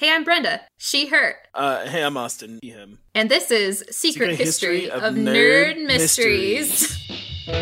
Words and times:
Hey, 0.00 0.10
I'm 0.10 0.24
Brenda. 0.24 0.62
She, 0.78 1.08
her. 1.08 1.36
Uh, 1.52 1.84
hey, 1.84 2.02
I'm 2.02 2.16
Austin. 2.16 2.58
He, 2.62 2.70
him. 2.70 3.00
And 3.14 3.30
this 3.30 3.50
is 3.50 3.84
Secret, 3.90 4.30
Secret 4.30 4.36
History, 4.36 4.80
History 4.84 4.90
of, 4.90 5.12
Nerd, 5.12 5.76
Nerd 5.76 5.86
Mysteries. 5.86 6.98
All 7.46 7.54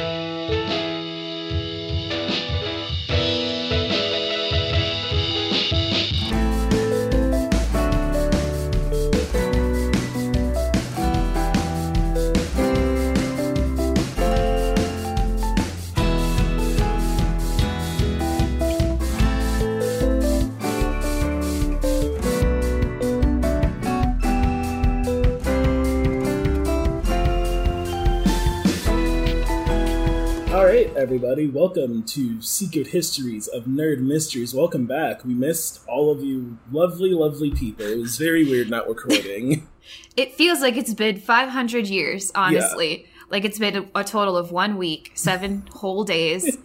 everybody, 30.99 31.47
welcome 31.47 32.03
to 32.03 32.43
Secret 32.43 32.89
Histories 32.89 33.47
of 33.47 33.67
Nerd 33.67 34.01
Mysteries. 34.01 34.53
Welcome 34.53 34.87
back. 34.87 35.25
We 35.25 35.33
missed 35.33 35.81
all 35.87 36.11
of 36.11 36.25
you 36.25 36.59
lovely, 36.73 37.11
lovely 37.11 37.53
people. 37.53 37.87
It 37.87 37.99
was 37.99 38.17
very 38.17 38.45
weird 38.45 38.69
not 38.69 38.89
recording. 38.89 39.69
It 40.19 40.35
feels 40.35 40.61
like 40.61 40.77
it's 40.77 40.93
been 40.93 41.19
500 41.19 41.87
years, 41.87 42.31
honestly. 42.35 43.07
Like 43.31 43.47
it's 43.47 43.59
been 43.59 43.77
a, 43.95 44.01
a 44.01 44.05
total 44.05 44.37
of 44.37 44.53
one 44.53 44.77
week, 44.77 45.13
seven 45.15 45.67
whole 45.71 46.05
days. 46.05 46.59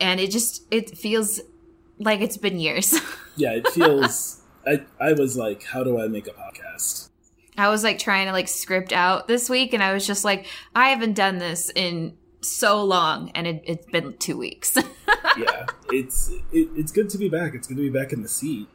and 0.00 0.18
it 0.18 0.32
just, 0.32 0.64
it 0.72 0.98
feels 0.98 1.40
like 2.00 2.20
it's 2.20 2.36
been 2.36 2.58
years. 2.58 2.98
yeah, 3.36 3.52
it 3.52 3.68
feels. 3.68 4.42
I, 4.66 4.84
I 4.98 5.12
was 5.12 5.36
like, 5.36 5.62
how 5.62 5.84
do 5.84 6.00
I 6.00 6.08
make 6.08 6.26
a 6.26 6.32
podcast? 6.32 7.10
I 7.56 7.68
was 7.68 7.84
like 7.84 8.00
trying 8.00 8.26
to 8.26 8.32
like 8.32 8.48
script 8.48 8.92
out 8.92 9.28
this 9.28 9.48
week 9.48 9.72
and 9.72 9.82
I 9.82 9.92
was 9.92 10.04
just 10.04 10.24
like, 10.24 10.46
I 10.74 10.88
haven't 10.88 11.12
done 11.12 11.38
this 11.38 11.70
in 11.76 12.16
so 12.44 12.82
long 12.84 13.30
and 13.34 13.46
it, 13.46 13.62
it's 13.64 13.86
been 13.86 14.16
two 14.18 14.36
weeks. 14.36 14.76
Yeah, 15.36 15.66
it's 15.90 16.28
it, 16.52 16.68
it's 16.76 16.92
good 16.92 17.10
to 17.10 17.18
be 17.18 17.28
back. 17.28 17.54
It's 17.54 17.66
good 17.66 17.76
to 17.76 17.82
be 17.82 17.90
back 17.90 18.12
in 18.12 18.22
the 18.22 18.28
seat. 18.28 18.68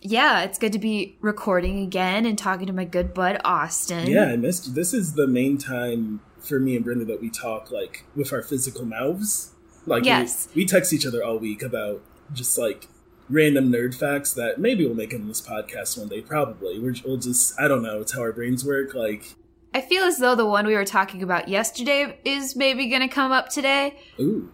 yeah, 0.00 0.42
it's 0.42 0.58
good 0.58 0.72
to 0.74 0.78
be 0.78 1.16
recording 1.20 1.80
again 1.80 2.24
and 2.24 2.38
talking 2.38 2.66
to 2.68 2.72
my 2.72 2.84
good 2.84 3.12
bud 3.12 3.40
Austin. 3.44 4.06
Yeah, 4.08 4.26
I 4.26 4.36
missed 4.36 4.68
you. 4.68 4.72
This 4.74 4.94
is 4.94 5.14
the 5.14 5.26
main 5.26 5.58
time 5.58 6.20
for 6.38 6.60
me 6.60 6.76
and 6.76 6.84
Brenda 6.84 7.04
that 7.06 7.20
we 7.20 7.30
talk 7.30 7.72
like 7.72 8.04
with 8.14 8.32
our 8.32 8.42
physical 8.42 8.84
mouths. 8.84 9.50
Like, 9.86 10.04
Yes. 10.04 10.48
we, 10.54 10.62
we 10.62 10.66
text 10.68 10.92
each 10.92 11.04
other 11.06 11.24
all 11.24 11.38
week 11.38 11.62
about 11.62 12.00
just 12.32 12.56
like 12.56 12.86
random 13.28 13.72
nerd 13.72 13.94
facts 13.98 14.32
that 14.34 14.60
maybe 14.60 14.86
we'll 14.86 14.94
make 14.94 15.12
in 15.12 15.26
this 15.26 15.40
podcast 15.42 15.98
one 15.98 16.08
day. 16.08 16.20
Probably, 16.20 16.78
We're, 16.78 16.94
we'll 17.04 17.16
just 17.16 17.58
I 17.60 17.66
don't 17.66 17.82
know. 17.82 18.00
It's 18.02 18.12
how 18.14 18.20
our 18.20 18.32
brains 18.32 18.64
work. 18.64 18.94
Like, 18.94 19.34
I 19.74 19.80
feel 19.80 20.04
as 20.04 20.18
though 20.18 20.34
the 20.36 20.46
one 20.46 20.66
we 20.66 20.74
were 20.74 20.84
talking 20.84 21.22
about 21.22 21.48
yesterday 21.48 22.18
is 22.24 22.54
maybe 22.54 22.88
going 22.88 23.02
to 23.02 23.08
come 23.08 23.32
up 23.32 23.48
today. 23.48 23.98
ooh, 24.20 24.48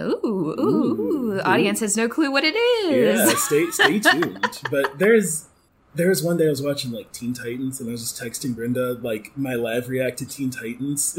Ooh, 0.00 0.04
ooh, 0.04 0.60
ooh. 0.60 1.00
Ooh. 1.00 1.34
The 1.36 1.48
audience 1.48 1.80
has 1.80 1.96
no 1.96 2.08
clue 2.08 2.30
what 2.30 2.44
it 2.44 2.54
is. 2.54 3.18
yeah, 3.18 3.34
stay 3.36 3.66
stay 3.70 3.98
tuned. 4.12 4.60
But 4.70 4.98
there's 4.98 5.46
there 5.94 6.08
was 6.08 6.22
one 6.22 6.36
day 6.36 6.46
I 6.46 6.50
was 6.50 6.62
watching 6.62 6.92
like 6.92 7.10
Teen 7.12 7.32
Titans 7.32 7.80
and 7.80 7.88
I 7.88 7.92
was 7.92 8.02
just 8.02 8.22
texting 8.22 8.54
Brenda 8.54 8.92
like 9.02 9.32
my 9.36 9.54
live 9.54 9.88
react 9.88 10.18
to 10.18 10.26
Teen 10.26 10.50
Titans. 10.50 11.18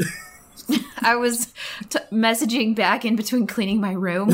I 1.02 1.16
was 1.16 1.52
t- 1.90 1.98
messaging 2.12 2.74
back 2.76 3.04
in 3.04 3.16
between 3.16 3.46
cleaning 3.46 3.80
my 3.80 3.92
room. 3.92 4.32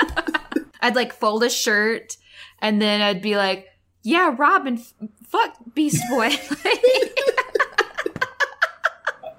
I'd 0.80 0.96
like 0.96 1.12
fold 1.12 1.42
a 1.44 1.50
shirt 1.50 2.16
and 2.60 2.80
then 2.80 3.00
I'd 3.02 3.20
be 3.22 3.36
like, 3.36 3.66
yeah, 4.02 4.34
Robin, 4.36 4.78
f- 4.78 4.94
fuck 5.28 5.54
Beast 5.74 6.02
Boy. 6.10 6.30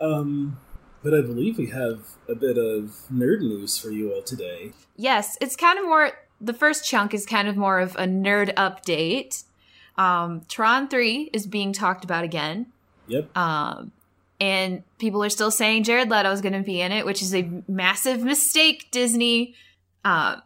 Um, 0.02 0.60
but 1.04 1.14
I 1.14 1.22
believe 1.22 1.58
we 1.58 1.68
have 1.68 2.02
a 2.28 2.36
bit 2.36 2.58
of 2.58 2.96
nerd 3.12 3.40
news 3.40 3.78
for 3.78 3.90
you 3.90 4.14
all 4.14 4.22
today. 4.22 4.74
yes, 4.96 5.38
it's 5.42 5.56
kind 5.56 5.80
of 5.80 5.86
more, 5.86 6.12
the 6.42 6.54
first 6.54 6.86
chunk 6.86 7.14
is 7.14 7.26
kind 7.26 7.48
of 7.48 7.58
more 7.58 7.80
of 7.80 7.96
a 7.96 8.06
nerd 8.06 8.54
update. 8.56 9.44
Um, 9.98 10.42
Tron 10.48 10.88
3 10.88 11.30
is 11.34 11.46
being 11.48 11.74
talked 11.74 12.04
about 12.04 12.24
again. 12.24 12.68
Yep. 13.08 13.36
Um, 13.38 13.92
and 14.40 14.84
people 15.00 15.24
are 15.24 15.30
still 15.30 15.52
saying 15.52 15.84
Jared 15.84 16.10
Leto 16.10 16.32
is 16.32 16.42
going 16.42 16.54
to 16.54 16.62
be 16.62 16.80
in 16.80 16.92
it, 16.92 17.06
which 17.06 17.22
is 17.22 17.36
a 17.36 17.50
massive 17.68 18.24
mistake, 18.24 18.90
Disney. 18.92 19.56
Um, 20.06 20.42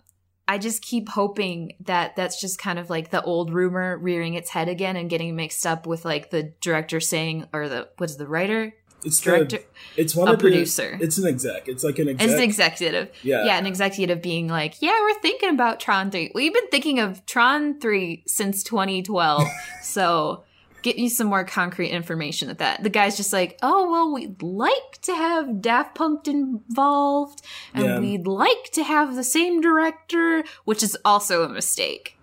I 0.47 0.57
just 0.57 0.81
keep 0.81 1.09
hoping 1.09 1.73
that 1.81 2.15
that's 2.15 2.41
just 2.41 2.57
kind 2.57 2.79
of 2.79 2.89
like 2.89 3.11
the 3.11 3.21
old 3.21 3.53
rumor 3.53 3.97
rearing 3.97 4.33
its 4.33 4.49
head 4.49 4.67
again 4.67 4.95
and 4.95 5.09
getting 5.09 5.35
mixed 5.35 5.65
up 5.65 5.85
with 5.85 6.03
like 6.03 6.31
the 6.31 6.53
director 6.59 6.99
saying, 6.99 7.45
or 7.53 7.69
the, 7.69 7.87
what's 7.97 8.15
the 8.15 8.27
writer? 8.27 8.73
It's 9.05 9.19
Director, 9.19 9.57
The, 9.57 10.01
it's 10.01 10.15
one 10.15 10.27
a 10.27 10.33
of 10.33 10.39
the- 10.39 10.43
producer. 10.43 10.97
it's 11.01 11.17
an 11.17 11.27
exec. 11.27 11.67
It's 11.67 11.83
like 11.83 11.99
an 11.99 12.09
exec. 12.09 12.25
It's 12.27 12.33
an 12.37 12.43
executive. 12.43 13.09
Yeah. 13.21 13.45
Yeah, 13.45 13.57
an 13.57 13.65
executive 13.65 14.21
being 14.21 14.47
like, 14.47 14.81
yeah, 14.81 14.97
we're 15.01 15.19
thinking 15.21 15.49
about 15.49 15.79
Tron 15.79 16.09
3. 16.11 16.31
We've 16.33 16.53
been 16.53 16.67
thinking 16.69 16.99
of 16.99 17.25
Tron 17.25 17.79
3 17.79 18.23
since 18.27 18.63
2012. 18.63 19.43
so 19.83 20.43
get 20.81 20.97
you 20.97 21.09
some 21.09 21.27
more 21.27 21.45
concrete 21.45 21.89
information 21.91 22.49
at 22.49 22.57
that. 22.57 22.83
The 22.83 22.89
guy's 22.89 23.15
just 23.15 23.31
like, 23.31 23.57
oh, 23.61 23.89
well, 23.89 24.13
we'd 24.13 24.41
like 24.43 24.99
to 25.03 25.15
have 25.15 25.61
Daft 25.61 25.95
Punk 25.95 26.27
involved 26.27 27.41
and 27.73 27.85
Yeah. 27.85 27.99
we'd 27.99 28.27
like 28.27 28.69
to 28.73 28.83
have 28.83 29.15
the 29.15 29.23
same 29.23 29.61
director, 29.61 30.43
which 30.65 30.83
is 30.83 30.97
also 31.05 31.43
a 31.43 31.49
mistake. 31.49 32.17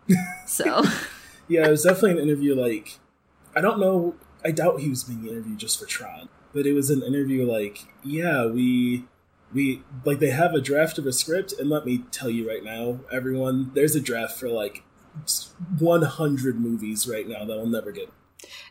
so, 0.47 0.83
Yeah, 1.49 1.67
it 1.67 1.71
was 1.71 1.83
definitely 1.85 2.13
an 2.23 2.29
interview. 2.29 2.55
Like, 2.55 2.99
I 3.57 3.61
don't 3.61 3.81
know. 3.81 4.15
I 4.45 4.51
doubt 4.53 4.81
he 4.81 4.89
was 4.89 5.05
being 5.05 5.27
interviewed 5.27 5.59
just 5.59 5.79
for 5.81 5.87
Tron, 5.87 6.29
but 6.53 6.66
it 6.66 6.72
was 6.72 6.91
an 6.91 7.03
interview. 7.03 7.50
Like, 7.50 7.87
yeah, 8.03 8.47
we 8.47 9.05
we 9.53 9.83
like 10.05 10.19
they 10.19 10.31
have 10.31 10.55
a 10.55 10.61
draft 10.61 10.99
of 10.99 11.06
a 11.06 11.12
script, 11.12 11.53
and 11.59 11.69
let 11.69 11.84
me 11.84 12.05
tell 12.11 12.31
you 12.31 12.49
right 12.49 12.65
now, 12.65 13.00
everyone, 13.11 13.72
there's 13.75 13.94
a 13.94 14.00
draft 14.00 14.38
for 14.38 14.49
like 14.49 14.84
100 15.78 16.60
movies 16.60 17.09
right 17.09 17.28
now 17.28 17.44
that 17.44 17.56
will 17.56 17.66
never 17.66 17.93
get. 17.93 18.12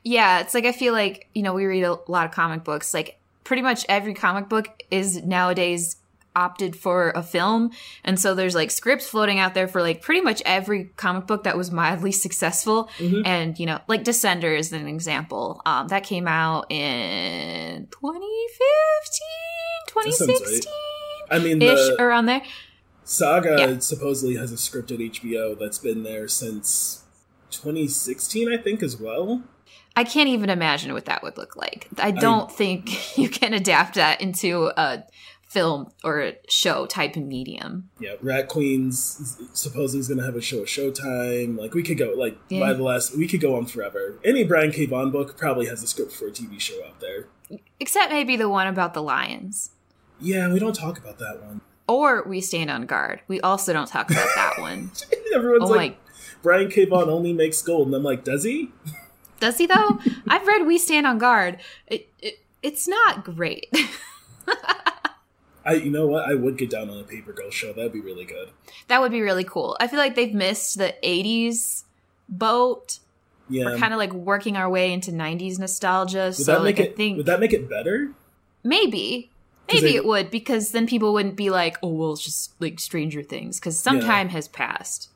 yeah, 0.03 0.39
it's 0.39 0.53
like 0.53 0.65
I 0.65 0.71
feel 0.71 0.93
like, 0.93 1.27
you 1.33 1.43
know, 1.43 1.53
we 1.53 1.65
read 1.65 1.83
a 1.83 1.97
lot 2.07 2.25
of 2.25 2.31
comic 2.31 2.63
books. 2.63 2.93
Like, 2.93 3.19
pretty 3.43 3.61
much 3.61 3.85
every 3.89 4.13
comic 4.13 4.47
book 4.49 4.83
is 4.91 5.23
nowadays 5.23 5.97
opted 6.39 6.75
for 6.75 7.11
a 7.11 7.21
film. 7.21 7.71
And 8.03 8.19
so 8.19 8.33
there's 8.33 8.55
like 8.55 8.71
scripts 8.71 9.07
floating 9.07 9.37
out 9.39 9.53
there 9.53 9.67
for 9.67 9.81
like 9.81 10.01
pretty 10.01 10.21
much 10.21 10.41
every 10.45 10.85
comic 10.95 11.27
book 11.27 11.43
that 11.43 11.57
was 11.57 11.69
mildly 11.71 12.11
successful. 12.25 12.89
Mhm. 12.97 13.23
And, 13.25 13.59
you 13.59 13.65
know, 13.65 13.79
like 13.87 14.03
Descender 14.03 14.57
is 14.57 14.71
an 14.71 14.87
example. 14.87 15.61
Um, 15.65 15.87
that 15.89 16.03
came 16.03 16.27
out 16.27 16.71
in 16.71 17.87
2015, 17.91 18.69
That 19.95 20.13
sounds 20.13 20.29
right. 20.31 20.37
2016 20.39 20.73
I 21.31 21.39
mean, 21.39 21.61
ish, 21.61 21.77
the 21.89 22.01
around 22.01 22.25
there. 22.27 22.41
Saga 23.03 23.55
Yeah. 23.59 23.79
supposedly 23.79 24.35
has 24.37 24.51
a 24.51 24.57
script 24.57 24.91
at 24.91 24.99
HBO 24.99 25.55
that's 25.59 25.77
been 25.79 26.03
there 26.03 26.27
since 26.27 27.03
2016, 27.51 28.51
I 28.51 28.57
think, 28.57 28.81
as 28.83 28.97
well. 28.97 29.41
I 29.95 30.03
can't 30.03 30.29
even 30.29 30.49
imagine 30.49 30.93
what 30.93 31.05
that 31.05 31.23
would 31.23 31.35
look 31.37 31.55
like. 31.55 31.87
I 31.97 32.11
don't 32.11 32.49
think 32.51 33.17
you 33.17 33.27
can 33.29 33.53
adapt 33.53 33.95
that 33.95 34.21
into 34.21 34.71
a 34.77 35.03
film 35.49 35.91
or 36.03 36.31
show 36.47 36.85
type 36.85 37.15
of 37.15 37.23
medium. 37.23 37.89
Yeah, 37.99 38.13
Rat 38.21 38.47
Queens 38.47 39.37
supposedly 39.53 39.99
is 39.99 40.07
going 40.07 40.19
to 40.19 40.25
have 40.25 40.35
a 40.35 40.41
show 40.41 40.59
at 40.61 40.67
Showtime. 40.67 41.57
Like 41.57 41.73
we 41.73 41.83
could 41.83 41.97
go 41.97 42.13
like 42.15 42.37
Yeah. 42.49 42.59
by 42.59 42.73
the 42.73 42.83
last 42.83 43.17
we 43.17 43.27
could 43.27 43.41
go 43.41 43.55
on 43.57 43.65
forever. 43.65 44.19
Any 44.23 44.43
Brian 44.43 44.71
K. 44.71 44.85
Vaughan 44.85 45.09
book 45.11 45.37
probably 45.37 45.65
has 45.65 45.81
a 45.83 45.87
script 45.87 46.11
for 46.13 46.27
a 46.27 46.31
TV 46.31 46.59
show 46.61 46.75
out 46.85 46.99
there. 46.99 47.27
Except 47.79 48.11
maybe 48.11 48.37
the 48.37 48.47
one 48.47 48.67
about 48.67 48.93
the 48.93 49.01
lions. 49.01 49.71
Yeah, 50.21 50.51
we 50.53 50.59
don't 50.59 50.75
talk 50.75 50.97
about 50.99 51.17
that 51.19 51.41
one. 51.43 51.61
Or 51.87 52.21
We 52.27 52.41
Stand 52.41 52.69
on 52.69 52.85
Guard. 52.85 53.21
We 53.27 53.41
also 53.41 53.73
don't 53.73 53.87
talk 53.87 54.11
about 54.11 54.27
that 54.35 54.59
one. 54.59 54.91
Everyone's 55.33 55.63
Oh 55.71 55.73
like 55.73 55.93
my. 55.93 55.97
Brian 56.43 56.69
K. 56.69 56.85
Vaughan 56.85 57.09
only 57.09 57.33
makes 57.33 57.59
gold, 57.63 57.87
and 57.87 57.95
I'm 57.95 58.03
like, 58.03 58.23
does 58.23 58.43
he? 58.43 58.71
Does 59.39 59.57
he 59.57 59.65
though? 59.67 59.99
I've 60.27 60.45
read 60.45 60.67
We 60.67 60.77
Stand 60.77 61.07
on 61.07 61.17
Guard. 61.17 61.59
It, 61.87 62.09
it 62.21 62.39
it's 62.61 62.87
not 62.89 63.23
great. 63.23 63.73
I 65.69 65.73
you 65.73 65.91
know 65.91 66.07
what? 66.07 66.29
I 66.29 66.33
would 66.35 66.57
get 66.57 66.69
down 66.69 66.89
on 66.89 66.97
a 66.99 67.03
Paper 67.03 67.33
Girl 67.33 67.49
show. 67.51 67.73
That'd 67.73 67.93
be 67.93 67.99
really 68.01 68.25
good. 68.25 68.49
that 68.87 69.01
would 69.01 69.11
be 69.11 69.21
really 69.21 69.43
cool. 69.43 69.75
I 69.79 69.87
feel 69.87 69.99
like 69.99 70.15
they've 70.15 70.33
missed 70.33 70.77
the 70.77 70.95
80s 71.03 71.83
boat. 72.27 72.99
Yeah. 73.49 73.65
We're 73.65 73.77
kind 73.77 73.93
of 73.93 73.97
like 73.99 74.13
working 74.13 74.55
our 74.57 74.69
way 74.69 74.93
into 74.93 75.11
90s 75.11 75.57
nostalgia. 75.59 76.25
would 76.25 76.35
so 76.35 76.51
that 76.53 76.63
like 76.63 76.77
make 76.77 76.85
I 76.87 76.89
it? 76.89 76.95
think 76.97 77.17
Would 77.17 77.25
that 77.25 77.39
make 77.39 77.53
it 77.53 77.67
better? 77.69 78.11
Maybe, 78.63 79.31
maybe 79.67 79.81
they- 79.81 79.95
it 79.95 80.05
would 80.05 80.29
because 80.29 80.71
then 80.71 80.85
people 80.87 81.13
wouldn't 81.13 81.35
be 81.35 81.49
like, 81.49 81.77
"Oh, 81.81 81.87
well, 81.93 82.13
it's 82.13 82.21
just 82.23 82.53
like 82.59 82.79
Stranger 82.79 83.23
Things" 83.23 83.59
because 83.59 83.79
some 83.79 83.97
Yeah. 83.97 84.05
time 84.05 84.29
has 84.29 84.47
passed. 84.47 85.09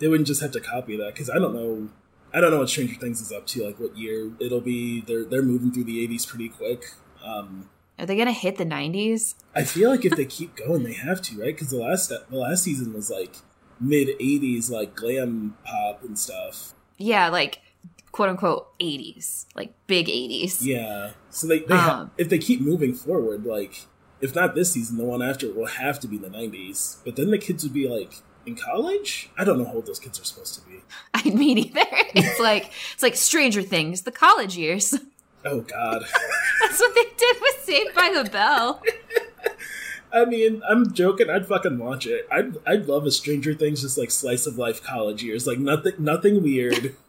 They 0.00 0.08
wouldn't 0.08 0.26
just 0.26 0.40
have 0.42 0.52
to 0.52 0.60
copy 0.60 0.96
that 0.96 1.14
because 1.14 1.30
I 1.30 1.34
don't 1.38 1.54
know. 1.54 1.88
I 2.32 2.40
don't 2.40 2.50
know 2.50 2.58
what 2.58 2.68
Stranger 2.68 2.94
Things 3.00 3.20
is 3.20 3.32
up 3.32 3.46
to. 3.48 3.64
Like 3.64 3.80
what 3.80 3.96
year 3.96 4.30
it'll 4.38 4.60
be. 4.60 5.00
They're 5.00 5.24
they're 5.24 5.42
moving 5.42 5.72
through 5.72 5.84
the 5.84 5.98
80s 6.06 6.26
pretty 6.26 6.48
quick. 6.50 6.84
Um, 7.24 7.70
Are 7.98 8.06
they 8.06 8.16
gonna 8.16 8.32
hit 8.32 8.56
the 8.56 8.64
90s? 8.64 9.34
I 9.54 9.64
feel 9.64 9.90
like 9.90 10.04
if 10.04 10.16
they 10.16 10.24
keep 10.24 10.56
going, 10.56 10.84
they 10.84 10.92
have 10.92 11.20
to, 11.22 11.40
right? 11.40 11.54
Because 11.54 11.70
the 11.70 11.78
last 11.78 12.08
the 12.08 12.36
last 12.36 12.62
season 12.62 12.92
was 12.92 13.10
like 13.10 13.36
mid 13.80 14.08
'80s, 14.20 14.70
like 14.70 14.94
glam 14.94 15.56
pop 15.64 16.02
and 16.04 16.18
stuff. 16.18 16.74
Yeah, 16.96 17.28
like 17.28 17.60
quote 18.12 18.28
unquote 18.30 18.78
80s, 18.78 19.46
like 19.54 19.72
big 19.86 20.06
80s. 20.06 20.58
Yeah. 20.62 21.10
So 21.30 21.46
they, 21.46 21.60
they 21.60 21.76
ha- 21.76 22.00
Um, 22.02 22.10
if 22.18 22.28
they 22.28 22.38
keep 22.38 22.60
moving 22.60 22.94
forward, 22.94 23.44
like 23.44 23.86
if 24.20 24.34
not 24.34 24.54
this 24.54 24.72
season, 24.72 24.96
the 24.96 25.04
one 25.04 25.22
after 25.22 25.52
will 25.52 25.66
have 25.66 26.00
to 26.00 26.08
be 26.08 26.18
the 26.18 26.28
'90s. 26.28 26.98
But 27.04 27.16
then 27.16 27.30
the 27.30 27.38
kids 27.38 27.62
would 27.64 27.72
be 27.74 27.88
like 27.88 28.14
in 28.46 28.54
college. 28.56 29.30
I 29.36 29.44
don't 29.44 29.58
know 29.58 29.64
how 29.64 29.74
old 29.74 29.86
those 29.86 29.98
kids 29.98 30.20
are 30.20 30.24
supposed 30.24 30.54
to 30.54 30.60
be. 30.68 30.82
I 31.14 31.30
mean, 31.30 31.58
either. 31.58 31.80
It's 32.14 32.38
like 32.40 32.72
it's 32.94 33.02
like 33.02 33.16
Stranger 33.16 33.62
Things, 33.62 34.02
the 34.02 34.12
college 34.12 34.56
years. 34.56 34.94
Oh 35.44 35.60
God. 35.60 36.04
That's 36.60 36.80
what 36.80 36.94
they 36.94 37.04
did 37.16 37.36
with 37.40 37.60
Saved 37.62 37.94
by 37.94 38.12
the 38.22 38.28
Bell. 38.30 38.82
I 40.12 40.24
mean, 40.24 40.62
I'm 40.68 40.92
joking. 40.92 41.28
I'd 41.28 41.46
fucking 41.46 41.78
watch 41.78 42.06
it. 42.06 42.26
I'd 42.30 42.56
I'd 42.66 42.86
love 42.86 43.04
a 43.06 43.10
Stranger 43.10 43.54
Things, 43.54 43.82
just 43.82 43.98
like 43.98 44.10
slice 44.10 44.46
of 44.46 44.58
life 44.58 44.82
college 44.82 45.22
years, 45.22 45.46
like 45.46 45.58
nothing 45.58 45.92
nothing 45.98 46.42
weird. 46.42 46.96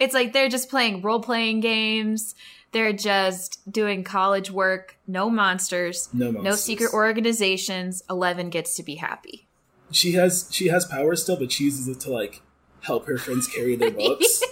It's 0.00 0.14
like 0.14 0.32
they're 0.32 0.48
just 0.48 0.70
playing 0.70 1.02
role 1.02 1.20
playing 1.20 1.60
games. 1.60 2.34
They're 2.72 2.94
just 2.94 3.70
doing 3.70 4.02
college 4.02 4.50
work. 4.50 4.96
No 5.06 5.28
monsters. 5.28 6.08
No 6.14 6.32
monsters. 6.32 6.44
No 6.44 6.56
secret 6.56 6.94
organizations. 6.94 8.02
Eleven 8.08 8.48
gets 8.48 8.74
to 8.76 8.82
be 8.82 8.94
happy. 8.94 9.46
She 9.90 10.12
has 10.12 10.48
she 10.50 10.68
has 10.68 10.86
power 10.86 11.14
still, 11.16 11.36
but 11.36 11.52
she 11.52 11.64
uses 11.64 11.86
it 11.86 12.00
to 12.00 12.10
like 12.10 12.40
help 12.80 13.06
her 13.08 13.18
friends 13.18 13.46
carry 13.46 13.76
their 13.76 13.90
books. 13.90 14.42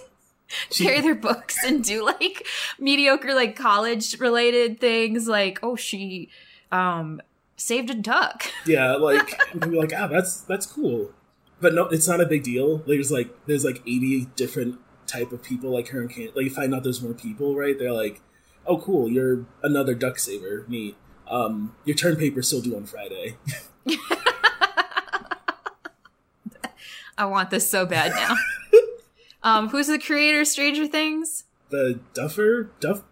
She- 0.70 0.84
Carry 0.84 1.00
their 1.00 1.14
books 1.14 1.62
and 1.64 1.84
do 1.84 2.04
like 2.04 2.46
mediocre 2.78 3.34
like 3.34 3.54
college 3.56 4.18
related 4.18 4.80
things. 4.80 5.28
Like 5.28 5.58
oh 5.62 5.76
she 5.76 6.30
um 6.72 7.20
saved 7.56 7.90
a 7.90 7.94
duck. 7.94 8.44
Yeah, 8.66 8.96
like 8.96 9.38
like, 9.66 9.92
ah, 9.96 10.06
that's 10.06 10.40
that's 10.42 10.66
cool. 10.66 11.12
But 11.60 11.74
no, 11.74 11.86
it's 11.86 12.06
not 12.06 12.20
a 12.20 12.26
big 12.26 12.44
deal. 12.44 12.78
There's 12.78 13.10
like 13.10 13.30
there's 13.46 13.64
like 13.64 13.78
eighty 13.86 14.26
different 14.36 14.78
type 15.06 15.32
of 15.32 15.42
people 15.42 15.70
like 15.70 15.88
her 15.88 16.00
and 16.00 16.10
can 16.10 16.26
like 16.34 16.44
you 16.44 16.50
find 16.50 16.74
out 16.74 16.82
there's 16.84 17.02
more 17.02 17.14
people, 17.14 17.56
right? 17.56 17.78
They're 17.78 17.92
like, 17.92 18.20
oh 18.66 18.78
cool, 18.78 19.08
you're 19.10 19.46
another 19.62 19.94
duck 19.94 20.18
saver, 20.18 20.64
neat. 20.68 20.96
Um, 21.26 21.74
your 21.84 21.96
turn 21.96 22.16
paper's 22.16 22.46
still 22.46 22.60
due 22.62 22.76
on 22.76 22.86
Friday. 22.86 23.36
I 27.18 27.24
want 27.24 27.50
this 27.50 27.68
so 27.68 27.84
bad 27.84 28.12
now. 28.12 28.34
Um, 29.48 29.68
who's 29.68 29.86
the 29.86 29.98
creator 29.98 30.40
of 30.40 30.46
Stranger 30.46 30.86
Things? 30.86 31.44
The 31.70 32.00
Duffer 32.14 32.70
Duff 32.80 33.02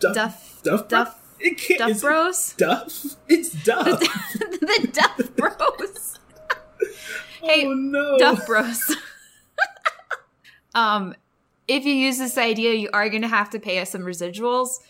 Duff 0.00 0.14
Duff 0.14 0.62
Duff 0.62 0.88
Duff 0.88 1.36
It 1.40 1.58
can't, 1.58 1.78
Duff 1.78 1.90
is 1.90 1.96
it 1.98 2.02
Bros. 2.02 2.54
Duff. 2.56 3.04
It's 3.28 3.50
Duff. 3.64 3.84
the 4.00 4.90
Duff 4.92 5.36
Bros. 5.36 6.18
Hey, 7.42 7.64
oh 7.64 7.74
no. 7.74 8.18
Duff 8.18 8.44
Bros. 8.44 8.96
um, 10.74 11.14
if 11.68 11.84
you 11.84 11.92
use 11.92 12.18
this 12.18 12.36
idea, 12.36 12.74
you 12.74 12.88
are 12.92 13.08
going 13.08 13.22
to 13.22 13.28
have 13.28 13.50
to 13.50 13.60
pay 13.60 13.78
us 13.78 13.90
some 13.90 14.02
residuals. 14.02 14.80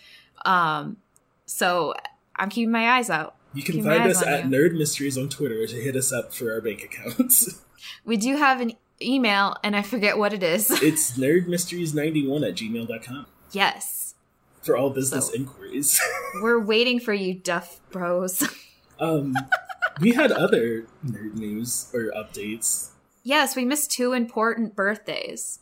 Um, 0.45 0.97
so 1.45 1.93
I'm 2.37 2.49
keeping 2.49 2.71
my 2.71 2.93
eyes 2.93 3.11
out. 3.11 3.35
You 3.53 3.63
can 3.63 3.75
Keep 3.77 3.85
find 3.85 4.11
us 4.11 4.23
at 4.23 4.45
you. 4.45 4.51
Nerd 4.51 4.79
Mysteries 4.79 5.19
on 5.19 5.29
Twitter 5.29 5.67
to 5.67 5.77
hit 5.77 5.97
us 5.97 6.13
up 6.13 6.33
for 6.33 6.53
our 6.53 6.61
bank 6.63 6.83
accounts. 6.83 7.63
We 8.05 8.17
do 8.17 8.37
have 8.37 8.61
an 8.61 8.73
email, 9.01 9.57
and 9.63 9.77
I 9.77 9.83
forget 9.83 10.19
what 10.19 10.33
it 10.33 10.43
is. 10.43 10.71
it's 10.83 11.17
nerdmysteries91 11.19 12.49
at 12.49 12.55
gmail.com 12.55 13.27
yes, 13.53 14.15
for 14.63 14.77
all 14.77 14.91
business 14.91 15.29
So- 15.29 15.35
inquiries. 15.35 16.01
we're 16.43 16.61
waiting 16.61 17.01
for 17.01 17.15
you, 17.15 17.35
Duff 17.35 17.81
Bros. 17.91 18.43
um, 19.01 19.35
we 20.01 20.13
had 20.13 20.33
other 20.33 20.87
nerd 21.05 21.35
news 21.35 21.91
or 21.95 22.13
updates. 22.17 22.91
Yes, 23.23 23.57
we 23.57 23.65
missed 23.65 23.91
two 23.91 24.13
important 24.13 24.77
birthdays. 24.77 25.61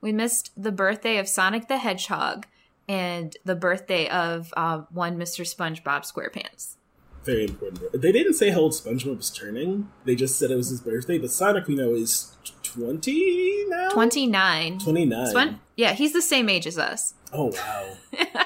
We 0.00 0.12
missed 0.12 0.50
the 0.56 0.72
birthday 0.72 1.18
of 1.18 1.28
Sonic 1.28 1.68
the 1.68 1.78
Hedgehog 1.78 2.46
and 2.88 3.36
the 3.44 3.56
birthday 3.56 4.08
of 4.08 4.52
uh, 4.56 4.82
one 4.90 5.18
Mr. 5.18 5.42
SpongeBob 5.42 6.10
SquarePants. 6.10 6.76
Very 7.24 7.46
important. 7.46 8.00
They 8.00 8.12
didn't 8.12 8.34
say 8.34 8.50
how 8.50 8.60
old 8.60 8.72
SpongeBob 8.72 9.16
was 9.16 9.30
turning. 9.30 9.90
They 10.04 10.14
just 10.14 10.38
said 10.38 10.50
it 10.50 10.56
was 10.56 10.68
his 10.68 10.80
birthday. 10.80 11.18
But 11.18 11.30
Sonic, 11.32 11.66
we 11.66 11.74
know, 11.74 11.94
is 11.94 12.36
20 12.66 13.64
now? 13.68 13.88
29. 13.90 14.78
29. 14.78 15.26
Spon- 15.26 15.60
yeah, 15.76 15.92
he's 15.92 16.12
the 16.12 16.22
same 16.22 16.48
age 16.48 16.66
as 16.66 16.78
us. 16.78 17.14
oh, 17.32 17.52
wow. 17.52 17.96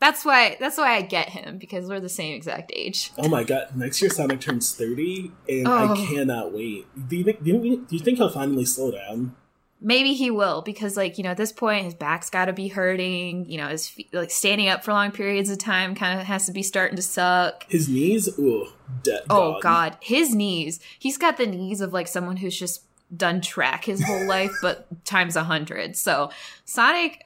That's 0.00 0.24
why 0.24 0.56
that's 0.58 0.78
why 0.78 0.96
I 0.96 1.02
get 1.02 1.28
him 1.28 1.58
because 1.58 1.86
we're 1.88 2.00
the 2.00 2.08
same 2.08 2.34
exact 2.34 2.72
age. 2.74 3.12
Oh 3.18 3.28
my 3.28 3.44
god! 3.44 3.68
Next 3.76 4.02
year 4.02 4.10
Sonic 4.10 4.40
turns 4.40 4.74
thirty, 4.74 5.30
and 5.48 5.68
Oh. 5.68 5.92
I 5.92 5.96
cannot 5.96 6.52
wait. 6.52 6.86
Do 7.08 7.14
you 7.14 7.22
think? 7.22 7.44
Do 7.44 7.50
you, 7.52 7.86
do 7.88 7.94
you 7.96 8.00
think 8.02 8.18
he'll 8.18 8.28
finally 8.28 8.64
slow 8.64 8.90
down? 8.90 9.36
Maybe 9.80 10.14
he 10.14 10.28
will 10.32 10.60
because 10.62 10.96
like, 10.96 11.18
you 11.18 11.24
know, 11.24 11.30
at 11.30 11.36
this 11.36 11.52
point 11.52 11.84
his 11.84 11.94
back's 11.94 12.30
got 12.30 12.46
to 12.46 12.52
be 12.52 12.66
hurting, 12.66 13.48
you 13.48 13.58
know, 13.58 13.68
his 13.68 13.88
feet, 13.88 14.12
like 14.12 14.32
standing 14.32 14.66
up 14.68 14.82
for 14.82 14.92
long 14.92 15.12
periods 15.12 15.50
of 15.50 15.58
time 15.58 15.94
kind 15.94 16.18
of 16.20 16.26
has 16.26 16.46
to 16.46 16.52
be 16.52 16.64
starting 16.64 16.96
to 16.96 17.02
suck. 17.02 17.64
His 17.70 17.88
knees, 17.88 18.28
ooh, 18.40 18.70
de- 19.04 19.22
Oh 19.30 19.60
god, 19.60 19.98
his 20.00 20.34
knees. 20.34 20.80
He's 20.98 21.16
got 21.16 21.36
the 21.36 21.46
knees 21.46 21.80
of 21.80 21.92
like 21.92 22.08
someone 22.08 22.38
who's 22.38 22.58
just 22.58 22.82
done 23.16 23.40
track 23.40 23.84
his 23.84 24.02
whole 24.04 24.26
life 24.26 24.52
but 24.62 24.86
times 25.04 25.36
a 25.36 25.44
hundred. 25.44 25.96
So, 25.96 26.30
Sonic 26.64 27.22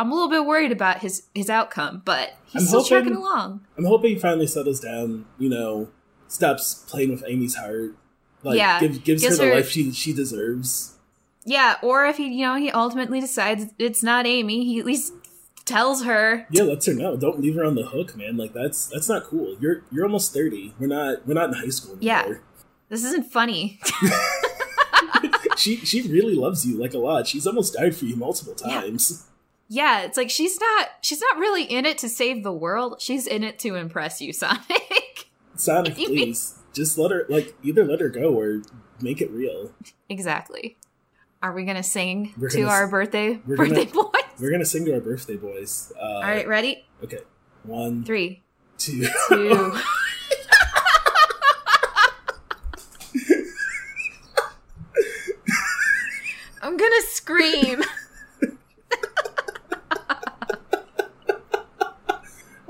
I'm 0.00 0.12
a 0.12 0.14
little 0.14 0.30
bit 0.30 0.44
worried 0.46 0.70
about 0.72 0.98
his 1.00 1.24
his 1.34 1.50
outcome, 1.50 2.02
but 2.04 2.30
he's 2.46 2.62
I'm 2.62 2.66
still 2.68 2.82
hoping- 2.82 2.96
trucking 3.12 3.16
along. 3.16 3.66
I'm 3.76 3.84
hoping 3.84 4.10
he 4.14 4.18
finally 4.18 4.46
settles 4.46 4.80
down. 4.80 5.26
You 5.38 5.48
know, 5.48 5.88
stops 6.28 6.74
playing 6.88 7.10
with 7.10 7.24
Amy's 7.26 7.56
heart. 7.56 7.96
Like, 8.44 8.56
Yeah, 8.58 8.78
give, 8.78 9.02
gives 9.02 9.24
her 9.26 9.34
the 9.34 9.46
her- 9.46 9.54
life 9.56 9.68
she 9.70 9.90
she 9.92 10.12
deserves. 10.12 10.94
Yeah, 11.44 11.76
or 11.82 12.06
if 12.06 12.18
he, 12.18 12.28
you 12.28 12.44
know, 12.46 12.54
he 12.56 12.70
ultimately 12.70 13.20
decides 13.20 13.66
it's 13.78 14.02
not 14.02 14.26
Amy, 14.26 14.64
he 14.64 14.78
at 14.78 14.84
least 14.86 15.12
tells 15.64 16.04
her. 16.04 16.46
Yeah, 16.50 16.62
lets 16.64 16.86
her 16.86 16.94
know. 16.94 17.16
Don't 17.16 17.40
leave 17.40 17.54
her 17.56 17.64
on 17.64 17.74
the 17.74 17.86
hook, 17.86 18.14
man. 18.16 18.36
Like 18.36 18.52
that's 18.52 18.86
that's 18.86 19.08
not 19.08 19.24
cool. 19.24 19.56
You're 19.58 19.82
you're 19.90 20.04
almost 20.04 20.32
thirty. 20.32 20.74
We're 20.78 20.86
not 20.86 21.26
we're 21.26 21.34
not 21.34 21.48
in 21.48 21.54
high 21.54 21.70
school 21.70 21.96
Yeah. 22.00 22.20
anymore. 22.20 22.42
This 22.88 23.02
isn't 23.04 23.24
funny. 23.32 23.80
she 25.58 25.76
she 25.76 26.02
really 26.02 26.34
loves 26.34 26.64
you 26.66 26.76
like 26.78 26.94
a 26.94 26.98
lot. 26.98 27.26
She's 27.26 27.46
almost 27.46 27.74
died 27.74 27.94
for 27.96 28.04
you 28.06 28.16
multiple 28.16 28.54
times. 28.54 29.26
yeah, 29.68 30.00
it's 30.02 30.16
like 30.16 30.30
she's 30.30 30.58
not 30.60 30.88
she's 31.02 31.20
not 31.20 31.38
really 31.38 31.64
in 31.64 31.84
it 31.84 31.98
to 31.98 32.08
save 32.08 32.42
the 32.42 32.52
world. 32.52 33.00
She's 33.00 33.26
in 33.26 33.44
it 33.44 33.58
to 33.60 33.74
impress 33.74 34.20
you, 34.20 34.32
Sonic. 34.34 35.28
Sonic, 35.56 35.94
please 35.96 36.54
just 36.72 36.96
let 36.98 37.10
her 37.10 37.26
like 37.28 37.54
either 37.62 37.84
let 37.84 38.00
her 38.00 38.08
go 38.08 38.32
or 38.34 38.62
make 39.00 39.20
it 39.20 39.30
real. 39.30 39.72
exactly. 40.08 40.76
Are 41.42 41.52
we 41.52 41.64
gonna 41.64 41.82
sing 41.84 42.34
We're 42.36 42.48
to 42.50 42.58
gonna 42.62 42.70
our 42.70 42.88
birthday 42.88 43.34
birthday 43.34 43.84
gonna- 43.84 44.10
boys? 44.10 44.22
We're 44.40 44.50
gonna 44.50 44.64
sing 44.64 44.84
to 44.86 44.94
our 44.94 45.00
birthday 45.00 45.36
boys. 45.36 45.92
Uh, 45.96 46.02
All 46.04 46.20
right, 46.22 46.46
ready? 46.48 46.84
Okay. 47.04 47.18
One, 47.64 48.04
Three, 48.04 48.42
two. 48.76 49.06
two. 49.28 49.76
I'm 56.60 56.67
gonna 56.78 57.02
scream. 57.02 57.82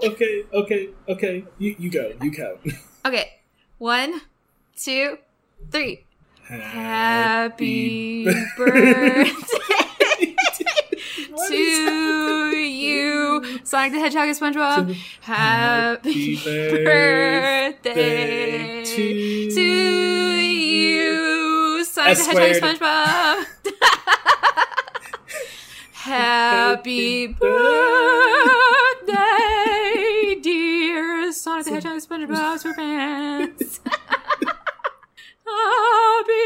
okay, 0.02 0.44
okay, 0.52 0.88
okay. 1.08 1.44
You 1.58 1.76
you 1.78 1.90
go. 1.90 2.12
You 2.22 2.30
count. 2.32 2.58
Okay, 3.06 3.38
one, 3.78 4.20
two, 4.76 5.18
three. 5.70 6.04
Happy 6.42 8.24
birthday 8.56 9.30
to 11.48 12.56
you, 12.56 13.60
Sonic 13.64 13.92
the 13.92 14.00
Hedgehog 14.00 14.28
and 14.28 14.36
SpongeBob. 14.36 14.92
Happy 15.20 16.34
Happy 16.36 16.84
birthday 16.84 18.84
to 18.84 19.50
to 19.54 19.62
you, 20.42 21.84
Sonic 21.84 22.18
the 22.18 22.24
Hedgehog 22.24 22.62
and. 22.62 22.78
SpongeBob. 22.80 23.44
Happy 25.92 27.26
birthday, 27.26 27.46
dear 30.40 31.32
Sonic 31.32 31.64
the 31.66 31.72
Hedgehog 31.72 31.98
SpongeBob 31.98 32.58
SquarePants. 32.62 33.80
Happy 35.44 36.44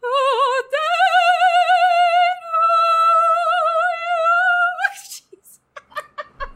birthday. 0.00 0.78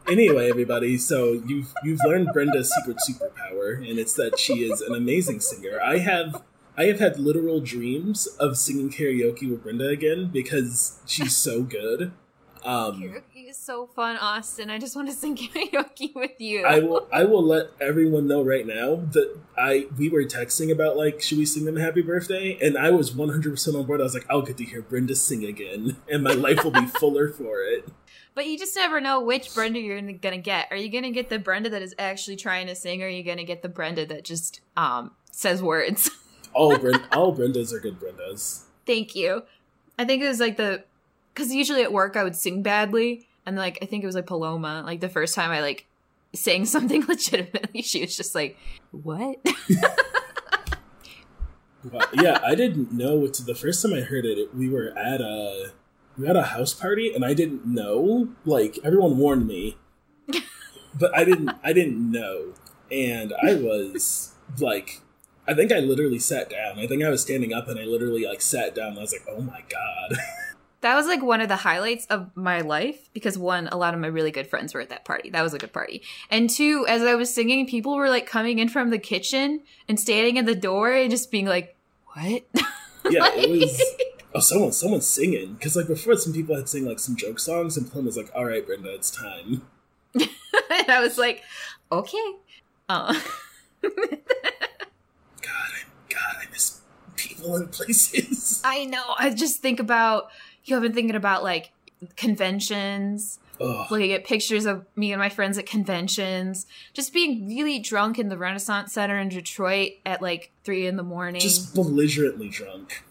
Anyway, 0.09 0.49
everybody, 0.49 0.97
so 0.97 1.33
you've 1.45 1.71
you've 1.83 2.03
learned 2.03 2.29
Brenda's 2.33 2.73
secret 2.73 2.97
superpower, 2.97 3.77
and 3.77 3.99
it's 3.99 4.13
that 4.13 4.39
she 4.39 4.63
is 4.63 4.81
an 4.81 4.95
amazing 4.95 5.39
singer. 5.39 5.79
I 5.83 5.99
have 5.99 6.41
I 6.79 6.85
have 6.85 6.99
had 6.99 7.19
literal 7.19 7.59
dreams 7.59 8.25
of 8.39 8.57
singing 8.57 8.89
karaoke 8.89 9.51
with 9.51 9.63
Brenda 9.63 9.89
again 9.89 10.27
because 10.27 11.01
she's 11.05 11.35
so 11.35 11.61
good. 11.77 12.13
Um, 12.63 13.21
is 13.49 13.57
so 13.57 13.87
fun, 13.87 14.15
Austin. 14.17 14.69
I 14.69 14.77
just 14.77 14.95
want 14.95 15.09
to 15.09 15.13
sing 15.13 15.35
karaoke 15.37 16.15
with 16.15 16.39
you. 16.39 16.65
I 16.65 16.79
will. 16.79 17.07
I 17.11 17.25
will 17.25 17.43
let 17.43 17.71
everyone 17.81 18.27
know 18.27 18.43
right 18.43 18.65
now 18.65 18.95
that 19.11 19.37
I 19.57 19.87
we 19.97 20.07
were 20.07 20.23
texting 20.23 20.71
about 20.71 20.95
like 20.95 21.21
should 21.21 21.37
we 21.37 21.45
sing 21.45 21.65
them 21.65 21.75
happy 21.75 22.01
birthday, 22.01 22.57
and 22.61 22.77
I 22.77 22.91
was 22.91 23.13
one 23.13 23.29
hundred 23.29 23.51
percent 23.51 23.75
on 23.75 23.85
board. 23.85 23.99
I 23.99 24.03
was 24.03 24.13
like, 24.13 24.25
I'll 24.29 24.41
get 24.41 24.57
to 24.57 24.63
hear 24.63 24.81
Brenda 24.81 25.15
sing 25.15 25.43
again, 25.43 25.97
and 26.09 26.23
my 26.23 26.33
life 26.33 26.63
will 26.63 26.71
be 26.71 26.85
fuller 26.85 27.27
for 27.27 27.61
it. 27.61 27.89
But 28.35 28.45
you 28.45 28.57
just 28.57 28.75
never 28.75 29.01
know 29.01 29.19
which 29.19 29.53
Brenda 29.53 29.79
you're 29.79 30.01
gonna 30.13 30.37
get. 30.37 30.67
Are 30.71 30.77
you 30.77 30.89
gonna 30.89 31.11
get 31.11 31.29
the 31.29 31.39
Brenda 31.39 31.69
that 31.71 31.81
is 31.81 31.93
actually 31.99 32.37
trying 32.37 32.67
to 32.67 32.75
sing, 32.75 33.03
or 33.03 33.07
are 33.07 33.09
you 33.09 33.23
gonna 33.23 33.43
get 33.43 33.63
the 33.63 33.69
Brenda 33.69 34.05
that 34.05 34.23
just 34.23 34.61
um 34.77 35.11
says 35.31 35.61
words? 35.61 36.09
All 36.53 36.77
Brenda, 36.77 37.03
all 37.11 37.35
Brendas 37.35 37.73
are 37.73 37.79
good 37.79 37.99
Brendas. 37.99 38.63
Thank 38.85 39.15
you. 39.15 39.43
I 39.97 40.05
think 40.05 40.23
it 40.23 40.27
was 40.27 40.39
like 40.39 40.57
the 40.57 40.83
because 41.33 41.53
usually 41.53 41.83
at 41.83 41.93
work 41.93 42.17
I 42.17 42.23
would 42.23 42.35
sing 42.35 42.63
badly, 42.63 43.27
and 43.45 43.55
like 43.55 43.77
I 43.81 43.85
think 43.85 44.03
it 44.03 44.07
was 44.07 44.15
like 44.15 44.27
Paloma. 44.27 44.83
Like 44.85 44.99
the 44.99 45.09
first 45.09 45.35
time 45.35 45.51
I 45.51 45.61
like 45.61 45.85
sang 46.33 46.65
something 46.65 47.05
legitimately, 47.05 47.81
she 47.81 48.01
was 48.01 48.15
just 48.15 48.35
like, 48.35 48.57
"What?" 48.91 49.37
Wow. 51.83 52.01
Yeah, 52.13 52.39
I 52.43 52.55
didn't 52.55 52.91
know. 52.91 53.23
It's 53.23 53.39
the 53.39 53.55
first 53.55 53.81
time 53.81 53.93
I 53.93 54.01
heard 54.01 54.25
it. 54.25 54.37
it 54.37 54.53
we 54.53 54.69
were 54.69 54.89
at 54.97 55.21
a 55.21 55.71
we 56.17 56.27
had 56.27 56.35
a 56.35 56.43
house 56.43 56.73
party, 56.73 57.13
and 57.13 57.23
I 57.23 57.33
didn't 57.33 57.65
know. 57.65 58.29
Like 58.45 58.79
everyone 58.83 59.17
warned 59.17 59.47
me, 59.47 59.77
but 60.93 61.15
I 61.15 61.23
didn't. 61.23 61.51
I 61.63 61.71
didn't 61.71 62.11
know, 62.11 62.53
and 62.91 63.33
I 63.41 63.55
was 63.55 64.33
like, 64.59 65.01
I 65.49 65.55
think 65.55 65.71
I 65.71 65.79
literally 65.79 66.19
sat 66.19 66.49
down. 66.49 66.77
I 66.77 66.85
think 66.85 67.03
I 67.03 67.09
was 67.09 67.23
standing 67.23 67.53
up, 67.53 67.67
and 67.67 67.79
I 67.79 67.83
literally 67.83 68.25
like 68.25 68.39
sat 68.39 68.75
down. 68.75 68.89
And 68.89 68.99
I 68.99 69.01
was 69.01 69.11
like, 69.11 69.25
oh 69.27 69.41
my 69.41 69.63
god. 69.67 70.17
that 70.81 70.95
was 70.95 71.07
like 71.07 71.23
one 71.23 71.41
of 71.41 71.47
the 71.47 71.55
highlights 71.55 72.05
of 72.05 72.29
my 72.35 72.61
life 72.61 73.09
because 73.13 73.35
one, 73.35 73.67
a 73.69 73.75
lot 73.75 73.95
of 73.95 73.99
my 73.99 74.07
really 74.07 74.29
good 74.29 74.45
friends 74.45 74.73
were 74.73 74.81
at 74.81 74.89
that 74.89 75.05
party. 75.05 75.31
That 75.31 75.41
was 75.41 75.55
a 75.55 75.57
good 75.57 75.73
party. 75.73 76.03
And 76.29 76.49
two, 76.51 76.85
as 76.87 77.01
I 77.01 77.15
was 77.15 77.33
singing, 77.33 77.67
people 77.67 77.95
were 77.95 78.09
like 78.09 78.27
coming 78.27 78.59
in 78.59 78.69
from 78.69 78.91
the 78.91 78.99
kitchen 78.99 79.61
and 79.87 79.99
standing 79.99 80.37
at 80.37 80.45
the 80.45 80.55
door 80.55 80.91
and 80.91 81.09
just 81.09 81.31
being 81.31 81.47
like, 81.47 81.75
"What?" 82.13 82.43
yeah, 83.09 83.29
it 83.33 83.49
was. 83.49 83.83
Oh, 84.31 84.39
someone, 84.41 84.71
someone's 84.71 85.07
singing 85.07 85.53
because 85.53 85.75
like 85.75 85.87
before, 85.87 86.15
some 86.15 86.33
people 86.33 86.55
had 86.55 86.69
sing 86.69 86.85
like 86.85 86.99
some 86.99 87.15
joke 87.15 87.39
songs, 87.39 87.75
and 87.77 87.91
Plum 87.91 88.05
was 88.05 88.15
like, 88.15 88.29
"All 88.35 88.45
right, 88.45 88.63
Brenda, 88.63 88.93
it's 88.93 89.09
time." 89.09 89.63
and 90.13 90.29
I 90.87 90.99
was 91.01 91.17
like, 91.17 91.41
"Okay." 91.91 92.35
Uh. 92.87 93.19
God, 93.81 93.91
I, 95.41 95.83
God, 96.09 96.35
I 96.41 96.51
miss 96.51 96.81
people 97.19 97.55
and 97.55 97.71
places. 97.71 98.61
I 98.65 98.85
know. 98.85 99.03
I 99.17 99.29
just 99.31 99.61
think 99.61 99.79
about 99.79 100.29
you 100.65 100.75
have 100.75 100.83
been 100.83 100.93
thinking 100.93 101.15
about 101.15 101.43
like 101.43 101.71
conventions 102.15 103.39
Ugh. 103.59 103.87
looking 103.91 104.13
at 104.13 104.23
pictures 104.23 104.65
of 104.65 104.85
me 104.95 105.11
and 105.11 105.19
my 105.19 105.27
friends 105.29 105.57
at 105.57 105.65
conventions 105.65 106.65
just 106.93 107.11
being 107.13 107.45
really 107.47 107.79
drunk 107.79 108.17
in 108.19 108.29
the 108.29 108.37
renaissance 108.37 108.93
center 108.93 109.17
in 109.19 109.27
detroit 109.29 109.93
at 110.05 110.21
like 110.21 110.51
three 110.63 110.87
in 110.87 110.95
the 110.95 111.03
morning 111.03 111.41
Just 111.41 111.73
belligerently 111.75 112.47
drunk. 112.49 113.03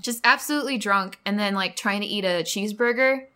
just 0.00 0.20
absolutely 0.24 0.78
drunk 0.78 1.18
and 1.26 1.38
then 1.38 1.54
like 1.54 1.76
trying 1.76 2.00
to 2.00 2.06
eat 2.06 2.24
a 2.24 2.42
cheeseburger 2.42 3.26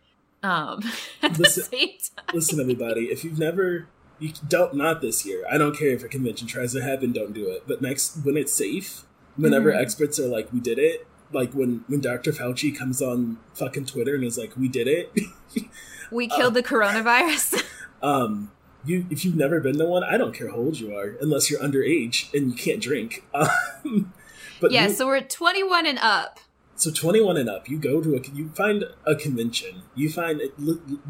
um 0.41 0.81
at 1.21 1.35
the 1.35 1.43
Listen- 1.43 1.63
same 1.65 1.89
time. 1.89 2.25
Listen, 2.33 2.59
everybody, 2.59 3.05
if 3.05 3.23
you've 3.23 3.39
never, 3.39 3.87
you 4.19 4.33
don't 4.47 4.73
not 4.75 5.01
this 5.01 5.25
year. 5.25 5.43
I 5.51 5.57
don't 5.59 5.77
care 5.77 5.89
if 5.89 6.03
a 6.03 6.07
convention 6.07 6.47
tries 6.47 6.73
to 6.73 6.81
happen, 6.81 7.11
don't 7.13 7.33
do 7.33 7.47
it. 7.49 7.63
But 7.67 7.81
next, 7.81 8.17
when 8.25 8.35
it's 8.35 8.51
safe, 8.53 9.03
whenever 9.37 9.71
Mhm. 9.71 9.81
experts 9.81 10.19
are 10.19 10.27
like, 10.27 10.51
"We 10.51 10.59
did 10.59 10.77
it," 10.79 11.07
like 11.31 11.53
when 11.53 11.83
when 11.87 12.01
Dr. 12.01 12.31
Fauci 12.31 12.75
comes 12.77 13.01
on 13.01 13.37
fucking 13.53 13.85
Twitter 13.85 14.15
and 14.15 14.23
is 14.23 14.37
like, 14.37 14.55
"We 14.57 14.67
did 14.67 14.87
it," 14.87 15.11
we 16.11 16.27
killed 16.27 16.53
the 16.53 16.63
coronavirus 16.63 17.63
um, 18.01 18.51
you 18.85 19.05
if 19.09 19.23
you've 19.25 19.35
never 19.35 19.59
been 19.59 19.77
to 19.77 19.85
one, 19.85 20.03
I 20.03 20.17
don't 20.17 20.33
care 20.33 20.49
how 20.49 20.57
old 20.57 20.79
you 20.79 20.93
are, 20.95 21.15
unless 21.21 21.49
you're 21.49 21.59
underage 21.59 22.33
and 22.33 22.51
you 22.51 22.57
can't 22.57 22.81
drink. 22.81 23.23
Um, 23.33 24.13
but 24.59 24.71
yeah 24.71 24.87
you- 24.87 24.93
so 24.93 25.05
we're 25.07 25.21
21 25.21 25.85
and 25.85 25.99
up 25.99 26.39
So 26.75 26.91
21 26.91 27.37
and 27.37 27.47
up, 27.49 27.69
you 27.69 27.77
go 27.77 28.01
to 28.01 28.15
a, 28.15 28.21
you 28.33 28.49
find 28.55 28.83
a 29.05 29.15
convention, 29.15 29.81
you 29.95 30.09
find, 30.09 30.41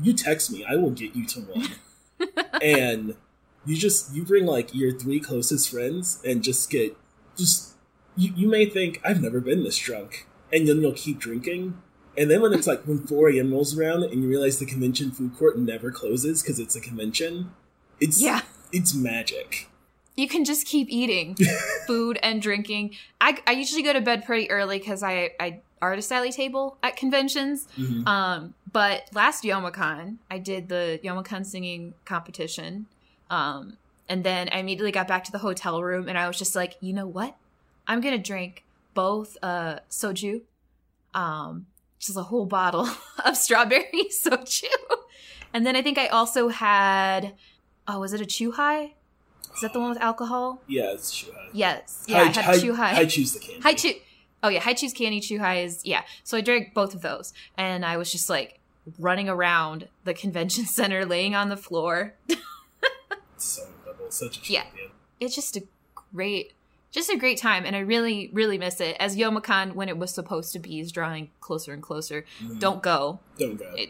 you 0.01 0.13
text 0.13 0.51
me, 0.51 0.63
I 0.63 0.75
will 0.75 0.91
get 0.91 1.15
you 1.15 1.25
to 1.27 1.39
one. 1.41 1.67
and 2.61 3.15
you 3.65 3.75
just, 3.75 4.13
you 4.15 4.23
bring 4.23 4.45
like 4.45 4.73
your 4.73 4.91
three 4.97 5.19
closest 5.19 5.69
friends 5.69 6.19
and 6.25 6.43
just 6.43 6.69
get, 6.69 6.95
just, 7.37 7.73
you, 8.17 8.33
you 8.35 8.47
may 8.47 8.65
think, 8.65 8.99
I've 9.03 9.21
never 9.21 9.39
been 9.39 9.63
this 9.63 9.77
drunk. 9.77 10.27
And 10.51 10.67
then 10.67 10.81
you'll 10.81 10.93
keep 10.93 11.19
drinking. 11.19 11.81
And 12.17 12.31
then 12.31 12.41
when 12.41 12.53
it's 12.53 12.67
like 12.67 12.81
when 12.83 13.05
4 13.05 13.29
a.m. 13.31 13.51
rolls 13.51 13.77
around 13.77 14.03
and 14.03 14.23
you 14.23 14.27
realize 14.27 14.59
the 14.59 14.65
convention 14.65 15.11
food 15.11 15.35
court 15.37 15.57
never 15.57 15.91
closes 15.91 16.41
because 16.41 16.59
it's 16.59 16.75
a 16.75 16.81
convention, 16.81 17.51
it's, 17.99 18.21
yeah 18.21 18.41
it's 18.73 18.93
magic. 18.93 19.69
you 20.15 20.27
can 20.27 20.43
just 20.43 20.67
keep 20.67 20.87
eating 20.89 21.35
food 21.87 22.19
and 22.21 22.41
drinking 22.41 22.93
i, 23.21 23.37
I 23.47 23.51
usually 23.53 23.81
go 23.81 23.93
to 23.93 24.01
bed 24.01 24.25
pretty 24.25 24.51
early 24.51 24.77
because 24.77 25.01
i 25.03 25.29
i 25.39 25.61
artist 25.81 26.11
alley 26.11 26.31
table 26.31 26.77
at 26.83 26.97
conventions 26.97 27.67
Mhm. 27.77 28.05
Um, 28.05 28.53
but 28.71 29.03
last 29.13 29.43
Youmacon, 29.45 30.17
I 30.29 30.37
did 30.39 30.67
the 30.69 30.99
Youmacon 31.03 31.45
singing 31.45 31.93
competition. 32.05 32.87
Um, 33.29 33.77
and 34.09 34.23
then 34.23 34.49
I 34.51 34.59
immediately 34.59 34.91
got 34.91 35.07
back 35.07 35.23
to 35.25 35.31
the 35.31 35.37
hotel 35.39 35.81
room 35.81 36.07
and 36.09 36.17
I 36.17 36.27
was 36.27 36.37
just 36.37 36.55
like, 36.55 36.75
you 36.81 36.93
know 36.93 37.07
what? 37.07 37.35
I'm 37.87 38.01
gonna 38.01 38.17
drink 38.17 38.63
both 38.93 39.37
uh 39.41 39.79
soju, 39.89 40.41
um, 41.13 41.67
which 41.97 42.09
is 42.09 42.17
a 42.17 42.23
whole 42.23 42.45
bottle 42.45 42.87
of 43.25 43.37
strawberry 43.37 44.09
soju. 44.23 44.65
And 45.53 45.65
then 45.65 45.75
I 45.75 45.81
think 45.81 45.97
I 45.97 46.07
also 46.07 46.49
had 46.49 47.33
oh, 47.87 47.99
was 47.99 48.13
it 48.13 48.21
a 48.21 48.25
Chuhai? 48.25 48.91
Is 49.55 49.61
that 49.61 49.73
the 49.73 49.79
one 49.79 49.89
with 49.89 50.01
alcohol? 50.01 50.61
Yeah, 50.67 50.91
it's 50.93 51.11
Shuhai. 51.13 51.49
Yes. 51.53 52.03
Yeah, 52.07 52.17
I 52.19 52.23
had 52.25 52.35
Hi- 52.35 52.57
Chuhai. 52.57 52.75
Hi 52.93 53.05
choose 53.05 53.33
the 53.33 53.39
candy. 53.39 53.61
Hi 53.61 53.73
Chu. 53.73 53.93
Oh 54.43 54.49
yeah, 54.49 54.59
Hi 54.59 54.73
Choose 54.73 54.93
Candy 54.93 55.19
Chew 55.19 55.39
High 55.39 55.61
is 55.61 55.81
yeah. 55.83 56.03
So 56.23 56.37
I 56.37 56.41
drank 56.41 56.75
both 56.75 56.93
of 56.93 57.01
those, 57.01 57.33
and 57.57 57.83
I 57.83 57.97
was 57.97 58.11
just 58.11 58.29
like 58.29 58.59
running 58.99 59.27
around 59.27 59.87
the 60.03 60.13
convention 60.13 60.65
center, 60.79 61.05
laying 61.05 61.33
on 61.33 61.49
the 61.49 61.57
floor. 61.57 62.13
so 63.37 63.63
incredible. 63.65 64.11
Such 64.11 64.37
a 64.37 64.41
champion. 64.41 64.89
Yeah. 65.19 65.25
It's 65.25 65.33
just 65.35 65.57
a 65.57 65.63
great, 66.13 66.53
just 66.91 67.09
a 67.09 67.17
great 67.17 67.37
time, 67.37 67.65
and 67.65 67.75
I 67.75 67.79
really, 67.79 68.29
really 68.33 68.57
miss 68.57 68.79
it. 68.81 68.95
As 68.99 69.15
Youmacon, 69.17 69.73
when 69.73 69.89
it 69.89 69.97
was 69.97 70.13
supposed 70.13 70.53
to 70.53 70.59
be, 70.59 70.79
is 70.79 70.91
drawing 70.91 71.29
closer 71.41 71.73
and 71.73 71.83
closer. 71.83 72.25
Mhm. 72.41 72.59
Don't 72.59 72.81
go. 72.81 73.19
Don't 73.37 73.57
go. 73.57 73.71
It 73.75 73.89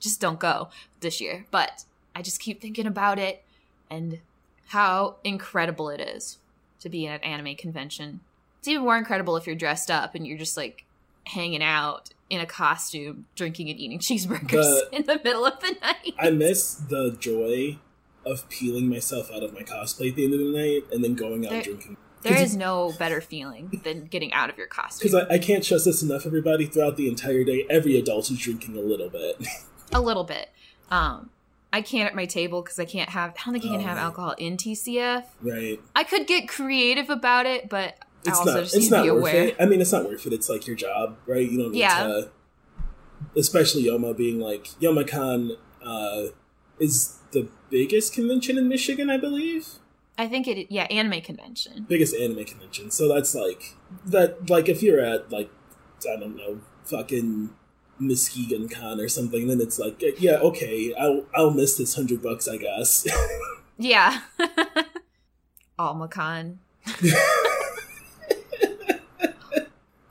just 0.00 0.20
don't 0.20 0.38
go 0.40 0.68
this 1.00 1.20
year. 1.20 1.46
But 1.50 1.84
I 2.14 2.22
just 2.22 2.40
keep 2.40 2.60
thinking 2.60 2.86
about 2.86 3.18
it 3.18 3.42
and 3.90 4.20
how 4.68 5.16
incredible 5.24 5.88
it 5.90 6.00
is 6.00 6.38
to 6.80 6.88
be 6.88 7.06
at 7.06 7.22
an 7.22 7.28
anime 7.28 7.56
convention. 7.56 8.20
It's 8.58 8.68
even 8.68 8.82
more 8.84 8.96
incredible 8.96 9.36
if 9.36 9.46
you're 9.46 9.54
dressed 9.56 9.90
up 9.90 10.14
and 10.14 10.26
you're 10.26 10.38
just 10.38 10.56
like 10.56 10.84
hanging 11.26 11.62
out 11.62 12.10
in 12.30 12.40
a 12.40 12.46
costume, 12.46 13.26
drinking 13.34 13.70
and 13.70 13.78
eating 13.78 13.98
cheeseburgers 14.00 14.50
The- 14.50 14.88
in 14.92 15.02
the 15.06 15.20
middle 15.22 15.44
of 15.44 15.60
the 15.60 15.76
night. 15.82 16.14
I 16.18 16.30
miss 16.30 16.74
the 16.74 17.16
joy 17.18 17.78
of 18.24 18.48
peeling 18.48 18.88
myself 18.88 19.30
out 19.32 19.42
of 19.42 19.52
my 19.52 19.62
cosplay 19.62 20.10
at 20.10 20.16
the 20.16 20.24
end 20.24 20.34
of 20.34 20.40
the 20.40 20.46
night 20.46 20.84
and 20.92 21.02
then 21.04 21.14
going 21.14 21.44
out 21.46 21.50
There- 21.50 21.62
drinking. 21.62 21.96
There 22.22 22.36
is 22.36 22.56
no 22.56 22.92
better 22.98 23.20
feeling 23.20 23.80
than 23.84 24.06
getting 24.06 24.32
out 24.32 24.50
of 24.50 24.58
your 24.58 24.66
costume. 24.66 25.08
Because 25.10 25.26
I, 25.28 25.34
I 25.34 25.38
can't 25.38 25.64
stress 25.64 25.84
this 25.84 26.02
enough, 26.02 26.26
everybody. 26.26 26.66
Throughout 26.66 26.96
the 26.96 27.08
entire 27.08 27.44
day, 27.44 27.66
every 27.70 27.96
adult 27.98 28.30
is 28.30 28.38
drinking 28.38 28.76
a 28.76 28.80
little 28.80 29.08
bit. 29.08 29.36
a 29.92 30.00
little 30.00 30.24
bit. 30.24 30.48
Um, 30.90 31.30
I 31.72 31.82
can't 31.82 32.08
at 32.08 32.14
my 32.16 32.24
table 32.26 32.62
because 32.62 32.78
I 32.78 32.84
can't 32.84 33.10
have. 33.10 33.30
I 33.30 33.34
don't 33.44 33.52
think 33.52 33.64
you 33.64 33.70
can 33.70 33.80
Oh, 33.80 33.84
have 33.84 33.98
alcohol 33.98 34.34
in 34.38 34.56
TCF. 34.56 35.24
right? 35.42 35.80
I 35.94 36.04
could 36.04 36.26
get 36.26 36.48
creative 36.48 37.10
about 37.10 37.46
it, 37.46 37.68
but 37.68 37.94
I 38.00 38.30
It's 38.30 38.38
also 38.38 38.54
not. 38.54 38.60
just 38.62 38.74
It's 38.74 38.84
need 38.86 38.90
not 38.96 39.02
be 39.04 39.10
worth 39.10 39.20
aware. 39.20 39.42
it. 39.48 39.56
I 39.60 39.66
mean, 39.66 39.80
it's 39.80 39.92
not 39.92 40.04
worth 40.08 40.26
it. 40.26 40.32
It's 40.32 40.48
like 40.48 40.66
your 40.66 40.74
job, 40.76 41.18
right? 41.26 41.48
You 41.48 41.58
don't 41.58 41.72
need 41.72 41.78
Yeah. 41.80 41.98
to. 42.06 42.28
Especially 43.36 43.84
Yoma 43.84 44.16
being 44.16 44.40
like 44.40 44.64
Youmacon 44.80 45.56
uh, 45.84 46.22
is 46.80 47.18
the 47.32 47.48
biggest 47.70 48.12
convention 48.14 48.56
in 48.58 48.68
Michigan, 48.68 49.10
I 49.10 49.16
believe. 49.18 49.68
I 50.18 50.28
think 50.28 50.48
it. 50.48 50.66
Yeah, 50.70 50.84
anime 50.84 51.20
convention. 51.20 51.84
biggest 51.88 52.14
anime 52.14 52.44
convention. 52.44 52.90
So 52.90 53.06
that's 53.12 53.34
like 53.34 53.74
that. 54.06 54.48
Like 54.48 54.68
if 54.68 54.82
you're 54.82 55.00
at 55.00 55.30
like 55.30 55.50
I 56.10 56.16
don't 56.18 56.36
know, 56.36 56.60
fucking 56.84 57.50
Muskegon 57.98 58.68
Con 58.68 59.00
or 59.00 59.08
something, 59.08 59.46
then 59.46 59.60
it's 59.60 59.78
like 59.78 60.02
yeah, 60.18 60.36
okay, 60.36 60.94
I'll 60.98 61.24
I'll 61.34 61.50
miss 61.50 61.76
this 61.76 61.94
hundred 61.94 62.22
bucks, 62.22 62.48
I 62.48 62.56
guess. 62.56 63.06
Yeah. 63.78 64.22
Almacon. 65.78 66.56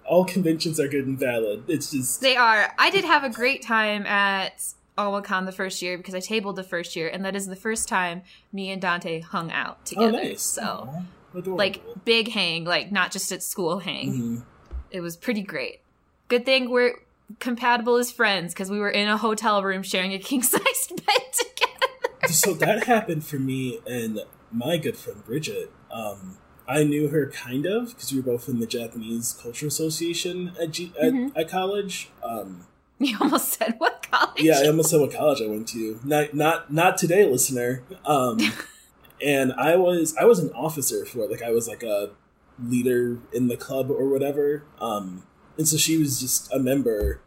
All 0.05 0.23
conventions 0.23 0.79
are 0.79 0.87
good 0.87 1.07
and 1.07 1.17
valid. 1.17 1.63
It's 1.67 1.89
just 1.89 2.21
They 2.21 2.35
are. 2.35 2.75
I 2.77 2.91
did 2.91 3.03
have 3.05 3.23
a 3.23 3.29
great 3.29 3.63
time 3.63 4.05
at 4.05 4.63
Almacon 4.97 5.45
the 5.45 5.51
first 5.51 5.81
year 5.81 5.97
because 5.97 6.15
I 6.15 6.19
tabled 6.19 6.55
the 6.55 6.63
first 6.63 6.95
year, 6.95 7.07
and 7.09 7.23
that 7.25 7.35
is 7.35 7.47
the 7.47 7.55
first 7.55 7.87
time 7.87 8.21
me 8.53 8.71
and 8.71 8.81
Dante 8.81 9.19
hung 9.21 9.51
out 9.51 9.77
oh 9.81 9.85
together. 9.85 10.11
nice. 10.11 10.41
So, 10.41 10.61
Aw, 10.63 11.01
adorable. 11.37 11.57
like, 11.57 11.81
big 12.05 12.29
hang, 12.29 12.63
like, 12.63 12.91
not 12.91 13.11
just 13.11 13.31
at 13.31 13.43
school 13.43 13.79
hang. 13.79 14.13
Mhm. 14.13 14.43
It 14.91 15.01
was 15.01 15.17
pretty 15.17 15.41
great. 15.41 15.81
Good 16.29 16.45
thing 16.45 16.69
we're 16.69 16.93
compatible 17.39 17.95
as 17.97 18.11
friends 18.11 18.53
because 18.53 18.69
we 18.71 18.79
were 18.79 18.89
in 18.89 19.07
a 19.07 19.17
hotel 19.17 19.63
room 19.63 19.83
sharing 19.83 20.13
a 20.13 20.19
king 20.19 20.41
sized 20.43 21.05
bed 21.05 21.23
together. 21.33 22.33
so 22.33 22.53
that 22.53 22.85
happened 22.85 23.25
for 23.25 23.37
me 23.37 23.79
and 23.87 24.21
my 24.51 24.77
good 24.77 24.95
friend 24.97 25.23
Bridget. 25.25 25.71
Um, 25.91 26.37
I 26.67 26.83
knew 26.83 27.09
her 27.09 27.29
kind 27.29 27.65
of 27.65 27.89
because 27.89 28.11
we 28.13 28.19
were 28.19 28.25
both 28.25 28.47
in 28.49 28.59
the 28.59 28.65
Japanese 28.65 29.33
Culture 29.39 29.67
Association 29.67 30.53
at, 30.59 30.71
G- 30.71 30.93
at, 30.99 31.11
Mhm. 31.13 31.31
at 31.35 31.49
college. 31.49 32.09
Um, 32.23 32.65
You 32.99 33.17
almost 33.19 33.53
said 33.59 33.75
what 33.77 34.07
college? 34.09 34.41
yeah, 34.41 34.61
I 34.63 34.67
almost 34.67 34.89
said 34.89 35.01
what 35.01 35.11
college 35.13 35.41
I 35.41 35.47
went 35.47 35.67
to. 35.69 35.99
Not 36.05 36.33
not 36.33 36.71
not 36.71 36.97
today, 36.97 37.25
listener. 37.29 37.83
Um, 38.05 38.39
and 39.21 39.51
I 39.53 39.75
was 39.75 40.15
I 40.15 40.23
was 40.23 40.39
an 40.39 40.49
officer 40.51 41.05
for 41.05 41.19
it. 41.25 41.31
Like 41.31 41.41
I 41.41 41.51
was 41.51 41.67
like 41.67 41.83
a 41.83 42.11
leader 42.57 43.19
in 43.33 43.47
the 43.49 43.57
club 43.57 43.91
or 43.91 44.07
whatever. 44.07 44.63
Um, 44.79 45.23
and 45.57 45.67
so 45.67 45.77
she 45.77 45.97
was 45.97 46.19
just 46.21 46.51
a 46.53 46.59
member. 46.59 47.21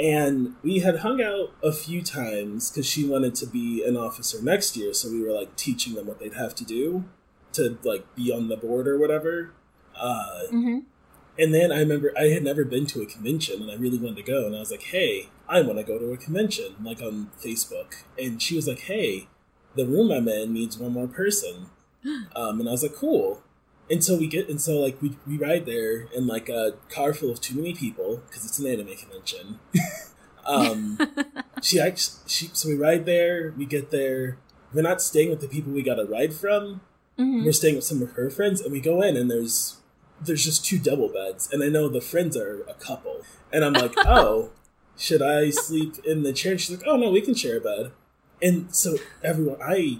And 0.00 0.54
we 0.62 0.78
had 0.78 1.00
hung 1.00 1.20
out 1.20 1.52
a 1.62 1.72
few 1.72 2.00
times 2.02 2.70
because 2.70 2.86
she 2.86 3.04
wanted 3.06 3.34
to 3.36 3.46
be 3.46 3.84
an 3.84 3.96
officer 3.96 4.40
next 4.42 4.76
year. 4.76 4.94
So 4.94 5.10
we 5.10 5.22
were 5.22 5.32
like 5.32 5.56
teaching 5.56 5.94
them 5.94 6.06
what 6.06 6.18
they'd 6.20 6.34
have 6.34 6.54
to 6.56 6.64
do 6.64 7.04
to 7.52 7.76
like 7.82 8.14
be 8.14 8.32
on 8.32 8.48
the 8.48 8.56
board 8.56 8.86
or 8.88 8.98
whatever. 8.98 9.52
Uh, 9.94 10.46
hmm 10.48 10.78
and 11.40 11.54
then 11.54 11.72
I 11.72 11.78
remember 11.80 12.12
I 12.18 12.24
had 12.24 12.44
never 12.44 12.64
been 12.64 12.84
to 12.86 13.00
a 13.00 13.06
convention 13.06 13.62
and 13.62 13.70
I 13.70 13.74
really 13.74 13.96
wanted 13.96 14.16
to 14.16 14.30
go. 14.30 14.46
And 14.46 14.54
I 14.54 14.58
was 14.58 14.70
like, 14.70 14.82
hey, 14.82 15.30
I 15.48 15.62
want 15.62 15.78
to 15.78 15.84
go 15.84 15.98
to 15.98 16.12
a 16.12 16.18
convention, 16.18 16.76
like 16.84 17.00
on 17.00 17.30
Facebook. 17.42 17.94
And 18.18 18.42
she 18.42 18.54
was 18.54 18.68
like, 18.68 18.80
hey, 18.80 19.26
the 19.74 19.86
room 19.86 20.10
I'm 20.10 20.28
in 20.28 20.52
needs 20.52 20.78
one 20.78 20.92
more 20.92 21.08
person. 21.08 21.66
Um, 22.34 22.60
and 22.60 22.66
I 22.66 22.72
was 22.72 22.82
like, 22.82 22.94
cool. 22.94 23.42
And 23.90 24.02
so 24.02 24.16
we 24.16 24.26
get, 24.26 24.48
and 24.48 24.58
so 24.58 24.80
like 24.80 25.02
we, 25.02 25.18
we 25.26 25.36
ride 25.36 25.66
there 25.66 26.06
in 26.16 26.26
like 26.26 26.48
a 26.48 26.76
car 26.88 27.12
full 27.12 27.30
of 27.30 27.42
too 27.42 27.54
many 27.54 27.74
people 27.74 28.22
because 28.26 28.46
it's 28.46 28.58
an 28.58 28.66
anime 28.66 28.96
convention. 28.96 29.58
um, 30.46 30.98
she 31.62 31.78
actually, 31.78 32.20
she, 32.26 32.48
so 32.54 32.70
we 32.70 32.74
ride 32.74 33.04
there, 33.04 33.52
we 33.58 33.66
get 33.66 33.90
there. 33.90 34.38
We're 34.72 34.80
not 34.80 35.02
staying 35.02 35.28
with 35.28 35.42
the 35.42 35.48
people 35.48 35.72
we 35.72 35.82
got 35.82 35.98
a 35.98 36.06
ride 36.06 36.32
from 36.32 36.80
hmm 37.18 37.44
we're 37.44 37.52
staying 37.52 37.74
with 37.74 37.84
some 37.84 38.00
of 38.00 38.12
her 38.12 38.30
friends 38.30 38.62
and 38.62 38.72
we 38.72 38.80
go 38.80 39.02
in 39.02 39.14
and 39.16 39.30
there's 39.30 39.79
there's 40.20 40.44
just 40.44 40.64
two 40.64 40.78
double 40.78 41.08
beds 41.08 41.48
and 41.52 41.62
i 41.62 41.68
know 41.68 41.88
the 41.88 42.00
friends 42.00 42.36
are 42.36 42.62
a 42.68 42.74
couple. 42.74 43.22
And 43.52 43.64
i'm 43.64 43.72
like 43.72 43.94
oh 43.98 44.50
should 44.96 45.22
i 45.22 45.50
sleep 45.50 45.94
in 46.04 46.22
the 46.22 46.32
chair? 46.32 46.52
And 46.52 46.60
she's 46.60 46.76
like 46.76 46.86
oh 46.86 46.96
no 46.96 47.10
we 47.10 47.20
can 47.20 47.34
share 47.34 47.56
a 47.58 47.60
bed. 47.60 47.92
And 48.42 48.74
so 48.74 48.96
everyone 49.22 49.58
i 49.62 49.98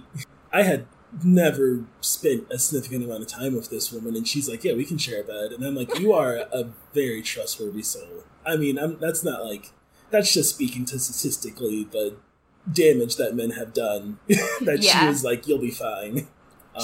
i 0.53 0.63
had 0.63 0.85
never 1.23 1.83
spent 1.99 2.47
a 2.49 2.57
significant 2.57 3.03
amount 3.03 3.21
of 3.21 3.27
time 3.27 3.53
with 3.53 3.69
this 3.69 3.91
woman 3.91 4.15
and 4.15 4.27
she's 4.27 4.47
like 4.47 4.63
yeah 4.63 4.73
we 4.73 4.85
can 4.85 4.97
share 4.97 5.21
a 5.21 5.23
bed. 5.23 5.51
And 5.51 5.65
i'm 5.65 5.75
like 5.75 5.99
you 5.99 6.13
are 6.13 6.35
a 6.37 6.69
very 6.93 7.21
trustworthy 7.21 7.83
soul. 7.83 8.23
I 8.45 8.55
mean 8.57 8.77
I'm, 8.77 8.99
that's 8.99 9.23
not 9.23 9.43
like 9.43 9.71
that's 10.09 10.33
just 10.33 10.49
speaking 10.53 10.85
to 10.85 10.99
statistically 10.99 11.85
the 11.85 12.15
damage 12.71 13.15
that 13.15 13.35
men 13.35 13.51
have 13.51 13.73
done 13.73 14.19
that 14.27 14.79
she 14.81 14.87
Yeah. 14.89 15.07
was 15.09 15.23
like 15.23 15.47
you'll 15.47 15.57
be 15.59 15.71
fine. 15.71 16.27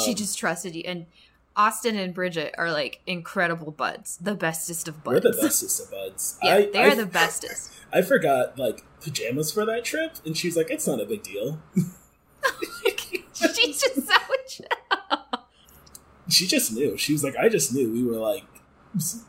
She 0.04 0.10
Um, 0.12 0.16
just 0.16 0.38
trusted 0.38 0.76
you. 0.76 0.84
And 0.86 1.06
Austin 1.58 1.98
and 1.98 2.14
Bridget 2.14 2.54
are 2.58 2.72
like 2.72 3.02
incredible 3.08 3.72
buds, 3.72 4.18
the 4.18 4.36
bestest 4.36 4.88
of 4.88 5.04
buds. 5.04 5.26
We're 5.26 5.32
the 5.32 5.38
bestest 5.42 5.82
of 5.84 5.92
buds. 5.92 6.38
yeah, 6.44 6.54
I, 6.54 6.70
they 6.72 6.84
are 6.84 6.92
I, 6.92 6.96
the 6.96 7.06
bestest. 7.08 7.72
I 7.94 8.04
forgot 8.04 8.58
like 8.58 8.84
pajamas 9.02 9.52
for 9.52 9.66
that 9.66 9.84
trip, 9.84 10.18
and 10.26 10.38
she's 10.38 10.56
like, 10.56 10.70
"It's 10.70 10.88
not 10.88 11.02
a 11.02 11.06
big 11.06 11.24
deal." 11.24 11.60
She's 13.34 13.82
just 13.82 14.08
so 14.08 14.16
chill. 14.48 14.66
She 16.30 16.48
just 16.48 16.74
knew. 16.74 16.98
She 16.98 17.14
was 17.14 17.24
like, 17.24 17.36
"I 17.36 17.50
just 17.50 17.74
knew 17.74 17.92
we 17.92 18.04
were 18.04 18.18
like, 18.18 18.44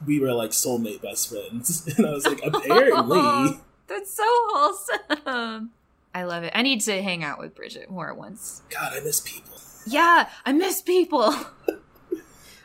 we 0.06 0.18
were 0.18 0.32
like 0.32 0.50
soulmate 0.50 1.02
best 1.02 1.28
friends," 1.28 1.86
and 1.96 2.06
I 2.06 2.10
was 2.12 2.26
like, 2.26 2.40
"Apparently." 2.44 3.60
That's 3.86 4.12
so 4.12 4.24
wholesome. 4.26 5.70
I 6.14 6.24
love 6.24 6.42
it. 6.42 6.52
I 6.54 6.62
need 6.62 6.80
to 6.82 7.02
hang 7.02 7.22
out 7.22 7.38
with 7.38 7.54
Bridget 7.54 7.90
more 7.90 8.12
once. 8.14 8.62
God, 8.70 8.92
I 8.94 9.00
miss 9.00 9.20
people. 9.20 9.58
Yeah, 9.86 10.28
I 10.44 10.52
miss 10.52 10.82
people. 10.82 11.34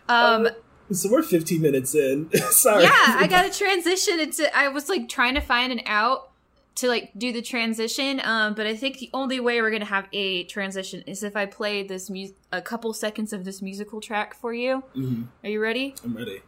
Um, 0.10 0.50
So 0.92 1.10
we're 1.10 1.24
15 1.24 1.62
minutes 1.62 1.96
in. 1.96 2.30
Sorry. 2.52 2.84
yeah, 2.84 2.92
I 3.20 3.28
got 3.28 3.52
to 3.52 3.58
transition 3.58 4.20
into. 4.20 4.56
I 4.56 4.68
was 4.70 4.90
like 4.90 5.08
trying 5.10 5.36
to 5.36 5.42
find 5.42 5.72
an 5.72 5.82
out 5.86 6.30
to 6.76 6.88
like 6.88 7.12
do 7.18 7.32
the 7.32 7.42
transition, 7.42 8.20
um, 8.24 8.54
but 8.56 8.66
I 8.66 8.76
think 8.76 8.98
the 8.98 9.10
only 9.14 9.40
way 9.40 9.62
we're 9.62 9.70
gonna 9.72 9.86
have 9.86 10.08
a 10.12 10.44
transition 10.46 11.04
is 11.06 11.22
if 11.24 11.36
I 11.36 11.46
play 11.46 11.84
this 11.84 12.10
mu- 12.10 12.30
a 12.52 12.62
couple 12.63 12.92
seconds 12.94 13.32
of 13.32 13.46
this 13.46 13.62
musical 13.62 14.02
track 14.02 14.34
for 14.34 14.54
you. 14.56 14.84
Mhm, 14.96 15.28
Are 15.44 15.50
you 15.50 15.62
ready? 15.62 15.94
I'm 16.04 16.18
ready. 16.18 16.42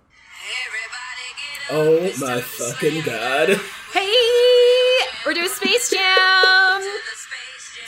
Oh 1.70 2.02
my 2.20 2.42
fucking 2.42 3.04
god! 3.04 3.60
Hey, 3.94 4.12
we're 5.26 5.34
doing 5.34 5.48
Space 5.48 5.90
Jam. 5.90 6.82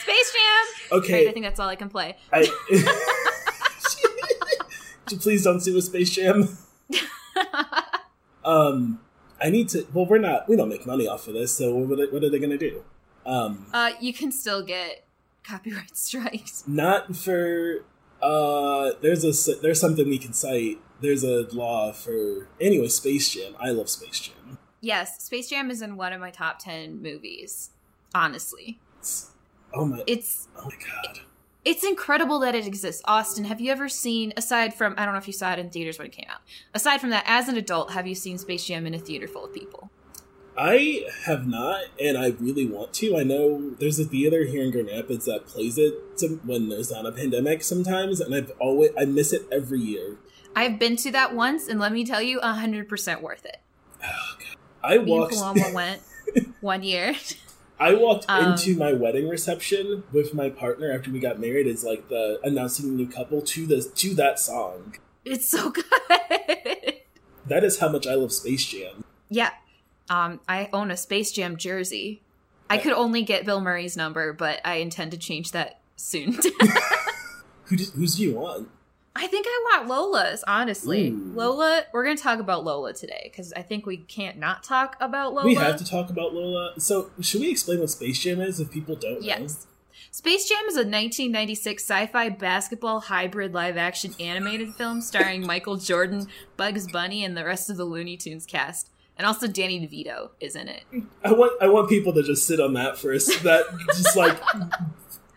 Space 0.04 0.32
Jam. 0.34 1.00
Okay, 1.00 1.14
Right, 1.14 1.28
I 1.28 1.32
think 1.34 1.46
that's 1.46 1.60
all 1.60 1.68
I 1.68 1.76
can 1.76 1.90
play. 1.90 2.16
I. 2.32 2.48
Please 5.08 5.44
don't 5.44 5.60
sue 5.62 5.78
a 5.78 5.82
Space 5.82 6.12
Jam. 6.16 6.58
Um, 8.46 9.00
I 9.42 9.50
need 9.50 9.68
to. 9.70 9.86
Well, 9.94 10.06
we're 10.06 10.20
not. 10.20 10.48
We 10.48 10.56
don't 10.56 10.70
make 10.70 10.86
money 10.86 11.08
off 11.08 11.28
of 11.28 11.34
this. 11.34 11.58
So 11.58 11.76
what 11.76 11.92
are 12.00 12.06
they, 12.06 12.12
what 12.12 12.24
are 12.24 12.30
they 12.30 12.40
going 12.40 12.52
to 12.52 12.58
do? 12.58 12.84
Um, 13.26 13.68
uh, 13.74 13.92
you 14.00 14.14
can 14.14 14.32
still 14.32 14.64
get 14.64 15.06
copyright 15.44 15.98
strikes. 15.98 16.64
not 16.66 17.16
for. 17.16 17.84
Uh, 18.22 18.92
there's 19.02 19.24
a 19.26 19.56
there's 19.56 19.80
something 19.82 20.08
we 20.08 20.18
can 20.18 20.34
cite. 20.34 20.80
There's 21.02 21.24
a 21.24 21.46
law 21.54 21.92
for 21.92 22.48
anyway. 22.62 22.88
Space 22.88 23.30
Jam. 23.32 23.54
I 23.60 23.70
love 23.72 23.90
Space 23.90 24.20
Jam. 24.22 24.58
Yes, 24.80 25.22
Space 25.24 25.50
Jam 25.50 25.70
is 25.70 25.82
in 25.82 25.98
one 25.98 26.14
of 26.14 26.22
my 26.22 26.32
top 26.32 26.60
ten 26.60 27.02
movies. 27.02 27.72
Honestly, 28.16 28.80
It's, 29.00 29.32
oh 29.74 29.86
my. 29.86 30.02
it's 30.08 30.48
Oh 30.58 30.64
my 30.70 30.76
god. 30.78 31.20
It's 31.66 31.84
incredible 31.84 32.40
that 32.40 32.56
it 32.56 32.66
exists. 32.66 33.02
Austin, 33.06 33.46
have 33.46 33.60
you 33.60 33.72
ever 33.72 33.90
seen 33.90 34.34
aside 34.38 34.74
from 34.74 34.94
I 34.98 35.06
don't 35.06 35.14
know 35.14 35.20
if 35.20 35.28
you 35.28 35.34
saw 35.34 35.54
it 35.54 35.60
in 35.60 35.70
theaters 35.70 35.98
when 35.98 36.08
it 36.08 36.14
came 36.14 36.28
out. 36.30 36.42
Aside 36.74 37.02
from 37.02 37.10
that, 37.10 37.24
as 37.28 37.48
an 37.48 37.58
adult, 37.58 37.92
have 37.92 38.08
you 38.08 38.16
seen 38.16 38.38
Space 38.38 38.66
Jam 38.66 38.86
in 38.86 38.94
a 38.94 39.00
theater 39.00 39.28
full 39.28 39.46
of 39.46 39.54
people? 39.54 39.90
I 40.58 41.06
have 41.26 41.46
not, 41.46 41.84
and 42.02 42.18
I 42.18 42.30
really 42.40 42.66
want 42.66 42.92
to. 42.96 43.16
I 43.16 43.24
know 43.24 43.76
there's 43.80 44.00
a 44.00 44.06
theater 44.06 44.44
here 44.46 44.64
in 44.64 44.72
Grand 44.72 44.88
Rapids 44.88 45.26
that 45.26 45.46
plays 45.46 45.78
it 45.78 45.94
when 46.44 46.70
there's 46.70 46.90
not 46.90 47.06
a 47.06 47.12
pandemic 47.12 47.62
sometimes, 47.64 48.20
and 48.20 48.34
I've 48.34 48.52
always 48.60 48.90
I 49.00 49.06
miss 49.06 49.34
it 49.34 49.44
every 49.52 49.80
year. 49.80 50.18
I've 50.56 50.80
been 50.80 50.96
to 50.98 51.12
that 51.12 51.36
once, 51.36 51.68
and 51.68 51.80
let 51.80 51.92
me 51.92 52.04
tell 52.04 52.24
you, 52.24 52.40
hundred 52.40 52.90
percent 52.90 53.22
worth 53.22 53.46
it. 53.46 53.58
Oh, 54.04 54.36
God. 54.40 54.58
I 54.84 54.94
Me 54.96 55.00
and 55.00 55.08
walked. 55.08 55.34
Paloma 55.36 55.72
went 55.74 56.02
one 56.62 56.82
year. 56.82 57.14
I 57.80 57.94
walked 57.94 58.26
Um, 58.28 58.54
into 58.54 58.76
my 58.76 58.94
wedding 58.94 59.28
reception 59.30 60.04
with 60.12 60.34
my 60.34 60.50
partner 60.50 60.92
after 60.92 61.12
we 61.12 61.20
got 61.20 61.40
married 61.40 61.68
as 61.68 61.84
like 61.84 62.10
the 62.10 62.40
announcing 62.44 62.88
the 62.90 63.04
new 63.04 63.08
couple 63.08 63.42
to 63.42 63.66
the 63.68 63.82
to 63.84 64.14
that 64.16 64.40
song. 64.40 64.96
It's 65.24 65.50
so 65.50 65.70
good. 65.72 65.86
That 67.48 67.64
is 67.64 67.80
how 67.80 67.90
much 67.90 68.08
I 68.08 68.16
love 68.16 68.34
Space 68.34 68.66
Jam. 68.66 69.04
yeah. 69.30 69.52
Um, 70.10 70.40
I 70.48 70.70
own 70.72 70.90
a 70.90 70.96
Space 70.98 71.32
Jam 71.34 71.58
jersey. 71.58 72.22
I 72.70 72.78
could 72.78 72.94
only 72.94 73.24
get 73.24 73.46
Bill 73.46 73.60
Murray's 73.62 73.96
number, 73.98 74.32
but 74.34 74.60
I 74.66 74.76
intend 74.76 75.12
to 75.12 75.18
change 75.18 75.52
that 75.52 75.80
soon. 75.98 76.34
Who 77.66 77.76
do, 77.76 77.84
who's 77.96 78.16
do 78.16 78.24
you 78.24 78.36
want? 78.36 78.70
I 79.18 79.28
think 79.28 79.48
I 79.50 79.64
want 79.72 79.88
Lola's, 79.88 80.44
honestly. 80.48 81.10
Ooh. 81.10 81.32
Lola, 81.36 81.84
we're 81.92 82.04
going 82.04 82.18
to 82.18 82.22
talk 82.22 82.40
about 82.40 82.64
Lola 82.64 82.94
today 82.94 83.22
because 83.24 83.52
I 83.54 83.64
think 83.64 83.86
we 83.86 83.98
can't 83.98 84.38
not 84.38 84.64
talk 84.64 84.96
about 85.00 85.34
Lola. 85.34 85.46
We 85.46 85.56
have 85.56 85.78
to 85.78 85.86
talk 85.86 86.10
about 86.10 86.34
Lola. 86.34 86.80
So 86.80 87.10
should 87.20 87.42
we 87.42 87.50
explain 87.50 87.80
what 87.80 87.90
Space 87.90 88.20
Jam 88.20 88.40
is 88.40 88.60
if 88.60 88.72
people 88.72 88.96
don't 88.96 89.22
know? 89.22 89.26
Yes. 89.26 89.66
Space 90.12 90.48
Jam 90.48 90.66
is 90.68 90.76
a 90.76 90.86
1996 90.86 91.84
sci-fi 91.84 92.30
basketball 92.30 93.02
hybrid 93.02 93.54
live-action 93.54 94.14
animated 94.20 94.74
film 94.76 95.02
starring 95.02 95.46
Michael 95.46 95.78
Jordan, 95.78 96.28
Bugs 96.56 96.92
Bunny, 96.92 97.24
and 97.24 97.36
the 97.36 97.46
rest 97.46 97.70
of 97.70 97.78
the 97.78 97.86
Looney 97.86 98.18
Tunes 98.18 98.46
cast. 98.46 98.90
And 99.18 99.26
also 99.26 99.48
Danny 99.48 99.80
DeVito 99.80 100.30
is 100.40 100.56
in 100.56 100.68
it. 100.68 100.84
I 101.24 101.32
want 101.34 101.54
I 101.62 101.68
want 101.68 101.90
people 101.90 102.14
to 102.14 102.22
just 102.22 102.46
sit 102.46 102.60
on 102.60 102.74
that 102.74 102.98
first. 103.00 103.44
that 103.44 103.66
just 103.96 104.16
like 104.16 104.40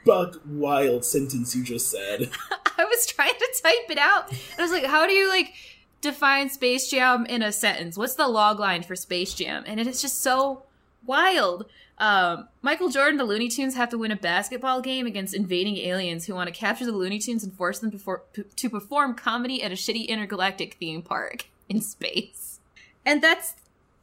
buck 0.05 0.41
wild 0.47 1.05
sentence 1.05 1.55
you 1.55 1.63
just 1.63 1.91
said. 1.91 2.31
I 2.79 2.85
was 2.85 3.07
trying 3.07 3.33
to 3.33 3.61
type 3.63 3.91
it 3.91 3.99
out. 3.99 4.33
I 4.59 4.63
was 4.63 4.71
like, 4.71 4.85
how 4.85 5.07
do 5.07 5.13
you 5.13 5.29
like 5.29 5.53
define 6.01 6.49
Space 6.49 6.89
Jam 6.91 7.27
in 7.27 7.43
a 7.43 7.53
sentence? 7.53 7.97
What's 7.97 8.15
the 8.15 8.29
log 8.29 8.59
line 8.59 8.83
for 8.83 8.97
Space 8.97 9.35
Jam? 9.35 9.65
And 9.67 9.79
it 9.79 9.87
is 9.87 10.01
just 10.01 10.23
so 10.23 10.65
wild. 11.05 11.67
Um, 11.99 12.49
Michael 12.63 12.89
Jordan, 12.89 13.19
the 13.19 13.25
Looney 13.25 13.49
Tunes 13.49 13.75
have 13.75 13.91
to 13.91 13.99
win 13.99 14.11
a 14.11 14.17
basketball 14.17 14.81
game 14.81 15.07
against 15.07 15.35
invading 15.35 15.77
aliens 15.77 16.27
who 16.27 16.35
want 16.35 16.49
to 16.49 16.59
capture 16.59 16.87
the 16.87 16.93
Looney 16.93 17.19
Tunes 17.19 17.45
and 17.45 17.53
force 17.53 17.79
them 17.79 17.91
before, 17.91 18.23
p- 18.33 18.45
to 18.57 18.71
perform 18.71 19.15
comedy 19.15 19.63
at 19.63 19.71
a 19.71 19.75
shitty 19.75 20.09
intergalactic 20.09 20.75
theme 20.75 21.03
park 21.03 21.45
in 21.69 21.83
space. 21.83 22.61
And 23.05 23.23
that's 23.23 23.55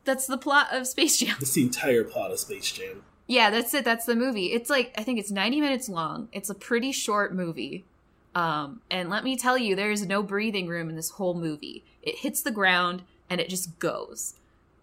that's 0.04 0.28
the 0.28 0.38
plot 0.38 0.68
of 0.72 0.88
Space 0.88 1.18
Jam. 1.18 1.36
That's 1.40 1.54
the 1.54 1.64
entire 1.64 2.04
plot 2.04 2.32
of 2.32 2.40
Space 2.40 2.72
Jam. 2.72 3.04
Yeah, 3.28 3.50
that's 3.50 3.74
it. 3.74 3.84
That's 3.86 4.06
the 4.06 4.16
movie. 4.16 4.48
It's 4.54 4.70
like 4.70 4.94
I 4.98 5.04
think 5.04 5.20
it's 5.20 5.32
90 5.32 5.60
minutes 5.62 5.90
long. 5.90 6.30
It's 6.32 6.50
a 6.50 6.56
pretty 6.56 6.92
short 6.92 7.34
movie. 7.36 7.86
Um, 8.34 8.82
and 8.92 9.10
let 9.10 9.24
me 9.24 9.36
tell 9.36 9.58
you, 9.58 9.76
there 9.76 9.92
is 9.92 10.06
no 10.06 10.22
breathing 10.24 10.68
room 10.68 10.90
in 10.90 10.96
this 10.96 11.12
whole 11.12 11.34
movie. 11.34 11.84
It 12.04 12.20
hits 12.20 12.42
the 12.42 12.52
ground 12.52 13.04
and 13.30 13.42
it 13.42 13.50
just 13.50 13.80
goes. 13.80 14.36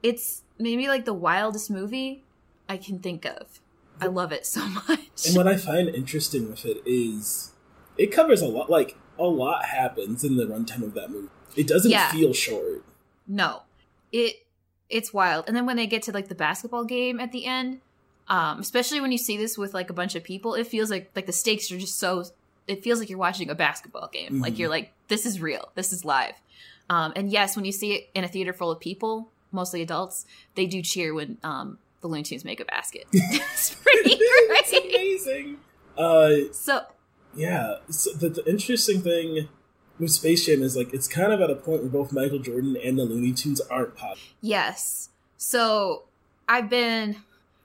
It's 0.03 0.43
maybe 0.59 0.89
like 0.89 1.05
the 1.05 1.15
wildest 1.15 1.71
movie 1.71 2.25
I 2.69 2.77
can 2.77 2.99
think 2.99 3.25
of. 3.25 3.61
I 4.01 4.07
love 4.07 4.33
it 4.33 4.45
so 4.45 4.67
much. 4.89 5.27
And 5.27 5.37
what 5.37 5.47
I 5.47 5.57
find 5.57 5.89
interesting 5.89 6.51
with 6.51 6.65
it 6.67 6.83
is 6.85 7.53
it 7.97 8.09
covers 8.13 8.43
a 8.43 8.47
lot. 8.47 8.69
Like 8.69 8.97
a 9.19 9.25
lot 9.25 9.67
happens 9.67 10.25
in 10.25 10.37
the 10.37 10.45
runtime 10.47 10.83
of 10.83 10.95
that 10.95 11.11
movie. 11.11 11.29
It 11.57 11.67
doesn't 11.69 11.91
Yeah. 11.91 12.11
feel 12.11 12.33
short. 12.33 12.83
No, 13.27 13.63
it 14.13 14.45
it's 14.91 15.15
wild. 15.15 15.45
And 15.47 15.57
then 15.57 15.65
when 15.65 15.77
they 15.77 15.87
get 15.87 16.03
to 16.03 16.13
like 16.13 16.29
the 16.29 16.35
basketball 16.35 16.85
game 16.85 17.21
at 17.21 17.31
the 17.33 17.47
end, 17.47 17.81
um, 18.29 18.61
especially 18.61 19.01
when 19.01 19.13
you 19.13 19.19
see 19.19 19.37
this 19.37 19.59
with 19.59 19.75
like 19.75 19.91
a 19.91 19.93
bunch 19.93 20.15
of 20.15 20.25
people, 20.25 20.55
it 20.55 20.67
feels 20.67 20.91
like 20.91 21.11
like 21.15 21.27
the 21.27 21.33
stakes 21.33 21.71
are 21.73 21.79
just 21.79 21.99
so. 21.99 22.25
It 22.67 22.83
feels 22.83 22.99
like 22.99 23.11
you're 23.11 23.19
watching 23.19 23.51
a 23.51 23.55
basketball 23.55 24.09
game. 24.13 24.41
Like 24.41 24.55
Mhm. 24.55 24.59
you're 24.59 24.69
like, 24.71 24.93
this 25.09 25.27
is 25.27 25.41
real. 25.41 25.71
This 25.75 25.93
is 25.93 26.05
live. 26.05 26.35
Um, 26.89 27.13
and 27.17 27.31
yes, 27.31 27.57
when 27.57 27.65
you 27.67 27.73
see 27.73 27.93
it 27.95 28.09
in 28.15 28.25
a 28.25 28.29
theater 28.29 28.53
full 28.55 28.71
of 28.71 28.81
people, 28.81 29.29
mostly 29.53 29.83
adults, 29.83 30.25
they 30.55 30.65
do 30.67 30.81
cheer 30.81 31.13
when 31.13 31.37
um, 31.45 31.79
the 32.01 32.09
Looney 32.09 32.23
Tunes 32.23 32.45
make 32.45 32.61
a 32.61 32.65
basket. 32.65 33.05
it's 33.13 33.75
pretty 33.75 34.11
it's 34.19 34.73
amazing. 34.73 35.59
Uh, 35.99 36.51
So 36.53 36.83
yeah. 37.37 37.77
So 37.91 38.13
the, 38.13 38.29
the 38.31 38.49
interesting 38.49 39.03
thing 39.03 39.49
with 39.99 40.11
Space 40.13 40.47
Jam 40.47 40.63
is 40.63 40.75
like 40.77 40.93
it's 40.95 41.07
kind 41.09 41.33
of 41.33 41.41
at 41.43 41.51
a 41.51 41.55
point 41.57 41.83
where 41.83 41.91
both 41.91 42.13
Michael 42.13 42.39
Jordan 42.39 42.77
and 42.83 42.99
the 42.99 43.05
Looney 43.05 43.33
Tunes 43.33 43.61
aren't 43.61 43.95
pop. 43.95 44.17
Yes. 44.41 45.11
So 45.37 46.05
I've 46.49 46.71
been 46.71 47.17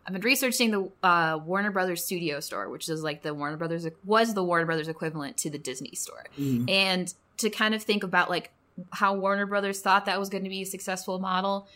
I've 0.10 0.14
been 0.14 0.24
researching 0.24 0.72
the 0.72 0.90
uh, 1.08 1.38
Warner 1.46 1.70
Brothers 1.70 2.04
Studio 2.04 2.40
Store, 2.40 2.68
which 2.68 2.90
is 2.90 3.04
like 3.04 3.22
the 3.22 3.32
Warner 3.32 3.58
Brothers 3.58 3.86
was 4.04 4.34
the 4.34 4.44
Warner 4.44 4.66
Brothers 4.66 4.88
equivalent 4.88 5.38
to 5.38 5.52
the 5.52 5.60
Disney 5.60 5.94
Store, 5.94 6.26
Mhm. 6.36 6.68
and 6.68 7.14
to 7.38 7.52
kind 7.52 7.76
of 7.76 7.84
think 7.84 8.04
about 8.04 8.28
like 8.28 8.50
how 8.92 9.14
Warner 9.14 9.46
Brothers 9.46 9.82
thought 9.82 10.06
that 10.06 10.20
was 10.20 10.30
going 10.30 10.44
to 10.46 10.50
be 10.50 10.64
a 10.64 10.66
successful 10.66 11.20
model. 11.20 11.68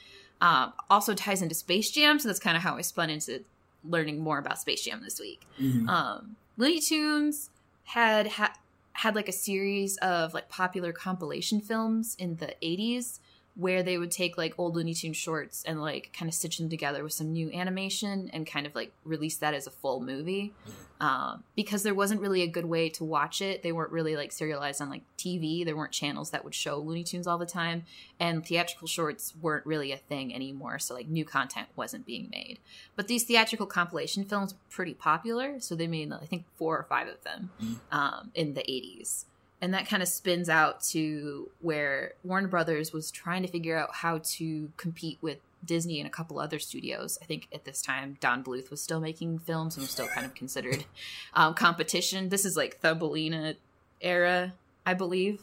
Um, 0.41 0.73
also 0.89 1.13
ties 1.13 1.43
into 1.43 1.53
Space 1.53 1.91
Jam, 1.91 2.17
so 2.17 2.27
that's 2.27 2.39
kind 2.39 2.57
of 2.57 2.63
how 2.63 2.75
I 2.75 2.81
spun 2.81 3.11
into 3.11 3.43
learning 3.87 4.19
more 4.19 4.39
about 4.39 4.57
Space 4.59 4.83
Jam 4.83 5.01
this 5.03 5.19
week 5.19 5.41
Mhm. 5.61 5.87
um 5.89 6.35
looney 6.57 6.79
tunes 6.79 7.49
had 7.83 8.27
ha- 8.29 8.55
had 8.93 9.13
like 9.13 9.27
a 9.27 9.31
series 9.33 9.97
of 9.97 10.33
like 10.33 10.47
popular 10.49 10.91
compilation 10.93 11.59
films 11.61 12.15
in 12.17 12.37
the 12.37 12.55
80s 12.63 13.19
where 13.55 13.83
they 13.83 13.99
would 13.99 14.09
take 14.09 14.35
like 14.37 14.53
old 14.57 14.75
looney 14.75 14.93
tune 14.95 15.13
shorts 15.13 15.63
and 15.67 15.79
like 15.79 16.11
kind 16.17 16.27
of 16.27 16.33
stitch 16.33 16.57
them 16.57 16.69
together 16.69 17.03
with 17.03 17.13
some 17.13 17.31
new 17.31 17.51
animation 17.51 18.29
and 18.33 18.47
kind 18.47 18.65
of 18.65 18.73
like 18.73 18.91
release 19.03 19.37
that 19.37 19.53
as 19.53 19.67
a 19.67 19.71
full 19.71 19.99
movie. 19.99 20.53
Um, 20.99 21.43
because 21.55 21.83
there 21.83 21.93
wasn't 21.93 22.21
really 22.21 22.41
a 22.43 22.47
good 22.47 22.65
way 22.65 22.87
to 22.89 23.03
watch 23.03 23.41
it. 23.41 23.61
They 23.61 23.71
weren't 23.73 23.91
really 23.91 24.15
like 24.15 24.31
serialized 24.31 24.81
on 24.81 24.89
like 24.89 25.03
tv 25.17 25.65
there 25.65 25.75
weren't 25.75 25.91
channels 25.91 26.31
that 26.31 26.43
would 26.45 26.55
show 26.55 26.77
looney 26.77 27.03
tunes 27.03 27.27
all 27.27 27.37
the 27.37 27.45
time. 27.45 27.83
And 28.19 28.43
theatrical 28.45 28.87
shorts 28.87 29.33
weren't 29.39 29.65
really 29.65 29.91
a 29.91 29.97
thing 29.97 30.33
anymore. 30.33 30.79
So 30.79 30.93
like 30.95 31.07
new 31.07 31.25
content 31.25 31.67
wasn't 31.75 32.05
being 32.05 32.29
made. 32.31 32.57
But 32.95 33.07
these 33.07 33.23
theatrical 33.23 33.67
compilation 33.67 34.23
films 34.25 34.53
were 34.53 34.59
pretty 34.69 34.93
popular, 34.93 35.59
so 35.59 35.75
they 35.75 35.87
made 35.87 36.11
I 36.11 36.25
think 36.25 36.45
four 36.55 36.77
or 36.77 36.83
five 36.83 37.07
of 37.07 37.23
them 37.23 37.51
Mm. 37.61 37.79
um, 37.91 38.31
in 38.33 38.53
the 38.53 38.61
'80s, 38.61 39.25
and 39.63 39.73
that 39.73 39.87
kind 39.87 40.03
of 40.03 40.09
spins 40.09 40.49
out 40.49 40.81
to 40.81 41.49
where 41.61 42.13
Warner 42.23 42.49
Brothers 42.49 42.91
was 42.91 43.09
trying 43.11 43.41
to 43.43 43.47
figure 43.47 43.77
out 43.77 43.95
how 43.95 44.19
to 44.35 44.71
compete 44.75 45.17
with 45.21 45.37
Disney 45.63 45.99
and 46.01 46.07
a 46.07 46.09
couple 46.09 46.37
other 46.39 46.59
studios. 46.59 47.17
I 47.21 47.25
think 47.25 47.47
at 47.53 47.63
this 47.63 47.81
time 47.81 48.17
Don 48.19 48.43
Bluth 48.43 48.69
was 48.69 48.81
still 48.81 48.99
making 48.99 49.39
films 49.39 49.77
and 49.77 49.83
was 49.83 49.91
still 49.91 50.07
kind 50.07 50.25
of 50.25 50.35
considered 50.35 50.83
um, 51.33 51.53
competition. 51.53 52.27
This 52.27 52.43
is 52.43 52.57
like 52.57 52.81
Thumbelina 52.81 53.53
era, 54.01 54.53
I 54.85 54.93
believe. 54.95 55.41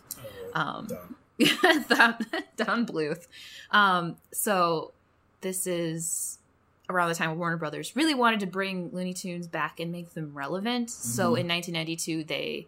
Oh, 0.55 0.61
Um, 0.61 0.87
dumb. 0.87 1.17
Don, 1.89 2.17
Don 2.57 2.87
Bluth. 2.87 3.27
Um, 3.71 4.17
so 4.33 4.93
this 5.41 5.67
is 5.67 6.37
around 6.91 7.09
the 7.09 7.15
time 7.15 7.39
Warner 7.39 7.57
Brothers 7.57 7.97
really 7.97 8.15
wanted 8.15 8.41
to 8.41 8.47
bring 8.47 8.91
Looney 8.93 9.15
Tunes 9.15 9.47
back 9.47 9.81
and 9.81 9.91
make 9.91 10.13
them 10.13 10.33
relevant. 10.35 10.91
So 10.91 11.33
Mhm. 11.33 11.41
in 11.41 11.47
1992, 11.49 12.25
they 12.25 12.67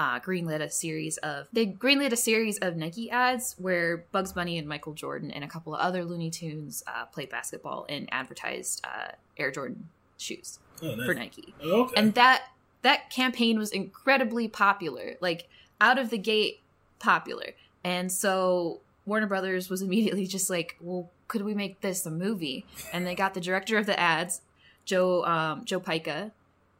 uh, 0.00 0.18
greenlit 0.20 0.60
a 0.62 0.70
series 0.70 1.16
of 1.18 1.46
they 1.52 1.66
greenlit 1.66 2.12
a 2.12 2.16
series 2.16 2.56
of 2.58 2.76
Nike 2.76 3.10
ads 3.10 3.54
where 3.58 4.04
Bugs 4.12 4.32
Bunny 4.32 4.56
and 4.58 4.66
Michael 4.66 4.94
Jordan 4.94 5.30
and 5.30 5.44
a 5.44 5.48
couple 5.48 5.74
of 5.74 5.80
other 5.80 6.04
Looney 6.04 6.30
Tunes 6.30 6.82
uh, 6.86 7.04
played 7.06 7.28
basketball 7.28 7.84
and 7.88 8.08
advertised 8.10 8.80
uh, 8.84 9.12
Air 9.36 9.50
Jordan 9.50 9.88
shoes 10.16 10.58
Oh, 10.82 10.94
nice. 10.94 11.06
for 11.06 11.14
Nike 11.14 11.52
Oh, 11.62 11.82
okay. 11.82 11.94
and 12.00 12.14
that 12.14 12.44
that 12.82 13.10
campaign 13.10 13.58
was 13.58 13.70
incredibly 13.70 14.48
popular 14.48 15.16
like 15.20 15.48
out 15.80 15.98
of 15.98 16.08
the 16.08 16.16
gate 16.18 16.60
popular 16.98 17.50
and 17.84 18.10
so 18.10 18.80
warner 19.04 19.26
brothers 19.26 19.68
was 19.68 19.82
immediately 19.82 20.26
just 20.26 20.48
like 20.48 20.76
well 20.80 21.10
could 21.28 21.42
we 21.42 21.52
make 21.54 21.80
this 21.82 22.06
a 22.06 22.10
movie 22.10 22.64
and 22.92 23.06
they 23.06 23.14
got 23.14 23.34
the 23.34 23.40
director 23.40 23.76
of 23.76 23.84
the 23.86 23.98
ads 24.00 24.40
joe 24.86 25.22
um, 25.26 25.64
joe 25.66 25.80
Pytka 25.80 26.30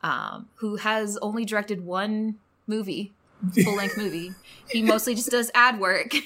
um, 0.03 0.49
who 0.57 0.77
has 0.77 1.19
only 1.21 1.45
directed 1.45 1.85
one 1.85 2.37
movie 2.71 3.13
full-length 3.65 3.97
movie. 3.97 4.33
He 4.69 4.83
mostly 4.83 5.15
just 5.15 5.31
does 5.31 5.51
ad 5.55 5.81
work. 5.81 6.15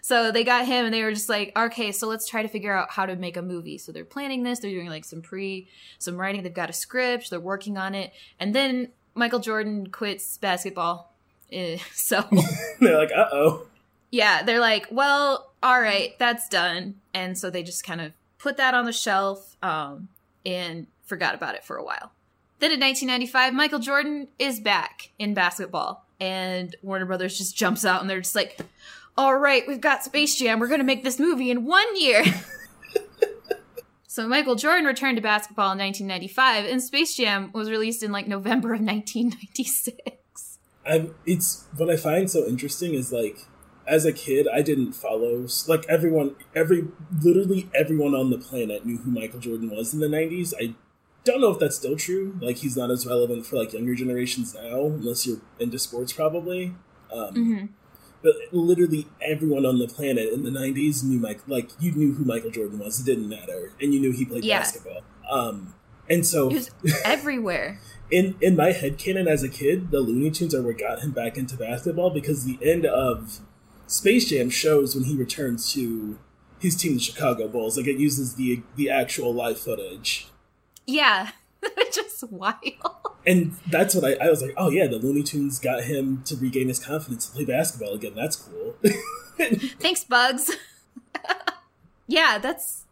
So 0.00 0.30
they 0.30 0.44
got 0.44 0.66
him 0.66 0.84
and 0.84 0.92
they 0.92 1.02
were 1.02 1.14
just 1.14 1.30
like 1.30 1.50
okay 1.56 1.90
so 1.90 2.06
let's 2.06 2.28
try 2.28 2.42
to 2.42 2.48
figure 2.48 2.74
out 2.74 2.90
how 2.90 3.06
to 3.06 3.16
make 3.16 3.38
a 3.38 3.42
movie. 3.42 3.78
So 3.78 3.90
they're 3.90 4.04
planning 4.04 4.42
this 4.42 4.58
they're 4.58 4.70
doing 4.70 4.90
like 4.90 5.06
some 5.06 5.22
pre 5.22 5.66
some 5.98 6.20
writing 6.20 6.42
they've 6.42 6.52
got 6.52 6.68
a 6.68 6.74
script 6.74 7.30
they're 7.30 7.40
working 7.40 7.78
on 7.78 7.94
it. 7.94 8.12
And 8.38 8.54
then 8.54 8.90
michael 9.14 9.38
jordan 9.38 9.86
quits 9.86 10.36
basketball. 10.36 11.14
Eh, 11.50 11.78
so 11.94 12.22
They're 12.80 12.98
like, 12.98 13.12
uh 13.16 13.30
oh. 13.32 13.66
yeah 14.10 14.42
they're 14.42 14.60
like 14.60 14.88
well 14.90 15.54
all 15.62 15.80
right 15.80 16.18
that's 16.18 16.50
done. 16.50 16.96
And 17.14 17.38
so 17.38 17.48
they 17.48 17.62
just 17.62 17.82
kind 17.82 18.02
of 18.02 18.12
put 18.36 18.58
that 18.58 18.74
on 18.74 18.84
the 18.84 18.92
shelf 18.92 19.56
um, 19.62 20.08
and 20.44 20.86
forgot 21.06 21.34
about 21.34 21.54
it 21.54 21.64
for 21.64 21.78
a 21.78 21.82
while 21.82 22.12
then 22.60 22.72
in 22.72 22.80
1995 22.80 23.54
michael 23.54 23.78
jordan 23.78 24.28
is 24.38 24.60
back 24.60 25.10
in 25.18 25.34
basketball 25.34 26.06
and 26.20 26.76
warner 26.82 27.06
brothers 27.06 27.36
just 27.36 27.56
jumps 27.56 27.84
out 27.84 28.00
and 28.00 28.08
they're 28.08 28.20
just 28.20 28.34
like 28.34 28.58
all 29.16 29.36
right 29.36 29.66
we've 29.68 29.80
got 29.80 30.02
space 30.02 30.36
jam. 30.36 30.58
We're 30.58 30.66
going 30.66 30.80
to 30.80 30.84
make 30.84 31.04
this 31.04 31.20
movie 31.20 31.50
in 31.50 31.64
one 31.64 32.00
year. 32.00 32.24
So 34.06 34.28
michael 34.28 34.54
jordan 34.54 34.84
returned 34.84 35.16
to 35.16 35.22
basketball 35.22 35.72
in 35.72 35.78
1995 35.78 36.66
and 36.70 36.80
space 36.80 37.16
jam 37.16 37.50
was 37.52 37.68
released 37.68 38.00
in 38.00 38.12
like 38.12 38.28
november 38.28 38.72
of 38.72 38.80
1996 38.80 40.04
I'm, 40.86 41.14
it's 41.26 41.66
what 41.76 41.90
I 41.90 41.96
find 41.96 42.30
so 42.30 42.46
interesting 42.46 42.94
is 42.94 43.12
like, 43.12 43.46
as 43.86 44.04
a 44.04 44.12
kid, 44.12 44.46
I 44.52 44.62
didn't 44.62 44.92
follow 44.92 45.46
like 45.68 45.84
everyone, 45.88 46.36
every 46.54 46.88
literally 47.22 47.68
everyone 47.74 48.14
on 48.14 48.30
the 48.30 48.38
planet 48.38 48.86
knew 48.86 48.98
who 48.98 49.10
Michael 49.10 49.40
Jordan 49.40 49.70
was 49.70 49.92
in 49.92 50.00
the 50.00 50.06
'90s. 50.06 50.54
I 50.58 50.74
don't 51.24 51.40
know 51.40 51.50
if 51.50 51.58
that's 51.58 51.76
still 51.76 51.96
true. 51.96 52.36
Like, 52.40 52.58
he's 52.58 52.76
not 52.76 52.90
as 52.90 53.06
relevant 53.06 53.46
for 53.46 53.56
like 53.56 53.72
younger 53.72 53.94
generations 53.94 54.54
now, 54.54 54.86
unless 54.86 55.26
you're 55.26 55.40
into 55.58 55.78
sports, 55.78 56.12
probably. 56.12 56.74
Um, 57.12 57.34
Mhm. 57.34 57.68
But 58.22 58.36
literally 58.52 59.06
everyone 59.20 59.66
on 59.66 59.78
the 59.78 59.86
planet 59.86 60.32
in 60.32 60.44
the 60.44 60.50
'90s 60.50 61.02
knew 61.04 61.18
Mike. 61.18 61.40
Like, 61.46 61.70
you 61.78 61.92
knew 61.92 62.12
who 62.14 62.24
Michael 62.24 62.50
Jordan 62.50 62.78
was. 62.78 63.00
It 63.00 63.04
didn't 63.06 63.28
matter, 63.28 63.72
and 63.80 63.92
you 63.92 64.00
knew 64.00 64.12
he 64.12 64.24
played 64.24 64.44
Yeah. 64.44 64.60
basketball. 64.60 65.02
Um, 65.30 65.74
and 66.08 66.24
so 66.26 66.50
everywhere 67.04 67.80
in 68.10 68.34
in 68.40 68.56
my 68.56 68.72
head 68.72 68.96
canon 68.98 69.28
as 69.28 69.42
a 69.42 69.48
kid, 69.48 69.90
the 69.90 70.00
Looney 70.00 70.30
Tunes 70.30 70.54
are 70.54 70.62
what 70.62 70.78
got 70.78 71.00
him 71.00 71.10
back 71.12 71.36
into 71.36 71.56
basketball 71.56 72.10
because 72.10 72.44
the 72.44 72.58
end 72.62 72.84
of 72.86 73.40
Space 73.86 74.28
Jam 74.30 74.48
shows 74.50 74.94
when 74.94 75.04
he 75.04 75.14
returns 75.16 75.70
to 75.72 76.18
his 76.58 76.76
team, 76.76 76.94
the 76.94 77.00
Chicago 77.00 77.46
Bulls. 77.48 77.76
Like 77.76 77.86
it 77.86 77.98
uses 77.98 78.34
the 78.36 78.62
the 78.76 78.88
actual 78.88 79.34
live 79.34 79.58
footage, 79.58 80.28
yeah 80.86 81.30
just 81.92 82.22
wild 82.30 82.62
and 83.26 83.52
that's 83.70 83.94
what 83.94 84.04
I, 84.04 84.26
I 84.26 84.28
was 84.28 84.42
like. 84.42 84.52
Oh 84.58 84.68
yeah, 84.70 84.86
the 84.86 84.98
Looney 84.98 85.22
Tunes 85.22 85.58
got 85.58 85.84
him 85.84 86.22
to 86.26 86.36
regain 86.36 86.68
his 86.68 86.78
confidence 86.78 87.26
to 87.26 87.32
play 87.34 87.46
basketball 87.46 87.94
again. 87.94 88.12
That's 88.14 88.36
cool. 88.36 88.76
Thanks, 89.80 90.04
Bugs. 90.04 90.50
yeah, 92.06 92.38
that's 92.38 92.84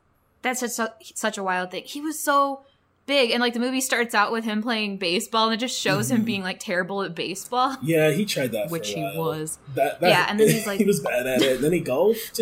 that's 0.43 0.61
such 0.61 0.79
a, 0.89 0.95
such 1.15 1.39
a 1.39 1.43
wild 1.43 1.71
thing. 1.71 1.85
He 1.85 2.01
was 2.01 2.19
so 2.19 2.65
big, 3.07 3.31
and 3.31 3.41
like 3.41 3.53
the 3.55 3.61
movie 3.61 3.81
starts 3.81 4.15
out 4.15 4.33
with 4.33 4.45
him 4.45 4.63
playing 4.63 4.97
baseball, 4.99 5.47
and 5.47 5.55
it 5.55 5.59
just 5.61 5.79
shows 5.79 6.11
him 6.11 6.23
Mhm. 6.23 6.27
being 6.27 6.43
like 6.43 6.59
terrible 6.59 7.03
at 7.03 7.15
baseball, 7.15 7.77
yeah, 7.83 8.11
he 8.11 8.25
tried 8.25 8.53
that, 8.53 8.69
for 8.69 8.73
which 8.73 8.93
a 8.93 8.97
he 8.97 9.03
while. 9.03 9.17
was. 9.19 9.59
That, 9.75 10.01
that, 10.01 10.09
Yeah, 10.09 10.27
and 10.29 10.41
then 10.41 10.49
he's 10.49 10.67
like- 10.67 10.79
he 10.79 10.85
was 10.85 11.01
bad 11.01 11.27
at 11.27 11.43
it. 11.43 11.57
And 11.57 11.65
then 11.65 11.73
he 11.73 11.81
golfed. 11.81 12.41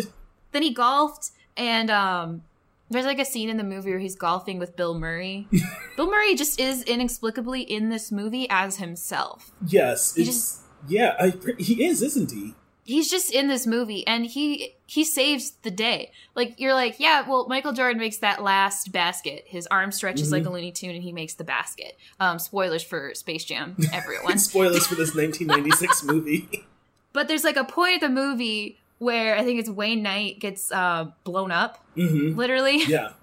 Then 0.51 0.63
he 0.63 0.73
golfed, 0.73 1.31
and 1.57 1.89
um, 1.91 2.43
there's 2.91 3.05
like 3.05 3.19
a 3.19 3.25
scene 3.25 3.49
in 3.49 3.57
the 3.57 3.63
movie 3.63 3.89
where 3.89 3.99
he's 3.99 4.15
golfing 4.15 4.59
with 4.59 4.75
Bill 4.75 4.93
Murray. 4.97 5.47
Bill 5.97 6.07
Murray 6.09 6.35
just 6.35 6.59
is 6.59 6.83
inexplicably 6.83 7.61
in 7.61 7.89
this 7.89 8.11
movie 8.11 8.47
as 8.49 8.77
himself. 8.77 9.51
Yes, 9.65 10.15
He 10.15 10.23
just- 10.25 10.59
yeah. 10.87 11.15
I, 11.19 11.33
he 11.57 11.85
is, 11.85 12.01
isn't 12.01 12.31
he? 12.31 12.53
he's 12.83 13.09
just 13.11 13.31
in 13.31 13.47
this 13.47 13.67
movie 13.67 14.05
and 14.07 14.25
he 14.25 14.73
he 14.87 15.05
saves 15.05 15.51
the 15.61 15.69
day 15.69 16.11
like 16.35 16.59
you're 16.59 16.73
like 16.73 16.99
yeah 16.99 17.21
well 17.29 17.47
michael 17.47 17.71
jordan 17.71 17.99
makes 17.99 18.17
that 18.17 18.41
last 18.41 18.91
basket 18.91 19.43
his 19.45 19.67
arm 19.67 19.91
stretches 19.91 20.29
Mhm. 20.29 20.31
like 20.31 20.45
a 20.45 20.49
looney 20.49 20.71
tune 20.71 20.89
and 20.95 21.03
he 21.03 21.11
makes 21.13 21.35
the 21.35 21.43
basket 21.43 21.95
um 22.19 22.39
spoilers 22.39 22.81
for 22.81 23.13
space 23.13 23.45
jam 23.45 23.77
everyone 23.93 24.37
Spoilers 24.39 24.87
for 24.87 24.95
this 24.95 25.15
1996 25.15 26.03
movie. 26.11 26.65
but 27.13 27.27
there's 27.27 27.43
like 27.43 27.55
a 27.55 27.63
point 27.63 27.95
of 27.95 28.01
the 28.01 28.09
movie 28.09 28.79
where 29.01 29.35
i 29.35 29.43
think 29.43 29.59
it's 29.59 29.69
wayne 29.69 30.03
knight 30.03 30.39
gets 30.39 30.71
uh 30.71 31.05
blown 31.23 31.51
up 31.51 31.83
hmm 31.95 32.35
literally 32.35 32.83
Yeah. 32.87 33.13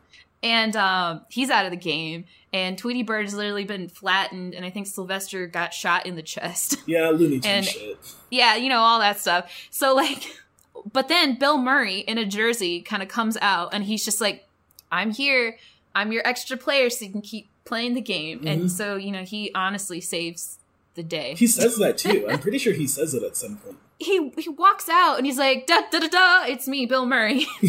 and 0.43 0.75
um, 0.77 1.23
he's 1.31 1.51
out 1.51 1.65
of 1.65 1.71
the 1.73 1.77
game. 1.77 2.25
And 2.53 2.79
Tweety 2.79 3.03
Bird 3.03 3.25
has 3.27 3.35
literally 3.35 3.65
been 3.65 3.89
flattened, 3.91 4.55
and 4.55 4.65
I 4.65 4.71
think 4.71 4.87
Sylvester 4.87 5.47
got 5.47 5.75
shot 5.75 6.07
in 6.07 6.15
the 6.17 6.23
chest. 6.23 6.77
Yeah, 6.87 7.11
Looney 7.11 7.41
Tunes 7.41 7.45
And- 7.45 7.67
shit. 7.67 7.99
yeah, 8.31 8.57
you 8.57 8.69
know 8.71 8.79
all 8.79 9.01
that 9.01 9.19
stuff. 9.21 9.51
So 9.71 9.95
like, 9.95 10.23
but 10.93 11.09
then 11.09 11.39
Bill 11.39 11.59
Murray 11.59 11.99
in 11.99 12.17
a 12.19 12.25
jersey 12.25 12.81
kind 12.81 13.03
of 13.03 13.09
comes 13.11 13.37
out, 13.43 13.75
and 13.75 13.85
he's 13.85 14.03
just 14.05 14.21
like, 14.23 14.47
"I'm 14.91 15.11
here. 15.11 15.59
I'm 15.95 16.11
your 16.13 16.27
extra 16.27 16.57
player, 16.57 16.89
so 16.89 17.05
you 17.05 17.11
can 17.13 17.21
keep 17.21 17.49
playing 17.67 17.93
the 17.95 18.01
game." 18.01 18.41
Mhm. 18.41 18.51
And 18.51 18.73
so 18.73 18.97
you 18.97 19.11
know, 19.13 19.25
he 19.25 19.51
honestly 19.55 20.01
saves 20.01 20.59
the 20.95 21.03
day. 21.03 21.35
He 21.37 21.47
says 21.49 21.77
that 21.77 21.99
too. 21.99 22.27
I'm 22.31 22.39
pretty 22.39 22.59
sure 22.59 22.73
he 22.73 22.87
says 22.87 23.13
it 23.13 23.23
at 23.23 23.37
some 23.37 23.57
point. 23.59 23.77
He 23.99 24.31
he 24.39 24.49
walks 24.49 24.89
out 24.89 25.17
and 25.17 25.27
he's 25.27 25.39
like 25.39 25.67
da 25.67 25.81
da 25.91 25.99
da 26.01 26.09
da 26.09 26.45
it's 26.47 26.69
me 26.69 26.87
bill 26.87 27.05
murray 27.07 27.45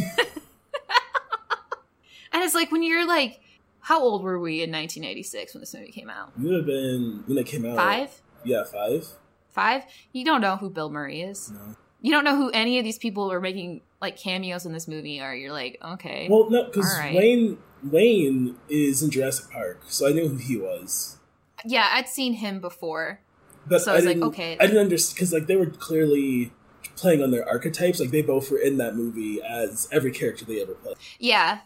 and 2.31 2.43
it's 2.43 2.53
like 2.55 2.71
when 2.71 2.83
you're 2.83 3.07
like 3.07 3.39
how 3.81 4.01
old 4.01 4.21
were 4.23 4.39
we 4.39 4.61
in 4.63 4.71
1986 4.71 5.53
when 5.53 5.61
this 5.61 5.73
movie 5.73 5.91
came 5.91 6.09
out 6.09 6.31
You 6.37 6.49
would 6.49 6.55
have 6.57 6.65
been 6.65 7.23
when 7.25 7.37
it 7.37 7.45
came 7.47 7.65
out. 7.65 7.75
five 7.75 8.21
Yeah, 8.43 8.63
five. 8.63 9.07
five 9.49 9.83
you 10.13 10.23
don't 10.25 10.41
know 10.41 10.55
who 10.57 10.69
bill 10.69 10.89
murray 10.89 11.21
is 11.21 11.49
No. 11.51 11.75
you 12.01 12.11
don't 12.11 12.23
know 12.23 12.35
who 12.35 12.49
any 12.51 12.77
of 12.77 12.83
these 12.83 12.97
people 12.99 13.25
who 13.25 13.31
are 13.31 13.41
making 13.41 13.81
like 14.01 14.17
cameos 14.17 14.65
in 14.65 14.73
this 14.73 14.87
movie 14.87 15.19
are 15.19 15.35
you're 15.35 15.51
like 15.53 15.77
okay 15.83 16.27
Well, 16.29 16.49
no, 16.49 16.65
because 16.65 16.95
right. 16.99 17.15
Wayne 17.15 17.57
Wayne 17.81 18.57
is 18.67 19.01
in 19.01 19.09
Jurassic 19.09 19.49
Park, 19.51 19.79
so 19.87 20.05
I 20.07 20.11
knew 20.11 20.27
who 20.27 20.35
he 20.35 20.57
was. 20.57 21.17
yeah 21.65 21.89
i'd 21.93 22.07
seen 22.07 22.33
him 22.33 22.59
before 22.59 23.21
But 23.67 23.81
So 23.81 23.91
I 23.91 23.95
was 23.95 24.05
like, 24.05 24.15
didn't- 24.15 24.27
okay. 24.29 24.57
I 24.59 24.65
didn't 24.65 24.81
understand 24.81 25.15
because 25.15 25.33
like 25.33 25.47
they 25.47 25.55
were 25.55 25.67
clearly 25.67 26.51
playing 26.95 27.21
on 27.23 27.31
their 27.31 27.47
archetypes. 27.47 27.99
Like 27.99 28.11
they 28.11 28.21
both 28.21 28.49
were 28.51 28.57
in 28.57 28.77
that 28.77 28.95
movie 28.95 29.41
as 29.41 29.87
every 29.91 30.11
character 30.11 30.45
they 30.45 30.61
ever 30.61 30.73
played. 30.73 30.95
yeah 31.19 31.59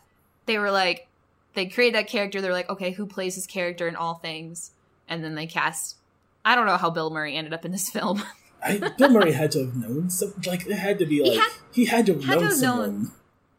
they 0.46 0.58
were 0.60 0.72
like 0.72 1.08
they 1.54 1.66
created 1.68 1.96
that 1.96 2.08
character 2.08 2.42
they're 2.42 2.52
like 2.52 2.70
okay 2.70 2.92
who 2.92 3.06
plays 3.06 3.36
this 3.36 3.46
character 3.48 3.88
in 3.88 3.96
all 3.96 4.16
things 4.16 4.72
and 5.08 5.24
then 5.24 5.36
they 5.36 5.46
cast 5.48 5.96
i 6.44 6.54
don't 6.54 6.66
know 6.66 6.76
how 6.76 6.90
bill 6.90 7.10
murray 7.12 7.36
ended 7.36 7.54
up 7.54 7.64
in 7.64 7.72
this 7.72 7.90
film 7.96 8.22
I, 8.66 8.78
Bill 8.98 9.10
Murray 9.10 9.34
had 9.34 9.52
to 9.52 9.66
have 9.66 9.76
known 9.76 10.10
some. 10.10 10.34
Like 10.46 10.66
it 10.66 10.74
had 10.74 10.98
to 11.00 11.06
be 11.06 11.22
like 11.22 11.32
he 11.74 11.86
had- 11.86 11.98
had, 11.98 12.06
to 12.08 12.14
have 12.14 12.24
had 12.24 12.34
to 12.36 12.40
known 12.40 12.44
have 12.50 12.54
someone. 12.54 12.94
known. 13.04 13.12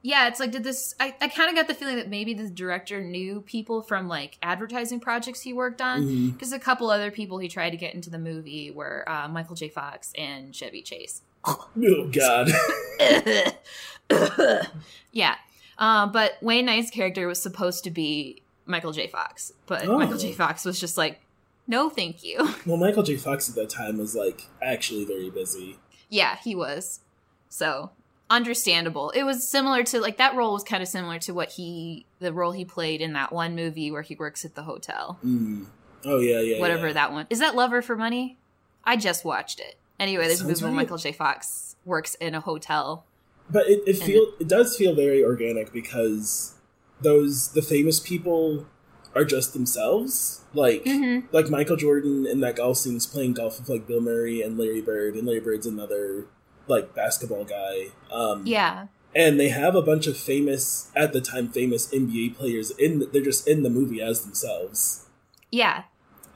Yeah 0.07 0.29
it's 0.29 0.39
like 0.39 0.53
did 0.53 0.63
this 0.63 0.95
i, 1.01 1.15
I 1.21 1.29
kind 1.29 1.49
of 1.49 1.57
got 1.57 1.67
the 1.67 1.75
feeling 1.75 1.97
that 1.97 2.09
maybe 2.11 2.35
the 2.35 2.49
director 2.51 3.03
knew 3.03 3.41
people 3.41 3.81
from 3.83 4.07
like 4.07 4.37
advertising 4.43 5.01
projects 5.01 5.41
he 5.41 5.53
worked 5.53 5.81
on. 5.81 6.31
Because 6.31 6.53
a 6.53 6.59
couple 6.59 6.91
other 6.91 7.11
people 7.11 7.39
he 7.39 7.49
tried 7.49 7.71
to 7.71 7.77
get 7.79 7.95
into 7.95 8.11
the 8.11 8.19
movie 8.19 8.71
were 8.71 9.09
uh, 9.09 9.27
michael 9.29 9.57
j. 9.57 9.69
Fox 9.69 10.13
and 10.17 10.55
chevy 10.55 10.83
chase. 10.83 11.23
Oh 11.47 12.09
God! 12.13 12.51
yeah. 15.13 15.35
Uh, 15.77 16.07
but 16.07 16.35
wayne 16.41 16.67
knight's 16.67 16.91
character 16.91 17.27
was 17.27 17.41
supposed 17.43 17.85
to 17.85 17.91
be 17.91 18.43
michael 18.67 18.93
j. 18.93 19.07
Fox 19.09 19.53
but 19.67 19.87
Oh. 19.87 19.99
michael 19.99 20.19
j. 20.19 20.33
Fox 20.33 20.65
was 20.65 20.79
just 20.79 20.97
like 20.97 21.21
no 21.67 21.89
thank 21.89 22.23
you. 22.23 22.37
Well, 22.67 22.77
Michael 22.77 23.03
J. 23.03 23.17
Fox 23.17 23.49
at 23.49 23.55
that 23.55 23.71
time 23.71 23.97
was 23.97 24.15
like 24.15 24.43
actually 24.63 25.07
very 25.07 25.31
busy. 25.31 25.79
yeah 26.11 26.37
he 26.45 26.55
was. 26.55 27.01
So 27.49 27.91
understandable 28.31 29.11
it 29.11 29.23
was 29.23 29.47
similar 29.47 29.83
to 29.83 30.01
like 30.01 30.17
that 30.17 30.35
role 30.35 30.55
was 30.55 30.65
kind 30.65 30.83
of 30.83 30.89
similar 30.89 31.19
to 31.19 31.33
what 31.33 31.51
he 31.51 32.07
the 32.21 32.33
role 32.33 32.53
he 32.53 32.65
played 32.65 33.01
in 33.01 33.13
that 33.13 33.33
one 33.33 33.55
movie 33.55 33.91
where 33.91 34.03
he 34.03 34.15
works 34.15 34.45
at 34.45 34.55
the 34.55 34.63
hotel 34.63 35.19
Mm. 35.25 35.67
Oh 36.07 36.21
yeah, 36.21 36.41
yeah. 36.41 36.61
whatever 36.61 36.89
yeah. 36.89 36.95
that 36.95 37.13
one 37.13 37.27
is 37.31 37.39
that 37.39 37.55
lover 37.55 37.83
for 37.83 37.97
money 37.97 38.39
i 38.85 38.97
just 38.97 39.25
watched 39.25 39.61
it 39.61 39.77
anyway 40.01 40.27
there's 40.27 40.41
a 40.41 40.45
Sounds 40.45 40.63
movie 40.63 40.73
where 40.73 40.83
michael 40.83 40.97
j 40.97 41.13
fox 41.13 41.77
works 41.85 42.15
in 42.17 42.35
a 42.35 42.41
hotel 42.41 43.05
But 43.51 43.67
it, 43.69 43.83
it 43.87 43.99
feel 43.99 44.33
it 44.41 44.49
does 44.49 44.77
feel 44.77 44.95
very 44.95 45.23
organic 45.23 45.73
because 45.73 46.55
those 47.01 47.53
the 47.53 47.63
famous 47.63 48.01
people 48.01 48.67
are 49.15 49.25
just 49.25 49.53
themselves. 49.53 50.43
Like 50.53 50.85
mm-hmm. 50.85 51.27
like 51.33 51.49
Michael 51.49 51.77
Jordan 51.77 52.27
in 52.27 52.41
that 52.41 52.57
golf 52.57 52.79
scene 52.79 52.97
is 52.97 53.07
playing 53.07 53.35
golf 53.35 53.59
with 53.59 53.69
like 53.69 53.87
Bill 53.87 54.01
Murray 54.01 54.43
and 54.43 54.59
Larry 54.59 54.81
Bird, 54.81 55.15
and 55.15 55.27
Larry 55.27 55.41
Bird's 55.41 55.67
another 55.67 56.27
like 56.67 56.95
basketball 56.95 57.45
guy. 57.45 57.89
Um, 58.11 58.47
yeah 58.47 58.87
and 59.15 59.39
they 59.39 59.49
have 59.49 59.75
a 59.75 59.83
bunch 59.83 60.07
of 60.07 60.17
famous 60.17 60.91
at 60.97 61.13
the 61.13 61.21
time 61.21 61.49
famous 61.49 61.93
NBA 61.93 62.37
players 62.37 62.71
in. 62.73 62.99
The, 62.99 63.07
they're 63.07 63.23
just 63.23 63.47
in 63.47 63.63
the 63.63 63.71
movie 63.71 64.01
as 64.01 64.25
themselves. 64.25 65.07
yeah 65.51 65.85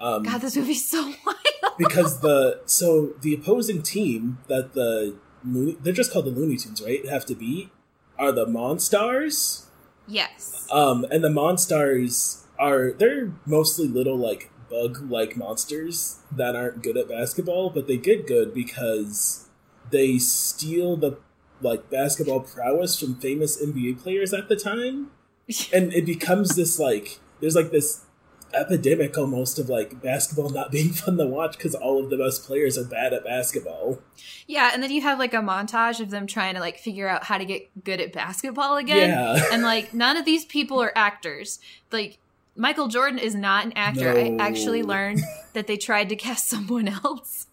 Um, 0.01 0.23
god 0.23 0.41
this 0.41 0.57
movie's 0.57 0.89
so 0.89 1.03
wild 1.27 1.77
because 1.77 2.21
the 2.21 2.61
so 2.67 3.15
the 3.21 3.35
opposing 3.35 3.83
team 3.83 4.39
that 4.49 4.75
the 4.75 5.17
they're 5.45 5.93
just 5.93 6.13
called 6.13 6.27
the 6.27 6.31
Looney 6.31 6.57
Tunes, 6.57 6.83
right? 6.83 7.07
Have 7.09 7.27
to 7.27 7.35
beat 7.35 7.71
are 8.19 8.33
the 8.33 8.47
Monstars. 8.47 9.67
yes 10.07 10.67
Um, 10.71 11.07
and 11.11 11.23
the 11.25 11.29
Monstars 11.29 12.43
are 12.59 12.93
they're 12.93 13.33
mostly 13.47 13.89
little 13.89 14.17
like 14.17 14.51
bug 14.71 15.11
like 15.11 15.37
monsters 15.37 16.19
that 16.31 16.55
aren't 16.55 16.83
good 16.83 16.97
at 16.97 17.09
basketball, 17.09 17.71
but 17.71 17.87
they 17.87 17.97
get 17.97 18.27
good 18.27 18.53
because 18.53 19.48
they 19.91 20.19
steal 20.19 20.97
the 20.97 21.19
like 21.61 21.91
basketball 21.91 22.41
prowess 22.41 22.99
from 22.99 23.17
famous 23.17 23.61
NBA 23.63 24.01
players 24.03 24.33
at 24.33 24.49
the 24.49 24.57
time. 24.57 25.11
And 25.73 25.93
it 25.95 26.05
becomes 26.05 26.57
this 26.57 26.79
like 26.79 27.19
there's 27.41 27.55
like 27.57 27.71
this 27.71 28.05
epidemic 28.55 29.17
almost 29.19 29.59
of 29.59 29.69
like 29.69 30.01
basketball 30.03 30.51
not 30.51 30.71
being 30.77 30.91
fun 30.91 31.17
to 31.19 31.27
watch 31.27 31.57
because 31.57 31.75
all 31.75 32.03
of 32.03 32.11
the 32.11 32.17
best 32.17 32.45
players 32.45 32.77
are 32.79 32.85
bad 32.85 33.13
at 33.13 33.25
basketball. 33.25 33.99
yeah 34.47 34.71
and 34.73 34.83
then 34.83 34.91
you 34.91 35.01
have 35.03 35.19
like 35.19 35.35
a 35.35 35.39
montage 35.39 36.01
of 36.01 36.09
them 36.11 36.27
trying 36.27 36.55
to 36.55 36.61
like 36.61 36.79
figure 36.79 37.09
out 37.09 37.25
how 37.25 37.37
to 37.39 37.45
get 37.45 37.69
good 37.85 38.01
at 38.01 38.13
basketball 38.13 38.77
again 38.77 39.11
Yeah. 39.11 39.43
and 39.53 39.63
like 39.63 39.93
none 39.95 40.17
of 40.17 40.25
these 40.25 40.45
people 40.47 40.81
are 40.83 40.93
actors 40.97 41.59
like 41.93 42.19
michael 42.57 42.89
jordan 42.89 43.19
is 43.19 43.35
not 43.35 43.65
an 43.67 43.73
actor 43.77 44.11
i 44.11 44.35
actually 44.39 44.83
learned 44.83 45.21
that 45.53 45.67
they 45.67 45.77
tried 45.77 46.09
to 46.09 46.17
cast 46.17 46.49
someone 46.49 46.89
else 46.89 47.47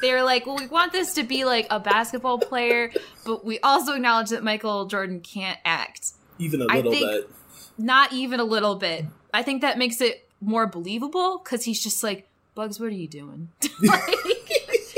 they 0.00 0.12
were 0.12 0.22
like 0.22 0.46
well 0.46 0.56
we 0.56 0.66
want 0.66 0.92
this 0.92 1.14
to 1.14 1.22
be 1.22 1.44
like 1.44 1.66
a 1.70 1.78
basketball 1.80 2.38
player 2.38 2.90
but 3.24 3.44
we 3.44 3.58
also 3.60 3.92
acknowledge 3.94 4.30
that 4.30 4.42
michael 4.42 4.86
jordan 4.86 5.20
can't 5.20 5.58
act 5.64 6.12
Even 6.38 6.62
a 6.62 6.66
little 6.66 6.92
think- 6.92 7.06
bit. 7.10 7.30
not 7.78 8.12
even 8.12 8.40
a 8.40 8.44
little 8.44 8.76
bit 8.76 9.04
i 9.34 9.42
think 9.42 9.60
that 9.62 9.78
makes 9.78 10.00
it 10.00 10.28
more 10.40 10.66
believable 10.66 11.38
because 11.44 11.64
he's 11.64 11.82
just 11.82 12.02
like 12.02 12.28
bugs 12.54 12.78
what 12.80 12.86
are 12.86 12.90
you 12.90 13.08
doing 13.08 13.48
like, 13.82 14.00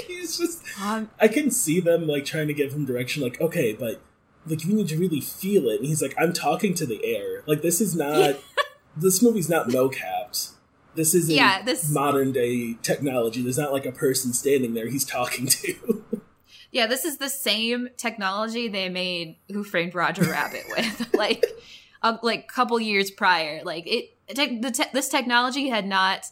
He's 0.07 0.39
just 0.39 0.63
um, 0.81 1.11
I 1.21 1.29
can 1.29 1.51
see 1.51 1.81
them 1.81 2.07
like 2.07 2.25
trying 2.25 2.47
to 2.47 2.55
give 2.55 2.73
him 2.73 2.85
direction, 2.87 3.23
like, 3.23 3.41
okay, 3.41 3.73
but 3.73 4.01
like 4.47 4.65
you 4.65 4.73
need 4.75 4.89
to 4.89 4.97
really 4.97 5.21
feel 5.21 5.69
it. 5.69 5.79
And 5.81 5.87
he's 5.87 6.01
like, 6.01 6.15
I'm 6.19 6.33
talking 6.33 6.75
to 6.75 6.87
the 6.87 7.05
air. 7.05 7.43
Like 7.47 7.63
this 7.63 7.81
is 7.81 7.95
not 7.95 8.37
this 8.97 9.21
movie's 9.23 9.49
not 9.49 9.69
mocapped. 9.69 10.53
This 10.95 11.15
isn't 11.15 11.35
Yeah, 11.35 11.63
this- 11.63 11.91
modern 11.91 12.33
day 12.33 12.75
technology. 12.83 13.43
There's 13.43 13.59
not 13.59 13.73
like 13.73 13.87
a 13.87 13.93
person 13.93 14.33
standing 14.33 14.75
there 14.75 14.89
he's 14.89 15.05
talking 15.05 15.47
to. 15.47 16.05
Yeah, 16.75 16.87
this 16.87 17.05
is 17.05 17.19
the 17.19 17.29
same 17.29 17.91
technology 17.99 18.67
they 18.67 18.89
made 18.89 19.37
Who 19.53 19.63
Framed 19.63 19.95
Roger 19.95 20.23
Rabbit 20.23 20.63
with, 20.71 21.13
like, 21.15 21.45
a 22.03 22.19
like 22.23 22.49
couple 22.49 22.81
years 22.81 23.11
prior. 23.11 23.61
Like 23.63 23.87
it, 23.87 24.17
te- 24.35 24.59
the 24.59 24.71
te- 24.71 24.89
this 24.95 25.11
technology 25.11 25.69
had 25.69 25.87
not 25.87 26.29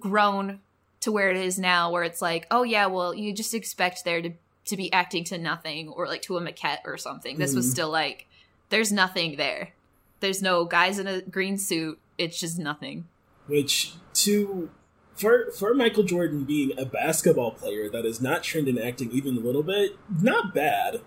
grown 0.00 0.58
to 1.00 1.12
where 1.12 1.30
it 1.30 1.36
is 1.36 1.60
now, 1.60 1.92
where 1.92 2.02
it's 2.02 2.20
like, 2.20 2.48
oh 2.50 2.64
yeah, 2.64 2.86
well, 2.86 3.14
you 3.14 3.32
just 3.32 3.54
expect 3.54 4.04
there 4.04 4.20
to 4.20 4.32
to 4.64 4.76
be 4.76 4.92
acting 4.92 5.22
to 5.24 5.38
nothing 5.38 5.88
or 5.90 6.08
like 6.08 6.22
to 6.22 6.36
a 6.36 6.40
maquette 6.40 6.78
or 6.84 6.98
something. 6.98 7.38
This 7.38 7.54
was 7.54 7.68
Mhm. 7.68 7.70
still 7.70 7.90
like, 7.90 8.26
there's 8.70 8.90
nothing 8.90 9.36
there. 9.36 9.74
There's 10.18 10.42
no 10.42 10.64
guys 10.64 10.98
in 10.98 11.06
a 11.06 11.22
green 11.22 11.56
suit. 11.56 12.00
It's 12.18 12.40
just 12.40 12.58
nothing. 12.58 13.06
Which 13.48 13.94
to 14.14 14.70
for 15.14 15.50
for 15.50 15.74
Michael 15.74 16.04
Jordan 16.04 16.44
being 16.44 16.78
a 16.78 16.84
basketball 16.84 17.50
player 17.50 17.88
that 17.90 18.04
is 18.04 18.20
not 18.20 18.44
trained 18.44 18.68
in 18.68 18.78
acting 18.78 19.10
even 19.10 19.36
a 19.36 19.40
little 19.40 19.64
bit, 19.64 19.96
not 20.22 20.54
bad. 20.54 21.00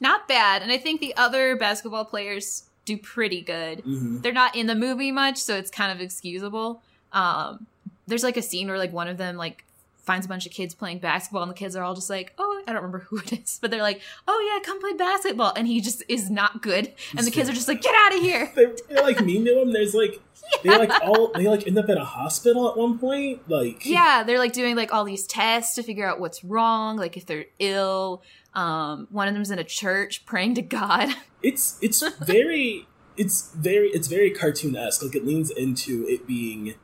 Not 0.00 0.28
bad, 0.28 0.60
and 0.62 0.70
I 0.70 0.76
think 0.78 1.00
the 1.00 1.16
other 1.16 1.56
basketball 1.56 2.04
players 2.04 2.64
do 2.84 2.98
pretty 2.98 3.40
good. 3.40 3.80
hmm 3.80 4.18
they're 4.20 4.32
not 4.32 4.54
in 4.54 4.66
the 4.66 4.74
movie 4.74 5.10
much, 5.12 5.38
so 5.38 5.56
it's 5.56 5.70
kind 5.70 5.90
of 5.90 6.00
excusable. 6.00 6.82
Um, 7.12 7.66
there's 8.06 8.22
like 8.22 8.36
a 8.36 8.42
scene 8.42 8.68
where 8.68 8.76
like 8.76 8.92
one 8.92 9.08
of 9.08 9.16
them 9.16 9.36
like 9.36 9.64
finds 9.96 10.26
a 10.26 10.28
bunch 10.28 10.44
of 10.44 10.52
kids 10.52 10.74
playing 10.74 10.98
basketball, 10.98 11.42
and 11.42 11.50
the 11.50 11.54
kids 11.56 11.74
are 11.76 11.82
all 11.82 11.94
just 11.94 12.10
like, 12.10 12.34
"Oh, 12.38 12.53
I 12.66 12.72
don't 12.72 12.82
remember 12.82 13.00
who 13.10 13.18
it 13.18 13.32
is," 13.32 13.58
but 13.60 13.70
they're 13.70 13.82
like, 13.82 14.00
"Oh 14.26 14.52
yeah, 14.52 14.64
come 14.64 14.80
play 14.80 14.92
basketball," 14.92 15.52
and 15.56 15.66
he 15.66 15.80
just 15.80 16.02
is 16.08 16.30
not 16.30 16.62
good, 16.62 16.92
and 17.16 17.26
the 17.26 17.30
kids 17.30 17.48
are 17.48 17.52
just 17.52 17.68
like, 17.68 17.82
"Get 17.82 17.94
out 17.94 18.14
of 18.14 18.20
here!" 18.20 18.52
They're, 18.54 18.74
they're 18.88 19.02
like 19.02 19.24
mean 19.24 19.44
to 19.44 19.60
him. 19.60 19.72
There's 19.72 19.94
like 19.94 20.20
they 20.62 20.76
like 20.76 20.92
all 21.02 21.32
they 21.34 21.46
like 21.46 21.66
end 21.66 21.78
up 21.78 21.88
in 21.88 21.96
a 21.98 22.04
hospital 22.04 22.68
at 22.70 22.76
one 22.76 22.98
point. 22.98 23.48
Like 23.48 23.84
Yeah, 23.84 24.22
they're 24.24 24.38
like 24.38 24.52
doing 24.52 24.76
like 24.76 24.92
all 24.92 25.04
these 25.04 25.26
tests 25.26 25.74
to 25.76 25.82
figure 25.82 26.06
out 26.06 26.20
what's 26.20 26.44
wrong, 26.44 26.96
like 26.96 27.16
if 27.16 27.26
they're 27.26 27.46
ill. 27.58 28.22
Um, 28.54 29.08
one 29.10 29.26
of 29.26 29.34
them's 29.34 29.50
in 29.50 29.58
a 29.58 29.64
church 29.64 30.24
praying 30.26 30.54
to 30.54 30.62
God. 30.62 31.08
it's 31.42 31.78
it's 31.82 32.06
very 32.18 32.86
it's 33.16 33.52
very 33.54 33.88
it's 33.88 34.08
very 34.08 34.30
cartoon 34.30 34.76
esque. 34.76 35.02
Like 35.02 35.14
it 35.14 35.24
leans 35.24 35.50
into 35.50 36.06
it 36.08 36.26
being 36.26 36.74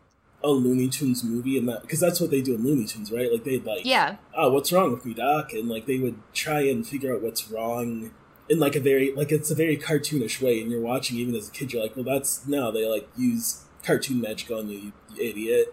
a 0.43 0.49
Looney 0.51 0.89
Tunes 0.89 1.23
movie, 1.23 1.59
and 1.59 1.69
that 1.69 1.83
because 1.83 2.01
that's 2.01 2.21
what 2.21 2.31
they 2.31 2.41
do 2.41 2.55
in 2.55 2.65
Looney 2.65 2.87
Tunes, 2.87 3.13
right? 3.13 3.31
Like 3.33 3.45
they'd 3.45 3.65
like, 3.65 3.85
yeah, 3.85 4.17
oh, 4.37 4.51
what's 4.53 4.73
wrong 4.73 4.93
with 4.93 5.05
me, 5.05 5.15
Doc? 5.15 5.53
And 5.53 5.69
like 5.69 5.87
they 5.87 5.99
would 5.99 6.17
try 6.33 6.61
and 6.63 6.87
figure 6.87 7.15
out 7.15 7.23
what's 7.23 7.51
wrong 7.51 8.11
in 8.49 8.59
like 8.59 8.75
a 8.75 8.81
very 8.81 9.13
like 9.15 9.31
it's 9.33 9.51
a 9.51 9.55
very 9.55 9.77
cartoonish 9.77 10.41
way, 10.41 10.61
and 10.61 10.71
you're 10.71 10.81
watching 10.81 11.17
even 11.19 11.35
as 11.35 11.49
a 11.49 11.53
kid, 11.53 11.73
you're 11.73 11.83
like, 11.83 11.95
well, 11.97 12.05
that's 12.05 12.47
no, 12.47 12.71
they 12.73 12.87
like 12.87 13.09
use 13.17 13.65
cartoon 13.85 14.21
magic 14.21 14.51
on 14.51 14.69
you, 14.69 14.79
you, 15.15 15.23
idiot. 15.23 15.69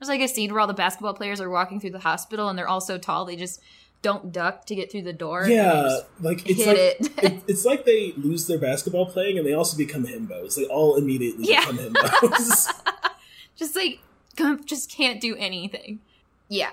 There's 0.00 0.08
like 0.08 0.20
a 0.20 0.28
scene 0.28 0.52
where 0.52 0.60
all 0.60 0.66
the 0.68 0.74
basketball 0.74 1.14
players 1.14 1.40
are 1.40 1.50
walking 1.50 1.80
through 1.80 1.90
the 1.90 1.98
hospital 1.98 2.48
and 2.48 2.56
they're 2.56 2.68
all 2.68 2.80
so 2.80 2.98
tall 2.98 3.24
they 3.24 3.34
just 3.34 3.60
don't 4.00 4.30
duck 4.30 4.64
to 4.66 4.76
get 4.76 4.92
through 4.92 5.02
the 5.02 5.12
door. 5.12 5.44
yeah, 5.48 5.98
like 6.20 6.48
it's 6.48 6.64
like 6.64 6.76
it. 6.78 7.10
it, 7.24 7.42
it's 7.48 7.64
like 7.64 7.84
they 7.84 8.12
lose 8.16 8.46
their 8.46 8.58
basketball 8.58 9.06
playing, 9.06 9.38
and 9.38 9.46
they 9.46 9.54
also 9.54 9.76
become 9.76 10.06
himbos. 10.06 10.54
They 10.54 10.66
all 10.66 10.94
immediately 10.96 11.46
Yeah. 11.48 11.60
become 11.70 11.78
himbos. 11.78 12.68
just 13.58 13.76
like 13.76 14.00
just 14.64 14.90
can't 14.90 15.20
do 15.20 15.34
anything. 15.36 15.98
Yeah. 16.48 16.70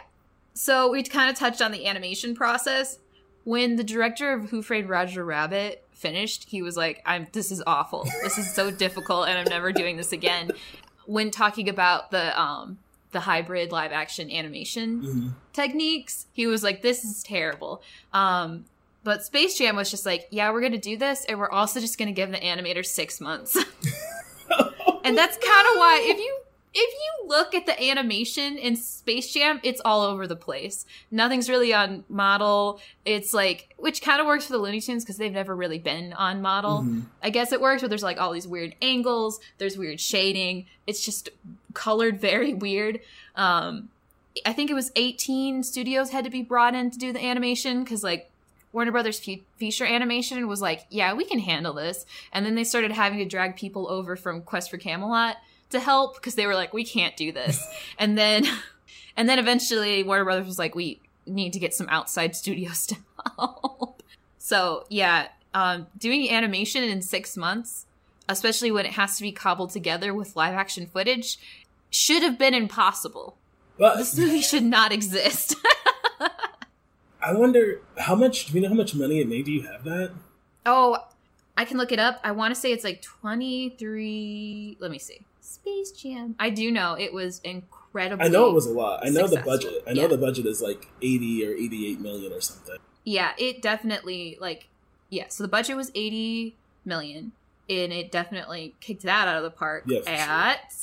So 0.53 0.91
we 0.91 1.03
kind 1.03 1.29
of 1.29 1.35
touched 1.37 1.61
on 1.61 1.71
the 1.71 1.85
animation 1.87 2.35
process. 2.35 2.99
When 3.43 3.75
the 3.75 3.83
director 3.83 4.31
of 4.33 4.49
Who 4.49 4.61
Framed 4.61 4.87
Roger 4.89 5.25
Rabbit 5.25 5.83
finished, 5.91 6.45
he 6.49 6.61
was 6.61 6.77
like, 6.77 7.01
"I'm 7.05 7.27
this 7.33 7.51
is 7.51 7.61
awful. 7.67 8.07
This 8.23 8.37
is 8.37 8.53
so 8.53 8.71
difficult, 8.85 9.27
and 9.27 9.37
I'm 9.37 9.49
never 9.49 9.71
doing 9.71 9.97
this 9.97 10.11
again." 10.13 10.51
When 11.05 11.29
talking 11.31 11.69
about 11.69 12.11
the 12.11 12.39
um 12.39 12.77
the 13.11 13.19
hybrid 13.21 13.71
live 13.71 13.91
action 13.91 14.31
animation 14.31 15.01
Mhm. 15.01 15.33
techniques, 15.53 16.27
he 16.33 16.47
was 16.47 16.63
like, 16.63 16.81
"This 16.81 17.03
is 17.03 17.21
terrible." 17.23 17.81
Um, 18.13 18.65
but 19.03 19.23
Space 19.23 19.57
Jam 19.57 19.75
was 19.75 19.91
just 19.91 20.05
like, 20.05 20.27
"Yeah, 20.31 20.51
we're 20.51 20.61
gonna 20.61 20.77
do 20.79 20.97
this, 20.97 21.25
and 21.25 21.37
we're 21.39 21.49
also 21.51 21.79
just 21.79 21.97
gonna 21.99 22.11
give 22.11 22.31
the 22.31 22.37
animators 22.39 22.87
six 22.87 23.21
months." 23.21 23.55
and 25.03 25.17
that's 25.17 25.37
kind 25.37 25.67
of 25.67 25.77
why 25.77 25.99
if 26.03 26.17
you 26.17 26.37
if 26.77 26.93
you 26.93 27.27
look 27.29 27.55
at 27.55 27.65
the 27.65 27.81
animation 27.89 28.57
in 28.57 28.75
Space 28.75 29.33
Jam, 29.33 29.61
it's 29.63 29.81
all 29.85 30.01
over 30.01 30.27
the 30.27 30.35
place. 30.35 30.85
Nothing's 31.09 31.49
really 31.49 31.73
on 31.73 32.03
model. 32.09 32.81
It's 33.05 33.33
like, 33.33 33.73
which 33.77 34.01
kind 34.01 34.19
of 34.19 34.27
works 34.27 34.45
for 34.45 34.51
the 34.51 34.59
Looney 34.59 34.81
Tunes 34.81 35.03
because 35.05 35.15
they've 35.15 35.31
never 35.31 35.55
really 35.55 35.79
been 35.79 36.11
on 36.13 36.41
model. 36.41 36.83
Mhm. 36.83 37.03
I 37.23 37.29
guess 37.29 37.53
it 37.53 37.61
works, 37.61 37.81
but 37.81 37.87
there's 37.87 38.03
like 38.03 38.19
all 38.19 38.33
these 38.33 38.47
weird 38.47 38.75
angles. 38.81 39.39
There's 39.57 39.77
weird 39.77 40.01
shading. 40.01 40.65
It's 40.85 41.03
just 41.03 41.29
colored 41.73 42.19
very 42.19 42.53
weird. 42.53 42.99
Um, 43.37 43.87
I 44.45 44.51
think 44.51 44.69
it 44.69 44.73
was 44.73 44.91
18 44.97 45.63
studios 45.63 46.09
had 46.09 46.25
to 46.25 46.29
be 46.29 46.41
brought 46.41 46.75
in 46.75 46.91
to 46.91 46.99
do 46.99 47.13
the 47.13 47.23
animation 47.23 47.85
because 47.85 48.03
like 48.03 48.29
Warner 48.73 48.91
Brothers 48.91 49.17
fe- 49.17 49.43
feature 49.55 49.85
animation 49.85 50.45
was 50.49 50.61
like, 50.61 50.85
yeah, 50.89 51.13
we 51.13 51.23
can 51.23 51.39
handle 51.39 51.71
this. 51.71 52.05
And 52.33 52.45
then 52.45 52.55
they 52.55 52.65
started 52.65 52.91
having 52.91 53.19
to 53.19 53.25
drag 53.25 53.55
people 53.55 53.89
over 53.89 54.17
from 54.17 54.41
Quest 54.41 54.69
for 54.69 54.77
Camelot 54.77 55.37
to 55.69 55.79
help 55.79 56.15
because 56.15 56.35
they 56.35 56.47
were 56.47 56.55
like, 56.55 56.73
we 56.73 56.83
can't 56.83 57.15
do 57.17 57.31
this. 57.31 57.65
and 57.99 58.17
then, 58.17 58.45
and 59.17 59.27
then 59.27 59.39
eventually 59.39 60.03
Warner 60.03 60.23
Brothers 60.23 60.47
was 60.47 60.59
like, 60.59 60.75
we 60.75 61.01
need 61.25 61.53
to 61.53 61.59
get 61.59 61.73
some 61.73 61.87
outside 61.89 62.35
studios 62.41 62.85
to 62.87 62.95
help. 63.37 64.03
So 64.37 64.85
yeah, 64.89 65.27
um, 65.53 65.87
doing 65.97 66.29
animation 66.29 66.83
in 66.83 67.01
six 67.01 67.35
months, 67.35 67.85
especially 68.29 68.71
when 68.71 68.85
it 68.85 68.93
has 68.93 69.17
to 69.17 69.23
be 69.23 69.31
cobbled 69.31 69.71
together 69.71 70.13
with 70.13 70.35
live 70.35 70.53
action 70.53 70.85
footage, 70.85 71.37
should 71.89 72.23
have 72.23 72.37
been 72.37 72.53
impossible. 72.53 73.37
But 73.77 73.97
This 73.97 74.17
movie 74.17 74.41
should 74.41 74.63
not 74.63 74.91
exist. 74.91 75.55
I 77.21 77.33
wonder 77.33 77.81
how 77.97 78.13
much. 78.13 78.45
Do 78.45 78.53
we 78.53 78.59
know 78.59 78.69
how 78.69 78.75
much 78.75 78.93
money 78.93 79.19
it 79.19 79.27
made? 79.27 79.45
Do 79.45 79.51
you 79.51 79.63
have 79.63 79.83
that? 79.83 80.11
oh, 80.67 80.99
I 81.57 81.65
can 81.65 81.77
look 81.77 81.91
it 81.91 81.99
up. 81.99 82.19
I 82.23 82.31
want 82.31 82.53
to 82.53 82.59
say 82.59 82.71
it's 82.71 82.83
like 82.83 83.01
23. 83.01 84.77
Let 84.79 84.91
me 84.91 84.99
see. 84.99 85.21
Space 85.41 85.91
Jam. 85.91 86.35
I 86.39 86.49
do 86.49 86.71
know 86.71 86.95
it 86.99 87.13
was 87.13 87.39
incredible. 87.43 88.23
I 88.23 88.27
know 88.27 88.49
it 88.49 88.53
was 88.53 88.65
a 88.65 88.71
lot. 88.73 89.05
I 89.05 89.09
know 89.09 89.27
the 89.27 89.41
budget. 89.41 89.83
I 89.87 89.93
know 89.93 90.03
Yeah. 90.03 90.07
the 90.09 90.17
budget 90.17 90.45
is 90.45 90.61
like 90.61 90.87
eighty 91.01 91.45
or 91.45 91.53
eighty-eight 91.53 91.99
million 92.01 92.33
or 92.33 92.41
something. 92.41 92.77
Yeah, 93.03 93.31
it 93.37 93.61
definitely 93.61 94.37
like 94.41 94.67
yeah. 95.09 95.25
So 95.29 95.43
the 95.43 95.47
budget 95.47 95.75
was 95.77 95.91
80 95.95 96.55
million, 96.83 97.31
and 97.69 97.93
it 97.93 98.11
definitely 98.11 98.75
kicked 98.81 99.03
that 99.03 99.27
out 99.27 99.37
of 99.37 99.43
the 99.43 99.51
park 99.51 99.83
Yeah, 99.87 100.01
for 100.01 100.09
at 100.09 100.73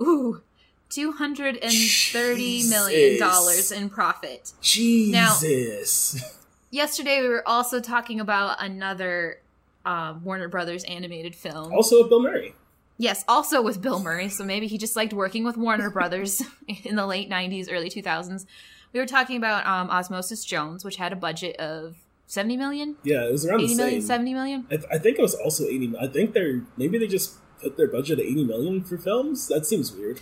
ooh. 0.00 0.42
Two 0.90 1.12
hundred 1.12 1.56
and 1.56 1.72
thirty 1.72 2.68
million 2.68 3.18
dollars 3.18 3.56
Jesus. 3.56 3.72
in 3.72 3.88
profit. 3.88 4.52
Jesus. 4.60 6.38
Yesterday, 6.70 7.22
we 7.22 7.28
were 7.28 7.46
also 7.48 7.80
talking 7.80 8.20
about 8.20 8.62
another 8.62 9.38
um, 9.84 10.22
Warner 10.24 10.48
Brothers 10.48 10.84
animated 10.84 11.34
film. 11.34 11.72
also 11.72 12.00
with 12.02 12.08
Bill 12.08 12.22
Murray. 12.22 12.54
Yes, 12.98 13.24
also 13.26 13.62
with 13.62 13.80
Bill 13.82 13.98
Murray. 14.00 14.28
So 14.28 14.44
maybe 14.44 14.66
he 14.66 14.78
just 14.78 14.94
liked 14.96 15.12
working 15.12 15.44
with 15.44 15.56
Warner 15.56 15.90
Brothers 15.90 16.42
in 16.84 16.96
the 16.96 17.06
late 17.06 17.28
90s, 17.30 17.68
early 17.70 17.90
2000s. 17.90 18.46
We 18.92 19.00
were 19.00 19.06
talking 19.06 19.36
about 19.36 19.66
um, 19.66 19.90
Osmosis 19.90 20.44
Jones, 20.44 20.84
which 20.84 20.96
had 20.96 21.12
a 21.12 21.16
budget 21.16 21.56
of 21.56 21.96
70 22.26 22.56
million, 22.56 22.96
Yeah, 23.02 23.24
it 23.26 23.32
was 23.32 23.44
around 23.44 23.60
80 23.62 23.66
the 23.68 23.76
million, 23.76 24.00
same. 24.02 24.06
70 24.08 24.34
million. 24.34 24.66
I, 24.70 24.76
th- 24.76 24.88
I 24.92 24.98
think 24.98 25.18
it 25.18 25.22
was 25.22 25.34
also 25.34 25.64
eighty. 25.64 25.92
I 26.00 26.06
think 26.06 26.32
they're 26.32 26.62
maybe 26.78 26.96
they 26.98 27.06
just 27.06 27.34
put 27.60 27.76
their 27.76 27.88
budget 27.88 28.18
at 28.20 28.24
eighty 28.24 28.44
million 28.44 28.82
for 28.84 28.96
films. 28.96 29.48
That 29.48 29.66
seems 29.66 29.92
weird. 29.92 30.20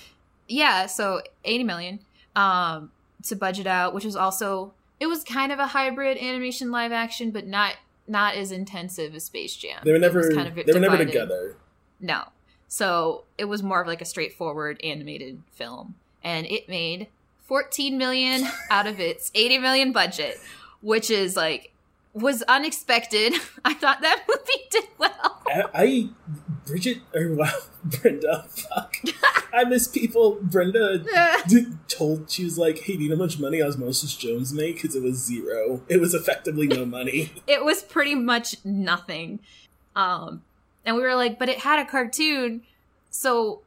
Yeah, 0.48 0.86
so 0.86 1.20
80 1.44 1.64
million 1.64 2.00
um, 2.34 2.90
to 3.24 3.36
budget 3.36 3.66
out, 3.68 3.94
which 3.94 4.04
was 4.04 4.16
also, 4.16 4.72
it 4.98 5.06
was 5.06 5.22
kind 5.22 5.52
of 5.52 5.60
a 5.60 5.68
hybrid 5.68 6.18
animation 6.18 6.72
live 6.72 6.90
action, 6.90 7.30
but 7.30 7.46
not 7.46 7.74
not 8.06 8.34
as 8.34 8.52
intensive 8.52 9.14
as 9.14 9.24
Space 9.24 9.56
Jam. 9.56 9.80
They 9.84 9.92
were 9.92 9.98
never. 9.98 10.30
kind 10.32 10.48
of 10.48 10.54
they 10.66 10.72
were 10.72 10.80
never 10.80 10.96
together. 10.96 11.56
No. 12.00 12.24
So 12.68 13.24
it 13.36 13.46
was 13.46 13.62
more 13.62 13.80
of 13.80 13.86
like 13.86 14.00
a 14.00 14.04
straightforward 14.04 14.80
animated 14.84 15.42
film. 15.50 15.96
And 16.22 16.46
it 16.46 16.68
made 16.68 17.08
14 17.46 17.98
million 17.98 18.46
out 18.70 18.86
of 18.86 19.00
its 19.00 19.30
80 19.34 19.58
million 19.58 19.92
budget, 19.92 20.36
which 20.80 21.10
is 21.10 21.36
like 21.36 21.72
was 22.12 22.42
unexpected. 22.42 23.34
I 23.64 23.74
thought 23.74 24.00
that 24.00 24.24
movie 24.28 24.64
did 24.70 24.84
well. 24.98 25.42
I, 25.46 25.64
I 25.74 26.08
Bridget 26.66 26.98
or 27.14 27.34
wow, 27.34 27.50
Brenda. 27.84 28.46
Fuck, 28.48 28.96
I 29.52 29.64
miss 29.64 29.88
people. 29.88 30.38
Brenda 30.40 31.04
d- 31.48 31.66
told 31.88 32.30
she 32.30 32.44
was 32.44 32.58
like, 32.58 32.80
"Hey, 32.80 32.96
do 32.96 33.02
you 33.02 33.10
know 33.10 33.16
how 33.16 33.22
much 33.22 33.38
money 33.38 33.60
Osmosis 33.62 34.14
Jones 34.16 34.52
made? 34.52 34.74
Because 34.74 34.94
it 34.94 35.02
was 35.02 35.16
zero. 35.16 35.82
It 35.88 36.00
was 36.00 36.14
effectively 36.14 36.66
no 36.66 36.84
money." 36.84 37.32
it 37.46 37.64
was 37.64 37.82
pretty 37.82 38.14
much 38.14 38.56
nothing. 38.64 39.40
Um 39.96 40.42
and 40.84 40.96
we 40.96 41.02
were 41.02 41.14
like, 41.14 41.38
but 41.38 41.48
it 41.48 41.58
had 41.58 41.78
a 41.78 41.84
cartoon. 41.88 42.62
So 43.10 43.62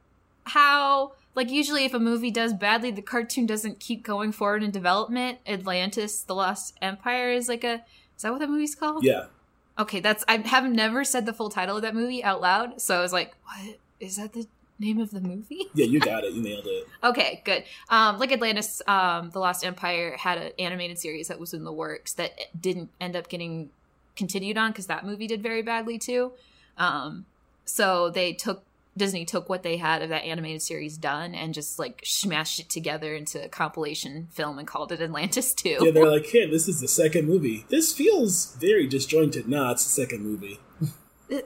how 0.46 1.14
like 1.36 1.50
usually 1.50 1.86
if 1.86 1.94
a 1.94 2.00
movie 2.00 2.32
does 2.32 2.54
badly, 2.54 2.92
the 2.92 3.02
cartoon 3.02 3.46
doesn't 3.46 3.80
keep 3.80 4.04
going 4.04 4.32
forward 4.32 4.64
in 4.64 4.72
development. 4.72 5.40
Atlantis, 5.48 6.22
The 6.22 6.36
Lost 6.36 6.76
Empire 6.82 7.32
is 7.32 7.50
like 7.50 7.64
a 7.64 7.84
that 8.24 8.32
what 8.32 8.40
that 8.40 8.50
movie's 8.50 8.76
called? 8.76 9.04
yeah, 9.04 9.26
Okay, 9.80 10.00
that's 10.00 10.24
I 10.28 10.38
have 10.38 10.70
never 10.70 11.04
said 11.04 11.26
the 11.26 11.34
full 11.34 11.50
title 11.50 11.76
of 11.78 11.82
that 11.84 11.96
movie 11.96 12.24
out 12.24 12.42
loud, 12.42 12.82
so 12.82 12.98
I 12.98 13.02
was 13.02 13.14
like, 13.14 13.34
"What 13.46 13.78
is 14.00 14.18
that? 14.18 14.34
The 14.34 14.48
name 14.80 15.00
of 15.00 15.12
the 15.12 15.22
movie?" 15.22 15.66
yeah, 15.74 15.86
you 15.86 16.00
got 16.12 16.24
it. 16.24 16.34
You 16.34 16.42
nailed 16.44 16.66
it. 16.68 16.88
Okay, 17.04 17.42
good. 17.44 17.64
Um, 17.90 18.20
like 18.20 18.32
Atlantis, 18.32 18.82
um, 18.88 19.30
The 19.32 19.40
Lost 19.40 19.66
Empire 19.66 20.16
had 20.18 20.38
an 20.38 20.52
animated 20.60 21.00
series 21.00 21.28
that 21.28 21.40
was 21.40 21.54
in 21.54 21.64
the 21.64 21.72
works 21.74 22.14
that 22.14 22.34
didn't 22.60 22.90
end 23.02 23.16
up 23.16 23.30
getting 23.30 23.70
continued 24.16 24.58
on 24.58 24.72
because 24.72 24.86
that 24.88 25.06
movie 25.06 25.26
did 25.28 25.42
very 25.42 25.64
badly 25.64 25.98
too. 25.98 26.34
Um, 26.78 27.26
so 27.66 28.10
they 28.12 28.34
took 28.34 28.64
Disney 28.96 29.26
took 29.26 29.50
what 29.50 29.64
they 29.64 29.78
had 29.78 30.02
of 30.02 30.10
that 30.10 30.24
animated 30.24 30.62
series 30.62 30.98
done 30.98 31.34
and 31.34 31.54
just 31.54 31.80
like 31.80 32.02
smashed 32.06 32.60
it 32.60 32.70
together 32.70 33.16
into 33.16 33.44
a 33.44 33.50
compilation 33.50 34.28
film 34.32 34.60
and 34.60 34.68
called 34.68 34.92
it 34.92 35.02
Atlantis 35.02 35.54
Two. 35.54 35.78
Yeah, 35.82 35.92
they're 35.92 36.10
like, 36.10 36.28
"Hey, 36.28 36.50
this 36.50 36.68
is 36.68 36.80
the 36.80 36.88
second 36.88 37.28
movie. 37.28 37.66
This 37.70 37.92
feels 37.92 38.56
very 38.56 38.88
disjointed." 38.88 39.48
Nah, 39.48 39.72
it's 39.72 39.84
the 39.84 40.02
second 40.02 40.24
movie. 40.24 40.60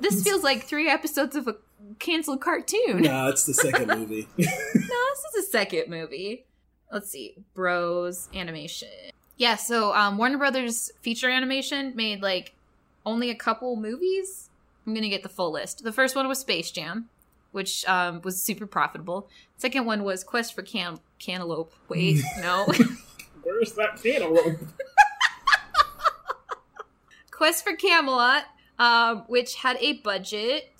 this 0.01 0.23
feels 0.23 0.43
like 0.43 0.63
three 0.63 0.89
episodes 0.89 1.36
of 1.36 1.47
a 1.47 1.55
canceled 1.99 2.41
cartoon. 2.41 3.03
Nah, 3.03 3.29
it's 3.29 3.45
the 3.45 3.53
second 3.53 3.88
movie. 3.88 4.27
No, 4.38 4.43
this 4.45 5.23
is 5.25 5.45
the 5.45 5.51
second 5.51 5.89
movie. 5.89 6.45
Let's 6.91 7.10
see. 7.10 7.36
Bros 7.53 8.29
animation. 8.33 8.89
Yeah, 9.38 9.55
so 9.55 9.93
um, 9.93 10.17
Warner 10.17 10.38
Brothers 10.38 10.91
feature 11.01 11.29
animation 11.29 11.93
made 11.95 12.21
like 12.21 12.55
only 13.05 13.29
a 13.29 13.36
couple 13.36 13.75
movies. 13.75 14.49
I'm 14.86 14.93
gonna 14.93 15.10
get 15.10 15.23
the 15.23 15.29
full 15.29 15.51
list. 15.51 15.83
The 15.83 15.91
first 15.91 16.15
one 16.15 16.27
was 16.27 16.39
Space 16.39 16.71
Jam, 16.71 17.10
which 17.51 17.86
um, 17.88 18.21
was 18.23 18.41
super 18.41 18.67
profitable. 18.67 19.27
Second 19.57 19.86
one 19.86 20.03
was 20.03 20.23
Quest 20.23 20.53
for 20.53 20.62
Can- 20.62 20.99
Cantaloupe. 21.19 21.73
Wait, 21.89 22.21
no. 22.41 22.65
Where's 23.43 23.73
that 23.73 24.01
cantaloupe? 24.01 24.60
Quest 27.32 27.63
for 27.63 27.76
Camelot, 27.76 28.43
um, 28.80 29.24
which 29.28 29.55
had 29.55 29.78
a 29.80 29.93
budget 29.93 30.72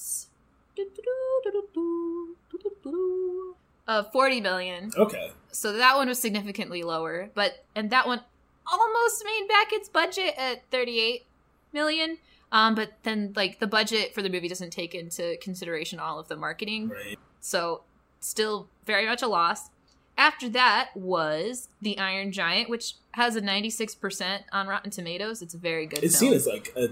of 3.87 4.11
40 4.11 4.41
million. 4.41 4.91
Okay, 4.97 5.31
So 5.51 5.73
that 5.73 5.95
one 5.95 6.07
was 6.07 6.19
significantly 6.19 6.83
lower, 6.83 7.29
but 7.33 7.63
and 7.75 7.89
that 7.91 8.07
one 8.07 8.21
almost 8.69 9.23
made 9.23 9.47
back 9.47 9.71
its 9.71 9.87
budget 9.87 10.33
at 10.37 10.63
38 10.71 11.25
million. 11.73 12.17
Um, 12.51 12.75
but 12.75 12.93
then 13.03 13.33
like 13.35 13.59
the 13.59 13.67
budget 13.67 14.13
for 14.13 14.21
the 14.21 14.29
movie 14.29 14.47
doesn't 14.47 14.71
take 14.71 14.95
into 14.95 15.37
consideration 15.41 15.99
all 15.99 16.17
of 16.19 16.27
the 16.27 16.37
marketing, 16.37 16.89
right. 16.89 17.19
so 17.41 17.83
still 18.19 18.69
very 18.85 19.05
much 19.05 19.21
a 19.21 19.27
loss. 19.27 19.69
After 20.17 20.49
that 20.49 20.89
was 20.95 21.69
The 21.81 21.97
Iron 21.99 22.31
Giant, 22.31 22.69
which 22.69 22.95
has 23.11 23.35
a 23.35 23.41
96% 23.41 24.39
on 24.51 24.65
Rotten 24.67 24.89
Tomatoes. 24.89 25.41
It's 25.43 25.53
a 25.53 25.59
very 25.59 25.85
good 25.85 26.03
It's 26.03 26.17
film. 26.19 26.31
seen 26.31 26.35
as 26.35 26.47
like 26.47 26.73
a 26.75 26.89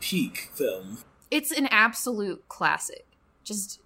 peak 0.00 0.50
film. 0.54 0.98
It's 1.30 1.52
an 1.52 1.66
absolute 1.66 2.48
classic. 2.48 3.06
Just 3.44 3.80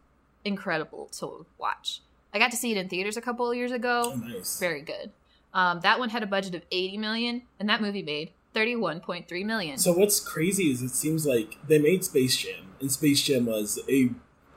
incredible 0.45 1.11
to 1.19 1.45
watch. 1.59 2.01
I 2.33 2.39
got 2.39 2.51
to 2.51 2.57
see 2.57 2.71
it 2.73 2.79
in 2.79 2.89
theaters 2.89 3.17
a 3.17 3.21
couple 3.21 3.51
of 3.51 3.57
years 3.57 3.73
ago. 3.73 4.05
Oh, 4.07 4.15
nice. 4.15 4.59
Very 4.59 4.81
good. 4.83 5.11
Um, 5.53 5.81
that 5.81 5.99
one 5.99 6.11
had 6.11 6.23
a 6.23 6.27
budget 6.27 6.55
of 6.55 6.63
80 6.71 6.99
million, 6.99 7.43
and 7.59 7.69
that 7.69 7.81
movie 7.83 8.03
made 8.03 8.33
31.3 8.59 9.45
million. 9.45 9.79
So 9.79 9.93
what's 9.93 10.21
crazy 10.21 10.71
is 10.71 10.83
it 10.83 10.91
seems 10.91 11.27
like 11.27 11.57
they 11.67 11.79
made 11.79 12.05
Space 12.05 12.37
Jam, 12.37 12.73
and 12.81 12.91
Space 12.91 13.23
Jam 13.23 13.47
was 13.47 13.79
a 13.89 14.11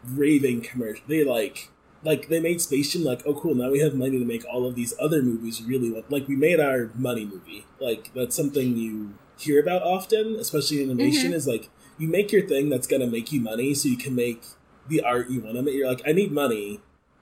raving 0.04 0.62
commercial. 0.62 1.04
They 1.08 1.24
like 1.24 1.70
like 2.04 2.30
they 2.30 2.40
made 2.40 2.60
Space 2.62 2.94
Jam 2.94 3.04
like, 3.04 3.22
oh 3.26 3.34
cool, 3.36 3.54
now 3.56 3.70
we 3.70 3.80
have 3.80 3.94
money 3.94 4.18
to 4.18 4.26
make 4.26 4.44
all 4.52 4.66
of 4.66 4.76
these 4.76 4.94
other 5.00 5.22
movies 5.22 5.62
really 5.62 5.92
well. 5.92 6.04
like 6.10 6.28
we 6.28 6.36
made 6.36 6.60
our 6.60 6.90
money 6.96 7.26
movie. 7.26 7.66
Like 7.80 8.12
that's 8.14 8.36
something 8.36 8.76
you 8.78 9.14
hear 9.38 9.60
about 9.62 9.84
often, 9.84 10.36
especially 10.36 10.82
in 10.84 10.90
animation, 10.90 11.32
Mhm. 11.32 11.36
is 11.36 11.48
like 11.48 11.70
you 12.00 12.08
make 12.08 12.32
your 12.32 12.48
thing 12.48 12.70
that's 12.70 12.88
gonna 12.88 13.08
make 13.08 13.32
you 13.32 13.40
money 13.42 13.74
so 13.76 13.88
you 13.90 13.98
can 13.98 14.16
make 14.16 14.42
the 14.90 15.02
art 15.02 15.30
you 15.30 15.42
want 15.42 15.56
to 15.56 15.62
make. 15.62 15.76
You're 15.76 15.88
like, 15.88 16.02
I 16.08 16.12
need 16.12 16.32
money, 16.32 16.80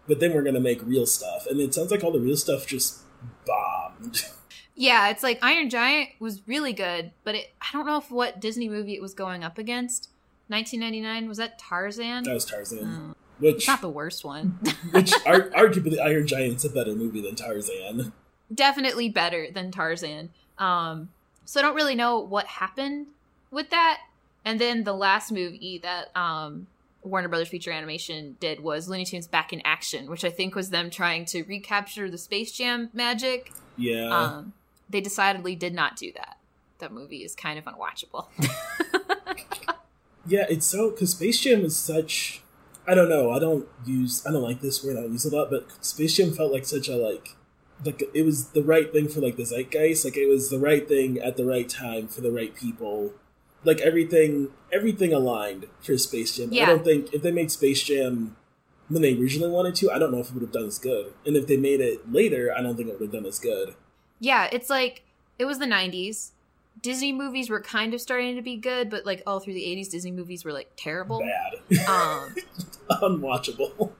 but 0.07 0.19
then 0.21 0.33
we're 0.33 0.43
gonna 0.43 0.59
make 0.61 0.81
real 0.85 1.05
stuff. 1.05 1.45
And 1.49 1.59
it 1.59 1.73
sounds 1.73 1.91
like 1.91 2.03
all 2.03 2.11
the 2.11 2.19
real 2.21 2.37
stuff 2.37 2.65
just 2.65 2.99
bombed. 3.45 4.23
yeah, 4.79 5.09
it's 5.09 5.23
like 5.23 5.39
Iron 5.41 5.69
Giant 5.69 6.11
was 6.19 6.47
really 6.47 6.71
good, 6.71 7.11
but 7.25 7.35
it, 7.35 7.51
I 7.61 7.65
don't 7.73 7.85
know 7.85 7.97
if 7.97 8.09
what 8.09 8.39
Disney 8.39 8.69
movie 8.69 8.95
it 8.95 9.01
was 9.01 9.13
going 9.13 9.43
up 9.43 9.57
against. 9.57 10.07
1999 10.47 11.27
was 11.27 11.37
that 11.37 11.59
Tarzan? 11.59 12.23
that 12.23 12.33
was 12.33 12.45
Tarzan. 12.45 12.85
Mm, 12.85 13.15
Which 13.39 13.55
it's 13.55 13.67
not 13.67 13.81
the 13.81 13.89
worst 13.89 14.23
one. 14.23 14.57
which 14.91 15.11
ar- 15.25 15.49
arguably 15.49 15.99
Iron 15.99 16.25
Giant's 16.25 16.63
a 16.63 16.69
better 16.69 16.95
movie 16.95 17.19
than 17.19 17.35
Tarzan. 17.35 18.13
Definitely 18.55 19.09
better 19.09 19.47
than 19.53 19.69
Tarzan. 19.69 20.29
Um, 20.57 21.09
so 21.43 21.59
I 21.59 21.63
don't 21.63 21.75
really 21.75 21.95
know 21.95 22.19
what 22.19 22.45
happened 22.45 23.07
with 23.51 23.71
that. 23.71 23.99
And 24.45 24.61
then 24.61 24.85
the 24.85 24.93
last 24.93 25.29
movie 25.29 25.81
that 25.83 26.15
um, 26.15 26.67
Warner 27.03 27.27
Brothers 27.27 27.49
Feature 27.49 27.71
Animation 27.71 28.37
did 28.39 28.61
was 28.61 28.87
Looney 28.87 29.03
Tunes 29.03 29.27
Back 29.27 29.51
in 29.51 29.61
Action, 29.65 30.09
which 30.09 30.23
I 30.23 30.29
think 30.29 30.55
was 30.55 30.69
them 30.69 30.89
trying 30.89 31.25
to 31.25 31.43
recapture 31.43 32.09
the 32.09 32.17
Space 32.17 32.53
Jam 32.53 32.89
magic. 32.93 33.51
Yeah. 33.77 34.07
Um, 34.07 34.53
they 34.89 35.01
decidedly 35.01 35.55
did 35.55 35.73
not 35.73 35.95
do 35.95 36.11
that. 36.13 36.37
That 36.79 36.91
movie 36.91 37.23
is 37.23 37.35
kind 37.35 37.59
of 37.59 37.65
unwatchable. 37.65 38.27
yeah, 40.25 40.45
it's 40.49 40.65
so 40.65 40.91
because 40.91 41.11
Space 41.11 41.39
Jam 41.39 41.63
is 41.63 41.75
such. 41.75 42.41
I 42.87 42.95
don't 42.95 43.09
know. 43.09 43.31
I 43.31 43.39
don't 43.39 43.67
use. 43.85 44.25
I 44.25 44.31
don't 44.31 44.41
like 44.41 44.61
this 44.61 44.83
word. 44.83 44.97
I 44.97 45.01
don't 45.01 45.11
use 45.11 45.25
a 45.25 45.35
lot, 45.35 45.49
but 45.49 45.67
Space 45.83 46.15
Jam 46.15 46.31
felt 46.31 46.51
like 46.51 46.65
such 46.65 46.87
a 46.87 46.95
like. 46.95 47.35
Like 47.85 48.03
it 48.13 48.23
was 48.23 48.49
the 48.49 48.63
right 48.63 48.91
thing 48.91 49.07
for 49.07 49.21
like 49.21 49.37
the 49.37 49.45
zeitgeist. 49.45 50.05
Like 50.05 50.17
it 50.17 50.27
was 50.27 50.49
the 50.49 50.59
right 50.59 50.87
thing 50.87 51.19
at 51.19 51.37
the 51.37 51.45
right 51.45 51.67
time 51.69 52.07
for 52.07 52.21
the 52.21 52.31
right 52.31 52.55
people. 52.55 53.13
Like 53.63 53.81
everything, 53.81 54.49
everything 54.71 55.13
aligned 55.13 55.65
for 55.81 55.97
Space 55.97 56.37
Jam. 56.37 56.51
I 56.53 56.65
don't 56.65 56.83
think 56.83 57.13
if 57.13 57.21
they 57.21 57.31
made 57.31 57.51
Space 57.51 57.83
Jam 57.83 58.37
when 58.89 59.01
they 59.01 59.15
originally 59.15 59.51
wanted 59.51 59.75
to, 59.75 59.91
I 59.91 59.99
don't 59.99 60.11
know 60.11 60.19
if 60.19 60.29
it 60.29 60.33
would 60.33 60.41
have 60.41 60.51
done 60.51 60.65
as 60.65 60.79
good. 60.79 61.13
And 61.25 61.37
if 61.37 61.47
they 61.47 61.57
made 61.57 61.79
it 61.79 62.11
later, 62.11 62.53
I 62.55 62.61
don't 62.61 62.75
think 62.75 62.89
it 62.89 62.99
would 62.99 63.13
have 63.13 63.13
done 63.13 63.25
as 63.25 63.39
good. 63.39 63.75
Yeah, 64.19 64.49
it's 64.51 64.69
like 64.69 65.03
it 65.37 65.45
was 65.45 65.59
the 65.59 65.65
90s. 65.65 66.31
Disney 66.81 67.11
movies 67.11 67.49
were 67.49 67.59
kind 67.61 67.93
of 67.93 67.99
starting 67.99 68.35
to 68.37 68.41
be 68.41 68.55
good, 68.55 68.89
but 68.89 69.05
like 69.05 69.21
all 69.27 69.39
through 69.41 69.53
the 69.53 69.63
80s, 69.63 69.89
Disney 69.89 70.11
movies 70.11 70.45
were 70.45 70.53
like 70.53 70.71
terrible. 70.77 71.19
Bad, 71.19 71.87
Um, 71.89 72.35
unwatchable. 73.01 73.91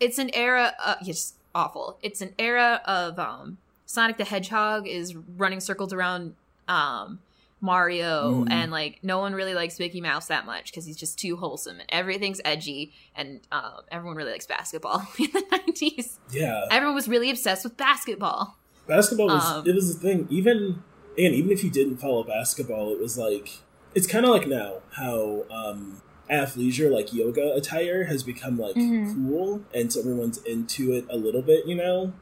it's 0.00 0.18
an 0.18 0.30
era 0.34 0.72
of 0.84 0.96
yes 1.02 1.34
awful 1.54 1.96
it's 2.02 2.20
an 2.20 2.34
era 2.38 2.80
of 2.84 3.18
um 3.18 3.56
sonic 3.86 4.18
the 4.18 4.24
hedgehog 4.24 4.86
is 4.86 5.16
running 5.16 5.58
circles 5.58 5.92
around 5.92 6.34
um 6.68 7.18
mario 7.62 8.44
Mm. 8.44 8.50
and 8.50 8.70
like 8.70 8.98
no 9.02 9.18
one 9.18 9.32
really 9.34 9.54
likes 9.54 9.78
mickey 9.78 10.00
mouse 10.02 10.26
that 10.26 10.44
much 10.44 10.70
because 10.70 10.84
he's 10.84 10.96
just 10.98 11.18
too 11.18 11.36
wholesome 11.36 11.80
and 11.80 11.88
everything's 11.88 12.40
edgy 12.44 12.92
and 13.16 13.40
um, 13.50 13.80
everyone 13.90 14.16
really 14.16 14.32
likes 14.32 14.46
basketball 14.46 15.00
in 15.18 15.30
the 15.32 15.42
90s 15.66 16.18
Yeah. 16.30 16.66
everyone 16.70 16.94
was 16.94 17.08
really 17.08 17.30
obsessed 17.30 17.64
with 17.64 17.76
basketball 17.78 18.58
basketball 18.86 19.26
was 19.26 19.44
Um, 19.44 19.66
it 19.68 19.74
was 19.74 19.94
the 19.94 20.00
thing. 20.00 20.26
Even 20.30 20.82
and 21.18 21.34
even 21.34 21.50
if 21.50 21.64
you 21.64 21.70
didn't 21.70 21.96
follow 21.96 22.22
basketball 22.22 22.92
it 22.92 22.98
was 23.00 23.16
like 23.16 23.58
it's 23.94 24.06
kind 24.06 24.24
of 24.26 24.30
like 24.32 24.46
now 24.46 24.74
how 24.92 25.44
um 25.50 26.02
athleisure 26.30 26.90
like 26.90 27.12
yoga 27.14 27.54
attire 27.54 28.04
has 28.04 28.22
become 28.22 28.58
like 28.58 28.74
Mhm. 28.76 29.14
cool 29.14 29.62
and 29.72 29.90
so 29.92 30.00
everyone's 30.00 30.38
into 30.42 30.92
it 30.92 31.06
a 31.08 31.16
little 31.16 31.40
bit 31.42 31.66
you 31.66 31.74
know? 31.74 32.12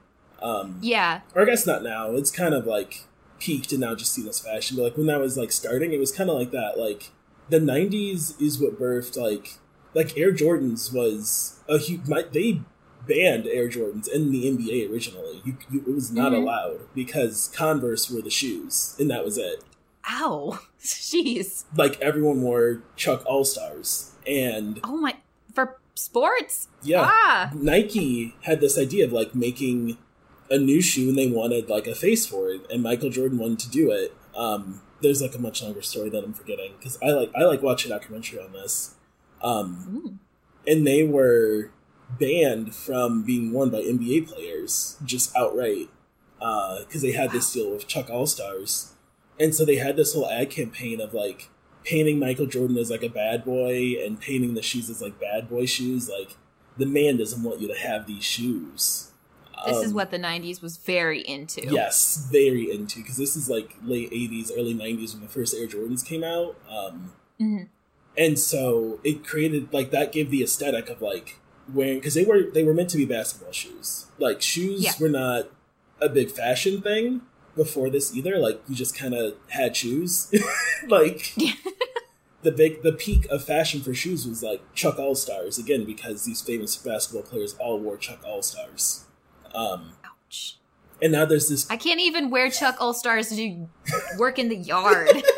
Um 0.43 0.79
yeah. 0.83 1.21
or 1.35 1.43
i 1.43 1.45
guess 1.47 1.67
not 1.67 1.83
now. 1.83 2.13
It's 2.13 2.31
kind 2.31 2.55
of 2.55 2.67
like 2.67 3.05
peaked 3.41 3.73
and 3.73 3.81
now 3.81 3.95
just 3.95 4.13
seen 4.13 4.29
as 4.29 4.39
fashion 4.41 4.77
but 4.77 4.83
like 4.85 4.97
when 4.97 5.07
that 5.09 5.19
was 5.21 5.37
like 5.37 5.51
starting 5.53 5.93
it 5.93 5.99
was 5.99 6.13
kind 6.13 6.31
of 6.31 6.37
like 6.39 6.51
that. 6.53 6.79
Like 6.79 7.11
the 7.51 7.59
90s 7.59 8.41
is 8.41 8.61
what 8.61 8.79
birthed 8.81 9.17
like 9.17 9.55
like 9.93 10.17
air 10.17 10.33
jordans 10.33 10.93
was 10.95 11.59
a 11.69 11.79
huge 11.79 12.07
my, 12.07 12.23
they 12.33 12.61
banned 13.07 13.47
air 13.47 13.69
jordans 13.69 14.09
in 14.09 14.31
the 14.31 14.45
nba 14.51 14.91
originally 14.91 15.41
you, 15.45 15.57
you, 15.71 15.81
it 15.87 15.95
was 15.95 16.11
not 16.13 16.33
Mhm. 16.33 16.43
allowed 16.43 16.81
because 16.95 17.51
converse 17.55 18.11
were 18.11 18.23
the 18.23 18.31
shoes 18.31 18.97
and 18.99 19.11
that 19.11 19.25
was 19.25 19.37
it 19.39 19.63
ow 20.11 20.59
jeez 20.81 21.65
like 21.77 22.01
everyone 22.01 22.43
wore 22.43 22.83
chuck 22.97 23.23
all-stars 23.27 24.13
and 24.27 24.81
oh 24.85 24.97
my 24.97 25.17
for 25.53 25.79
sports 25.95 26.69
yeah 26.83 27.03
ah 27.11 27.51
Nike 27.55 28.35
had 28.43 28.61
this 28.61 28.77
idea 28.79 29.05
of 29.05 29.13
like 29.13 29.35
making 29.35 29.97
a 30.51 30.59
new 30.59 30.81
shoe 30.83 31.09
and 31.09 31.17
they 31.19 31.29
wanted 31.29 31.69
like 31.69 31.87
a 31.87 31.95
face 31.95 32.27
for 32.27 32.51
it 32.51 32.61
and 32.71 32.83
Michael 32.83 33.09
Jordan 33.11 33.39
wanted 33.39 33.59
to 33.61 33.71
do 33.71 33.91
it. 33.91 34.15
Um 34.37 34.83
there's 35.01 35.23
like 35.23 35.35
a 35.35 35.39
much 35.39 35.63
longer 35.63 35.81
story 35.83 36.11
that 36.11 36.23
I'm 36.25 36.33
forgetting 36.35 36.73
because 36.79 36.99
I 37.03 37.11
like 37.11 37.31
I 37.35 37.45
like 37.45 37.63
watching 37.63 37.91
a 37.93 37.95
documentary 37.95 38.41
on 38.41 38.53
this. 38.53 38.95
Um 39.43 40.03
Ooh. 40.05 40.19
and 40.71 40.87
they 40.87 41.03
were 41.03 41.71
banned 42.19 42.75
from 42.75 43.23
being 43.23 43.53
worn 43.53 43.71
by 43.71 43.81
NBA 43.83 44.29
players 44.29 44.97
just 45.05 45.35
outright 45.37 45.89
because 46.39 47.03
they 47.03 47.13
had 47.13 47.31
this 47.33 47.51
deal 47.53 47.71
with 47.71 47.87
Chuck 47.87 48.11
All 48.11 48.27
Stars, 48.27 48.93
and 49.41 49.55
so 49.55 49.65
they 49.65 49.77
had 49.77 49.97
this 49.97 50.13
whole 50.15 50.29
ad 50.29 50.51
campaign 50.51 51.01
of 51.01 51.15
like 51.15 51.49
painting 51.85 52.19
Michael 52.19 52.47
Jordan 52.47 52.77
as 52.79 52.91
like 52.91 53.03
a 53.03 53.09
bad 53.09 53.45
boy 53.45 53.95
and 54.05 54.21
painting 54.21 54.55
the 54.55 54.63
shoes 54.63 54.89
as 54.91 55.01
like 55.03 55.19
bad 55.21 55.49
boy 55.49 55.67
shoes. 55.67 56.09
Like 56.09 56.37
the 56.77 56.87
man 56.87 57.17
doesn't 57.17 57.43
want 57.43 57.61
you 57.61 57.69
to 57.69 57.79
have 57.79 58.07
these 58.07 58.25
shoes. 58.25 59.11
this 59.67 59.79
is 59.79 59.91
Um, 59.91 59.95
what 59.95 60.11
the 60.11 60.19
90s 60.19 60.61
was 60.61 60.77
very 60.77 61.21
into 61.21 61.63
Yes, 61.65 62.29
very 62.31 62.71
into 62.71 62.99
because 63.01 63.17
this 63.17 63.37
is 63.37 63.49
like 63.49 63.77
late 63.83 64.11
'80s, 64.13 64.51
early 64.55 64.75
'90s 64.75 65.13
when 65.15 65.23
the 65.23 65.29
first 65.29 65.55
Air 65.55 65.67
Jordans 65.67 66.05
came 66.05 66.23
out. 66.25 66.57
Um, 66.69 67.13
Mhm. 67.41 67.69
and 68.19 68.39
so 68.39 69.01
it 69.05 69.25
created 69.27 69.73
like 69.73 69.91
that 69.91 70.13
gave 70.13 70.31
the 70.31 70.43
aesthetic 70.43 70.91
of 70.91 71.01
like 71.01 71.37
wearing 71.73 71.99
because 71.99 72.15
they 72.15 72.25
were 72.25 72.43
they 72.53 72.65
were 72.65 72.75
meant 72.75 72.91
to 72.91 72.97
be 72.97 73.05
basketball 73.05 73.53
shoes. 73.53 74.07
Like 74.19 74.43
shoes 74.43 74.83
Yeah. 74.85 74.93
were 75.01 75.09
not 75.09 75.49
a 76.01 76.09
big 76.09 76.31
fashion 76.31 76.83
thing 76.83 77.23
before 77.57 77.89
this 77.91 78.15
either. 78.17 78.39
Like 78.39 78.61
you 78.69 78.75
just 78.75 78.97
kind 78.97 79.15
of 79.15 79.35
had 79.49 79.77
shoes. 79.77 80.33
like 80.89 81.35
the 82.43 82.53
big 82.53 82.83
the 82.83 82.93
peak 82.93 83.27
of 83.31 83.45
fashion 83.45 83.81
for 83.81 83.95
shoes 83.95 84.27
was 84.27 84.43
like 84.43 84.61
Chuck 84.75 84.99
All 84.99 85.15
Stars 85.15 85.59
again 85.59 85.85
because 85.85 86.25
these 86.25 86.41
famous 86.43 86.77
basketball 86.77 87.23
players 87.29 87.55
all 87.59 87.79
wore 87.79 87.97
Chuck 87.97 88.21
All 88.27 88.43
Stars. 88.43 89.05
Um, 89.55 89.93
Ouch. 90.05 90.59
and 91.01 91.13
now 91.13 91.25
there's 91.25 91.49
this 91.49 91.71
I 91.71 91.77
can't 91.77 92.01
even 92.01 92.29
wear 92.29 92.51
Chuck 92.51 92.77
All 92.81 92.93
Stars 92.93 93.29
to 93.29 93.37
do 93.37 93.69
work 94.19 94.39
in 94.39 94.49
the 94.49 94.57
yard. 94.57 95.23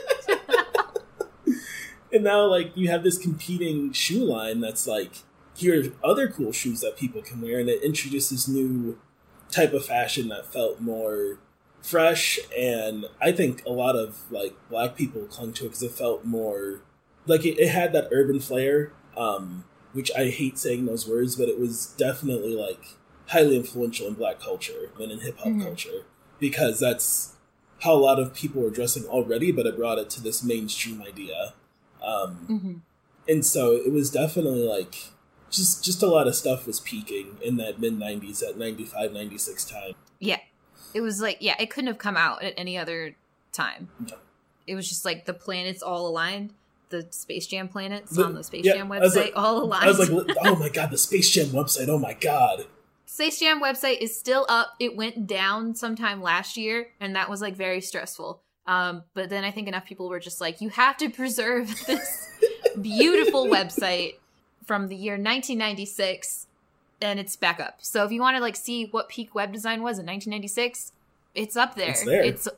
And 2.13 2.25
now, 2.25 2.47
like, 2.47 2.75
you 2.77 2.89
have 2.89 3.03
this 3.03 3.19
competing 3.19 3.93
shoe 3.93 4.25
line 4.25 4.61
that's 4.61 4.87
like, 4.87 5.11
here 5.57 5.83
are 5.83 6.09
other 6.11 6.29
cool 6.29 6.53
shoes 6.53 6.81
that 6.81 6.97
people 6.97 7.23
can 7.23 7.41
wear, 7.41 7.59
and 7.59 7.69
it 7.69 7.83
introduced 7.83 8.31
this 8.31 8.47
new 8.49 8.99
type 9.51 9.73
of 9.73 9.85
fashion 9.87 10.29
that 10.29 10.47
felt 10.53 10.81
more 10.81 11.39
fresh. 11.83 12.39
And 12.57 13.07
I 13.21 13.33
think 13.33 13.65
a 13.65 13.71
lot 13.71 13.97
of 13.97 14.31
like 14.31 14.55
black 14.69 14.97
people 14.97 15.23
clung 15.23 15.53
to 15.55 15.65
it 15.65 15.69
because 15.69 15.83
it 15.83 15.93
felt 15.93 16.25
more 16.25 16.81
like 17.27 17.45
it, 17.45 17.59
it 17.59 17.69
had 17.69 17.93
that 17.93 18.09
urban 18.13 18.41
flair, 18.41 18.93
um, 19.17 19.65
which 19.93 20.11
I 20.17 20.29
hate 20.31 20.59
saying 20.59 20.85
those 20.87 21.09
words, 21.09 21.37
but 21.37 21.49
it 21.49 21.59
was 21.59 21.95
definitely 21.97 22.55
like 22.55 22.81
highly 23.29 23.57
influential 23.57 24.07
in 24.07 24.15
black 24.15 24.41
culture 24.41 24.91
and 25.01 25.11
in 25.11 25.21
hip 25.21 25.39
hop 25.39 25.49
Mhm. 25.49 25.63
culture 25.63 26.05
because 26.39 26.79
that's 26.79 27.33
how 27.81 27.93
a 27.95 27.97
lot 27.97 28.19
of 28.19 28.35
people 28.35 28.63
were 28.63 28.71
dressing 28.71 29.05
already, 29.07 29.53
but 29.53 29.67
it 29.67 29.77
brought 29.77 29.99
it 29.99 30.11
to 30.11 30.23
this 30.23 30.43
mainstream 30.43 31.03
idea. 31.03 31.55
Um, 32.03 32.33
hmm 32.47 32.73
and 33.29 33.45
so 33.45 33.73
it 33.73 33.91
was 33.91 34.11
definitely 34.11 34.63
like 34.63 34.95
just 35.57 35.85
just 35.85 36.03
a 36.03 36.07
lot 36.07 36.27
of 36.27 36.35
stuff 36.35 36.67
was 36.67 36.81
peaking 36.81 37.37
in 37.43 37.57
that 37.57 37.81
mid 37.81 37.99
90s 37.99 38.43
at 38.49 38.57
95 38.59 39.13
96 39.13 39.65
time 39.65 39.93
Yeah. 40.19 40.39
It 40.95 41.01
was 41.03 41.21
like, 41.21 41.39
yeah, 41.41 41.57
it 41.59 41.69
couldn't 41.71 41.89
have 41.89 41.99
come 41.99 42.17
out 42.17 42.43
at 42.43 42.55
any 42.57 42.79
other 42.79 43.17
time. 43.53 43.89
No. 44.01 44.17
It 44.67 44.75
was 44.75 44.89
just 44.89 45.05
like 45.05 45.27
the 45.27 45.35
planets 45.35 45.83
all 45.83 46.07
aligned. 46.09 46.55
The 46.89 47.07
Space 47.11 47.47
Jam 47.47 47.69
planets 47.69 48.13
The- 48.13 48.25
on 48.25 48.35
the 48.35 48.45
Space 48.45 48.65
yeah, 48.65 48.75
Jam 48.75 48.89
website 48.89 49.17
like- 49.17 49.33
all 49.37 49.63
aligned. 49.65 49.85
i 49.85 49.89
was 49.89 50.09
like 50.11 50.37
oh 50.45 50.57
my 50.57 50.69
god 50.69 50.91
the 50.91 50.99
space 50.99 51.29
jam 51.31 51.47
website 51.49 51.89
oh 51.89 51.99
my 51.99 52.15
god 52.15 52.65
Space 53.09 53.39
Jam 53.39 53.63
website 53.63 53.99
is 54.01 54.19
still 54.19 54.45
up. 54.49 54.71
It 54.81 54.97
went 54.97 55.29
down 55.29 55.75
sometime 55.77 56.21
last 56.21 56.57
year, 56.57 56.89
and 57.01 57.15
that 57.15 57.31
was 57.31 57.41
like 57.41 57.55
very 57.55 57.81
stressful. 57.81 58.43
Um, 58.67 59.05
but 59.15 59.31
then 59.31 59.45
I 59.45 59.53
think 59.53 59.69
enough 59.69 59.85
people 59.87 60.09
were 60.09 60.19
just 60.19 60.41
like, 60.41 60.61
you 60.61 60.71
have 60.71 60.97
to 60.97 61.09
preserve 61.09 61.69
this 61.87 62.29
beautiful 62.83 63.47
website 63.57 64.15
from 64.67 64.89
the 64.89 64.97
year 64.97 65.15
1996 65.15 66.47
and 67.01 67.19
it's 67.21 67.37
back 67.37 67.61
up. 67.61 67.79
So 67.81 68.05
if 68.05 68.13
you 68.13 68.21
want 68.21 68.37
to 68.37 68.43
like 68.43 68.57
see 68.57 68.87
what 68.87 69.09
peak 69.09 69.35
web 69.35 69.53
design 69.53 69.83
was 69.83 69.99
in 69.99 70.07
1996, 70.07 70.93
it's 71.35 71.57
up 71.57 71.75
there. 71.77 71.91
It's 71.91 72.05
there. 72.05 72.23
It's 72.23 72.49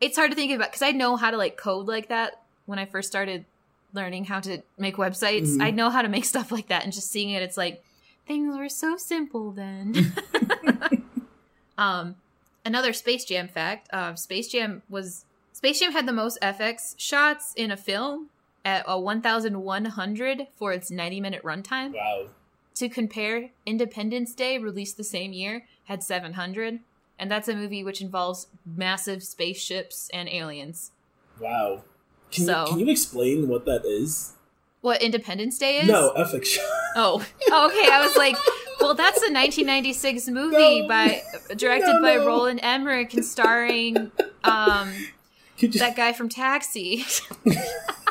it's 0.00 0.16
hard 0.16 0.30
to 0.30 0.36
think 0.36 0.52
about 0.52 0.68
because 0.68 0.82
I 0.82 0.92
know 0.92 1.16
how 1.16 1.30
to 1.30 1.36
like 1.36 1.56
code 1.56 1.86
like 1.88 2.08
that 2.08 2.42
when 2.66 2.78
I 2.78 2.84
first 2.86 3.08
started 3.08 3.44
learning 3.92 4.26
how 4.26 4.40
to 4.40 4.62
make 4.76 4.96
websites. 4.96 5.56
Mhm. 5.56 5.62
I 5.62 5.70
know 5.70 5.90
how 5.90 6.02
to 6.02 6.08
make 6.08 6.24
stuff 6.34 6.52
like 6.52 6.68
that 6.68 6.84
and 6.84 6.92
just 6.92 7.10
seeing 7.10 7.30
it 7.30 7.42
it's 7.42 7.56
like 7.56 7.82
things 8.26 8.56
were 8.56 8.68
so 8.68 8.96
simple 8.96 9.50
then. 9.50 10.12
um 11.78 12.16
another 12.64 12.92
Space 12.92 13.24
Jam 13.24 13.48
fact, 13.48 13.88
um 13.92 14.16
Space 14.16 14.48
Jam 14.48 14.82
was 14.88 15.24
Space 15.52 15.80
Jam 15.80 15.92
had 15.92 16.06
the 16.06 16.12
most 16.12 16.38
FX 16.40 16.94
shots 16.98 17.52
in 17.56 17.70
a 17.70 17.76
film 17.76 18.28
at 18.64 18.84
a 18.86 18.98
1100 18.98 20.46
for 20.56 20.72
its 20.72 20.90
90 20.90 21.20
minute 21.20 21.42
runtime. 21.42 21.94
Wow. 21.94 22.26
To 22.74 22.88
compare, 22.88 23.50
Independence 23.66 24.34
Day, 24.34 24.58
released 24.58 24.96
the 24.96 25.04
same 25.04 25.32
year, 25.32 25.66
had 25.84 26.02
700. 26.02 26.80
And 27.18 27.30
that's 27.30 27.48
a 27.48 27.56
movie 27.56 27.82
which 27.82 28.00
involves 28.00 28.46
massive 28.64 29.24
spaceships 29.24 30.08
and 30.14 30.28
aliens. 30.28 30.92
Wow. 31.40 31.82
Can, 32.30 32.44
So- 32.44 32.62
you, 32.64 32.70
can 32.70 32.78
you 32.80 32.90
explain 32.90 33.48
what 33.48 33.64
that 33.64 33.84
is? 33.84 34.34
What 34.80 35.02
Independence 35.02 35.58
Day 35.58 35.78
is? 35.80 35.88
No, 35.88 36.10
epic 36.10 36.44
shot. 36.44 36.64
Oh, 36.96 37.24
oh 37.50 37.66
okay. 37.68 37.88
I 37.92 38.04
was 38.04 38.16
like, 38.16 38.34
well, 38.80 38.94
that's 38.94 39.18
a 39.18 39.30
1996 39.30 40.28
movie 40.28 40.80
No. 40.82 40.88
by 40.88 41.22
directed 41.54 41.92
No, 41.94 42.00
by 42.02 42.16
no. 42.16 42.26
Roland 42.26 42.60
Emmerich 42.62 43.12
and 43.14 43.24
starring 43.24 44.10
um 44.42 44.92
you, 45.58 45.68
that 45.68 45.96
guy 45.96 46.12
from 46.12 46.28
Taxi. 46.28 47.04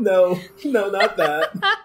no, 0.00 0.38
no, 0.64 0.90
not 0.90 1.16
that. 1.16 1.50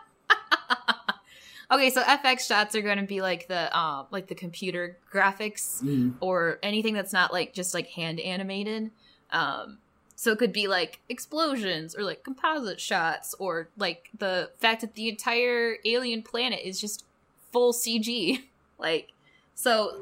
okay, 1.72 1.90
so 1.90 2.02
FX 2.02 2.48
shots 2.48 2.76
are 2.76 2.82
going 2.82 2.98
to 2.98 3.06
be 3.06 3.22
like 3.22 3.48
the 3.48 3.76
um 3.78 4.08
like 4.12 4.28
the 4.28 4.36
computer 4.36 4.98
graphics 5.12 5.82
Mm. 5.84 6.16
or 6.20 6.60
anything 6.64 6.94
that's 6.94 7.14
not 7.14 7.34
like 7.34 7.54
just 7.54 7.74
like 7.74 7.88
hand 7.88 8.20
animated. 8.20 8.92
Um, 9.32 9.80
so 10.16 10.32
it 10.32 10.38
could 10.40 10.54
be 10.54 10.68
like 10.68 11.02
explosions 11.10 11.96
or 11.96 12.04
like 12.04 12.24
composite 12.24 12.80
shots 12.80 13.36
or 13.40 13.70
like 13.78 14.10
the 14.18 14.52
fact 14.60 14.82
that 14.82 14.96
the 14.96 15.10
entire 15.10 15.78
alien 15.84 16.22
planet 16.22 16.60
is 16.64 16.80
just 16.80 17.04
full 17.52 17.74
CG. 17.74 18.44
like, 18.80 19.12
so 19.56 19.98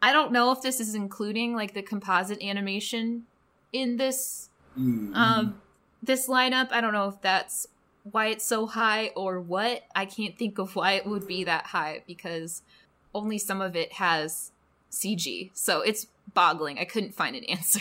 I 0.00 0.12
don't 0.12 0.32
know 0.32 0.52
if 0.52 0.62
this 0.62 0.80
is 0.80 0.94
including 0.94 1.54
like 1.54 1.74
the 1.74 1.82
composite 1.82 2.42
animation 2.42 3.24
in 3.72 3.96
this 3.96 4.44
Mm. 4.78 5.12
um 5.16 5.60
this 6.02 6.28
lineup. 6.28 6.70
I 6.72 6.80
don't 6.80 6.92
know 6.92 7.08
if 7.08 7.20
that's 7.20 7.66
why 8.04 8.26
it's 8.28 8.44
so 8.44 8.66
high 8.66 9.08
or 9.16 9.40
what. 9.40 9.84
I 9.94 10.06
can't 10.06 10.38
think 10.38 10.58
of 10.58 10.74
why 10.76 10.92
it 10.92 11.06
would 11.06 11.26
be 11.26 11.44
that 11.44 11.66
high 11.66 12.02
because 12.06 12.62
only 13.14 13.38
some 13.38 13.60
of 13.60 13.76
it 13.76 13.94
has 13.94 14.52
CG. 14.90 15.50
So 15.54 15.80
it's 15.82 16.06
boggling. 16.34 16.78
I 16.78 16.84
couldn't 16.84 17.14
find 17.14 17.34
an 17.36 17.44
answer. 17.48 17.80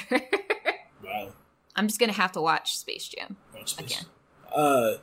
wow. 1.04 1.30
I'm 1.76 1.88
just 1.88 2.00
gonna 2.00 2.14
have 2.14 2.32
to 2.34 2.42
watch 2.42 2.78
Space 2.78 3.08
Jam. 3.08 3.38
Watch 3.54 3.72
Space 3.72 3.86
Again. 4.00 4.10
Uh, 4.54 4.94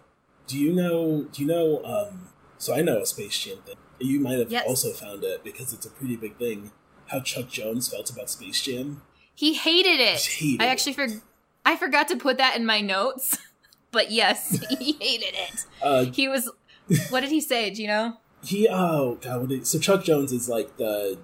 do 0.47 0.59
you 0.59 0.73
know? 0.73 1.25
Do 1.33 1.43
you 1.43 1.47
know? 1.49 1.83
Um, 1.85 2.29
so 2.59 2.75
I 2.75 2.83
know 2.83 3.01
a 3.01 3.07
Space 3.07 3.39
Jam 3.39 3.59
thing. 3.65 3.77
You 4.01 4.19
might 4.21 4.39
have 4.39 4.51
Yes. 4.51 4.65
also 4.67 4.91
found 4.93 5.23
it 5.25 5.45
because 5.45 5.73
it's 5.73 5.87
a 5.87 5.91
pretty 5.91 6.17
big 6.17 6.37
thing. 6.37 6.73
How 7.09 7.21
Chuck 7.21 7.49
Jones 7.49 7.89
felt 7.89 8.11
about 8.11 8.29
Space 8.29 8.61
Jam. 8.63 9.03
He 9.35 9.55
hated 9.55 10.01
it. 10.01 10.21
Hated 10.21 10.61
I 10.63 10.67
it. 10.67 10.69
actually 10.69 10.93
for 10.95 11.07
I 11.65 11.77
forgot 11.77 12.09
to 12.09 12.17
put 12.17 12.39
that 12.39 12.57
in 12.57 12.67
my 12.67 12.81
notes. 12.81 13.39
but 13.91 14.11
yes, 14.11 14.51
he 14.79 14.93
hated 14.93 15.35
it. 15.35 15.67
Uh, 15.83 16.05
He 16.07 16.29
was 16.29 16.51
what 17.11 17.21
did 17.21 17.31
he 17.31 17.41
say? 17.41 17.71
Do 17.71 17.81
you 17.83 17.89
know? 17.89 18.19
he 18.43 18.69
oh 18.71 19.17
god, 19.23 19.41
what 19.41 19.49
did, 19.49 19.67
so 19.67 19.79
Chuck 19.79 20.05
Jones 20.05 20.31
is 20.33 20.49
like 20.49 20.77
the 20.77 21.19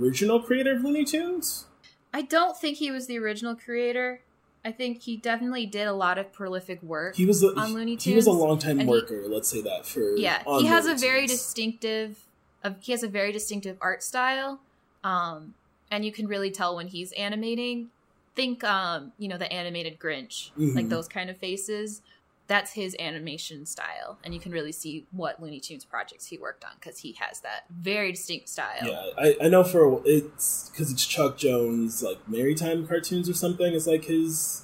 original 0.00 0.40
creator 0.40 0.72
of 0.76 0.82
Looney 0.82 1.04
Tunes. 1.04 1.66
I 2.14 2.22
don't 2.22 2.56
think 2.56 2.78
he 2.78 2.90
was 2.90 3.06
the 3.06 3.18
original 3.18 3.54
creator. 3.54 4.22
I 4.64 4.72
think 4.72 5.02
he 5.02 5.16
definitely 5.16 5.66
did 5.66 5.86
a 5.86 5.92
lot 5.92 6.18
of 6.18 6.32
prolific 6.32 6.82
work. 6.82 7.14
He 7.16 7.24
was 7.26 7.42
a, 7.42 7.48
On 7.56 7.72
Looney 7.74 7.92
Tunes. 7.96 8.04
he 8.04 8.14
was 8.16 8.26
a 8.26 8.30
Tunes, 8.30 8.40
longtime 8.40 8.70
and 8.80 8.82
he- 8.82 8.86
worker. 8.88 9.24
let's 9.28 9.48
say 9.48 9.60
that 9.62 9.86
for 9.86 10.16
yeah 10.16 10.42
he 10.58 10.66
has 10.66 10.86
a 10.86 10.88
Looney 10.90 11.00
very 11.00 11.20
Tunes. 11.26 11.32
distinctive 11.32 12.26
uh, 12.64 12.70
he 12.80 12.92
has 12.92 13.02
a 13.02 13.08
very 13.08 13.32
distinctive 13.32 13.76
art 13.80 14.02
style 14.02 14.60
um 15.04 15.54
and 15.90 16.04
you 16.04 16.10
can 16.10 16.26
really 16.26 16.50
tell 16.50 16.74
when 16.74 16.88
he's 16.88 17.12
animating 17.12 17.90
think 18.36 18.62
um 18.64 19.12
you 19.18 19.26
know 19.28 19.38
the 19.38 19.50
animated 19.52 19.98
grinch 19.98 20.50
like 20.56 20.86
Mhm. 20.86 20.90
those 20.90 21.08
kind 21.08 21.30
of 21.30 21.36
faces 21.38 22.02
that's 22.48 22.72
his 22.74 22.94
animation 23.00 23.66
style 23.66 24.18
and 24.22 24.32
you 24.32 24.38
can 24.38 24.52
really 24.52 24.70
see 24.70 25.04
what 25.10 25.42
looney 25.42 25.58
tunes 25.58 25.84
projects 25.84 26.26
he 26.26 26.38
worked 26.38 26.62
on 26.64 26.70
because 26.78 26.98
he 27.00 27.12
has 27.18 27.40
that 27.40 27.64
very 27.70 28.12
distinct 28.12 28.48
style 28.48 28.86
Yeah, 28.86 29.06
I, 29.18 29.36
I 29.44 29.48
know 29.48 29.64
for 29.64 30.00
it's 30.04 30.68
because 30.70 30.92
it's 30.92 31.04
Chuck 31.04 31.36
Jones 31.38 32.02
like 32.04 32.18
Marytime 32.30 32.86
cartoons 32.86 33.28
or 33.28 33.34
something 33.34 33.72
is 33.72 33.86
like 33.88 34.04
his. 34.04 34.62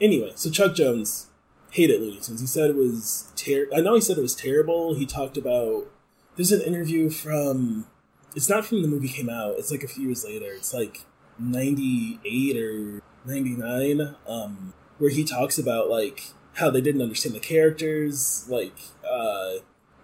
Anyway, 0.00 0.32
so 0.36 0.50
Chuck 0.50 0.74
Jones 0.76 1.28
hated 1.70 2.00
Looney 2.00 2.20
Tunes. 2.20 2.40
He 2.40 2.46
said 2.46 2.70
it 2.70 2.76
was 2.76 3.32
ter- 3.36 3.68
I 3.74 3.80
know 3.80 3.94
he 3.94 4.00
said 4.00 4.16
it 4.18 4.22
was 4.22 4.34
terrible. 4.36 4.94
He 4.94 5.06
talked 5.06 5.36
about 5.36 5.86
there's 6.36 6.52
an 6.52 6.60
interview 6.60 7.10
from 7.10 7.86
it's 8.36 8.48
not 8.48 8.64
from 8.66 8.82
the 8.82 8.88
movie 8.88 9.08
came 9.08 9.28
out. 9.30 9.54
It's 9.58 9.70
like 9.72 9.82
a 9.82 9.88
few 9.88 10.06
years 10.06 10.24
later. 10.24 10.52
It's 10.52 10.72
like 10.74 11.00
ninety 11.38 12.20
eight 12.24 12.56
or 12.56 13.02
ninety 13.24 13.50
nine, 13.56 14.16
um, 14.26 14.74
where 14.98 15.10
he 15.10 15.24
talks 15.24 15.58
about 15.58 15.88
like 15.88 16.24
how 16.54 16.70
they 16.70 16.80
didn't 16.80 17.02
understand 17.02 17.34
the 17.34 17.40
characters, 17.40 18.46
like 18.48 18.76
uh, 19.08 19.54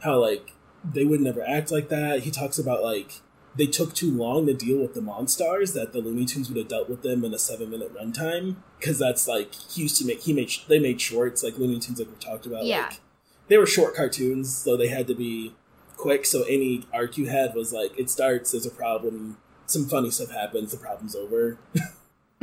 how 0.03 0.19
like 0.21 0.53
they 0.85 1.05
would 1.05 1.21
never 1.21 1.43
act 1.47 1.71
like 1.71 1.89
that. 1.89 2.21
He 2.21 2.31
talks 2.31 2.59
about 2.59 2.83
like 2.83 3.21
they 3.57 3.67
took 3.67 3.95
too 3.95 4.11
long 4.11 4.47
to 4.47 4.55
deal 4.55 4.79
with 4.79 4.95
the 4.95 5.01
Monstars 5.01 5.75
that 5.75 5.93
the 5.93 5.99
Looney 6.01 6.25
Tunes 6.25 6.49
would 6.49 6.57
have 6.57 6.69
dealt 6.69 6.89
with 6.89 7.03
them 7.03 7.25
in 7.25 7.35
a 7.35 7.39
seven 7.39 7.71
minute 7.71 7.93
runtime 7.95 8.57
because 8.79 8.99
that's 8.99 9.27
like 9.29 9.53
he 9.55 9.83
used 9.83 9.97
to 9.99 10.07
make 10.07 10.21
he 10.23 10.33
made 10.33 10.51
they 10.69 10.79
made 10.79 11.01
shorts 11.01 11.43
like 11.43 11.59
Looney 11.59 11.79
Tunes 11.81 11.99
like 11.99 12.09
we 12.09 12.15
talked 12.17 12.47
about 12.47 12.65
Yeah. 12.65 12.83
like 12.87 13.01
they 13.49 13.59
were 13.59 13.67
short 13.67 13.97
cartoons 13.97 14.57
so 14.57 14.77
they 14.77 14.87
had 14.87 15.09
to 15.09 15.15
be 15.17 15.55
quick 15.97 16.25
so 16.25 16.45
any 16.45 16.87
arc 16.95 17.19
you 17.19 17.27
had 17.29 17.55
was 17.55 17.73
like 17.73 17.91
it 17.99 18.09
starts 18.09 18.53
there's 18.53 18.65
a 18.67 18.71
problem 18.71 19.37
some 19.67 19.87
funny 19.87 20.11
stuff 20.13 20.31
happens 20.31 20.71
the 20.71 20.79
problem's 20.79 21.17
over 21.17 21.59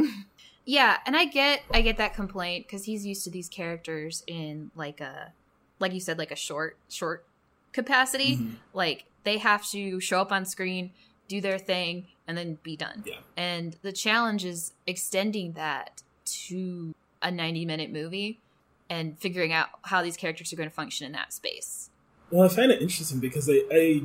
Yeah, 0.67 0.97
and 1.05 1.15
I 1.15 1.23
get 1.25 1.61
I 1.73 1.81
get 1.81 1.97
that 1.97 2.13
complaint 2.13 2.67
because 2.67 2.83
he's 2.83 3.05
used 3.05 3.23
to 3.23 3.31
these 3.31 3.47
characters 3.47 4.21
in 4.27 4.69
like 4.75 4.99
a 4.99 5.31
like 5.79 5.93
you 5.93 6.01
said 6.01 6.17
like 6.17 6.29
a 6.29 6.35
short 6.35 6.77
short 6.89 7.25
capacity. 7.71 8.35
Mhm. 8.35 8.55
Like 8.73 9.05
they 9.23 9.37
have 9.37 9.65
to 9.69 10.01
show 10.01 10.19
up 10.19 10.29
on 10.29 10.43
screen, 10.43 10.91
do 11.29 11.39
their 11.39 11.57
thing, 11.57 12.07
and 12.27 12.37
then 12.37 12.57
be 12.63 12.75
done. 12.75 13.03
Yeah. 13.05 13.19
And 13.37 13.77
the 13.81 13.93
challenge 13.93 14.43
is 14.43 14.73
extending 14.85 15.53
that 15.53 16.03
to 16.25 16.93
a 17.21 17.31
90 17.31 17.65
minute 17.65 17.89
movie 17.89 18.41
and 18.89 19.17
figuring 19.17 19.53
out 19.53 19.69
how 19.83 20.03
these 20.03 20.17
characters 20.17 20.51
are 20.51 20.57
going 20.57 20.69
to 20.69 20.75
function 20.75 21.05
in 21.05 21.13
that 21.13 21.31
space. 21.31 21.89
Well, 22.29 22.43
I 22.43 22.49
find 22.49 22.73
it 22.73 22.81
interesting 22.81 23.19
because 23.19 23.49
I, 23.49 23.61
I, 23.71 24.01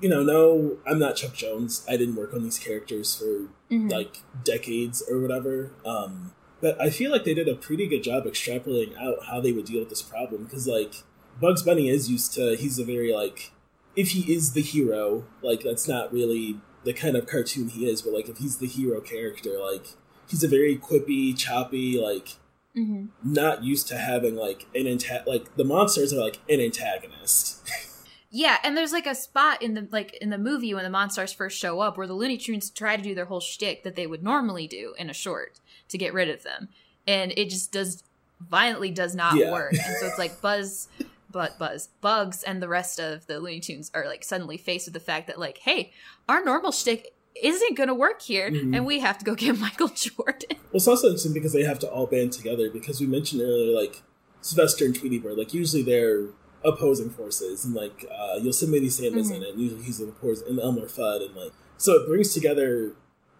you 0.00 0.08
know, 0.08 0.22
no, 0.22 0.78
I'm 0.86 0.98
not 0.98 1.16
Chuck 1.16 1.34
Jones. 1.34 1.84
I 1.88 1.96
didn't 1.96 2.16
work 2.16 2.32
on 2.32 2.42
these 2.42 2.58
characters 2.58 3.14
for 3.16 3.48
Mhm. 3.70 3.90
like 3.90 4.18
decades 4.44 5.02
or 5.08 5.18
whatever. 5.20 5.72
Um, 5.84 6.32
but 6.60 6.80
I 6.80 6.90
feel 6.90 7.10
like 7.10 7.24
they 7.24 7.34
did 7.34 7.48
a 7.48 7.54
pretty 7.56 7.86
good 7.88 8.02
job 8.04 8.24
extrapolating 8.24 8.96
out 8.96 9.24
how 9.26 9.40
they 9.40 9.50
would 9.52 9.64
deal 9.64 9.80
with 9.80 9.88
this 9.88 10.02
problem 10.02 10.44
because, 10.44 10.66
like, 10.68 10.94
Bugs 11.40 11.62
Bunny 11.62 11.88
is 11.88 12.08
used 12.10 12.32
to. 12.34 12.54
He's 12.56 12.78
a 12.78 12.84
very 12.84 13.12
like, 13.12 13.50
if 13.96 14.10
he 14.10 14.32
is 14.32 14.52
the 14.52 14.62
hero, 14.62 15.24
like 15.42 15.62
that's 15.62 15.88
not 15.88 16.12
really 16.12 16.60
the 16.84 16.92
kind 16.92 17.16
of 17.16 17.26
cartoon 17.26 17.68
he 17.68 17.88
is. 17.88 18.02
But 18.02 18.12
like, 18.14 18.28
if 18.28 18.38
he's 18.38 18.58
the 18.58 18.66
hero 18.66 19.00
character, 19.00 19.58
like 19.58 19.86
he's 20.28 20.44
a 20.44 20.48
very 20.48 20.76
quippy, 20.76 21.36
choppy, 21.36 21.98
like 22.00 22.36
Mhm. 22.76 23.08
not 23.24 23.64
used 23.64 23.88
to 23.88 23.96
having 23.96 24.36
like 24.36 24.66
an 24.74 24.84
anta- 24.84 25.26
like 25.26 25.56
the 25.56 25.64
Monstars 25.64 26.12
are 26.12 26.20
like 26.20 26.38
an 26.48 26.60
antagonist. 26.60 27.56
Yeah, 28.34 28.56
and 28.64 28.74
there's 28.76 28.92
like 28.92 29.06
a 29.06 29.14
spot 29.14 29.60
in 29.60 29.74
the 29.74 29.86
like 29.92 30.14
in 30.14 30.30
the 30.30 30.38
movie 30.38 30.72
when 30.72 30.84
the 30.90 30.90
Monstars 30.98 31.34
first 31.34 31.58
show 31.58 31.80
up 31.80 31.98
where 31.98 32.06
the 32.06 32.14
Looney 32.14 32.38
Tunes 32.38 32.70
try 32.70 32.96
to 32.96 33.02
do 33.02 33.14
their 33.14 33.26
whole 33.26 33.40
shtick 33.40 33.82
that 33.84 33.94
they 33.94 34.06
would 34.06 34.22
normally 34.22 34.66
do 34.66 34.94
in 34.98 35.10
a 35.10 35.14
short 35.14 35.60
to 35.88 35.98
get 35.98 36.14
rid 36.14 36.30
of 36.30 36.42
them, 36.42 36.68
and 37.06 37.32
it 37.36 37.50
just 37.50 37.72
does 37.72 38.02
violently 38.40 38.90
does 38.90 39.14
not 39.14 39.36
Yeah. 39.36 39.52
work. 39.52 39.72
And 39.72 39.96
so 40.00 40.06
it's 40.06 40.18
like 40.18 40.40
Buzz, 40.40 40.88
but 41.30 41.58
Buzz, 41.58 41.90
Bugs, 42.00 42.42
and 42.42 42.60
the 42.62 42.68
rest 42.68 42.98
of 42.98 43.26
the 43.26 43.38
Looney 43.38 43.60
Tunes 43.60 43.90
are 43.94 44.06
like 44.06 44.24
suddenly 44.24 44.56
faced 44.56 44.86
with 44.86 44.94
the 44.94 45.00
fact 45.00 45.26
that 45.26 45.38
like, 45.38 45.58
hey, 45.58 45.92
our 46.28 46.42
normal 46.42 46.72
shtick 46.72 47.14
isn't 47.40 47.76
going 47.76 47.88
to 47.88 47.94
work 47.94 48.22
here, 48.22 48.50
Mhm. 48.50 48.74
and 48.76 48.86
we 48.86 49.00
have 49.00 49.18
to 49.18 49.24
go 49.26 49.34
get 49.34 49.58
Michael 49.60 49.88
Jordan. 49.88 50.48
Well, 50.58 50.74
it's 50.74 50.88
also 50.88 51.08
interesting 51.08 51.34
because 51.34 51.52
they 51.52 51.64
have 51.64 51.78
to 51.80 51.90
all 51.90 52.06
band 52.06 52.32
together 52.32 52.70
because 52.70 52.98
we 53.00 53.06
mentioned 53.06 53.42
earlier, 53.42 53.74
like 53.74 54.02
Sylvester 54.40 54.84
and 54.86 54.94
Tweety 54.94 55.18
Bird, 55.18 55.36
like 55.38 55.52
usually 55.54 55.82
they're 55.82 56.28
opposing 56.64 57.10
forces, 57.10 57.64
and 57.64 57.74
like 57.74 58.04
uh, 58.10 58.38
Yosemite 58.40 58.88
Sam 58.88 59.16
is 59.18 59.30
in 59.30 59.40
Mhm. 59.40 59.42
it. 59.42 59.48
And 59.54 59.60
usually 59.60 59.82
he's 59.82 60.00
an 60.00 60.08
opposing, 60.08 60.48
in 60.48 60.60
Elmer 60.60 60.86
Fudd, 60.86 61.24
and 61.26 61.34
like 61.36 61.52
so 61.76 61.92
it 61.94 62.06
brings 62.06 62.32
together 62.34 62.94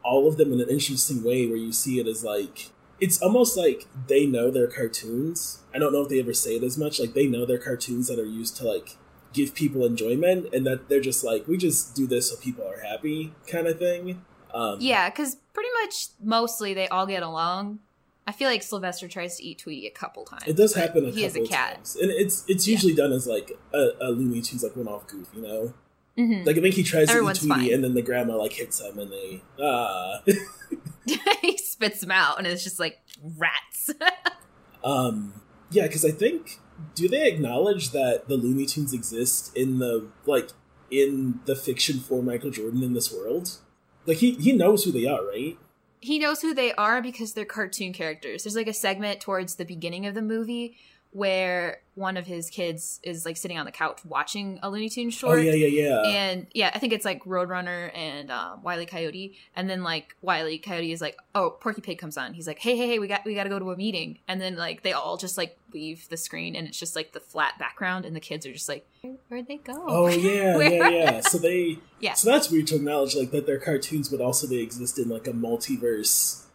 all 0.04 0.26
of 0.26 0.36
them 0.36 0.52
in 0.52 0.60
an 0.60 0.68
interesting 0.68 1.22
way 1.22 1.46
where 1.46 1.56
you 1.56 1.72
see 1.72 2.00
it 2.00 2.06
as 2.06 2.24
like 2.24 2.70
it's 3.00 3.20
almost 3.20 3.56
like 3.56 3.86
they 4.08 4.26
know 4.26 4.50
their 4.50 4.66
cartoons. 4.68 5.58
I 5.74 5.78
don't 5.78 5.92
know 5.92 6.02
if 6.02 6.08
they 6.08 6.20
ever 6.20 6.34
say 6.34 6.56
it 6.56 6.62
as 6.62 6.78
much. 6.78 7.00
Like 7.00 7.14
they 7.14 7.26
know 7.26 7.44
their 7.46 7.58
cartoons 7.58 8.06
that 8.08 8.18
are 8.18 8.24
used 8.24 8.56
to 8.58 8.64
like 8.64 8.96
give 9.32 9.54
people 9.54 9.84
enjoyment, 9.86 10.52
and 10.52 10.66
that 10.66 10.88
they're 10.88 11.00
just 11.00 11.24
like 11.24 11.48
we 11.48 11.56
just 11.56 11.94
do 11.94 12.06
this 12.06 12.30
so 12.30 12.36
people 12.36 12.66
are 12.66 12.80
happy, 12.80 13.32
kind 13.46 13.66
of 13.66 13.78
thing. 13.78 14.22
Um, 14.54 14.76
Yeah, 14.80 15.08
because 15.08 15.36
pretty 15.54 15.70
much 15.82 16.08
mostly 16.22 16.74
they 16.74 16.86
all 16.88 17.06
get 17.06 17.22
along. 17.22 17.78
I 18.26 18.32
feel 18.32 18.48
like 18.48 18.62
Sylvester 18.62 19.08
tries 19.08 19.36
to 19.38 19.44
eat 19.44 19.58
Tweety 19.58 19.86
a 19.86 19.90
couple 19.90 20.24
times. 20.24 20.44
It 20.46 20.56
does 20.56 20.74
happen 20.74 21.04
a 21.06 21.10
he 21.10 21.24
is 21.24 21.32
couple 21.32 21.46
a 21.46 21.48
cat. 21.48 21.74
times, 21.76 21.96
and 21.96 22.10
it's 22.10 22.44
it's 22.48 22.68
usually 22.68 22.94
done 22.94 23.12
as 23.12 23.26
like 23.26 23.52
a, 23.74 23.88
a 24.00 24.10
Looney 24.10 24.40
Tunes 24.40 24.62
like 24.62 24.76
one 24.76 24.88
off 24.88 25.06
goof, 25.08 25.28
you 25.34 25.42
know. 25.42 25.74
Mhm. 26.16 26.46
Like 26.46 26.56
I 26.56 26.60
think 26.60 26.74
he 26.74 26.82
tries 26.82 27.08
Everyone's 27.10 27.40
to 27.40 27.46
eat 27.46 27.48
Tweety, 27.48 27.64
fine. 27.66 27.74
and 27.74 27.84
then 27.84 27.94
the 27.94 28.02
grandma 28.02 28.36
like 28.36 28.52
hits 28.52 28.80
him, 28.80 28.98
and 28.98 29.10
they 29.10 29.42
ah. 29.60 30.22
he 31.42 31.56
spits 31.58 32.02
him 32.02 32.10
out, 32.10 32.38
and 32.38 32.46
it's 32.46 32.62
just 32.62 32.78
like 32.78 33.00
rats. 33.36 33.90
um, 34.84 35.34
yeah, 35.70 35.86
because 35.86 36.04
I 36.04 36.10
think 36.10 36.58
do 36.94 37.08
they 37.08 37.28
acknowledge 37.28 37.90
that 37.90 38.28
the 38.28 38.36
Looney 38.36 38.66
Tunes 38.66 38.92
exist 38.92 39.56
in 39.56 39.78
the 39.78 40.06
like 40.26 40.50
in 40.90 41.40
the 41.46 41.56
fiction 41.56 41.98
for 42.00 42.22
Michael 42.22 42.50
Jordan 42.50 42.82
in 42.82 42.92
this 42.92 43.12
world? 43.12 43.58
Like 44.06 44.18
he 44.18 44.32
he 44.34 44.52
knows 44.52 44.84
who 44.84 44.92
they 44.92 45.06
are, 45.06 45.24
right? 45.26 45.56
He 46.02 46.18
knows 46.18 46.42
who 46.42 46.52
they 46.52 46.72
are 46.74 47.00
because 47.00 47.32
they're 47.32 47.44
cartoon 47.44 47.92
characters. 47.92 48.42
There's 48.42 48.56
like 48.56 48.66
a 48.66 48.72
segment 48.72 49.20
towards 49.20 49.54
the 49.54 49.64
beginning 49.64 50.04
of 50.04 50.14
the 50.14 50.22
movie 50.22 50.76
where 51.12 51.82
one 51.94 52.16
of 52.16 52.26
his 52.26 52.48
kids 52.48 52.98
is 53.02 53.26
like 53.26 53.36
sitting 53.36 53.58
on 53.58 53.66
the 53.66 53.72
couch 53.72 54.02
watching 54.04 54.58
a 54.62 54.70
Looney 54.70 54.88
Tunes 54.88 55.12
short. 55.12 55.38
oh 55.38 55.42
yeah, 55.42 55.52
yeah, 55.52 55.66
yeah. 55.66 56.02
And 56.02 56.46
yeah, 56.54 56.70
I 56.74 56.78
think 56.78 56.94
it's 56.94 57.04
like 57.04 57.22
Roadrunner 57.24 57.94
and 57.94 58.30
um, 58.30 58.62
Wiley 58.62 58.86
Coyote, 58.86 59.36
and 59.54 59.68
then 59.68 59.82
like 59.82 60.16
Wiley 60.22 60.58
Coyote 60.58 60.90
is 60.90 61.02
like, 61.02 61.16
"Oh, 61.34 61.50
Porky 61.50 61.82
Pig 61.82 61.98
comes 61.98 62.16
on." 62.16 62.32
He's 62.32 62.46
like, 62.46 62.58
"Hey, 62.58 62.76
hey, 62.76 62.86
hey, 62.86 62.98
we 62.98 63.08
got 63.08 63.24
we 63.26 63.34
got 63.34 63.44
to 63.44 63.50
go 63.50 63.58
to 63.58 63.70
a 63.72 63.76
meeting," 63.76 64.18
and 64.26 64.40
then 64.40 64.56
like 64.56 64.82
they 64.82 64.92
all 64.92 65.18
just 65.18 65.36
like 65.36 65.58
leave 65.74 66.08
the 66.08 66.16
screen, 66.16 66.56
and 66.56 66.66
it's 66.66 66.78
just 66.78 66.96
like 66.96 67.12
the 67.12 67.20
flat 67.20 67.58
background, 67.58 68.06
and 68.06 68.16
the 68.16 68.20
kids 68.20 68.46
are 68.46 68.52
just 68.52 68.68
like, 68.68 68.86
Where, 69.02 69.14
"Where'd 69.28 69.48
they 69.48 69.58
go?" 69.58 69.84
Oh 69.86 70.08
yeah, 70.08 70.58
yeah, 70.68 70.88
yeah. 70.88 71.20
So 71.20 71.36
they 71.36 71.78
Yeah. 72.00 72.14
So 72.14 72.30
that's 72.30 72.50
weird 72.50 72.66
to 72.68 72.76
acknowledge, 72.76 73.14
like 73.14 73.30
that 73.30 73.46
they're 73.46 73.58
cartoons, 73.58 74.08
but 74.08 74.20
also 74.20 74.46
they 74.46 74.56
exist 74.56 74.98
in 74.98 75.08
like 75.08 75.26
a 75.26 75.32
multiverse. 75.32 76.46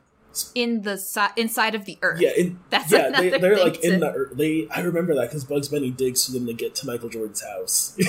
In 0.55 0.81
the 0.83 0.97
si- 0.97 1.21
inside 1.35 1.75
of 1.75 1.85
the 1.85 1.97
Earth. 2.01 2.19
Yeah, 2.21 2.31
in, 2.37 2.59
That's 2.69 2.91
yeah, 2.91 3.09
They, 3.09 3.29
they're 3.29 3.55
thing 3.55 3.63
like 3.63 3.83
in 3.83 3.99
the 3.99 4.11
earth. 4.11 4.33
they. 4.37 4.67
I 4.69 4.81
remember 4.81 5.13
that 5.15 5.29
because 5.29 5.43
Bugs 5.43 5.67
Bunny 5.69 5.89
digs 5.91 6.25
for 6.25 6.31
them 6.33 6.45
to 6.47 6.53
get 6.53 6.75
to 6.75 6.87
Michael 6.87 7.09
Jordan's 7.09 7.41
house. 7.43 7.97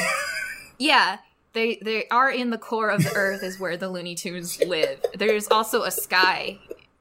Yeah, 0.81 1.19
they 1.55 1.81
they 1.83 2.07
are 2.09 2.31
in 2.31 2.51
the 2.51 2.59
core 2.59 2.89
of 2.91 3.03
the 3.03 3.13
Earth 3.15 3.43
is 3.43 3.59
where 3.59 3.77
the 3.77 3.89
Looney 3.89 4.15
Tunes 4.15 4.63
live. 4.65 5.05
There's 5.17 5.49
also 5.49 5.83
a 5.83 5.91
sky 5.91 6.61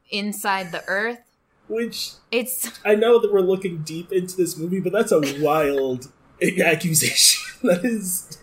inside 0.09 0.71
the 0.71 0.84
Earth. 0.88 1.19
Which 1.67 2.13
It's 2.32 2.71
I 2.84 2.95
know 2.95 3.19
that 3.19 3.32
we're 3.32 3.41
looking 3.41 3.84
deep 3.84 4.11
into 4.11 4.36
this 4.36 4.57
movie, 4.57 4.80
but 4.80 4.93
that's 4.93 5.11
a 5.11 5.21
wild 5.43 6.07
accusation. 6.41 7.43
that 7.63 7.86
is. 7.86 8.39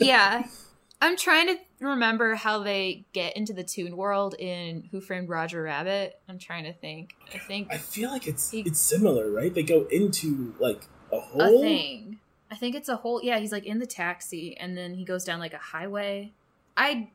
yeah. 0.00 0.44
I'm 1.00 1.16
trying 1.16 1.46
to 1.46 1.56
remember 1.80 2.34
how 2.34 2.62
they 2.62 3.04
get 3.12 3.36
into 3.36 3.52
the 3.52 3.62
Toon 3.64 3.96
world 3.96 4.34
in 4.38 4.88
Who 4.90 5.00
Framed 5.00 5.28
Roger 5.28 5.62
Rabbit. 5.62 6.20
I'm 6.28 6.38
trying 6.38 6.64
to 6.64 6.72
think. 6.72 7.14
I 7.34 7.38
think 7.38 7.68
I 7.70 7.78
feel 7.78 8.10
like 8.10 8.26
it's 8.26 8.50
He- 8.50 8.60
it's 8.60 8.80
similar, 8.80 9.30
right? 9.30 9.52
They 9.54 9.62
go 9.62 9.86
into 9.90 10.54
like 10.58 10.86
a 11.12 11.16
a 11.16 11.60
thing. 11.60 12.18
I 12.50 12.54
think 12.56 12.74
it's 12.74 12.88
a 12.88 12.96
whole. 12.96 13.20
Yeah, 13.22 13.38
he's 13.38 13.52
like 13.52 13.66
in 13.66 13.78
the 13.78 13.86
taxi, 13.86 14.56
and 14.56 14.76
then 14.76 14.94
he 14.94 15.04
goes 15.04 15.24
down 15.24 15.38
like 15.38 15.54
a 15.54 15.58
highway. 15.58 16.32
I 16.76 17.10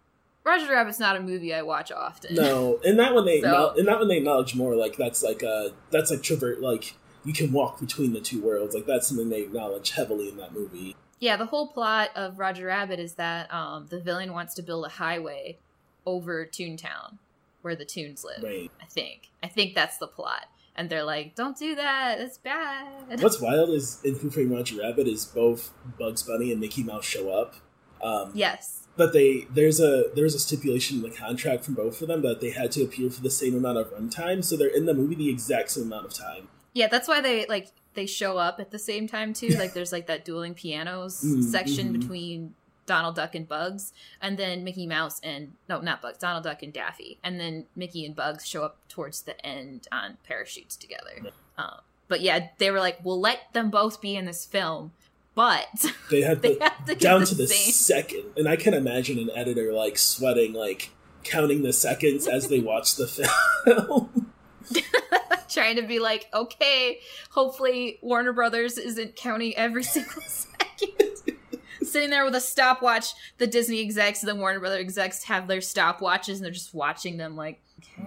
Roger 0.46 0.72
Rabbit's 0.72 1.00
not 1.00 1.16
a 1.16 1.20
movie 1.22 1.54
I 1.54 1.62
watch 1.62 1.92
often. 1.92 2.36
No, 2.36 2.80
and 2.86 3.00
that 3.00 3.14
one 3.14 3.26
they 3.26 3.42
So- 3.42 3.74
and 3.78 3.88
that 3.88 4.00
one 4.00 4.08
they 4.08 4.18
acknowledge 4.18 4.56
more 4.56 4.76
like 4.76 4.98
that's 4.98 5.24
like 5.24 5.44
uh 5.44 5.70
that's 5.92 6.12
like 6.12 6.22
travert 6.24 6.62
like 6.62 6.96
you 7.26 7.34
can 7.34 7.52
walk 7.54 7.80
between 7.80 8.12
the 8.14 8.20
two 8.20 8.42
worlds 8.42 8.76
like 8.76 8.86
that's 8.86 9.08
something 9.08 9.30
they 9.30 9.42
acknowledge 9.44 9.92
heavily 9.92 10.30
in 10.30 10.38
that 10.38 10.54
movie. 10.54 10.96
Yeah, 11.24 11.38
the 11.38 11.46
whole 11.46 11.68
plot 11.68 12.10
of 12.18 12.38
Roger 12.38 12.66
Rabbit 12.66 13.00
is 13.00 13.14
that 13.14 13.52
um, 13.54 13.88
the 13.90 14.02
villain 14.02 14.34
wants 14.34 14.56
to 14.56 14.62
build 14.62 14.86
a 14.86 14.90
highway 14.90 15.58
over 16.06 16.46
Toontown, 16.46 17.18
where 17.62 17.78
the 17.78 17.86
Toons 17.86 18.26
live. 18.26 18.44
Right. 18.44 18.70
I 18.82 18.86
think. 18.88 19.30
I 19.42 19.48
think 19.48 19.74
that's 19.74 19.98
the 20.00 20.08
plot. 20.08 20.48
And 20.76 20.90
they're 20.90 21.06
like, 21.06 21.34
"Don't 21.34 21.58
do 21.58 21.76
that. 21.76 22.20
It's 22.20 22.38
bad." 22.38 23.22
What's 23.22 23.40
wild 23.42 23.70
is 23.70 24.02
in 24.04 24.16
Who 24.16 24.30
Framed 24.30 24.52
Roger 24.52 24.82
Rabbit 24.82 25.08
is 25.08 25.24
both 25.24 25.72
Bugs 25.98 26.24
Bunny 26.24 26.52
and 26.52 26.60
Mickey 26.60 26.84
Mouse 26.84 27.06
show 27.06 27.30
up. 27.30 27.56
Um, 28.02 28.32
yes. 28.34 28.90
But 28.98 29.14
they 29.14 29.48
there's 29.50 29.80
a 29.80 30.12
there's 30.14 30.36
a 30.36 30.40
stipulation 30.40 30.98
in 30.98 31.04
the 31.04 31.16
contract 31.16 31.64
from 31.64 31.76
both 31.76 32.02
of 32.02 32.10
them 32.10 32.22
that 32.24 32.42
they 32.42 32.50
had 32.50 32.70
to 32.74 32.84
appear 32.84 33.10
for 33.10 33.22
the 33.22 33.32
same 33.32 33.56
amount 33.56 33.78
of 33.78 33.94
runtime, 33.94 34.44
so 34.44 34.58
they're 34.58 34.68
in 34.68 34.88
the 34.88 34.94
movie 34.94 35.16
the 35.16 35.30
exact 35.30 35.72
same 35.72 35.86
amount 35.86 36.06
of 36.06 36.14
time. 36.14 36.50
Yeah, 36.74 36.88
that's 36.88 37.08
why 37.08 37.22
they 37.22 37.46
like 37.46 37.70
they 37.94 38.06
show 38.06 38.38
up 38.38 38.60
at 38.60 38.72
the 38.72 38.80
same 38.80 39.08
time 39.08 39.34
too. 39.34 39.50
Like 39.50 39.74
there's 39.74 39.92
like 39.92 40.08
that 40.08 40.26
dueling 40.26 40.54
pianos 40.54 41.24
Mm, 41.24 41.44
section 41.44 41.90
mhm. 41.90 42.00
between 42.00 42.54
Donald 42.86 43.16
Duck 43.16 43.34
and 43.36 43.48
Bugs, 43.48 43.94
and 44.22 44.38
then 44.38 44.64
Mickey 44.64 44.86
Mouse 44.88 45.20
and 45.24 45.54
no, 45.70 45.80
not 45.80 46.02
Bugs, 46.02 46.18
Donald 46.18 46.44
Duck 46.44 46.62
and 46.64 46.74
Daffy, 46.74 47.18
and 47.24 47.40
then 47.40 47.66
Mickey 47.76 48.06
and 48.06 48.16
Bugs 48.16 48.46
show 48.48 48.64
up 48.64 48.78
towards 48.90 49.22
the 49.22 49.44
end 49.46 49.88
on 49.92 50.18
parachutes 50.28 50.76
together. 50.76 51.32
Um, 51.58 51.78
but 52.10 52.20
yeah, 52.22 52.48
they 52.58 52.72
were 52.72 52.80
like, 52.80 53.00
"We'll 53.04 53.22
let 53.22 53.54
them 53.54 53.70
both 53.70 54.02
be 54.02 54.16
in 54.18 54.26
this 54.26 54.46
film, 54.46 54.92
but 55.34 55.86
They 56.12 56.22
had 56.24 56.42
they 56.42 56.56
the, 56.56 56.64
have 56.64 56.86
to 56.86 56.94
get 56.96 57.00
down 57.02 57.22
the 57.22 57.26
to 57.28 57.36
the 57.36 57.48
same." 57.48 57.72
second, 57.72 58.24
and 58.36 58.50
I 58.50 58.58
can 58.58 58.74
imagine 58.74 59.18
an 59.18 59.30
editor 59.34 59.72
like 59.72 59.98
sweating, 59.98 60.52
like 60.54 60.90
counting 61.24 61.64
the 61.64 61.72
seconds 61.72 62.28
as 62.28 62.50
they 62.50 62.60
watch 62.60 62.96
the 62.98 63.08
film. 63.66 64.33
trying 65.50 65.76
to 65.76 65.84
be 65.84 66.00
like, 66.00 66.28
okay, 66.34 67.00
hopefully 67.32 68.00
Warner 68.02 68.34
Brothers 68.34 68.78
isn't 68.78 69.16
counting 69.16 69.56
every 69.56 69.84
single 69.96 70.22
second. 70.22 71.38
Sitting 71.82 72.10
there 72.10 72.26
with 72.26 72.36
a 72.36 72.42
stopwatch, 72.42 73.14
the 73.38 73.48
Disney 73.48 73.82
execs, 73.82 74.24
and 74.24 74.30
the 74.30 74.36
Warner 74.36 74.60
Brothers 74.60 74.80
execs 74.80 75.24
have 75.26 75.48
their 75.48 75.60
stopwatches 75.60 76.36
and 76.36 76.46
they're 76.46 76.52
just 76.52 76.74
watching 76.74 77.18
them 77.18 77.36
like, 77.36 77.62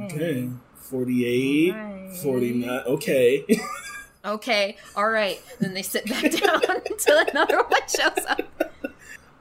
okay. 0.05 0.15
okay, 0.15 0.51
48, 0.77 1.75
Alright. 1.75 2.17
49, 2.17 2.81
okay. 2.87 3.45
Okay, 4.27 4.77
all 4.97 5.09
right. 5.09 5.41
Then 5.61 5.73
they 5.73 5.83
sit 5.83 6.05
back 6.07 6.33
down 6.33 6.61
until 6.91 7.19
another 7.29 7.63
one 7.63 7.81
shows 7.89 8.27
up. 8.29 8.41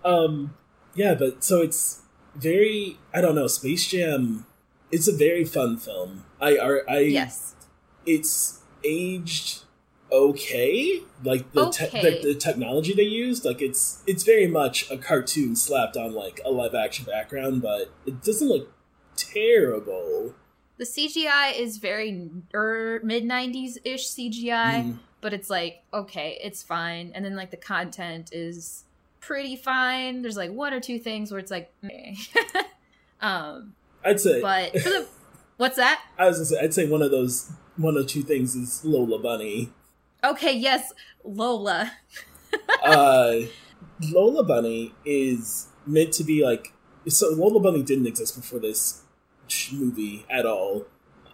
Um, 0.03 0.53
yeah, 0.93 1.15
but 1.15 1.43
so 1.43 1.63
it's 1.63 2.03
very 2.35 2.99
I 3.11 3.21
don't 3.21 3.33
know. 3.33 3.47
Space 3.47 3.87
Jam. 3.87 4.45
It's 4.91 5.07
a 5.07 5.13
very 5.15 5.45
fun 5.45 5.77
film. 5.77 6.25
I 6.39 6.57
are 6.57 6.83
I 6.89 6.99
Yes. 6.99 7.55
It's 8.05 8.61
aged 8.83 9.63
okay. 10.11 11.01
Like 11.23 11.51
the 11.53 11.69
te- 11.69 11.85
Okay. 11.85 12.21
the, 12.21 12.35
technology 12.35 12.93
they 12.93 13.03
used, 13.03 13.45
like 13.45 13.61
it's 13.61 14.03
it's 14.07 14.23
very 14.23 14.47
much 14.47 14.89
a 14.91 14.97
cartoon 14.97 15.55
slapped 15.55 15.97
on 15.97 16.13
like 16.13 16.39
a 16.45 16.51
live 16.51 16.75
action 16.75 17.05
background, 17.05 17.61
but 17.61 17.91
it 18.05 18.23
doesn't 18.23 18.47
look 18.47 18.71
terrible. 19.15 20.35
The 20.77 20.85
CGI 20.85 21.57
is 21.57 21.77
very 21.77 22.29
er, 22.53 22.99
mid 23.03 23.23
90s 23.23 23.77
ish 23.83 24.07
CGI. 24.07 24.83
Mm. 24.83 24.99
but 25.21 25.33
it's 25.33 25.49
like 25.49 25.81
okay 25.91 26.37
it's 26.43 26.61
fine 26.61 27.11
and 27.15 27.25
then 27.25 27.35
like 27.35 27.49
the 27.49 27.57
content 27.57 28.29
is 28.31 28.83
pretty 29.21 29.55
fine 29.55 30.21
there's 30.21 30.37
like 30.37 30.51
one 30.51 30.71
or 30.71 30.79
two 30.79 30.99
things 30.99 31.31
where 31.31 31.39
it's 31.39 31.49
like 31.49 31.71
meh. 31.81 32.13
um 33.21 33.73
I'd 34.05 34.19
say, 34.19 34.41
but 34.41 34.71
for 34.79 34.89
the 34.89 35.07
what's 35.57 35.77
that 35.77 36.01
I 36.17 36.27
was 36.27 36.37
gonna 36.37 36.45
say, 36.45 36.59
I'd 36.59 36.73
say 36.73 36.87
one 36.87 37.01
of 37.01 37.11
those 37.11 37.51
one 37.77 37.97
or 37.97 38.03
two 38.03 38.21
things 38.23 38.55
is 38.55 38.85
Lola 38.85 39.19
Bunny. 39.19 39.71
okay 40.23 40.55
yes 40.55 40.93
lola 41.23 41.91
uh, 42.83 43.35
Lola 44.11 44.43
Bunny 44.43 44.93
is 45.05 45.67
meant 45.85 46.13
to 46.13 46.23
be 46.23 46.43
like 46.43 46.73
so. 47.07 47.29
Lola 47.29 47.59
Bunny 47.59 47.83
didn't 47.83 48.07
exist 48.07 48.35
before 48.35 48.59
this 48.59 49.03
movie 49.71 50.25
at 50.29 50.45
all. 50.45 50.85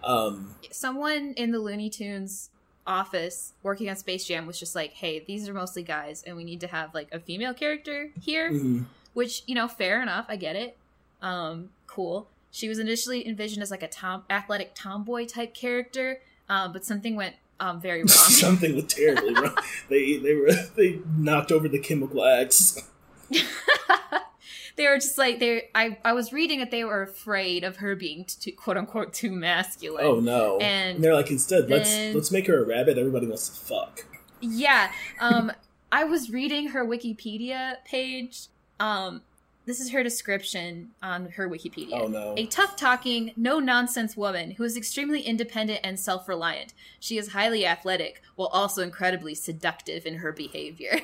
Um, 0.04 0.56
someone 0.72 1.34
in 1.38 1.52
the 1.52 1.60
looney 1.60 1.90
tunes 1.90 2.50
office 2.88 3.54
working 3.62 3.90
on 3.90 3.96
space 3.96 4.26
jam 4.26 4.48
was 4.48 4.60
just 4.60 4.74
like 4.74 4.92
hey 4.94 5.24
these 5.28 5.48
are 5.48 5.54
mostly 5.54 5.84
guys 5.84 6.24
and 6.26 6.36
we 6.36 6.44
need 6.44 6.60
to 6.60 6.68
have 6.68 6.92
like 6.96 7.08
a 7.12 7.20
female 7.20 7.54
character 7.54 8.10
here 8.20 8.52
mhm. 8.52 8.86
which 9.14 9.44
you 9.46 9.54
know 9.54 9.68
fair 9.68 10.02
enough 10.02 10.26
i 10.30 10.36
get 10.36 10.56
it 10.56 10.76
um 11.22 11.70
cool 11.86 12.28
she 12.52 12.68
was 12.68 12.78
initially 12.78 13.26
envisioned 13.28 13.64
as 13.64 13.72
like 13.72 13.84
a 13.84 13.88
tom 13.88 14.24
athletic 14.30 14.72
tomboy 14.76 15.26
type 15.26 15.54
character 15.54 16.22
um 16.50 16.72
but 16.72 16.86
something 16.86 17.16
went 17.16 17.36
um 17.62 17.80
very 17.80 18.00
wrong 18.02 18.08
something 18.10 18.76
was 18.76 18.86
terribly 18.86 19.34
wrong. 19.34 19.56
They 19.90 20.18
they 20.18 20.34
were 20.36 20.52
they 20.76 21.00
knocked 21.18 21.52
over 21.52 21.68
the 21.68 21.80
Chemical 21.80 22.24
X. 22.24 22.82
they 24.76 24.88
were 24.88 24.96
just 24.96 25.18
like 25.18 25.40
they 25.40 25.70
I 25.76 25.98
I 26.04 26.14
was 26.14 26.34
reading 26.34 26.60
that 26.60 26.72
they 26.72 26.84
were 26.84 27.02
afraid 27.02 27.64
of 27.64 27.78
her 27.78 27.96
being 27.96 28.26
too, 28.26 28.52
quote 28.54 28.78
unquote 28.78 29.14
too 29.14 29.32
masculine. 29.32 30.06
Oh 30.06 30.20
no! 30.20 30.58
And 30.60 31.04
they're 31.04 31.14
like 31.14 31.30
instead 31.30 31.70
let's 31.70 31.94
let's 32.16 32.32
make 32.32 32.48
her 32.48 32.64
a 32.64 32.66
rabbit. 32.66 32.98
Everybody 32.98 33.28
wants 33.28 33.50
to 33.50 33.56
fuck. 33.56 34.06
Yeah. 34.40 34.92
Um 35.20 35.52
I 35.92 36.06
was 36.06 36.30
reading 36.30 36.70
her 36.70 36.86
Wikipedia 36.86 37.76
page 37.86 38.48
um 38.80 39.22
this 39.66 39.80
is 39.80 39.92
her 39.92 40.04
description 40.04 40.92
on 41.04 41.28
her 41.30 41.48
Wikipedia. 41.48 42.02
Oh 42.02 42.08
no. 42.08 42.34
A 42.38 42.46
tough 42.48 42.76
talking, 42.76 43.32
no 43.36 43.60
nonsense 43.60 44.18
woman 44.18 44.52
who 44.52 44.64
is 44.64 44.76
extremely 44.76 45.22
independent 45.22 45.82
and 45.84 46.00
self 46.00 46.28
reliant. 46.28 46.74
She 47.00 47.18
is 47.18 47.30
highly 47.30 47.66
athletic 47.66 48.22
while 48.36 48.50
also 48.50 48.82
incredibly 48.82 49.36
seductive 49.36 50.06
in 50.06 50.16
her 50.16 50.32
behavior. 50.32 51.02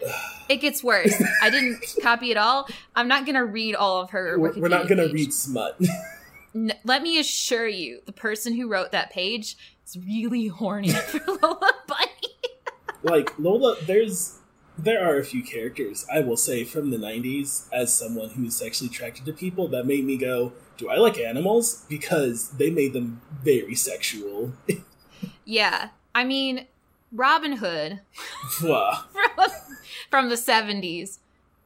it 0.48 0.56
gets 0.56 0.84
worse. 0.84 1.22
I 1.42 1.50
didn't 1.50 1.82
copy 2.02 2.30
it 2.30 2.36
all. 2.36 2.68
I'm 2.94 3.08
not 3.08 3.24
going 3.24 3.36
to 3.36 3.44
read 3.44 3.74
all 3.74 4.02
of 4.02 4.10
her. 4.10 4.38
We're, 4.38 4.52
we're 4.58 4.68
not 4.68 4.88
going 4.88 5.06
to 5.06 5.12
read 5.12 5.32
smut. 5.32 5.80
Let 6.84 7.02
me 7.02 7.18
assure 7.18 7.66
you, 7.66 8.00
the 8.06 8.12
person 8.12 8.54
who 8.54 8.68
wrote 8.68 8.92
that 8.92 9.10
page 9.10 9.56
is 9.86 9.96
really 9.96 10.46
horny 10.46 10.90
for 10.92 11.20
Lola 11.26 11.72
Bunny. 11.88 12.68
like 13.02 13.36
Lola, 13.38 13.76
there's 13.86 14.38
there 14.76 15.04
are 15.08 15.16
a 15.16 15.24
few 15.24 15.42
characters 15.42 16.06
I 16.12 16.20
will 16.20 16.36
say 16.36 16.64
from 16.64 16.90
the 16.90 16.96
'90s 16.96 17.68
as 17.72 17.94
someone 17.94 18.30
who's 18.30 18.56
sexually 18.56 18.90
attracted 18.90 19.24
to 19.26 19.32
people 19.32 19.68
that 19.68 19.86
made 19.86 20.04
me 20.04 20.16
go, 20.16 20.52
"Do 20.76 20.88
I 20.88 20.96
like 20.96 21.18
animals?" 21.18 21.84
Because 21.88 22.50
they 22.50 22.70
made 22.70 22.92
them 22.92 23.20
very 23.42 23.74
sexual. 23.74 24.52
Yeah, 25.44 25.90
I 26.14 26.24
mean, 26.24 26.66
Robin 27.12 27.58
Hood 27.58 28.00
from, 28.58 28.94
from 30.10 30.28
the 30.28 30.36
70s 30.36 31.18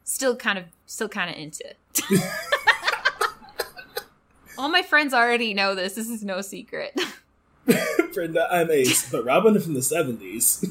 still 0.03 0.35
kind 0.35 0.57
of 0.57 0.65
still 0.85 1.09
kind 1.09 1.29
of 1.29 1.37
into. 1.37 1.63
All 4.57 4.69
my 4.69 4.81
friends 4.81 5.13
already 5.13 5.53
know 5.53 5.73
this. 5.73 5.93
This 5.93 6.09
is 6.09 6.23
no 6.23 6.41
secret. 6.41 6.99
Brenda, 8.13 8.47
I'm 8.51 8.71
Ace, 8.71 9.09
but 9.09 9.23
Robin 9.23 9.59
from 9.59 9.73
the 9.73 9.79
'70s. 9.79 10.69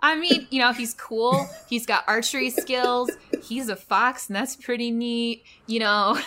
I 0.00 0.16
mean, 0.16 0.46
you 0.50 0.60
know, 0.60 0.72
he's 0.72 0.94
cool. 0.94 1.48
He's 1.68 1.86
got 1.86 2.04
archery 2.06 2.50
skills. 2.50 3.10
He's 3.42 3.68
a 3.68 3.76
fox, 3.76 4.28
and 4.28 4.36
that's 4.36 4.56
pretty 4.56 4.90
neat. 4.90 5.44
You 5.66 5.80
know, 5.80 6.18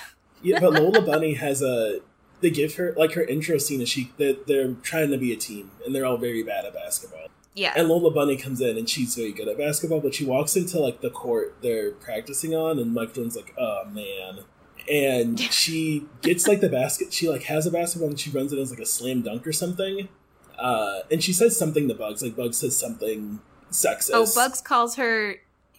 Yeah, 0.41 0.59
but 0.59 0.74
Lola 0.82 1.01
Bunny 1.01 1.36
has 1.36 1.61
a. 1.61 1.99
They 2.41 2.49
give 2.49 2.76
her 2.76 2.93
like 2.97 3.13
her 3.13 3.24
intro 3.24 3.57
scene 3.57 3.82
is 3.82 3.89
she 3.89 4.13
they're, 4.17 4.36
they're 4.47 4.72
trying 4.76 5.11
to 5.11 5.17
be 5.17 5.34
a 5.34 5.36
team 5.36 5.72
and 5.86 5.93
they're 5.93 6.05
all 6.05 6.15
very 6.15 6.41
bad 6.41 6.63
at 6.63 6.74
basketball. 6.74 7.28
yeah, 7.53 7.74
And 7.76 7.89
Lola 7.89 8.11
Bunny 8.11 8.38
comes 8.38 8.61
in 8.61 8.78
and 8.78 8.88
she's 8.89 9.13
very 9.13 9.34
good 9.34 9.49
at 9.49 9.57
basketball, 9.57 9.99
but 9.99 10.15
she 10.15 10.24
walks 10.24 10.55
into 10.55 10.80
like 10.80 11.01
the 11.01 11.09
court 11.09 11.57
they're 11.61 11.91
practicing 11.91 12.55
on, 12.55 12.80
and 12.80 12.93
Mike 12.93 13.13
Jordan's 13.13 13.36
like, 13.36 13.53
"Oh 13.57 13.84
man." 13.86 14.45
And 14.89 15.39
she 15.39 16.07
gets 16.22 16.47
like 16.47 16.61
the 16.61 16.70
basket. 16.70 17.13
She 17.13 17.30
like 17.30 17.43
has 17.43 17.67
a 17.67 17.72
basketball 17.72 18.09
and 18.09 18.20
she 18.20 18.32
runs 18.32 18.51
it 18.53 18.57
as 18.57 18.72
like 18.72 18.80
a 18.80 18.86
slam 18.86 19.22
dunk 19.22 19.45
or 19.45 19.53
something. 19.53 20.09
Uh, 20.57 21.01
and 21.11 21.24
she 21.24 21.32
says 21.32 21.57
something 21.57 21.88
to 21.88 21.93
Bugs. 21.93 22.24
Like 22.24 22.36
Bugs 22.36 22.57
says 22.57 22.76
something 22.76 23.39
sexist. 23.72 24.11
Oh, 24.13 24.26
Bugs 24.36 24.61
calls 24.61 24.95
her. 24.95 25.36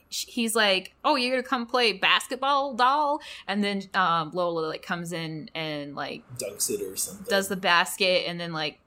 He's 0.09 0.57
like, 0.57 0.93
"Oh, 1.05 1.15
you're 1.17 1.31
gonna 1.31 1.43
come 1.47 1.67
play 1.67 1.93
basketball, 1.93 2.75
doll?" 2.75 3.21
And 3.47 3.63
then 3.63 3.83
um, 3.95 4.33
Lola 4.35 4.67
like 4.67 4.83
comes 4.83 5.13
in 5.13 5.49
and 5.55 5.95
like 5.95 6.23
dunks 6.39 6.69
it 6.71 6.83
or 6.83 6.97
something. 6.97 7.27
does 7.29 7.47
the 7.49 7.57
basket, 7.57 8.25
and 8.27 8.41
then 8.41 8.53
like 8.53 8.79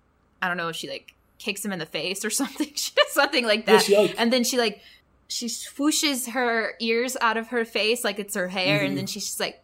I 0.41 0.49
don't 0.49 0.57
know 0.57 0.67
if 0.67 0.75
she 0.75 0.89
like 0.89 1.13
kicks 1.39 1.63
him 1.63 1.71
in 1.71 1.79
the 1.79 1.85
face 1.85 2.25
or 2.25 2.29
something. 2.41 2.69
She 2.75 2.91
does 2.93 3.07
something 3.11 3.45
like 3.45 3.65
Yeah, 3.65 3.73
that, 3.77 3.83
she, 3.83 3.97
like, 3.97 4.15
and 4.17 4.33
then 4.33 4.43
she 4.43 4.57
like 4.57 4.81
she 5.29 5.45
swooshes 5.47 6.31
her 6.31 6.73
ears 6.81 7.15
out 7.21 7.37
of 7.37 7.47
her 7.47 7.63
face 7.63 8.03
like 8.03 8.19
it's 8.19 8.35
her 8.35 8.49
hair, 8.49 8.81
Mhm. 8.81 8.87
and 8.87 8.97
then 8.97 9.05
she's 9.07 9.23
just 9.25 9.39
like, 9.39 9.62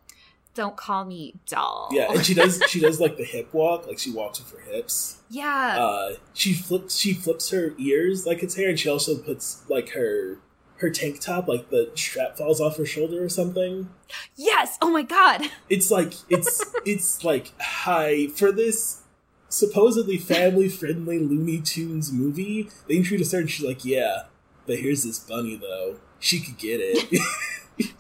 "Don't 0.54 0.76
call 0.78 1.06
me 1.06 1.36
doll." 1.48 1.90
yeah, 1.92 2.12
and 2.12 2.26
she 2.26 2.34
does 2.34 2.62
she 2.68 2.80
does 2.80 3.00
like 3.00 3.18
the 3.18 3.24
hip 3.24 3.54
walk, 3.54 3.88
like 3.88 4.00
she 4.00 4.12
walks 4.12 4.40
with 4.40 4.52
her 4.60 4.72
hips. 4.72 5.22
yeah. 5.30 5.78
uh, 5.80 6.14
she 6.34 6.54
flips 6.54 6.98
she 6.98 7.14
flips 7.14 7.50
her 7.52 7.74
ears 7.78 8.26
like 8.26 8.44
it's 8.44 8.56
hair, 8.56 8.70
and 8.70 8.80
she 8.80 8.90
also 8.90 9.18
puts 9.18 9.64
like 9.70 9.90
her 9.90 10.40
her 10.78 10.90
tank 10.90 11.20
top, 11.20 11.48
like 11.48 11.70
the 11.70 11.92
strap 11.96 12.38
falls 12.38 12.62
off 12.62 12.78
her 12.78 12.86
shoulder 12.86 13.22
or 13.24 13.30
something. 13.30 13.90
yes. 14.36 14.78
Oh 14.82 14.90
my 14.90 15.02
god. 15.04 15.42
It's 15.70 15.92
like 15.92 16.14
it's 16.30 16.64
it's 16.86 17.24
like 17.24 17.52
high 17.60 18.28
for 18.28 18.52
this 18.52 19.04
supposedly 19.50 20.18
family 20.18 20.70
friendly 20.70 21.20
Looney 21.20 21.60
Tunes 21.60 22.12
movie. 22.12 22.70
They 22.88 22.96
introduce 22.96 23.32
her, 23.34 23.40
and 23.40 23.50
she's 23.50 23.66
like, 23.66 23.84
"Yeah, 23.84 24.24
but 24.66 24.78
here's 24.80 25.04
this 25.04 25.20
bunny 25.20 25.56
though. 25.58 25.98
She 26.20 26.40
could 26.40 26.58
get 26.58 26.80
it." 26.82 27.20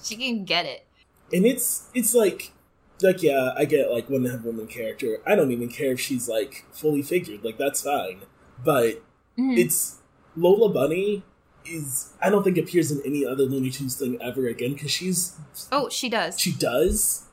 She 0.03 0.17
can 0.17 0.43
get 0.43 0.65
it. 0.65 0.85
And 1.33 1.45
it's 1.45 1.87
it's 1.93 2.13
like 2.13 2.51
like 3.01 3.23
yeah 3.23 3.53
i 3.55 3.63
get 3.65 3.89
like 3.91 4.07
they 4.09 4.29
have 4.29 4.43
a 4.43 4.47
woman 4.47 4.67
character 4.67 5.17
i 5.25 5.35
don't 5.35 5.51
even 5.51 5.69
care 5.69 5.91
if 5.93 5.99
she's 5.99 6.27
like 6.27 6.65
fully 6.71 7.01
figured 7.01 7.43
like 7.43 7.57
that's 7.57 7.81
fine 7.83 8.19
but 8.63 9.01
Mhm. 9.37 9.57
it's 9.57 9.99
lola 10.35 10.67
bunny 10.73 11.23
is 11.65 12.11
i 12.21 12.29
don't 12.29 12.43
think 12.43 12.57
appears 12.57 12.91
in 12.91 13.01
any 13.05 13.25
other 13.25 13.43
looney 13.43 13.69
tunes 13.69 13.95
thing 13.97 14.21
ever 14.21 14.47
again 14.47 14.73
because 14.73 14.91
she's 14.91 15.35
oh, 15.71 15.87
she 15.89 16.09
does. 16.09 16.39
she 16.39 16.51
does 16.51 17.23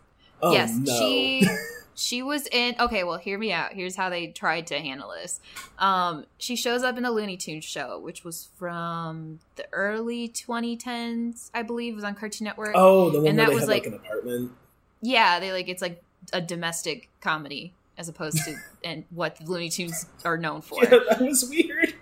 oh 0.42 0.52
yes, 0.52 0.72
no 0.76 0.98
she 0.98 1.42
she 1.96 2.22
was 2.22 2.46
in. 2.52 2.76
Okay, 2.78 3.02
well, 3.04 3.16
hear 3.18 3.38
me 3.38 3.52
out. 3.52 3.72
Here's 3.72 3.96
how 3.96 4.10
they 4.10 4.28
tried 4.28 4.66
to 4.68 4.78
handle 4.78 5.10
this. 5.20 5.40
Um, 5.78 6.26
she 6.38 6.54
shows 6.54 6.82
up 6.82 6.96
in 6.98 7.04
a 7.04 7.10
Looney 7.10 7.36
Tunes 7.36 7.64
show, 7.64 7.98
which 7.98 8.22
was 8.22 8.48
from 8.56 9.40
the 9.56 9.66
early 9.72 10.28
2010s, 10.28 11.50
I 11.54 11.62
believe, 11.62 11.94
it 11.94 11.96
was 11.96 12.04
on 12.04 12.14
Cartoon 12.14 12.44
Network. 12.44 12.72
oh 12.74 13.10
the 13.10 13.18
one 13.20 13.26
And 13.28 13.36
where 13.38 13.46
that 13.46 13.48
they 13.50 13.54
was, 13.54 13.62
have 13.64 13.68
like, 13.68 13.84
like- 13.84 13.92
an 13.94 14.00
apartment 14.04 14.52
Yeah, 15.00 15.40
they 15.40 15.52
like 15.52 15.68
it's 15.68 15.82
like 15.82 16.02
a 16.32 16.40
domestic 16.40 17.08
comedy 17.20 17.72
as 17.98 18.08
opposed 18.08 18.38
to 18.44 18.56
and 18.84 19.04
what 19.10 19.36
the 19.36 19.44
Looney 19.50 19.68
Tunes 19.70 20.06
are 20.24 20.36
known 20.36 20.60
for. 20.60 20.82
yeah 20.84 20.90
that 21.08 21.20
was 21.20 21.48
weird 21.48 21.94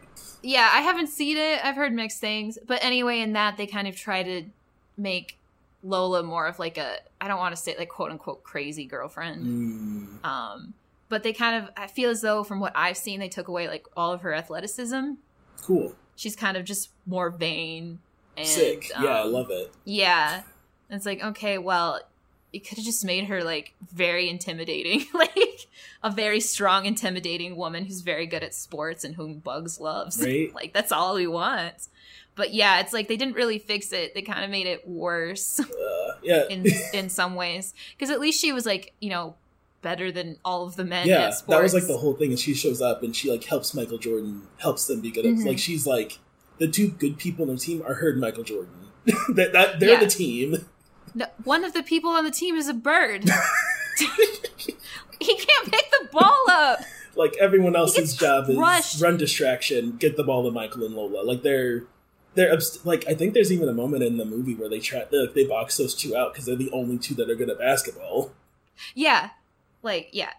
yeah, 0.47 0.68
I 0.74 0.80
haven't 0.82 1.07
seen 1.07 1.38
it. 1.38 1.64
I've 1.64 1.74
heard 1.74 1.95
mixed 1.95 2.20
things, 2.20 2.59
but 2.66 2.84
anyway, 2.84 3.20
in 3.20 3.32
that 3.32 3.57
they 3.57 3.66
kind 3.66 3.88
of 3.88 3.97
try 3.97 4.22
to 4.22 4.42
make 4.99 5.38
Lola 5.85 6.22
more 6.22 6.47
of 6.47 6.59
like 6.59 6.78
a 6.78 6.97
I 7.20 7.28
don't 7.28 7.39
want 7.39 7.55
to 7.55 7.61
say 7.61 7.76
like 7.78 7.91
quote 7.91 8.11
unquote 8.11 8.43
crazy 8.43 8.87
girlfriend. 8.87 9.45
Mm, 9.45 10.24
Um, 10.26 10.74
but 11.11 11.22
they 11.22 11.32
kind 11.32 11.62
of, 11.62 11.70
I 11.76 11.87
feel 11.87 12.11
as 12.11 12.22
though 12.22 12.43
from 12.43 12.59
what 12.59 12.72
I've 12.74 12.97
seen, 12.97 13.20
they 13.20 13.28
took 13.28 13.47
away 13.47 13.68
like 13.68 13.87
all 13.97 14.12
of 14.12 14.22
her 14.22 14.35
athleticism. 14.35 15.12
cool 15.62 15.95
She's 16.16 16.35
kind 16.35 16.57
of 16.57 16.64
just 16.64 16.91
more 17.07 17.30
vain 17.30 17.99
and 18.37 18.47
sick 18.47 18.89
yeah 19.01 19.18
i 19.18 19.20
um, 19.20 19.32
love 19.32 19.51
it 19.51 19.72
Yeah, 19.85 20.43
And 20.89 20.97
it's 20.97 21.07
like 21.07 21.22
okay, 21.22 21.59
well, 21.59 22.01
it 22.53 22.61
could 22.66 22.78
have 22.78 22.85
just 22.85 23.05
made 23.05 23.24
her 23.26 23.43
like 23.45 23.74
very 23.93 24.28
intimidating, 24.28 25.07
like 25.14 25.66
a 26.03 26.11
very 26.11 26.41
strong, 26.41 26.87
intimidating 26.87 27.57
woman 27.57 27.85
who's 27.85 28.01
very 28.01 28.26
good 28.26 28.43
at 28.43 28.55
sports 28.55 29.05
and 29.05 29.14
whom 29.16 29.39
Bugs 29.39 29.80
loves. 29.80 30.22
Right. 30.22 30.55
like 30.55 30.72
that's 30.72 30.93
all 30.93 31.14
we 31.14 31.26
want. 31.26 31.89
But 32.37 32.53
yeah, 32.53 32.80
it's 32.80 32.93
like 32.93 33.09
they 33.09 33.16
didn't 33.16 33.35
really 33.37 33.59
fix 33.59 33.93
it. 33.93 34.14
They 34.14 34.22
kind 34.22 34.45
of 34.45 34.51
made 34.51 34.66
it 34.66 34.87
worse 34.89 35.61
uh, 35.61 35.66
yeah 36.22 36.45
in 36.49 36.66
in 36.93 37.09
some 37.09 37.35
ways 37.35 37.74
because 37.97 38.11
at 38.11 38.20
least 38.20 38.41
she 38.41 38.53
was 38.53 38.66
like 38.66 38.93
you 39.01 39.11
know 39.11 39.35
better 39.82 40.11
than 40.11 40.39
all 40.45 40.66
of 40.66 40.76
the 40.76 40.85
men 40.85 41.07
yeah, 41.07 41.28
at 41.28 41.47
that 41.47 41.62
was 41.62 41.74
like 41.74 41.87
the 41.87 41.99
whole 41.99 42.14
thing. 42.14 42.30
And 42.30 42.39
she 42.39 42.55
shows 42.55 42.80
up 42.80 43.03
and 43.03 43.14
she 43.14 43.30
like 43.30 43.45
helps 43.45 43.74
Michael 43.74 43.99
Jordan, 43.99 44.43
helps 44.59 44.87
them 44.87 45.01
be 45.01 45.11
good. 45.11 45.26
at 45.26 45.35
Mhm. 45.35 45.47
Like 45.47 45.59
she's 45.59 45.87
like 45.87 46.18
the 46.59 46.66
two 46.68 46.89
good 46.89 47.18
people 47.18 47.49
on 47.49 47.55
the 47.55 47.61
team 47.61 47.82
are 47.87 47.95
her 47.95 48.11
and 48.11 48.20
Michael 48.20 48.45
Jordan. 48.45 48.72
that, 49.35 49.53
that 49.53 49.80
they're 49.80 49.91
Yeah. 49.91 50.01
the 50.01 50.07
team. 50.07 50.66
No, 51.14 51.26
one 51.45 51.64
of 51.64 51.72
the 51.74 51.82
people 51.82 52.11
on 52.11 52.24
the 52.24 52.30
team 52.30 52.57
is 52.57 52.66
a 52.68 52.74
bird. 52.74 53.24
he 55.20 55.37
can't 55.37 55.70
pick 55.70 55.91
the 55.91 56.09
ball 56.12 56.45
up. 56.51 56.80
Like 57.16 57.37
everyone 57.41 57.76
else's 57.76 58.16
job 58.16 58.49
is 58.49 59.01
run 59.01 59.16
distraction, 59.16 59.93
get 59.99 60.16
the 60.16 60.24
ball 60.24 60.43
to 60.45 60.51
Michael 60.51 60.85
and 60.85 60.95
Lola. 60.95 61.22
Like 61.22 61.43
they're 61.43 61.85
they're 62.35 62.59
like 62.85 63.05
I 63.09 63.14
think 63.14 63.35
there's 63.35 63.53
even 63.53 63.68
a 63.68 63.72
moment 63.72 64.03
in 64.03 64.16
the 64.16 64.24
movie 64.24 64.55
where 64.55 64.68
they 64.68 64.80
try 64.80 65.05
they, 65.11 65.18
like, 65.18 65.35
they 65.35 65.45
box 65.45 65.76
those 65.76 65.95
two 65.95 66.16
out 66.16 66.32
because 66.32 66.47
they're 66.47 66.57
the 66.57 66.70
only 66.70 66.99
two 66.99 67.14
that 67.14 67.30
are 67.30 67.35
good 67.35 67.51
at 67.51 67.59
basketball. 67.59 68.32
Yeah, 68.95 69.30
like 69.82 70.09
yeah. 70.12 70.30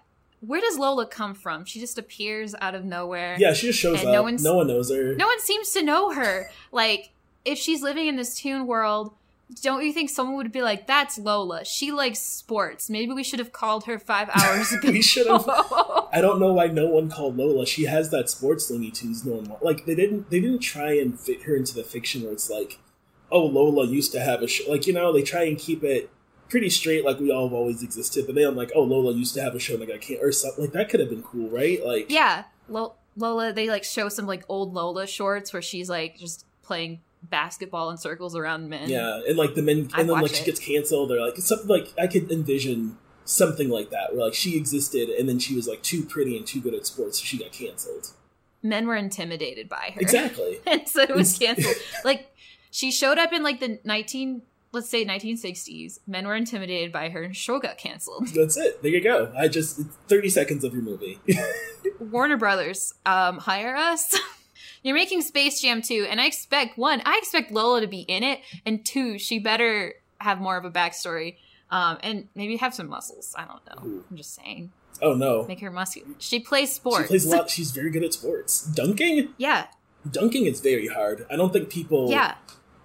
Where 0.42 0.62
does 0.62 0.78
Lola 0.78 1.08
come 1.08 1.34
from? 1.34 1.66
She 1.66 1.80
just 1.80 1.98
appears 1.98 2.54
out 2.62 2.76
of 2.76 2.86
nowhere. 2.86 3.36
Yeah, 3.40 3.54
she 3.54 3.68
just 3.68 3.80
shows 3.80 4.02
And 4.02 4.10
up. 4.10 4.14
no 4.14 4.30
No, 4.30 4.56
one 4.58 4.68
knows 4.68 4.92
her. 4.92 5.16
No 5.16 5.26
one 5.26 5.40
seems 5.40 5.72
to 5.72 5.82
know 5.82 6.12
her. 6.12 6.52
Like, 6.72 7.12
if 7.46 7.58
she's 7.58 7.82
living 7.82 8.08
in 8.08 8.16
this 8.16 8.38
toon 8.38 8.68
world, 8.68 9.14
don't 9.62 9.86
you 9.86 9.94
think 9.94 10.10
someone 10.10 10.38
would 10.38 10.52
be 10.52 10.62
like, 10.62 10.88
"That's 10.88 11.18
Lola. 11.18 11.64
She 11.66 11.92
likes 11.92 12.20
sports. 12.20 12.90
Maybe 12.90 13.14
we 13.14 13.24
should 13.24 13.40
have 13.40 13.52
called 13.52 13.86
her 13.86 14.00
five 14.00 14.30
hours 14.34 14.72
ago." 14.72 14.90
we 14.92 15.02
should 15.02 15.28
have. 15.28 15.48
I 16.12 16.20
don't 16.22 16.40
know 16.40 16.54
why 16.54 16.68
no 16.68 16.88
one 16.88 17.10
called 17.10 17.38
Lola. 17.38 17.66
She 17.66 17.84
has 17.84 18.10
that 18.10 18.30
sports 18.30 18.70
Looney 18.70 18.92
Tunes. 18.92 19.26
No 19.26 19.34
one 19.34 19.52
like 19.62 19.86
they 19.86 19.96
didn't. 19.96 20.30
They 20.30 20.40
didn't 20.40 20.60
try 20.60 20.94
and 20.98 21.20
fit 21.20 21.44
her 21.44 21.56
into 21.56 21.76
the 21.76 21.84
fiction 21.84 22.24
where 22.24 22.34
it's 22.34 22.50
like, 22.50 22.80
oh, 23.32 23.46
Lola 23.46 23.86
used 23.86 24.12
to 24.14 24.20
have 24.20 24.42
a 24.42 24.48
show. 24.48 24.70
Like 24.70 24.88
you 24.88 24.94
know, 24.94 25.14
they 25.14 25.22
try 25.22 25.44
and 25.44 25.58
keep 25.58 25.84
it 25.84 26.10
pretty 26.50 26.70
straight, 26.70 27.06
like 27.06 27.20
we 27.20 27.32
all 27.32 27.48
have 27.48 27.54
always 27.54 27.84
existed. 27.84 28.26
But 28.26 28.36
they 28.36 28.42
don't 28.42 28.56
like, 28.56 28.72
oh, 28.76 28.84
Lola 28.84 29.14
used 29.14 29.34
to 29.36 29.42
have 29.42 29.56
a 29.56 29.60
show, 29.60 29.76
like 29.76 29.92
I 29.92 29.98
can't 29.98 30.24
or 30.24 30.32
something. 30.32 30.66
Like 30.66 30.74
that 30.74 30.90
could 30.90 31.00
have 31.00 31.10
been 31.10 31.24
cool, 31.24 31.50
right? 31.50 31.86
Like 31.86 32.10
yeah, 32.10 32.46
Lo- 32.68 32.96
Lola. 33.16 33.54
They 33.54 33.70
like 33.70 33.84
show 33.84 34.10
some 34.10 34.26
like 34.26 34.44
old 34.50 34.74
Lola 34.74 35.06
shorts 35.06 35.54
where 35.54 35.62
she's 35.62 35.90
like 35.90 36.18
just 36.18 36.46
playing 36.64 37.02
basketball 37.30 37.90
in 37.90 37.98
circles 37.98 38.36
around 38.36 38.70
men. 38.70 38.90
yeah, 38.90 39.22
and 39.28 39.38
like 39.38 39.56
the 39.56 39.62
men, 39.62 39.90
and 39.96 40.08
then 40.08 40.08
like 40.08 40.22
watch 40.24 40.36
she 40.36 40.46
gets 40.46 40.60
canceled. 40.60 41.12
Or 41.12 41.20
like 41.20 41.38
something 41.38 41.68
like 41.68 41.94
I 41.98 42.08
could 42.08 42.32
envision 42.32 42.98
something 43.26 43.70
like 43.70 43.90
that 43.90 44.16
where 44.16 44.26
like 44.26 44.36
she 44.36 44.56
existed 44.56 45.10
and 45.10 45.28
then 45.28 45.40
she 45.40 45.56
was 45.56 45.68
like 45.68 45.82
too 45.82 46.04
pretty 46.04 46.38
and 46.38 46.46
too 46.46 46.62
good 46.62 46.74
at 46.74 46.86
sports, 46.86 47.20
so 47.20 47.26
she 47.26 47.38
got 47.38 47.52
canceled. 47.52 48.12
men 48.64 48.88
were 48.88 48.96
intimidated 48.96 49.68
by 49.68 49.92
her. 49.94 50.02
Exactly. 50.02 50.60
and 50.68 50.88
so 50.88 51.02
it 51.02 51.16
was 51.16 51.38
canceled. 51.38 51.76
like 52.04 52.32
she 52.72 52.92
showed 52.92 53.18
up 53.18 53.34
in 53.34 53.44
like 53.44 53.60
the 53.60 53.80
nineteen 53.84 54.44
let's 54.76 54.90
say 54.90 55.06
1960s, 55.06 56.00
men 56.06 56.28
were 56.28 56.36
intimidated 56.36 56.92
by 56.92 57.08
her 57.10 57.24
and 57.24 57.36
show 57.36 57.60
got 57.60 57.78
canceled. 57.78 58.28
That's 58.36 58.58
it. 58.58 58.84
There 58.84 58.92
you 58.92 59.02
go. 59.02 59.32
I 59.36 59.48
just 59.48 59.80
30 60.10 60.30
seconds 60.30 60.64
of 60.66 60.74
your 60.74 60.84
movie. 60.84 61.18
Warner 62.00 62.36
Brothers, 62.36 62.94
um, 63.06 63.38
hire 63.38 63.76
us. 63.76 64.14
You're 64.86 64.96
making 64.96 65.22
Space 65.24 65.60
Jam 65.62 65.82
2, 65.82 66.08
and 66.10 66.22
I 66.22 66.28
expect 66.28 66.78
one, 66.78 67.02
I 67.06 67.18
expect 67.18 67.52
Lola 67.52 67.82
to 67.82 67.88
be 67.88 68.02
in 68.02 68.24
it, 68.24 68.40
and 68.66 68.86
two, 68.86 69.18
she 69.18 69.40
better 69.40 69.96
have 70.22 70.40
more 70.40 70.56
of 70.58 70.64
a 70.64 70.72
backstory. 70.72 71.36
Um, 71.72 71.98
and 72.04 72.28
maybe 72.36 72.58
have 72.58 72.76
some 72.76 72.88
muscles. 72.88 73.34
I 73.36 73.46
don't 73.46 73.66
know. 73.66 73.90
Ooh. 73.90 74.04
I'm 74.12 74.16
just 74.16 74.36
saying. 74.36 74.72
oh 75.02 75.16
no. 75.16 75.46
Make 75.48 75.62
her 75.62 75.72
muscular. 75.72 76.08
She 76.20 76.40
plays 76.40 76.72
sports. 76.72 77.06
She 77.06 77.08
plays 77.08 77.26
a 77.26 77.36
lot. 77.36 77.50
She's 77.50 77.72
very 77.72 77.90
good 77.90 78.04
at 78.04 78.14
sports. 78.14 78.62
Dunking? 78.68 79.34
yeah. 79.40 79.66
Dunking 80.10 80.46
is 80.46 80.60
very 80.62 80.88
hard. 80.88 81.26
I 81.32 81.36
don't 81.36 81.52
think 81.52 81.72
people 81.72 82.12
Yeah. 82.12 82.36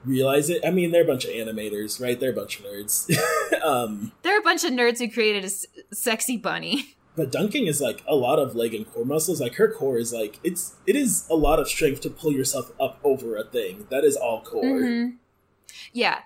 realize 0.07 0.48
it. 0.48 0.64
I 0.64 0.70
mean, 0.70 0.92
they're 0.92 1.03
a 1.05 1.07
bunch 1.07 1.26
of 1.26 1.30
animators, 1.32 2.01
right? 2.01 2.18
They're 2.18 2.30
a 2.30 2.34
bunch 2.34 2.59
of 2.59 2.64
nerds. 2.64 3.14
um, 3.62 4.12
There 4.22 4.34
are 4.34 4.40
a 4.40 4.42
bunch 4.42 4.64
of 4.64 4.70
nerds 4.72 4.98
who 4.98 5.11
created 5.11 5.42
a 5.42 5.48
s- 5.48 5.66
sexy 5.92 6.38
bunny. 6.38 6.96
but 7.17 7.31
dunking 7.33 7.67
is 7.67 7.81
like 7.81 8.03
a 8.09 8.15
lot 8.15 8.39
of 8.39 8.55
leg 8.55 8.75
and 8.75 8.91
core 8.91 9.05
muscles. 9.05 9.41
Like 9.41 9.55
her 9.55 9.71
core 9.71 9.99
is 9.99 10.13
like 10.13 10.39
it's 10.45 10.77
it 10.87 10.97
is 10.97 11.27
a 11.31 11.35
lot 11.35 11.59
of 11.59 11.69
strength 11.69 12.01
to 12.03 12.11
pull 12.11 12.33
yourself 12.33 12.73
up 12.81 12.99
over 13.05 13.37
a 13.37 13.45
thing. 13.45 13.87
That 13.91 14.05
is 14.05 14.17
all 14.17 14.43
core. 14.43 14.63
Mhm. 14.65 15.17
Yeah, 15.93 16.21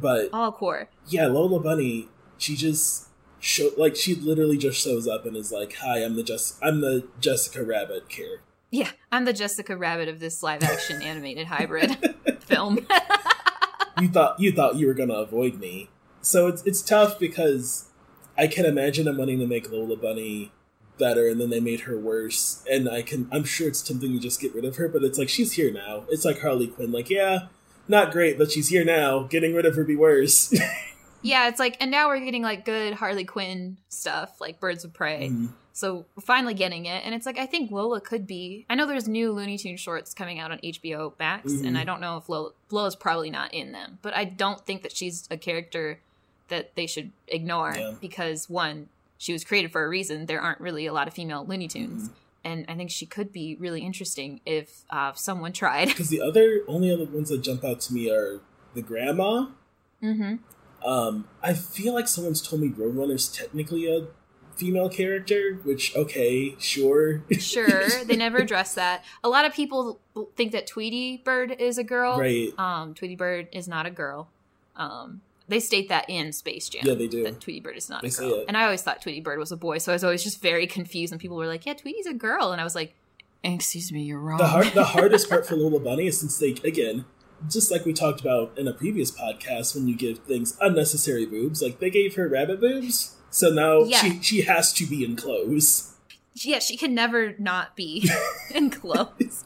But 0.00 0.30
all 0.32 0.52
core. 0.52 0.88
yeah, 1.08 1.26
Lola 1.26 1.60
Bunny, 1.60 2.08
she 2.36 2.54
just 2.56 3.08
show 3.40 3.70
like 3.76 3.96
she 3.96 4.14
literally 4.14 4.58
just 4.58 4.80
shows 4.82 5.06
up 5.08 5.24
and 5.26 5.36
is 5.36 5.52
like, 5.52 5.74
"Hi, 5.76 6.02
I'm 6.04 6.16
the 6.16 6.22
Jess 6.22 6.58
I'm 6.62 6.80
the 6.80 7.06
Jessica 7.20 7.62
Rabbit 7.64 8.08
character." 8.08 8.42
Yeah, 8.70 8.90
I'm 9.10 9.24
the 9.24 9.32
Jessica 9.32 9.76
Rabbit 9.76 10.08
of 10.08 10.20
this 10.20 10.42
live 10.42 10.62
action 10.62 11.00
animated 11.02 11.46
hybrid 11.46 11.96
film. 12.40 12.86
you 14.00 14.08
thought 14.08 14.38
you 14.40 14.52
thought 14.52 14.76
you 14.76 14.86
were 14.86 14.94
gonna 14.94 15.14
avoid 15.14 15.58
me. 15.58 15.88
So 16.20 16.46
it's 16.48 16.62
it's 16.66 16.82
tough 16.82 17.18
because 17.18 17.87
I 18.38 18.46
can 18.46 18.64
imagine 18.64 19.04
them 19.06 19.18
wanting 19.18 19.40
to 19.40 19.46
make 19.46 19.70
Lola 19.70 19.96
Bunny 19.96 20.52
better, 20.98 21.28
and 21.28 21.40
then 21.40 21.50
they 21.50 21.60
made 21.60 21.80
her 21.80 21.98
worse. 21.98 22.62
And 22.70 22.88
I 22.88 23.02
can 23.02 23.28
I'm 23.32 23.44
sure 23.44 23.68
it's 23.68 23.82
tempting 23.82 24.12
to 24.12 24.18
just 24.20 24.40
get 24.40 24.54
rid 24.54 24.64
of 24.64 24.76
her, 24.76 24.88
but 24.88 25.02
it's 25.02 25.18
like 25.18 25.28
she's 25.28 25.52
here 25.52 25.72
now. 25.72 26.04
It's 26.08 26.24
like 26.24 26.40
Harley 26.40 26.68
Quinn, 26.68 26.92
like 26.92 27.10
yeah, 27.10 27.48
not 27.88 28.12
great, 28.12 28.38
but 28.38 28.50
she's 28.50 28.68
here 28.68 28.84
now. 28.84 29.24
Getting 29.24 29.54
rid 29.54 29.66
of 29.66 29.74
her 29.76 29.84
be 29.84 29.96
worse. 29.96 30.52
yeah, 31.22 31.48
it's 31.48 31.58
like, 31.58 31.76
and 31.80 31.90
now 31.90 32.08
we're 32.08 32.20
getting 32.20 32.42
like 32.42 32.64
good 32.64 32.94
Harley 32.94 33.24
Quinn 33.24 33.78
stuff, 33.88 34.40
like 34.40 34.60
Birds 34.60 34.84
of 34.84 34.92
Prey. 34.94 35.30
Mm. 35.32 35.48
So 35.72 36.06
we're 36.16 36.22
finally 36.22 36.54
getting 36.54 36.86
it, 36.86 37.04
and 37.04 37.14
it's 37.14 37.24
like 37.24 37.38
I 37.38 37.46
think 37.46 37.70
Lola 37.70 38.00
could 38.00 38.26
be. 38.26 38.66
I 38.68 38.74
know 38.74 38.86
there's 38.86 39.06
new 39.06 39.30
Looney 39.32 39.56
Tune 39.58 39.76
shorts 39.76 40.12
coming 40.12 40.40
out 40.40 40.50
on 40.50 40.58
HBO 40.58 41.12
Max, 41.20 41.52
Mhm. 41.52 41.68
and 41.68 41.78
I 41.78 41.84
don't 41.84 42.00
know 42.00 42.16
if 42.16 42.28
Lola 42.28 42.50
Lola's 42.70 42.96
probably 42.96 43.30
not 43.30 43.54
in 43.54 43.70
them, 43.72 43.98
but 44.02 44.14
I 44.16 44.24
don't 44.24 44.64
think 44.66 44.82
that 44.82 44.90
she's 44.96 45.28
a 45.30 45.36
character 45.36 46.00
that 46.48 46.74
they 46.74 46.86
should 46.86 47.12
ignore 47.28 47.74
Yeah. 47.76 47.94
because 48.00 48.48
one, 48.48 48.88
she 49.16 49.32
was 49.32 49.44
created 49.44 49.72
for 49.72 49.84
a 49.84 49.88
reason. 49.88 50.26
There 50.26 50.40
aren't 50.40 50.60
really 50.60 50.86
a 50.86 50.92
lot 50.92 51.08
of 51.08 51.14
female 51.14 51.44
Looney 51.46 51.68
Tunes, 51.68 52.04
Mm-hmm. 52.08 52.12
and 52.44 52.64
I 52.68 52.74
think 52.76 52.90
she 52.90 53.06
could 53.06 53.32
be 53.32 53.56
really 53.56 53.80
interesting 53.82 54.40
if 54.46 54.82
uh, 54.90 55.12
someone 55.14 55.52
tried. 55.52 55.88
Because 55.88 56.08
the 56.08 56.20
other 56.20 56.62
only 56.68 56.92
other 56.92 57.04
ones 57.06 57.28
that 57.30 57.42
jump 57.42 57.64
out 57.64 57.80
to 57.82 57.94
me 57.94 58.10
are 58.10 58.40
the 58.74 58.82
grandma. 58.82 59.46
hmm 60.00 60.36
Um, 60.84 61.26
I 61.42 61.54
feel 61.54 61.92
like 61.94 62.06
someone's 62.08 62.40
told 62.46 62.62
me 62.62 62.68
Roadrunner's 62.68 63.28
technically 63.28 63.86
a 63.92 64.06
female 64.56 64.88
character, 64.88 65.58
which 65.64 65.94
okay, 65.96 66.54
sure. 66.60 67.22
Sure, 67.38 67.88
they 68.04 68.16
never 68.16 68.38
address 68.38 68.74
that. 68.74 69.04
A 69.24 69.28
lot 69.28 69.44
of 69.44 69.52
people 69.52 70.00
think 70.36 70.52
that 70.52 70.66
Tweety 70.68 71.16
Bird 71.18 71.50
is 71.58 71.78
a 71.78 71.84
girl. 71.84 72.18
right. 72.18 72.52
Um, 72.58 72.94
Tweety 72.94 73.16
Bird 73.16 73.48
is 73.52 73.66
not 73.66 73.86
a 73.86 73.90
girl. 73.90 74.28
Um, 74.76 75.20
they 75.48 75.60
state 75.60 75.88
that 75.88 76.08
in 76.08 76.32
Space 76.32 76.68
Jam. 76.68 76.82
Yeah, 76.84 76.94
they 76.94 77.08
do. 77.08 77.24
That 77.24 77.40
Tweety 77.40 77.60
Bird 77.60 77.76
is 77.76 77.88
not 77.88 78.02
They 78.02 78.08
a 78.08 78.12
girl. 78.12 78.44
And 78.46 78.56
I 78.56 78.64
always 78.64 78.82
thought 78.82 79.00
Tweety 79.02 79.20
Bird 79.20 79.38
was 79.38 79.50
a 79.52 79.56
boy, 79.56 79.78
so 79.78 79.92
I 79.92 79.94
was 79.94 80.04
always 80.04 80.22
just 80.22 80.40
very 80.42 80.66
confused 80.66 81.12
And 81.12 81.20
people 81.20 81.36
were 81.36 81.46
like, 81.46 81.64
"Yeah, 81.66 81.74
Tweety's 81.74 82.06
a 82.06 82.14
girl," 82.14 82.52
and 82.52 82.60
I 82.60 82.64
was 82.64 82.74
like, 82.74 82.94
"Excuse 83.42 83.90
me, 83.92 84.02
you're 84.02 84.18
wrong." 84.20 84.38
The 84.38 84.46
hard, 84.46 84.66
the 84.74 84.84
hardest 84.96 85.28
part 85.28 85.46
for 85.46 85.56
Lola 85.56 85.80
Bunny 85.80 86.06
is 86.06 86.18
since 86.20 86.38
they 86.38 86.50
again, 86.64 87.04
just 87.48 87.70
like 87.70 87.84
we 87.84 87.92
talked 87.92 88.20
about 88.20 88.56
in 88.58 88.66
a 88.68 88.72
previous 88.72 89.10
podcast, 89.10 89.74
when 89.74 89.88
you 89.88 89.96
give 89.96 90.18
things 90.20 90.56
unnecessary 90.60 91.24
boobs, 91.26 91.62
like 91.62 91.78
they 91.80 91.90
gave 91.90 92.14
her 92.16 92.28
rabbit 92.28 92.60
boobs, 92.60 93.16
so 93.30 93.48
now 93.50 93.84
Yeah. 93.84 93.98
she 94.00 94.22
she 94.22 94.40
has 94.42 94.72
to 94.74 94.86
be 94.86 95.04
in 95.04 95.16
clothes. 95.16 95.94
yeah, 96.34 96.58
she 96.58 96.76
can 96.76 96.94
never 96.94 97.34
not 97.38 97.74
be 97.76 98.08
in 98.54 98.70
clothes. 98.70 99.44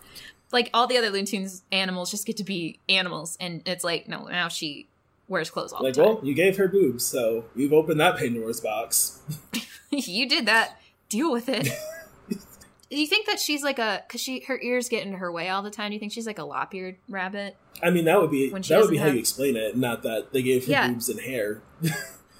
like 0.50 0.68
all 0.74 0.86
the 0.86 0.98
other 0.98 1.10
Looney 1.10 1.24
Tunes 1.26 1.62
animals 1.72 2.10
just 2.10 2.26
get 2.26 2.36
to 2.38 2.44
be 2.44 2.78
animals, 2.88 3.36
and 3.40 3.62
it's 3.66 3.84
like, 3.84 4.08
no, 4.08 4.26
now 4.26 4.48
she 4.48 4.88
wears 5.32 5.50
clothes 5.50 5.72
all 5.72 5.82
Like, 5.82 5.94
the 5.94 6.02
time. 6.04 6.14
well, 6.16 6.24
you 6.24 6.34
gave 6.34 6.56
her 6.58 6.68
boobs, 6.68 7.04
so 7.04 7.44
you've 7.56 7.72
opened 7.72 7.98
that 8.00 8.16
Pandora's 8.18 8.60
box. 8.60 9.20
you 9.90 10.28
did 10.28 10.46
that. 10.46 10.78
Deal 11.08 11.32
with 11.32 11.48
it. 11.48 11.68
Do 12.28 12.36
you 12.96 13.06
think 13.06 13.26
that 13.26 13.40
she's 13.40 13.62
like 13.62 13.78
a 13.78 14.04
because 14.06 14.20
she 14.20 14.40
her 14.46 14.58
ears 14.62 14.88
get 14.88 15.04
in 15.06 15.14
her 15.14 15.32
way 15.32 15.48
all 15.48 15.62
the 15.62 15.70
time? 15.70 15.90
Do 15.90 15.94
you 15.94 16.00
think 16.00 16.12
she's 16.12 16.26
like 16.26 16.38
a 16.38 16.44
lop-eared 16.44 16.96
rabbit? 17.08 17.56
I 17.82 17.90
mean, 17.90 18.04
that 18.06 18.20
would 18.20 18.30
be 18.30 18.46
that 18.48 18.52
would 18.54 18.62
be 18.62 18.68
doesn't 18.68 18.96
how 18.98 19.06
you 19.08 19.18
explain 19.18 19.56
it, 19.56 19.76
not 19.76 20.02
that 20.04 20.32
they 20.32 20.42
gave 20.42 20.64
her 20.66 20.70
Yeah. 20.70 20.88
boobs 20.88 21.08
and 21.08 21.20
hair. 21.20 21.60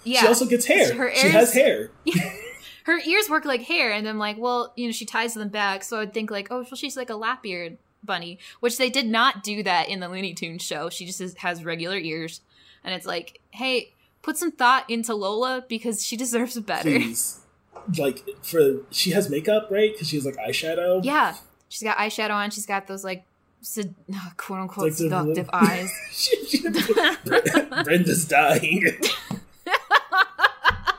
Yeah, 0.04 0.22
She 0.22 0.26
also 0.26 0.46
gets 0.46 0.64
hair. 0.66 0.92
Her 0.94 1.08
ears, 1.10 1.18
she 1.18 1.28
has 1.28 1.52
hair. 1.54 1.90
her 2.86 2.98
ears 3.06 3.30
work 3.30 3.44
like 3.44 3.62
hair, 3.62 3.92
and 3.92 4.08
I'm 4.08 4.18
like, 4.18 4.36
well, 4.36 4.72
you 4.74 4.86
know, 4.86 4.92
she 4.92 5.04
ties 5.06 5.34
them 5.34 5.48
back, 5.48 5.84
so 5.84 6.00
I'd 6.00 6.12
think 6.12 6.28
like, 6.28 6.48
oh, 6.50 6.62
well, 6.62 6.74
she's 6.74 6.96
like 6.96 7.08
a 7.08 7.14
lop-eared 7.14 7.78
bunny, 8.02 8.40
which 8.58 8.78
they 8.78 8.90
did 8.90 9.06
not 9.06 9.44
do 9.44 9.62
that 9.62 9.88
in 9.88 10.00
the 10.00 10.08
Looney 10.08 10.34
Tunes 10.34 10.60
show. 10.62 10.90
She 10.90 11.06
just 11.06 11.38
has 11.38 11.64
regular 11.64 11.96
ears, 11.96 12.40
and 12.84 12.94
it's 12.94 13.06
like, 13.06 13.40
hey, 13.50 13.92
put 14.22 14.36
some 14.36 14.52
thought 14.52 14.88
into 14.88 15.14
Lola 15.14 15.64
because 15.68 16.04
she 16.04 16.16
deserves 16.16 16.58
better. 16.60 16.82
Please, 16.98 17.40
like 17.98 18.22
for 18.42 18.82
she 18.90 19.10
has 19.10 19.28
makeup, 19.30 19.68
right? 19.70 19.92
Because 19.92 20.08
she 20.08 20.16
has 20.16 20.24
like 20.24 20.36
eyeshadow. 20.36 21.04
Yeah, 21.04 21.34
she's 21.68 21.82
got 21.82 21.96
eyeshadow 21.98 22.34
on. 22.34 22.50
She's 22.50 22.66
got 22.66 22.86
those 22.86 23.04
like 23.04 23.24
sed- 23.60 23.94
ah, 24.14 24.32
quote 24.36 24.60
unquote 24.60 24.84
Like 24.86 24.92
seductive 24.94 25.48
eyes. 25.52 25.92
She- 26.12 26.44
she- 26.46 26.62
Brenda's 27.84 28.24
dying. 28.26 28.84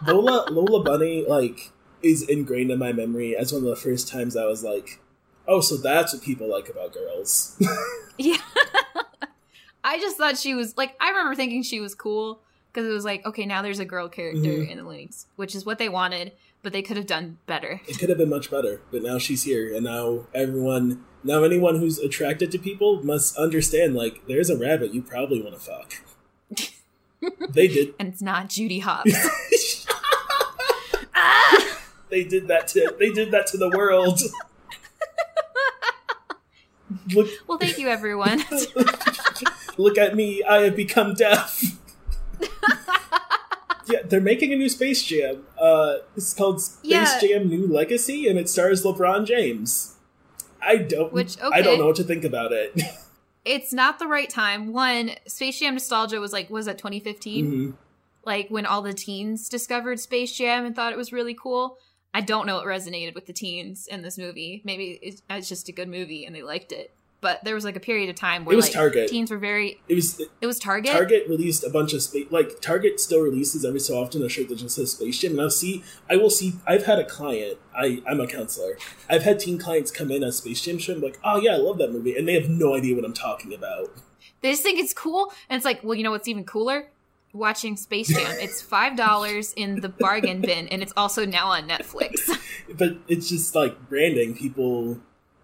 Lola 0.08 0.48
Lola 0.52 0.84
Bunny 0.84 1.26
like 1.28 1.72
is 2.02 2.28
ingrained 2.28 2.72
in 2.72 2.80
my 2.80 2.92
memory 2.92 3.36
as 3.36 3.54
one 3.54 3.62
of 3.64 3.70
the 3.70 3.76
first 3.78 4.10
times 4.10 4.36
I 4.36 4.46
was 4.46 4.64
like, 4.64 5.00
oh, 5.48 5.62
so 5.62 5.78
that's 5.78 6.14
what 6.14 6.22
people 6.22 6.52
like 6.52 6.68
about 6.68 6.94
girls. 6.94 7.56
Yeah. 8.18 8.38
I 9.84 10.00
just 10.00 10.18
thought 10.18 10.38
she 10.38 10.54
was 10.56 10.76
like 10.78 10.96
I 11.02 11.10
remember 11.10 11.36
thinking 11.36 11.62
she 11.64 11.80
was 11.80 11.94
cool 11.96 12.42
because 12.72 12.88
it 12.90 12.94
was 12.94 13.06
like 13.06 13.26
okay 13.26 13.46
now 13.46 13.62
there's 13.62 13.80
a 13.80 13.86
girl 13.86 14.08
character 14.10 14.40
Mhm. 14.50 14.70
in 14.70 14.78
the 14.78 14.84
Loonies, 14.84 15.26
which 15.36 15.54
is 15.56 15.66
what 15.66 15.78
they 15.78 15.90
wanted, 15.90 16.32
but 16.62 16.72
they 16.74 16.82
could 16.82 16.98
have 16.98 17.06
done 17.08 17.38
better. 17.46 17.82
it 17.88 18.00
could 18.00 18.10
have 18.10 18.18
been 18.18 18.30
much 18.30 18.50
better, 18.50 18.82
but 18.92 19.02
now 19.04 19.18
she's 19.18 19.44
here, 19.44 19.74
and 19.76 19.84
now 19.86 20.28
everyone, 20.34 21.04
now 21.24 21.44
anyone 21.44 21.80
who's 21.80 22.00
attracted 22.00 22.52
to 22.52 22.60
people 22.60 23.04
must 23.04 23.38
understand 23.38 23.94
like 23.96 24.26
there's 24.28 24.50
a 24.50 24.58
rabbit 24.58 24.94
you 24.94 25.02
probably 25.02 25.42
want 25.42 25.54
to 25.56 25.60
fuck. 25.62 25.94
they 27.54 27.68
did. 27.68 27.94
And 28.00 28.08
it's 28.10 28.22
not 28.22 28.50
Judy 28.50 28.80
Hopps. 28.88 29.12
they 32.10 32.24
did 32.24 32.48
that 32.48 32.68
to 32.70 32.96
they 33.00 33.10
did 33.12 33.32
that 33.32 33.48
to 33.48 33.58
the 33.58 33.70
world. 33.70 34.20
look 37.14 37.28
well, 37.48 37.58
thank 37.58 37.78
you 37.78 37.88
everyone. 37.88 38.44
Look 39.78 39.98
at 39.98 40.16
me, 40.16 40.44
I 40.44 40.62
have 40.62 40.76
become 40.76 41.14
deaf. 41.14 41.62
yeah, 43.88 44.00
they're 44.06 44.22
making 44.22 44.54
a 44.54 44.56
new 44.56 44.70
Space 44.70 45.04
Jam. 45.04 45.44
Uh, 45.60 45.98
it's 46.16 46.34
called 46.34 46.62
Space 46.62 46.84
Yeah. 46.84 47.20
Jam 47.20 47.50
New 47.50 47.68
Legacy, 47.68 48.28
and 48.28 48.40
it 48.40 48.50
stars 48.50 48.84
LeBron 48.84 49.26
James. 49.26 49.96
I 50.62 50.78
don't, 50.78 51.12
Which, 51.12 51.38
I 51.42 51.62
don't 51.62 51.80
know 51.80 51.88
what 51.88 51.98
to 51.98 52.04
think 52.04 52.24
about 52.24 52.52
it. 52.54 52.82
it's 53.46 53.74
not 53.74 54.00
the 54.00 54.08
right 54.08 54.30
time. 54.30 54.72
One, 54.72 55.12
Space 55.28 55.60
Jam 55.60 55.74
nostalgia 55.74 56.20
was 56.20 56.32
like 56.32 56.50
was 56.50 56.66
that 56.66 56.78
2015? 56.78 57.52
Mhm. 57.52 57.74
Like 58.26 58.48
when 58.50 58.66
all 58.66 58.82
the 58.82 58.94
teens 58.94 59.50
discovered 59.50 60.00
Space 60.00 60.32
Jam 60.36 60.66
and 60.66 60.74
thought 60.76 60.94
it 60.94 60.98
was 60.98 61.12
really 61.12 61.34
cool. 61.34 61.78
I 62.14 62.22
don't 62.22 62.46
know 62.46 62.56
what 62.56 62.66
resonated 62.66 63.16
with 63.16 63.26
the 63.26 63.34
teens 63.34 63.88
in 63.88 64.04
this 64.04 64.18
movie. 64.18 64.62
Maybe 64.64 65.00
it's, 65.02 65.24
it's 65.30 65.50
just 65.50 65.68
a 65.68 65.72
good 65.74 65.90
movie 65.90 66.26
and 66.26 66.34
they 66.34 66.44
liked 66.44 66.72
it. 66.72 66.94
But 67.24 67.44
there 67.44 67.56
was 67.56 67.64
like 67.66 67.76
a 67.76 67.80
period 67.80 68.10
of 68.10 68.16
time 68.16 68.46
where 68.46 68.54
It 68.54 68.58
was 68.58 68.66
like 68.66 68.74
Target. 68.74 69.10
teens 69.10 69.32
were 69.32 69.38
very. 69.40 69.80
It 69.88 69.96
was 69.96 70.22
It 70.42 70.46
was 70.46 70.60
Target. 70.60 70.92
Target 70.92 71.28
released 71.28 71.64
a 71.64 71.70
bunch 71.72 71.94
of 71.94 72.04
space. 72.04 72.28
Like 72.30 72.62
Target 72.62 73.00
still 73.00 73.22
releases 73.22 73.64
every 73.66 73.80
so 73.80 73.98
often 74.00 74.22
a 74.22 74.30
shirt 74.30 74.50
that 74.50 74.58
just 74.58 74.76
says 74.76 74.92
Space 74.92 75.18
Jam. 75.20 75.32
And 75.32 75.42
I'll 75.42 75.50
see. 75.50 75.84
I 76.10 76.18
will 76.18 76.30
see. 76.30 76.54
I've 76.68 76.86
had 76.86 77.00
a 77.00 77.06
client. 77.06 77.58
I 77.76 78.04
I'm 78.08 78.20
a 78.20 78.28
counselor. 78.28 78.78
I've 79.10 79.24
had 79.24 79.40
teen 79.40 79.58
clients 79.58 79.90
come 79.90 80.12
in 80.12 80.24
as 80.24 80.38
Space 80.38 80.62
Jam 80.62 80.78
shirt. 80.78 80.98
I'm 80.98 81.02
like, 81.02 81.18
oh 81.24 81.40
yeah, 81.40 81.54
I 81.54 81.58
love 81.58 81.78
that 81.80 81.92
movie, 81.92 82.16
and 82.16 82.28
they 82.28 82.34
have 82.34 82.50
no 82.50 82.76
idea 82.76 82.94
what 82.96 83.06
I'm 83.06 83.14
talking 83.14 83.54
about. 83.54 83.90
They 84.42 84.52
just 84.52 84.62
think 84.64 84.78
it's 84.78 84.94
cool, 84.94 85.32
and 85.50 85.56
it's 85.56 85.64
like, 85.66 85.82
well, 85.84 85.96
you 85.96 86.04
know 86.04 86.12
what's 86.12 86.28
even 86.28 86.44
cooler? 86.44 86.90
Watching 87.32 87.78
Space 87.78 88.10
Jam. 88.10 88.36
it's 88.40 88.62
five 88.76 88.96
dollars 88.98 89.54
in 89.54 89.80
the 89.82 89.90
bargain 89.90 90.42
bin, 90.42 90.68
and 90.68 90.84
it's 90.84 90.94
also 90.98 91.26
now 91.26 91.48
on 91.48 91.68
Netflix. 91.70 92.30
But 92.76 92.98
it's 93.08 93.30
just 93.30 93.56
like 93.56 93.88
branding. 93.90 94.36
People 94.36 95.00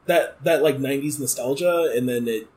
that 0.10 0.44
that 0.44 0.62
like 0.62 0.78
'90s 0.78 1.20
nostalgia, 1.20 1.92
and 1.96 2.10
then 2.10 2.28
it 2.28 2.48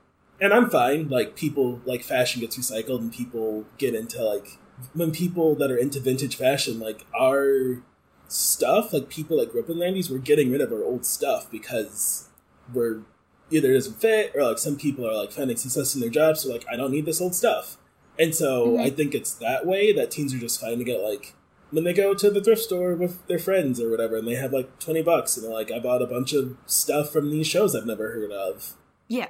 and 0.40 0.52
I'm 0.52 0.68
fine. 0.68 1.08
Like 1.08 1.36
people 1.36 1.80
like 1.84 2.02
fashion 2.02 2.40
gets 2.40 2.58
recycled, 2.58 2.98
and 3.00 3.12
people 3.12 3.64
get 3.78 3.94
into 3.94 4.22
like 4.24 4.58
when 4.94 5.12
people 5.12 5.54
that 5.56 5.70
are 5.70 5.76
into 5.76 6.00
vintage 6.00 6.36
fashion, 6.36 6.80
like 6.80 7.06
our 7.18 7.82
stuff, 8.28 8.92
like 8.92 9.08
people 9.08 9.38
that 9.38 9.52
grew 9.52 9.60
up 9.62 9.70
in 9.70 9.78
the 9.78 9.84
'90s, 9.84 10.10
we're 10.10 10.18
getting 10.18 10.50
rid 10.50 10.60
of 10.60 10.72
our 10.72 10.82
old 10.82 11.06
stuff 11.06 11.50
because 11.50 12.28
we're 12.72 13.02
either 13.50 13.70
it 13.70 13.74
doesn't 13.74 14.00
fit 14.00 14.32
or 14.34 14.42
like 14.42 14.58
some 14.58 14.76
people 14.76 15.06
are 15.08 15.14
like 15.14 15.30
finding 15.30 15.56
success 15.56 15.94
in 15.94 16.00
their 16.00 16.10
jobs, 16.10 16.40
so 16.40 16.50
like 16.50 16.64
I 16.72 16.76
don't 16.76 16.90
need 16.90 17.06
this 17.06 17.20
old 17.20 17.34
stuff. 17.34 17.76
And 18.18 18.34
so 18.34 18.72
Mhm. 18.72 18.80
I 18.80 18.90
think 18.90 19.14
it's 19.14 19.32
that 19.34 19.66
way 19.66 19.92
that 19.92 20.10
teens 20.10 20.34
are 20.34 20.38
just 20.38 20.60
finding 20.60 20.88
it 20.88 21.00
like 21.00 21.34
when 21.72 21.82
they 21.84 21.92
go 21.92 22.14
to 22.14 22.30
the 22.30 22.40
thrift 22.42 22.62
store 22.62 22.94
with 22.94 23.26
their 23.26 23.38
friends 23.38 23.80
or 23.80 23.90
whatever 23.90 24.16
and 24.16 24.28
they 24.28 24.36
have 24.36 24.52
like 24.52 24.78
20 24.78 25.02
bucks 25.02 25.36
and 25.36 25.44
they're 25.44 25.52
like, 25.52 25.72
I 25.72 25.80
bought 25.80 26.00
a 26.02 26.06
bunch 26.06 26.32
of 26.32 26.56
stuff 26.66 27.10
from 27.10 27.30
these 27.30 27.46
shows 27.46 27.74
I've 27.74 27.86
never 27.86 28.12
heard 28.12 28.30
of. 28.30 28.74
Yeah, 29.08 29.28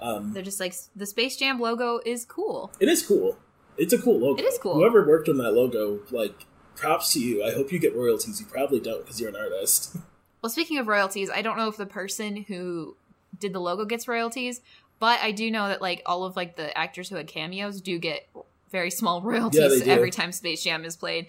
Um, 0.00 0.32
they're 0.32 0.42
just 0.42 0.58
like 0.58 0.74
the 0.96 1.06
Space 1.06 1.36
Jam 1.36 1.60
logo 1.60 2.00
is 2.04 2.24
cool. 2.24 2.72
it 2.80 2.88
is 2.88 3.06
cool. 3.06 3.38
It's 3.78 3.92
a 3.92 3.98
cool 3.98 4.18
logo. 4.18 4.42
It 4.42 4.44
is 4.46 4.58
cool. 4.58 4.74
Whoever 4.74 5.06
worked 5.06 5.28
on 5.28 5.38
that 5.38 5.52
logo, 5.52 6.00
like, 6.10 6.46
props 6.76 7.12
to 7.14 7.20
you. 7.20 7.42
I 7.44 7.52
hope 7.52 7.72
you 7.72 7.78
get 7.78 7.94
royalties. 7.96 8.40
You 8.40 8.46
probably 8.46 8.80
don't 8.80 9.02
because 9.04 9.20
you're 9.20 9.30
an 9.30 9.36
artist. 9.36 9.96
Well, 10.42 10.50
speaking 10.50 10.78
of 10.78 10.88
royalties, 10.88 11.30
I 11.30 11.40
don't 11.40 11.56
know 11.56 11.68
if 11.68 11.76
the 11.76 11.86
person 11.86 12.44
who 12.48 12.96
did 13.38 13.52
the 13.52 13.60
logo 13.60 13.84
gets 13.84 14.08
royalties, 14.08 14.60
but 14.98 15.20
I 15.20 15.30
do 15.30 15.52
know 15.52 15.68
that 15.68 15.80
like 15.80 16.02
all 16.04 16.24
of 16.24 16.34
like 16.34 16.56
the 16.56 16.76
actors 16.76 17.08
who 17.08 17.14
had 17.14 17.28
cameos 17.28 17.80
do 17.80 17.96
get 18.00 18.28
very 18.72 18.90
small 18.90 19.22
royalties 19.22 19.82
do. 19.84 19.88
every 19.88 20.10
time 20.10 20.32
Space 20.32 20.64
Jam 20.64 20.84
is 20.84 20.96
played. 20.96 21.28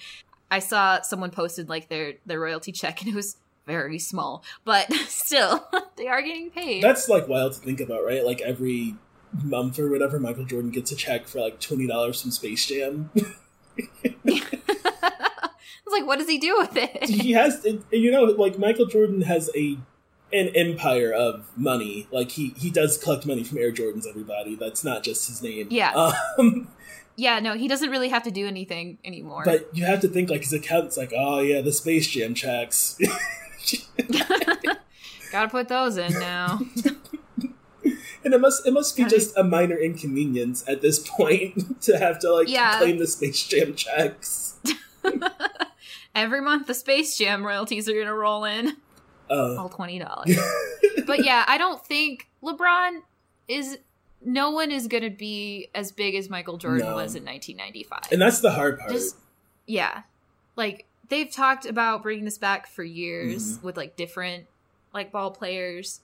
I 0.53 0.59
saw 0.59 1.01
someone 1.01 1.31
posted 1.31 1.67
like 1.67 1.89
their 1.89 2.13
their 2.27 2.39
royalty 2.39 2.71
check 2.71 3.01
and 3.01 3.09
it 3.09 3.15
was 3.15 3.37
very 3.65 3.97
small, 3.97 4.43
but 4.63 4.93
still 5.07 5.67
they 5.97 6.07
are 6.07 6.21
getting 6.21 6.51
paid. 6.51 6.83
That's 6.83 7.09
like 7.09 7.27
wild 7.27 7.53
to 7.53 7.59
think 7.59 7.79
about, 7.81 8.05
right? 8.05 8.23
Like 8.23 8.39
every 8.41 8.95
month 9.43 9.79
or 9.79 9.89
whatever, 9.89 10.19
Michael 10.19 10.45
Jordan 10.45 10.69
gets 10.69 10.91
a 10.91 10.95
check 10.95 11.27
for 11.27 11.39
like 11.39 11.59
twenty 11.59 11.87
dollars 11.87 12.21
from 12.21 12.29
Space 12.29 12.67
Jam. 12.67 13.09
I 13.75 15.49
was 15.85 15.91
like, 15.91 16.05
what 16.05 16.19
does 16.19 16.29
he 16.29 16.37
do 16.37 16.55
with 16.59 16.77
it? 16.77 17.05
he 17.05 17.31
has, 17.31 17.65
it, 17.65 17.81
you 17.91 18.11
know, 18.11 18.23
like 18.23 18.59
Michael 18.59 18.85
Jordan 18.85 19.23
has 19.23 19.49
a 19.55 19.79
an 20.31 20.49
empire 20.49 21.11
of 21.11 21.49
money. 21.57 22.07
Like 22.11 22.29
he 22.29 22.49
he 22.57 22.69
does 22.69 22.99
collect 22.99 23.25
money 23.25 23.43
from 23.43 23.57
Air 23.57 23.71
Jordans. 23.71 24.07
Everybody, 24.07 24.53
that's 24.53 24.83
not 24.83 25.01
just 25.01 25.27
his 25.27 25.41
name. 25.41 25.69
Yeah. 25.71 26.11
Um, 26.37 26.67
yeah, 27.15 27.39
no, 27.39 27.53
he 27.55 27.67
doesn't 27.67 27.89
really 27.89 28.09
have 28.09 28.23
to 28.23 28.31
do 28.31 28.47
anything 28.47 28.97
anymore. 29.05 29.43
but 29.45 29.69
you 29.73 29.85
have 29.85 29.99
to 30.01 30.07
think 30.07 30.29
like 30.29 30.41
his 30.41 30.53
accountant's 30.53 30.97
like, 30.97 31.13
oh 31.15 31.39
yeah, 31.39 31.61
the 31.61 31.71
Space 31.71 32.07
Jam 32.07 32.33
checks. 32.33 32.97
Gotta 35.31 35.49
put 35.49 35.67
those 35.67 35.97
in 35.97 36.13
now. 36.13 36.59
And 38.25 38.33
it 38.33 38.39
must 38.39 38.65
it 38.65 38.71
must 38.71 38.95
be 38.95 39.03
just 39.03 39.37
a 39.37 39.43
minor 39.43 39.75
inconvenience 39.77 40.63
at 40.65 40.81
this 40.81 41.05
point 41.05 41.81
to 41.81 41.97
have 41.99 42.19
to 42.19 42.33
like 42.33 42.47
Yeah. 42.47 42.77
claim 42.77 42.97
the 42.97 43.05
Space 43.05 43.45
Jam 43.45 43.75
checks. 43.75 44.55
Every 46.15 46.39
month, 46.39 46.67
the 46.67 46.73
Space 46.73 47.17
Jam 47.17 47.45
royalties 47.45 47.89
are 47.89 47.93
gonna 47.93 48.13
roll 48.15 48.45
in. 48.45 48.77
Uh, 49.29 49.57
All 49.57 49.67
twenty 49.67 49.99
dollars. 49.99 50.37
but 51.05 51.25
yeah, 51.25 51.43
I 51.49 51.57
don't 51.57 51.85
think 51.85 52.29
LeBron 52.41 52.99
is. 53.49 53.77
No 54.25 54.51
one 54.51 54.71
is 54.71 54.87
gonna 54.87 55.09
be 55.09 55.69
as 55.75 55.91
big 55.91 56.15
as 56.15 56.29
Michael 56.29 56.57
Jordan 56.57 56.87
No. 56.87 56.95
was 56.95 57.15
in 57.15 57.23
1995. 57.25 58.11
and 58.11 58.21
that's 58.21 58.39
the 58.39 58.51
hard 58.51 58.79
part. 58.79 58.91
Just 58.91 59.15
yeah, 59.67 60.03
like 60.55 60.85
they've 61.09 61.31
talked 61.31 61.65
about 61.65 62.03
bringing 62.03 62.25
this 62.25 62.37
back 62.37 62.67
for 62.67 62.83
years 62.83 63.57
Mm-hmm. 63.57 63.65
with 63.65 63.77
like 63.77 63.95
different 63.95 64.45
like 64.93 65.11
ball 65.11 65.31
players, 65.31 66.01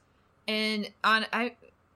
and 0.48 0.92
on 1.04 1.26
I 1.32 1.56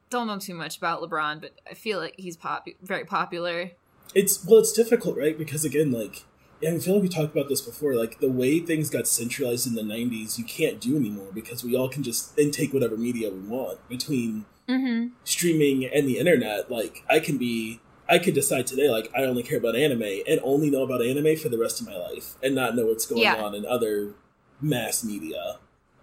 don't 0.10 0.28
know 0.28 0.38
too 0.38 0.54
much 0.54 0.78
about 0.78 1.02
LeBron, 1.02 1.42
but 1.42 1.52
I 1.70 1.74
feel 1.74 2.00
like 2.00 2.14
he's 2.18 2.38
pop 2.38 2.68
very 2.82 3.04
popular. 3.06 3.72
It's 4.14 4.46
well, 4.46 4.60
it's 4.60 4.72
difficult, 4.74 5.18
right? 5.18 5.38
Because 5.38 5.66
again, 5.66 5.92
like 5.92 6.24
and 6.62 6.76
I 6.78 6.80
feel 6.80 6.94
like 6.94 7.04
we 7.04 7.10
talked 7.10 7.36
about 7.36 7.50
this 7.50 7.62
before. 7.62 7.96
Like 7.96 8.20
the 8.20 8.30
way 8.30 8.60
things 8.60 8.90
got 8.90 9.08
centralized 9.08 9.66
in 9.68 9.74
the 9.76 9.82
'90s, 9.82 10.38
you 10.38 10.44
can't 10.46 10.80
do 10.80 10.96
anymore 10.96 11.30
because 11.34 11.64
we 11.64 11.76
all 11.76 11.90
can 11.90 12.04
just 12.04 12.38
intake 12.38 12.74
whatever 12.74 12.96
media 12.96 13.30
we 13.32 13.40
want 13.40 13.88
between 13.90 14.46
Mm-hmm. 14.70 15.08
streaming 15.26 15.86
and 15.86 16.08
the 16.08 16.18
internet. 16.20 16.72
Like 16.72 17.04
I 17.10 17.20
can 17.20 17.38
be, 17.38 17.80
I 18.10 18.18
could 18.20 18.34
decide 18.34 18.66
today, 18.68 18.90
like 18.90 19.10
I 19.16 19.24
only 19.24 19.44
care 19.44 19.58
about 19.58 19.76
anime 19.76 20.02
and 20.28 20.40
only 20.44 20.70
know 20.70 20.84
about 20.84 21.02
anime 21.02 21.36
for 21.38 21.50
the 21.50 21.58
rest 21.58 21.82
of 21.82 21.88
my 21.88 21.96
life, 21.98 22.36
and 22.42 22.56
not 22.56 22.76
know 22.76 22.86
what's 22.86 23.06
going 23.06 23.22
Yeah. 23.22 23.42
on 23.44 23.54
in 23.56 23.66
other 23.66 24.14
mass 24.62 25.04
media. 25.04 25.58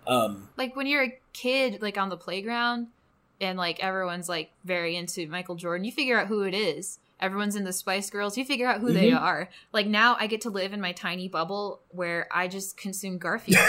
Um, 0.06 0.48
like 0.56 0.74
when 0.76 0.86
you're 0.86 1.04
a 1.04 1.18
kid 1.32 1.80
like 1.82 1.96
on 1.98 2.08
the 2.08 2.16
playground 2.16 2.88
and 3.40 3.56
like 3.56 3.80
everyone's 3.80 4.28
like 4.28 4.50
very 4.64 4.96
into 4.96 5.26
michael 5.28 5.54
jordan 5.54 5.84
you 5.84 5.92
figure 5.92 6.18
out 6.18 6.26
who 6.26 6.42
it 6.42 6.52
is 6.54 6.98
everyone's 7.20 7.54
in 7.54 7.64
the 7.64 7.72
spice 7.72 8.10
girls 8.10 8.36
you 8.36 8.44
figure 8.44 8.66
out 8.66 8.80
who 8.80 8.92
they 8.92 9.10
Mhm. 9.10 9.20
are 9.20 9.48
like 9.72 9.86
now 9.86 10.16
i 10.18 10.26
get 10.26 10.40
to 10.40 10.50
live 10.50 10.72
in 10.72 10.80
my 10.80 10.90
tiny 10.92 11.28
bubble 11.28 11.80
where 11.90 12.26
i 12.32 12.48
just 12.48 12.76
consume 12.76 13.18
garfield 13.18 13.62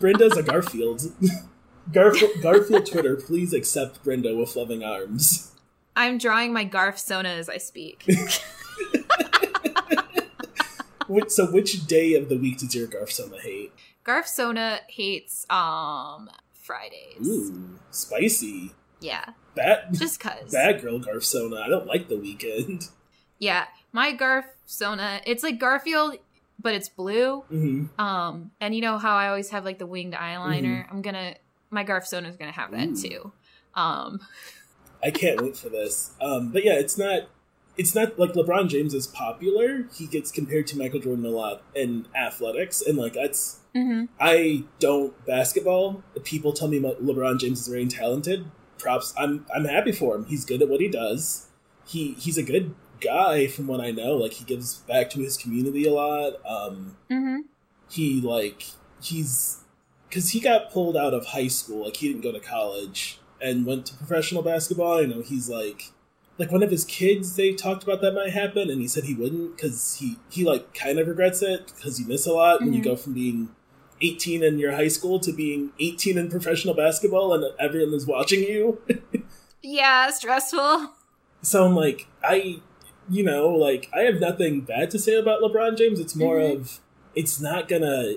Brenda's 0.00 0.36
a 0.36 0.42
Garfield. 0.42 1.02
Garfield, 1.90 2.30
Garfield 2.42 2.86
Twitter, 2.86 3.16
please 3.16 3.52
accept 3.52 4.02
Brenda 4.04 4.34
with 4.36 4.54
loving 4.56 4.84
arms. 4.84 5.52
i'm 5.96 6.16
drawing 6.18 6.52
my 6.52 6.64
garf 6.64 6.98
sona 6.98 7.28
as 7.28 7.48
i 7.50 7.58
speak 7.58 8.04
Which, 11.06 11.30
so, 11.30 11.46
which 11.50 11.86
day 11.86 12.14
of 12.14 12.28
the 12.28 12.36
week 12.38 12.58
does 12.58 12.74
your 12.74 12.86
Garf 12.86 13.10
Sona 13.10 13.38
hate? 13.38 13.72
garf 14.04 14.26
sona 14.26 14.80
hates 14.88 15.44
um 15.50 16.30
fridays 16.54 17.26
Ooh, 17.26 17.78
spicy. 17.90 18.72
yeah 19.00 19.24
Bad, 19.54 19.92
just 19.92 20.18
cuz 20.20 20.50
bad 20.50 20.80
girl 20.80 20.98
Garf 20.98 21.24
Sona. 21.24 21.56
I 21.56 21.68
don't 21.68 21.86
like 21.86 22.08
the 22.08 22.16
weekend. 22.16 22.88
yeah 23.38 23.66
my 23.92 24.14
garf 24.16 24.44
sona 24.64 25.20
it's 25.26 25.42
like 25.42 25.58
garfield 25.58 26.16
but 26.58 26.74
it's 26.74 26.88
blue 26.88 27.40
hmm 27.48 27.86
Um, 27.98 28.52
and 28.60 28.74
you 28.74 28.80
know 28.80 28.96
how 28.98 29.16
I 29.16 29.28
always 29.28 29.50
have 29.50 29.64
like 29.64 29.78
the 29.78 29.86
winged 29.86 30.14
eyeliner. 30.14 30.86
I'm 30.90 31.02
gonna 31.02 31.34
my 31.72 31.84
Garf 31.84 32.06
Sona 32.06 32.28
is 32.28 32.36
gonna 32.36 32.52
have 32.52 32.70
that 32.70 32.90
Mm-hmm. 32.90 33.06
Ooh. 33.06 33.10
too. 33.10 33.32
Um, 33.74 34.20
I 35.02 35.10
can't 35.10 35.40
wait 35.42 35.56
for 35.56 35.68
this. 35.68 36.12
Um, 36.20 36.52
but 36.52 36.64
yeah, 36.64 36.74
it's 36.74 36.96
not. 36.96 37.22
It's 37.78 37.94
not 37.94 38.18
like 38.18 38.34
LeBron 38.34 38.68
James 38.68 38.92
is 38.92 39.06
popular. 39.06 39.88
He 39.96 40.06
gets 40.06 40.30
compared 40.30 40.66
to 40.68 40.78
Michael 40.78 41.00
Jordan 41.00 41.24
a 41.24 41.30
lot 41.30 41.62
in 41.74 42.06
athletics, 42.14 42.82
and 42.82 42.98
like 42.98 43.14
that's. 43.14 43.60
mhm. 43.74 44.08
I 44.20 44.64
don't 44.78 45.14
basketball. 45.26 46.02
People 46.22 46.52
tell 46.52 46.68
me 46.68 46.78
LeBron 46.80 47.40
James 47.40 47.60
is 47.62 47.68
very 47.68 47.86
talented. 47.86 48.44
Props. 48.78 49.14
I'm 49.16 49.46
I'm 49.54 49.64
happy 49.64 49.92
for 49.92 50.14
him. 50.14 50.26
He's 50.26 50.44
good 50.44 50.60
at 50.60 50.68
what 50.68 50.80
he 50.80 50.88
does. 50.88 51.48
He 51.86 52.12
he's 52.18 52.36
a 52.36 52.42
good 52.42 52.74
guy 53.00 53.46
from 53.46 53.66
what 53.66 53.80
I 53.80 53.90
know. 53.90 54.16
Like 54.16 54.34
he 54.34 54.44
gives 54.44 54.74
back 54.76 55.08
to 55.10 55.20
his 55.20 55.36
community 55.38 55.86
a 55.86 55.92
lot. 55.92 56.34
Um, 56.46 56.96
Mhm. 57.10 57.38
he 57.90 58.20
like 58.20 58.64
he's 59.00 59.61
because 60.12 60.30
he 60.32 60.40
got 60.40 60.70
pulled 60.70 60.94
out 60.94 61.14
of 61.14 61.24
high 61.28 61.48
school. 61.48 61.84
Like 61.86 61.96
he 61.96 62.08
didn't 62.08 62.20
go 62.22 62.32
to 62.32 62.40
college 62.40 63.18
and 63.40 63.64
went 63.64 63.86
to 63.86 63.94
professional 63.94 64.42
basketball. 64.42 64.98
I 64.98 65.06
know 65.06 65.22
he's 65.22 65.48
like 65.48 65.90
like 66.36 66.52
one 66.52 66.62
of 66.62 66.70
his 66.70 66.84
kids. 66.84 67.34
They 67.36 67.54
talked 67.54 67.82
about 67.82 68.02
that 68.02 68.12
might 68.12 68.32
happen, 68.34 68.68
and 68.68 68.80
he 68.82 68.88
said 68.88 69.04
he 69.04 69.14
wouldn't 69.14 69.56
because 69.56 69.96
he 70.00 70.18
he 70.28 70.44
like 70.44 70.74
kind 70.74 70.98
of 70.98 71.08
regrets 71.08 71.40
it 71.40 71.72
because 71.74 71.98
you 71.98 72.06
miss 72.06 72.26
a 72.26 72.32
lot 72.34 72.60
when 72.60 72.74
you 72.74 72.80
Mhm. 72.80 72.84
go 72.84 72.96
from 72.96 73.14
being 73.14 73.48
18 74.02 74.42
in 74.42 74.58
your 74.58 74.72
high 74.72 74.88
school 74.88 75.18
to 75.20 75.32
being 75.32 75.70
18 75.80 76.18
in 76.18 76.28
professional 76.28 76.74
basketball 76.74 77.32
and 77.32 77.44
everyone 77.58 77.94
is 77.94 78.06
watching 78.06 78.42
you. 78.42 78.78
Yeah, 79.64 80.10
stressful. 80.10 80.90
So 81.42 81.64
I'm 81.64 81.76
like, 81.76 82.08
I, 82.22 82.60
you 83.08 83.22
know, 83.22 83.48
like 83.48 83.88
I 83.94 84.00
have 84.00 84.18
nothing 84.18 84.62
bad 84.62 84.90
to 84.90 84.98
say 84.98 85.14
about 85.14 85.40
LeBron 85.40 85.78
James. 85.78 86.00
It's 86.00 86.16
more 86.16 86.38
Mhm. 86.38 86.52
of 86.56 86.80
it's 87.14 87.40
not 87.40 87.68
gonna 87.68 88.14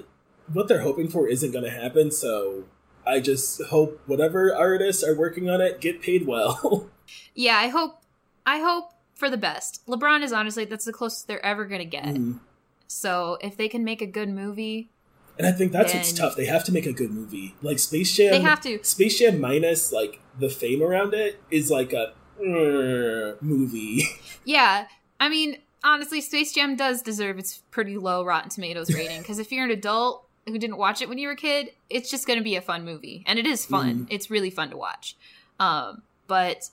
what 0.52 0.68
they're 0.68 0.82
hoping 0.82 1.08
for 1.08 1.28
isn't 1.28 1.52
gonna 1.52 1.70
happen. 1.70 2.12
So 2.12 2.66
I 3.06 3.20
just 3.20 3.62
hope 3.66 4.02
whatever 4.06 4.56
artists 4.56 5.04
are 5.04 5.16
working 5.16 5.50
on 5.50 5.62
it 5.62 5.82
get 5.82 6.02
paid 6.02 6.26
well. 6.28 6.90
Yeah, 7.36 7.58
I 7.58 7.68
hope 7.68 8.02
I 8.48 8.62
hope 8.62 8.90
for 9.14 9.30
the 9.30 9.38
best. 9.38 9.86
LeBron 9.86 10.24
is 10.24 10.34
honestly 10.34 10.66
that's 10.66 10.86
the 10.86 10.92
closest 10.92 11.28
they're 11.28 11.46
ever 11.46 11.66
gonna 11.66 11.86
get. 11.86 12.06
Mm. 12.06 12.40
So 12.88 13.38
if 13.42 13.56
they 13.58 13.68
can 13.68 13.84
make 13.84 14.02
a 14.02 14.08
good 14.08 14.30
movie, 14.30 14.90
and 15.38 15.46
I 15.46 15.52
think 15.52 15.72
that's 15.72 15.94
what's 15.94 16.14
tough. 16.14 16.36
They 16.36 16.46
have 16.46 16.64
to 16.64 16.72
make 16.72 16.86
a 16.86 16.94
good 16.94 17.12
movie. 17.12 17.56
Like 17.62 17.78
Space 17.78 18.16
Jam. 18.16 18.32
they 18.32 18.42
have 18.42 18.62
to. 18.62 18.84
Space 18.84 19.20
Jam 19.20 19.40
minus 19.40 19.92
like 19.92 20.20
the 20.40 20.50
fame 20.50 20.82
around 20.82 21.14
it 21.14 21.40
is 21.52 21.70
like 21.70 21.94
a 21.94 22.14
uh, 22.40 23.36
movie. 23.42 24.04
Yeah, 24.48 24.86
I 25.20 25.28
mean, 25.28 25.58
honestly, 25.84 26.22
Space 26.22 26.54
Jam 26.54 26.76
does 26.76 27.02
deserve 27.02 27.40
its 27.40 27.64
pretty 27.72 27.98
low 27.98 28.24
Rotten 28.24 28.50
Tomatoes 28.52 28.94
rating 28.94 29.22
because 29.22 29.40
if 29.40 29.52
you're 29.52 29.66
an 29.66 29.72
adult 29.72 30.25
who 30.48 30.58
didn't 30.60 30.78
watch 30.78 31.02
it 31.02 31.10
when 31.10 31.18
you 31.18 31.28
were 31.28 31.34
a 31.34 31.38
kid, 31.38 31.72
it's 31.90 32.10
just 32.10 32.28
going 32.28 32.38
to 32.40 32.44
be 32.44 32.56
a 32.56 32.62
fun 32.62 32.86
movie, 32.86 33.24
and 33.26 33.40
it 33.40 33.46
is 33.48 33.66
fun. 33.66 34.02
Mhm. 34.02 34.08
It's 34.10 34.30
really 34.30 34.50
fun 34.50 34.70
to 34.70 34.78
watch. 34.78 35.16
Um, 35.60 36.04
but 36.28 36.70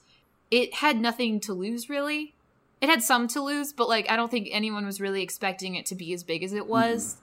it 0.50 0.74
had 0.74 1.00
nothing 1.00 1.40
to 1.40 1.54
lose, 1.54 1.88
really. 1.88 2.34
It 2.80 2.88
had 2.88 3.02
some 3.02 3.28
to 3.28 3.40
lose, 3.40 3.72
but 3.72 3.88
like 3.88 4.10
I 4.10 4.16
don't 4.16 4.30
think 4.30 4.48
anyone 4.50 4.84
was 4.84 5.00
really 5.00 5.22
expecting 5.22 5.74
it 5.76 5.86
to 5.86 5.94
be 5.94 6.12
as 6.12 6.24
big 6.24 6.42
as 6.42 6.52
it 6.52 6.66
was. 6.66 7.16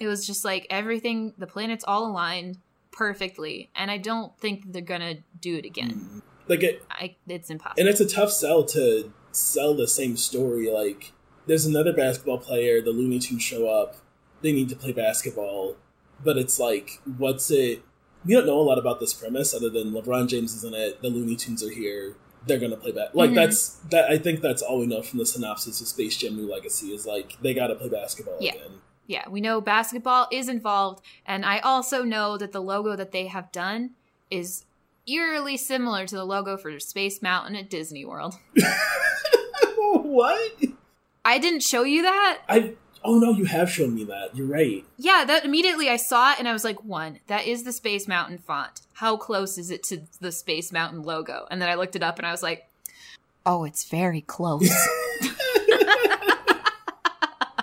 It 0.00 0.06
was 0.08 0.26
just 0.26 0.44
like 0.44 0.66
everything, 0.70 1.34
the 1.38 1.46
planets 1.46 1.84
all 1.86 2.06
aligned 2.10 2.58
perfectly, 2.90 3.70
and 3.76 3.90
I 3.90 3.98
don't 3.98 4.36
think 4.38 4.72
they're 4.72 4.82
gonna 4.82 5.16
do 5.40 5.56
it 5.56 5.64
again. 5.64 6.22
like 6.48 6.62
it, 6.64 6.82
I, 6.90 7.14
it's 7.28 7.50
impossible. 7.50 7.78
and 7.80 7.88
it's 7.88 8.00
a 8.00 8.06
tough 8.06 8.32
sell 8.32 8.64
to 8.64 9.12
sell 9.30 9.74
the 9.74 9.86
same 9.86 10.16
story. 10.16 10.68
Like, 10.70 11.12
there's 11.46 11.64
another 11.66 11.92
basketball 11.92 12.38
player, 12.38 12.80
the 12.82 12.90
Looney 12.90 13.18
Tunes 13.20 13.42
show 13.42 13.68
up, 13.68 13.96
they 14.40 14.52
need 14.52 14.68
to 14.70 14.76
play 14.76 14.92
basketball, 14.92 15.76
but 16.24 16.36
it's 16.36 16.58
like, 16.58 17.00
what's 17.18 17.50
it? 17.50 17.82
We 18.24 18.34
don't 18.34 18.46
know 18.46 18.58
a 18.58 18.62
lot 18.62 18.78
about 18.78 19.00
this 19.00 19.12
premise 19.12 19.52
other 19.54 19.68
than 19.68 19.92
LeBron 19.92 20.28
James 20.28 20.54
is 20.54 20.62
in 20.64 20.74
it, 20.74 21.02
the 21.02 21.08
Looney 21.08 21.34
Tunes 21.36 21.62
are 21.64 21.70
here, 21.70 22.16
they're 22.46 22.58
gonna 22.58 22.76
play 22.76 22.92
back. 22.92 23.14
Like 23.14 23.30
Mhm. 23.30 23.34
that's 23.34 23.68
that. 23.90 24.10
I 24.10 24.18
think 24.18 24.40
that's 24.40 24.62
all 24.62 24.78
we 24.80 24.86
know 24.86 25.02
from 25.02 25.18
the 25.18 25.26
synopsis 25.26 25.80
of 25.80 25.88
Space 25.88 26.16
Jam: 26.16 26.36
New 26.36 26.48
Legacy 26.50 26.88
is 26.94 27.06
like 27.06 27.36
they 27.42 27.54
got 27.54 27.68
to 27.68 27.74
play 27.74 27.88
basketball 27.88 28.36
Yeah. 28.40 28.54
again. 28.54 28.80
yeah, 29.08 29.28
we 29.28 29.40
know 29.40 29.60
basketball 29.60 30.26
is 30.32 30.48
involved, 30.48 31.04
and 31.26 31.44
I 31.44 31.58
also 31.58 32.02
know 32.04 32.36
that 32.38 32.52
the 32.52 32.62
logo 32.62 32.96
that 32.96 33.10
they 33.12 33.26
have 33.26 33.50
done 33.52 33.90
is 34.30 34.64
eerily 35.06 35.56
similar 35.56 36.06
to 36.06 36.14
the 36.14 36.24
logo 36.24 36.56
for 36.56 36.78
Space 36.80 37.20
Mountain 37.20 37.56
at 37.56 37.68
Disney 37.68 38.04
World. 38.04 38.34
what? 39.76 40.52
I 41.24 41.38
didn't 41.38 41.62
show 41.62 41.82
you 41.82 42.02
that. 42.02 42.38
I 42.48 42.74
oh 43.04 43.18
no, 43.18 43.30
you 43.32 43.44
have 43.46 43.70
shown 43.70 43.94
me 43.94 44.04
that. 44.04 44.34
You're 44.34 44.46
right. 44.46 44.84
Yeah, 44.96 45.24
that 45.26 45.44
immediately 45.44 45.88
I 45.88 45.96
saw 45.96 46.32
it 46.32 46.38
and 46.38 46.48
I 46.48 46.52
was 46.52 46.64
like, 46.64 46.82
one, 46.84 47.20
that 47.26 47.46
is 47.46 47.64
the 47.64 47.72
Space 47.72 48.06
Mountain 48.08 48.38
font. 48.38 48.82
How 48.94 49.16
close 49.16 49.58
is 49.58 49.70
it 49.70 49.82
to 49.84 50.02
the 50.20 50.32
Space 50.32 50.72
Mountain 50.72 51.02
logo? 51.02 51.46
And 51.50 51.60
then 51.60 51.68
I 51.68 51.74
looked 51.74 51.96
it 51.96 52.02
up 52.02 52.18
and 52.18 52.26
I 52.26 52.30
was 52.30 52.42
like, 52.42 52.68
oh, 53.44 53.64
it's 53.64 53.84
very 53.84 54.20
close. 54.20 54.70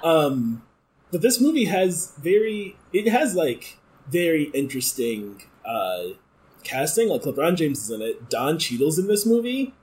Um, 0.03 0.63
but 1.11 1.21
this 1.21 1.41
movie 1.41 1.65
has 1.65 2.13
very 2.17 2.75
it 2.93 3.07
has 3.09 3.35
like 3.35 3.77
very 4.07 4.43
interesting 4.53 5.43
uh 5.65 6.03
casting. 6.63 7.09
Like 7.09 7.21
LeBron 7.23 7.55
James 7.55 7.83
is 7.83 7.89
in 7.89 8.01
it. 8.01 8.29
Don 8.29 8.57
Cheadle's 8.57 8.99
in 8.99 9.07
this 9.07 9.25
movie. 9.25 9.73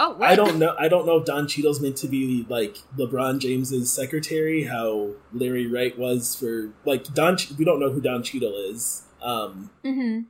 Oh, 0.00 0.10
what? 0.14 0.28
I 0.28 0.34
don't 0.34 0.58
know. 0.58 0.74
I 0.78 0.88
don't 0.88 1.06
know 1.06 1.18
if 1.18 1.24
Don 1.24 1.46
Cheadle's 1.48 1.80
meant 1.80 1.96
to 1.98 2.08
be 2.08 2.46
like 2.48 2.78
LeBron 2.96 3.38
James's 3.38 3.92
secretary. 3.92 4.64
How 4.64 5.10
Larry 5.32 5.66
Wright 5.66 5.98
was 5.98 6.34
for 6.34 6.70
like 6.84 7.04
Don. 7.14 7.36
We 7.58 7.64
don't 7.64 7.80
know 7.80 7.90
who 7.90 8.00
Don 8.00 8.22
Cheadle 8.22 8.54
is. 8.70 9.02
Um, 9.22 9.70
mm-hmm. 9.84 10.22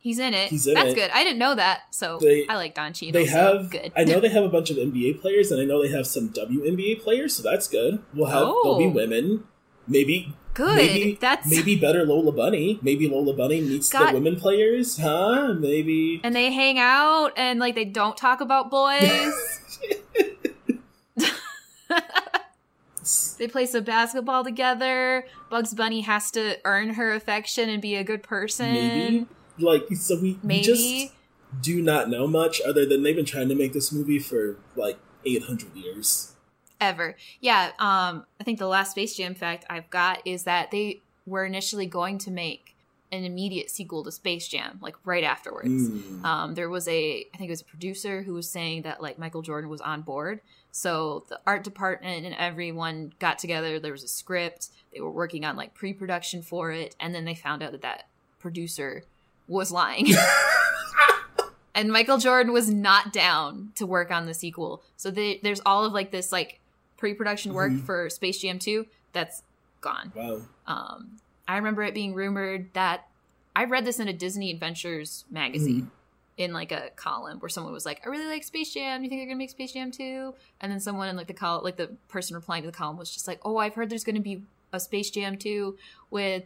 He's 0.00 0.18
in 0.20 0.32
it. 0.32 0.48
He's 0.48 0.66
in 0.66 0.74
That's 0.74 0.90
it. 0.90 0.94
good. 0.94 1.10
I 1.10 1.22
didn't 1.24 1.38
know 1.40 1.54
that, 1.56 1.82
so 1.90 2.18
They- 2.20 2.46
I 2.48 2.54
like 2.56 2.74
Don 2.74 2.92
Cheadle. 2.92 3.12
they 3.20 3.26
so 3.26 3.36
have. 3.58 3.70
good. 3.70 3.92
I 3.96 4.04
know 4.04 4.20
they 4.20 4.28
have 4.30 4.44
a 4.44 4.48
bunch 4.48 4.70
of 4.70 4.76
NBA 4.76 5.20
players, 5.20 5.50
and 5.50 5.60
I 5.60 5.64
know 5.64 5.82
they 5.82 5.88
have 5.90 6.06
some 6.06 6.30
WNBA 6.30 7.02
players, 7.02 7.34
so 7.34 7.42
that's 7.42 7.66
good. 7.68 8.00
We'll 8.14 8.28
have 8.28 8.42
oh. 8.44 8.62
there'll 8.62 8.78
be 8.78 8.86
Oh. 8.86 8.90
women. 8.90 9.44
Maybe 9.86 10.34
good. 10.54 10.76
Maybe 10.76 11.18
That's 11.20 11.48
maybe 11.48 11.76
better 11.76 12.04
Lola 12.04 12.32
Bunny. 12.32 12.78
Maybe 12.82 13.08
Lola 13.08 13.34
Bunny 13.34 13.60
meets 13.60 13.90
God. 13.90 14.10
the 14.10 14.14
women 14.14 14.36
players, 14.36 14.98
huh? 14.98 15.54
Maybe. 15.54 16.20
and 16.24 16.34
they 16.34 16.52
hang 16.52 16.78
out 16.78 17.32
and 17.36 17.58
like 17.58 17.74
they 17.74 17.84
don't 17.84 18.16
talk 18.16 18.40
about 18.40 18.70
boys. 18.70 19.60
they 23.38 23.48
play 23.48 23.66
some 23.66 23.84
basketball 23.84 24.44
together. 24.44 25.24
Bugs 25.50 25.74
Bunny 25.74 26.02
has 26.02 26.30
to 26.32 26.58
earn 26.64 26.94
her 26.94 27.12
affection 27.12 27.68
and 27.68 27.80
be 27.80 27.94
a 27.94 28.04
good 28.04 28.22
person. 28.22 28.72
Maybe. 28.72 29.26
Like 29.58 29.88
so, 29.94 30.20
we, 30.20 30.38
Maybe. 30.42 30.62
just 30.62 31.12
do 31.60 31.82
not 31.82 32.08
know 32.10 32.26
much 32.26 32.60
other 32.60 32.86
than 32.86 33.02
they've 33.02 33.16
been 33.16 33.24
trying 33.24 33.48
to 33.48 33.54
make 33.54 33.72
this 33.72 33.90
movie 33.92 34.18
for 34.18 34.56
like 34.76 34.98
eight 35.24 35.44
hundred 35.44 35.74
years. 35.74 36.32
Ever. 36.80 37.16
Yeah, 37.40 37.72
um 37.78 38.24
I 38.40 38.44
think 38.44 38.58
the 38.58 38.66
last 38.66 38.92
Space 38.92 39.16
Jam 39.16 39.34
fact 39.34 39.64
I've 39.68 39.90
got 39.90 40.22
is 40.24 40.44
that 40.44 40.70
they 40.70 41.02
were 41.26 41.44
initially 41.44 41.86
going 41.86 42.18
to 42.18 42.30
make 42.30 42.74
an 43.10 43.24
immediate 43.24 43.70
sequel 43.70 44.04
to 44.04 44.12
Space 44.12 44.48
Jam 44.48 44.78
like 44.82 44.96
right 45.04 45.24
afterwards. 45.24 45.88
Mm. 45.88 46.24
Um 46.24 46.54
there 46.54 46.68
was 46.68 46.88
a 46.88 47.26
I 47.34 47.36
think 47.36 47.48
it 47.48 47.52
was 47.52 47.62
a 47.62 47.66
producer 47.66 48.22
who 48.22 48.34
was 48.34 48.50
saying 48.50 48.82
that 48.82 49.02
like 49.02 49.18
Michael 49.18 49.42
Jordan 49.42 49.70
was 49.70 49.80
on 49.80 50.02
board. 50.02 50.40
So 50.70 51.24
the 51.28 51.40
art 51.46 51.64
department 51.64 52.26
and 52.26 52.34
everyone 52.34 53.12
got 53.18 53.38
together, 53.38 53.80
there 53.80 53.92
was 53.92 54.04
a 54.04 54.08
script, 54.08 54.68
they 54.92 55.00
were 55.00 55.10
working 55.10 55.44
on 55.44 55.56
like 55.56 55.74
pre-production 55.74 56.42
for 56.42 56.70
it 56.70 56.94
and 57.00 57.14
then 57.14 57.24
they 57.24 57.34
found 57.34 57.62
out 57.62 57.72
that 57.72 57.82
that 57.82 58.06
producer 58.38 59.02
was 59.48 59.72
lying. 59.72 60.08
and 61.74 61.90
Michael 61.90 62.18
Jordan 62.18 62.52
was 62.52 62.70
not 62.70 63.12
down 63.12 63.72
to 63.76 63.86
work 63.86 64.10
on 64.10 64.26
the 64.26 64.34
sequel. 64.34 64.82
So 64.96 65.10
they, 65.10 65.40
there's 65.42 65.60
all 65.64 65.84
of 65.84 65.92
like 65.92 66.10
this 66.10 66.30
like 66.30 66.60
pre-production 66.98 67.54
work 67.54 67.72
Mhm. 67.72 67.84
for 67.86 68.10
Space 68.10 68.38
Jam 68.40 68.58
2 68.58 68.86
that's 69.14 69.42
gone. 69.80 70.12
Wow. 70.14 70.42
Um, 70.66 71.16
I 71.46 71.56
remember 71.56 71.82
it 71.82 71.94
being 71.94 72.12
rumored 72.12 72.68
that 72.74 73.08
I 73.56 73.64
read 73.64 73.84
this 73.86 73.98
in 73.98 74.06
a 74.08 74.12
Disney 74.12 74.50
Adventures 74.50 75.24
magazine 75.30 75.90
in 76.36 76.52
like 76.52 76.70
a 76.70 76.90
column 76.94 77.38
where 77.40 77.48
someone 77.48 77.72
was 77.72 77.86
like, 77.86 78.00
"I 78.04 78.10
really 78.10 78.26
like 78.26 78.44
Space 78.44 78.72
Jam. 78.74 79.00
Do 79.00 79.04
You 79.04 79.08
think 79.08 79.20
they're 79.20 79.26
gonna 79.26 79.38
make 79.38 79.50
Space 79.50 79.72
Jam 79.72 79.90
2? 79.90 80.34
And 80.60 80.70
then 80.70 80.78
someone 80.78 81.08
in 81.08 81.16
like 81.16 81.26
the 81.28 81.34
col 81.34 81.62
like 81.64 81.76
the 81.76 81.88
person 82.08 82.36
replying 82.36 82.62
to 82.62 82.68
the 82.70 82.76
column 82.76 82.96
was 82.98 83.10
just 83.10 83.26
like, 83.26 83.40
"Oh, 83.44 83.56
I've 83.56 83.74
heard 83.74 83.88
there's 83.90 84.04
gonna 84.04 84.20
be 84.20 84.42
a 84.72 84.78
Space 84.78 85.10
Jam 85.10 85.36
2 85.38 85.76
with 86.10 86.44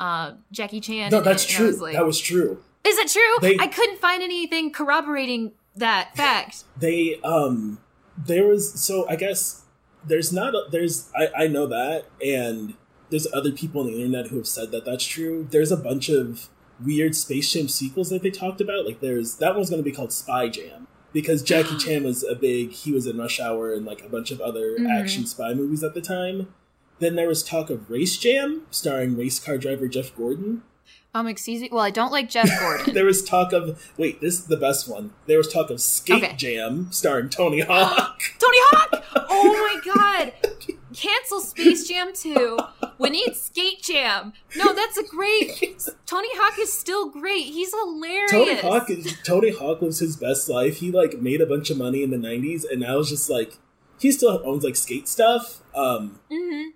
uh, 0.00 0.32
Jackie 0.50 0.80
Chan." 0.80 1.10
No, 1.12 1.20
that's 1.20 1.44
it." 1.44 1.48
True. 1.48 1.66
was 1.68 1.80
like, 1.80 1.92
that 1.94 2.04
was 2.06 2.18
true. 2.18 2.62
Is 2.84 2.98
it 2.98 3.08
true? 3.10 3.38
They- 3.40 3.58
I 3.58 3.66
couldn't 3.68 3.98
find 4.00 4.22
anything 4.22 4.72
corroborating 4.72 5.52
that 5.76 6.16
fact. 6.16 6.64
They 6.76 7.20
um, 7.22 7.78
there 8.18 8.46
was 8.46 8.72
so 8.82 9.08
I 9.08 9.16
guess 9.16 9.59
there's 10.06 10.32
not 10.32 10.54
a, 10.54 10.64
there's 10.70 11.10
I 11.16 11.28
I 11.44 11.46
know 11.46 11.66
that 11.66 12.06
and 12.24 12.74
there's 13.10 13.26
other 13.32 13.50
people 13.52 13.80
on 13.80 13.86
the 13.88 13.96
internet 13.96 14.28
who 14.28 14.36
have 14.36 14.46
said 14.46 14.70
that 14.70 14.84
that's 14.84 15.04
true. 15.04 15.46
There's 15.50 15.72
a 15.72 15.76
bunch 15.76 16.08
of 16.08 16.48
weird 16.84 17.14
Space 17.16 17.52
Jam 17.52 17.68
sequels 17.68 18.08
that 18.10 18.22
they 18.22 18.30
talked 18.30 18.60
about. 18.60 18.86
Like 18.86 19.00
there's 19.00 19.36
that 19.36 19.54
one's 19.56 19.68
going 19.70 19.82
to 19.82 19.88
be 19.90 19.94
called 19.94 20.12
Spy 20.12 20.48
Jam 20.48 20.86
because 21.12 21.42
Jackie 21.42 21.76
Chan 21.84 22.04
was 22.04 22.22
a 22.24 22.34
big 22.34 22.70
he 22.72 22.92
was 22.92 23.06
in 23.06 23.18
Rush 23.18 23.40
Hour 23.40 23.72
and 23.74 23.84
like 23.84 24.02
a 24.04 24.08
bunch 24.08 24.30
of 24.30 24.40
other 24.40 24.76
Mhm. 24.78 24.88
action 24.90 25.26
spy 25.26 25.54
movies 25.54 25.82
at 25.84 25.94
the 25.94 26.00
time. 26.00 26.52
Then 27.00 27.16
there 27.16 27.28
was 27.28 27.42
talk 27.42 27.70
of 27.70 27.90
Race 27.90 28.16
Jam 28.18 28.62
starring 28.70 29.16
race 29.16 29.38
car 29.38 29.58
driver 29.58 29.88
Jeff 29.88 30.14
Gordon. 30.16 30.62
Um, 31.12 31.26
excuse 31.26 31.60
me. 31.60 31.68
Well, 31.72 31.80
I 31.82 31.90
don't 31.90 32.12
like 32.12 32.28
Jeff 32.30 32.48
Gordon. 32.60 32.94
There 32.94 33.04
was 33.04 33.24
talk 33.24 33.52
of 33.52 33.92
wait, 33.96 34.20
this 34.20 34.34
is 34.34 34.46
the 34.46 34.56
best 34.56 34.88
one. 34.88 35.12
There 35.26 35.38
was 35.38 35.52
talk 35.52 35.70
of 35.70 35.80
Skate 35.80 36.22
Okay. 36.22 36.36
Jam 36.36 36.88
starring 36.92 37.28
Tony 37.28 37.60
Hawk. 37.60 38.20
Tony 38.38 38.58
Hawk! 38.70 39.04
Oh 39.32 39.52
my 39.84 39.92
god! 39.94 40.32
Cancel 40.94 41.40
Space 41.40 41.88
Jam 41.88 42.10
2. 42.12 42.58
We 42.98 43.08
need 43.10 43.34
Skate 43.34 43.80
Jam. 43.82 44.32
No, 44.56 44.74
that's 44.74 44.98
a 44.98 45.04
great. 45.04 45.78
Tony 46.04 46.28
Hawk 46.32 46.58
is 46.58 46.72
still 46.72 47.08
great. 47.08 47.44
He's 47.44 47.72
hilarious. 47.72 48.30
Tony 48.30 48.56
Hawk 48.56 48.90
is 48.90 49.16
Tony 49.24 49.50
Hawk 49.52 49.80
lives 49.82 50.00
his 50.00 50.16
best 50.16 50.48
life. 50.48 50.78
He 50.78 50.90
like 50.90 51.20
made 51.20 51.40
a 51.40 51.46
bunch 51.46 51.70
of 51.70 51.78
money 51.78 52.02
in 52.02 52.10
the 52.10 52.16
'90s, 52.18 52.64
and 52.70 52.80
now 52.80 52.98
is 52.98 53.08
just 53.08 53.30
like 53.30 53.54
he 53.98 54.10
still 54.12 54.42
owns 54.44 54.62
like 54.64 54.76
skate 54.76 55.08
stuff. 55.08 55.60
Um, 55.74 56.20
hmm 56.30 56.70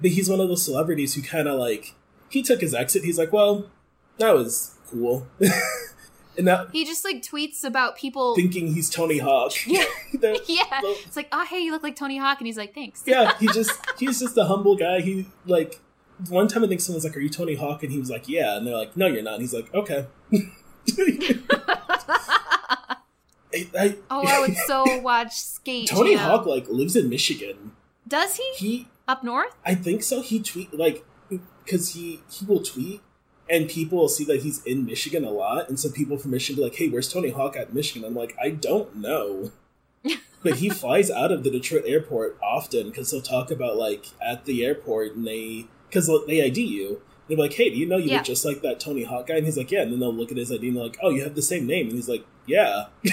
but 0.00 0.10
he's 0.10 0.28
one 0.28 0.40
of 0.40 0.48
those 0.48 0.64
celebrities 0.64 1.14
who 1.14 1.22
kind 1.22 1.46
of 1.48 1.58
like 1.58 1.94
he 2.28 2.42
took 2.42 2.60
his 2.60 2.74
exit. 2.74 3.04
He's 3.04 3.18
like, 3.18 3.32
well, 3.32 3.70
that 4.20 4.32
was 4.34 4.76
cool, 4.88 5.26
and 6.36 6.46
now 6.46 6.66
He 6.72 6.84
just 6.84 7.04
like 7.04 7.22
tweets 7.22 7.64
about 7.64 7.96
people. 7.96 8.34
thinking 8.36 8.68
he's 8.74 8.88
Tony 8.88 9.18
Hawk. 9.18 9.52
Yeah. 9.66 9.84
The- 10.12 10.40
yeah. 10.46 10.80
It's 11.06 11.16
like, 11.16 11.28
oh, 11.32 11.44
hey, 11.44 11.60
you 11.60 11.70
look 11.72 11.82
like 11.82 11.96
Tony 11.96 12.18
Hawk. 12.18 12.38
And 12.38 12.46
he's 12.46 12.56
like, 12.58 12.74
thanks. 12.74 13.02
yeah, 13.06 13.36
he 13.38 13.46
just 13.48 13.72
he's 13.98 14.18
just 14.20 14.36
a 14.36 14.44
humble 14.44 14.76
guy. 14.76 15.00
He 15.00 15.26
like 15.46 15.80
one 16.28 16.46
time 16.48 16.62
I 16.64 16.66
think 16.68 16.80
someone's 16.80 17.04
like, 17.04 17.16
"Are 17.16 17.20
you 17.20 17.30
Tony 17.30 17.54
Hawk?" 17.54 17.82
And 17.82 17.90
he 17.92 17.98
was 17.98 18.10
like, 18.10 18.28
"Yeah," 18.28 18.56
and 18.56 18.66
they're 18.66 18.76
like, 18.76 18.94
"No, 18.96 19.06
you're 19.06 19.22
not." 19.22 19.34
And 19.34 19.42
he's 19.42 19.54
like, 19.54 19.72
"Okay." 19.74 20.06
I, 23.52 23.66
I, 23.78 23.96
oh, 24.10 24.24
I 24.26 24.40
would 24.40 24.56
so 24.56 24.84
watch 25.00 25.32
Skate 25.40 25.88
Tony 25.88 26.14
Jam. 26.14 26.24
Hawk 26.28 26.46
like 26.46 26.68
lives 26.68 26.94
in 26.94 27.08
Michigan. 27.08 27.72
Does 28.06 28.36
he? 28.36 28.44
He, 28.56 28.88
Up 29.08 29.24
north? 29.24 29.54
I 29.64 29.74
think 29.74 30.02
so. 30.02 30.20
He 30.22 30.40
tweet 30.40 30.72
like 30.76 31.04
because 31.64 31.94
he 31.94 32.20
he 32.30 32.44
will 32.44 32.62
tweet 32.62 33.00
and 33.50 33.68
people 33.68 33.98
will 33.98 34.08
see 34.08 34.24
that 34.24 34.42
he's 34.42 34.62
in 34.64 34.86
Michigan 34.86 35.24
a 35.24 35.30
lot, 35.30 35.68
and 35.68 35.78
so 35.78 35.90
people 35.90 36.16
from 36.16 36.30
Michigan 36.30 36.60
be 36.62 36.64
like, 36.68 36.76
"Hey, 36.76 36.88
where's 36.88 37.12
Tony 37.12 37.30
Hawk 37.30 37.56
at 37.56 37.74
Michigan?" 37.74 38.04
I'm 38.06 38.14
like, 38.14 38.36
I 38.42 38.50
don't 38.50 38.96
know. 38.96 39.50
but 40.42 40.56
he 40.56 40.70
flies 40.70 41.10
out 41.10 41.30
of 41.32 41.42
the 41.44 41.50
Detroit 41.50 41.84
airport 41.86 42.38
often 42.42 42.88
because 42.88 43.10
he'll 43.10 43.20
talk 43.20 43.50
about 43.50 43.76
like 43.76 44.06
at 44.24 44.44
the 44.46 44.64
airport 44.64 45.14
and 45.16 45.26
they 45.26 45.66
because 45.88 46.10
they 46.26 46.42
ID 46.42 46.62
you. 46.62 47.02
They're 47.28 47.36
like, 47.38 47.52
"Hey, 47.52 47.70
do 47.70 47.76
you 47.76 47.86
know 47.86 47.96
you 47.96 48.10
Yeah. 48.10 48.16
look 48.16 48.24
just 48.26 48.44
like 48.44 48.62
that 48.62 48.80
Tony 48.80 49.04
Hawk 49.04 49.26
guy?" 49.28 49.36
And 49.36 49.44
he's 49.46 49.56
like, 49.56 49.70
"Yeah." 49.70 49.82
And 49.82 49.92
then 49.92 50.00
they'll 50.00 50.14
look 50.14 50.30
at 50.30 50.36
his 50.36 50.50
ID 50.50 50.68
and 50.68 50.76
they're 50.76 50.84
like, 50.84 50.98
"Oh, 51.02 51.10
you 51.10 51.22
have 51.22 51.34
the 51.34 51.42
same 51.42 51.66
name." 51.66 51.86
And 51.86 51.94
he's 51.96 52.08
like, 52.08 52.24
"Yeah." 52.46 52.86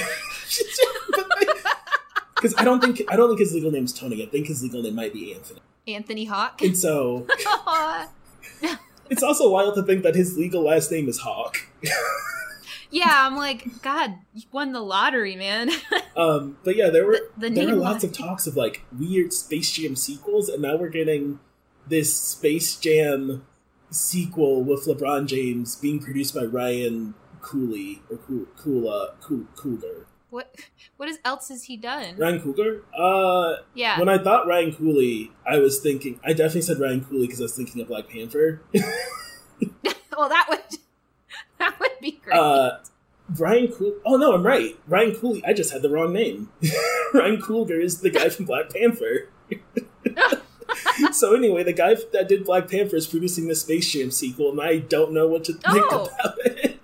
Because 2.35 2.53
I 2.55 2.63
don't 2.63 2.79
think 2.83 3.01
I 3.09 3.15
don't 3.15 3.29
think 3.29 3.39
his 3.39 3.51
legal 3.53 3.71
name's 3.71 3.91
Tony. 3.91 4.21
I 4.21 4.27
think 4.27 4.45
his 4.45 4.61
legal 4.61 4.83
name 4.83 4.93
might 4.93 5.11
be 5.11 5.33
Anthony. 5.33 5.59
Anthony 5.87 6.25
Hawk? 6.25 6.61
And 6.61 6.77
so 6.77 7.25
it's 9.09 9.23
also 9.23 9.49
wild 9.49 9.75
to 9.75 9.83
think 9.83 10.03
that 10.03 10.15
his 10.15 10.37
legal 10.37 10.63
last 10.63 10.91
name 10.91 11.07
is 11.09 11.19
Hawk. 11.19 11.57
yeah, 12.91 13.27
I'm 13.27 13.35
like, 13.35 13.81
God, 13.81 14.15
you 14.33 14.43
won 14.51 14.71
the 14.71 14.81
lottery, 14.81 15.35
man. 15.35 15.69
Um, 16.17 16.57
but 16.63 16.75
yeah, 16.75 16.89
there 16.89 17.05
were 17.05 17.19
The- 17.37 17.49
the 17.49 17.55
there 17.55 17.67
were 17.67 17.75
lots 17.75 18.03
of 18.03 18.11
talks 18.11 18.47
of 18.47 18.55
like 18.55 18.81
weird 18.97 19.31
Space 19.33 19.71
Jam 19.71 19.95
sequels, 19.95 20.49
and 20.49 20.63
now 20.63 20.75
we're 20.75 20.89
getting 20.89 21.37
this 21.87 22.11
Space 22.19 22.75
Jam 22.75 23.45
sequel 23.91 24.63
with 24.63 24.85
LeBron 24.87 25.27
James 25.27 25.75
being 25.75 25.99
produced 25.99 26.33
by 26.33 26.43
Ryan 26.43 27.13
Cooley 27.41 28.01
or 28.09 28.17
Cool 28.17 28.45
Cooler. 29.55 30.07
What 30.29 30.53
what 30.97 31.07
is, 31.07 31.19
else 31.23 31.47
has 31.49 31.63
he 31.63 31.77
done? 31.77 32.15
Ryan 32.17 32.41
Coogler. 32.41 32.81
Uh, 32.97 33.61
Yeah. 33.73 33.97
when 33.99 34.09
I 34.09 34.17
thought 34.21 34.45
Ryan 34.47 34.73
Cooley, 34.73 35.31
I 35.49 35.57
was 35.59 35.79
thinking. 35.79 36.19
I 36.23 36.29
definitely 36.33 36.61
said 36.63 36.79
Ryan 36.79 37.05
Cooley 37.05 37.27
because 37.27 37.39
I 37.39 37.43
was 37.43 37.55
thinking 37.55 37.81
of 37.81 37.87
Black 37.87 38.09
Panther. 38.09 38.61
well, 40.17 40.27
that 40.29 40.47
would 40.49 40.59
that 41.59 41.79
would 41.79 41.91
be 42.01 42.19
great. 42.23 42.35
uh, 42.37 42.79
Ryan 43.37 43.71
Cool. 43.71 43.93
Oh 44.05 44.17
no, 44.17 44.33
I'm 44.33 44.45
right. 44.45 44.77
Ryan 44.87 45.15
Cooley. 45.15 45.43
I 45.45 45.53
just 45.53 45.71
had 45.71 45.81
the 45.81 45.89
wrong 45.89 46.11
name. 46.13 46.49
Ryan 47.13 47.41
Coogler 47.41 47.81
is 47.81 48.01
the 48.01 48.09
guy 48.09 48.29
from 48.29 48.45
Black 48.45 48.69
Panther. 48.73 49.29
so 51.11 51.35
anyway, 51.35 51.63
the 51.63 51.73
guy 51.73 51.95
that 52.13 52.27
did 52.27 52.45
Black 52.45 52.69
Panther 52.69 52.95
is 52.97 53.07
producing 53.07 53.47
the 53.47 53.55
Space 53.55 53.91
Jam 53.91 54.11
sequel, 54.11 54.51
and 54.51 54.61
I 54.61 54.79
don't 54.79 55.11
know 55.13 55.27
what 55.27 55.43
to 55.45 55.53
think 55.53 55.85
Oh. 55.91 56.09
about 56.19 56.37
it. 56.45 56.76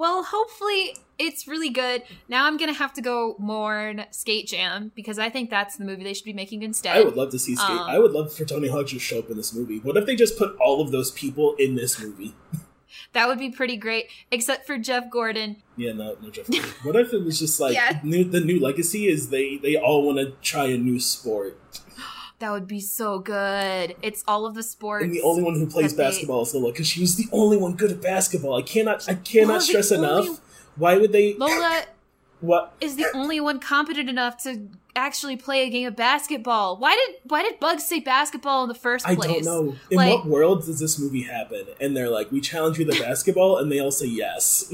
Well, 0.00 0.24
hopefully 0.24 0.96
it's 1.18 1.46
really 1.46 1.68
good. 1.68 2.02
Now 2.26 2.46
I'm 2.46 2.56
gonna 2.56 2.72
have 2.72 2.94
to 2.94 3.02
go 3.02 3.36
mourn 3.38 4.06
Skate 4.10 4.46
Jam 4.48 4.92
because 4.94 5.18
I 5.18 5.28
think 5.28 5.50
that's 5.50 5.76
the 5.76 5.84
movie 5.84 6.02
they 6.02 6.14
should 6.14 6.24
be 6.24 6.32
making 6.32 6.62
instead. 6.62 6.96
I 6.96 7.02
would 7.02 7.16
love 7.16 7.30
to 7.32 7.38
see 7.38 7.54
Skate. 7.54 7.68
Um, 7.68 7.80
I 7.86 7.98
would 7.98 8.12
love 8.12 8.32
for 8.32 8.46
Tony 8.46 8.68
Hawk 8.68 8.86
to 8.88 8.98
show 8.98 9.18
up 9.18 9.28
in 9.30 9.36
this 9.36 9.52
movie. 9.54 9.78
What 9.80 9.98
if 9.98 10.06
they 10.06 10.16
just 10.16 10.38
put 10.38 10.56
all 10.56 10.80
of 10.80 10.90
those 10.90 11.10
people 11.10 11.54
in 11.58 11.76
this 11.76 12.00
movie? 12.00 12.34
That 13.12 13.28
would 13.28 13.38
be 13.38 13.50
pretty 13.50 13.76
great, 13.76 14.06
except 14.30 14.66
for 14.66 14.78
Jeff 14.78 15.10
Gordon. 15.10 15.62
Yeah, 15.76 15.92
no, 15.92 16.16
no 16.20 16.30
Jeff. 16.30 16.46
Hardy. 16.46 16.68
What 16.82 16.96
if 16.96 17.12
it 17.12 17.24
was 17.24 17.38
just 17.38 17.58
like 17.60 17.74
Yeah. 17.74 18.00
new, 18.02 18.24
the 18.24 18.40
new 18.40 18.60
legacy 18.60 19.06
is 19.06 19.30
they 19.30 19.56
they 19.56 19.76
all 19.76 20.04
want 20.06 20.18
to 20.18 20.32
try 20.42 20.66
a 20.66 20.76
new 20.76 20.98
sport, 21.00 21.58
That 22.40 22.50
would 22.52 22.66
be 22.66 22.80
so 22.80 23.18
good. 23.18 23.94
It's 24.02 24.24
all 24.26 24.46
of 24.46 24.54
the 24.54 24.62
sports. 24.62 25.04
and 25.04 25.12
the 25.12 25.22
only 25.22 25.42
one 25.42 25.54
who 25.54 25.66
plays 25.66 25.92
that 25.94 25.96
they- 25.96 26.08
basketball 26.10 26.42
is 26.42 26.54
Lola 26.54 26.72
because 26.72 26.86
she 26.88 27.00
was 27.00 27.16
the 27.16 27.26
only 27.32 27.56
one 27.58 27.74
good 27.74 27.90
at 27.92 28.00
basketball. 28.02 28.54
I 28.58 28.62
cannot 28.62 29.08
I 29.08 29.14
cannot 29.14 29.60
the 29.60 29.60
stress 29.60 29.92
only- 29.92 30.08
enough. 30.28 30.40
Why 30.76 30.96
would 30.98 31.12
they? 31.12 31.34
Lola 31.34 31.82
What? 32.40 32.72
is 32.80 32.96
the 32.96 33.04
only 33.14 33.38
one 33.38 33.60
competent 33.60 34.08
enough 34.08 34.42
to 34.44 34.68
actually 34.96 35.36
play 35.36 35.66
a 35.66 35.68
game 35.68 35.86
of 35.86 35.94
basketball. 35.94 36.78
Why 36.78 36.94
did 36.96 37.30
why 37.30 37.42
did 37.42 37.60
Bugs 37.60 37.84
say 37.84 38.00
basketball 38.00 38.62
in 38.62 38.68
the 38.70 38.74
first 38.74 39.04
place? 39.04 39.18
I 39.18 39.26
don't 39.26 39.44
know. 39.44 39.76
In 39.90 39.96
Like- 39.98 40.14
what 40.20 40.26
world 40.26 40.64
does 40.64 40.80
this 40.80 40.98
movie 40.98 41.22
happen? 41.24 41.66
And 41.78 41.94
they're 41.94 42.08
like, 42.08 42.32
we 42.32 42.40
challenge 42.40 42.78
you 42.78 42.86
to 42.86 42.98
basketball, 43.02 43.58
and 43.58 43.70
they 43.70 43.78
all 43.80 43.90
say 43.90 44.06
yes. 44.06 44.72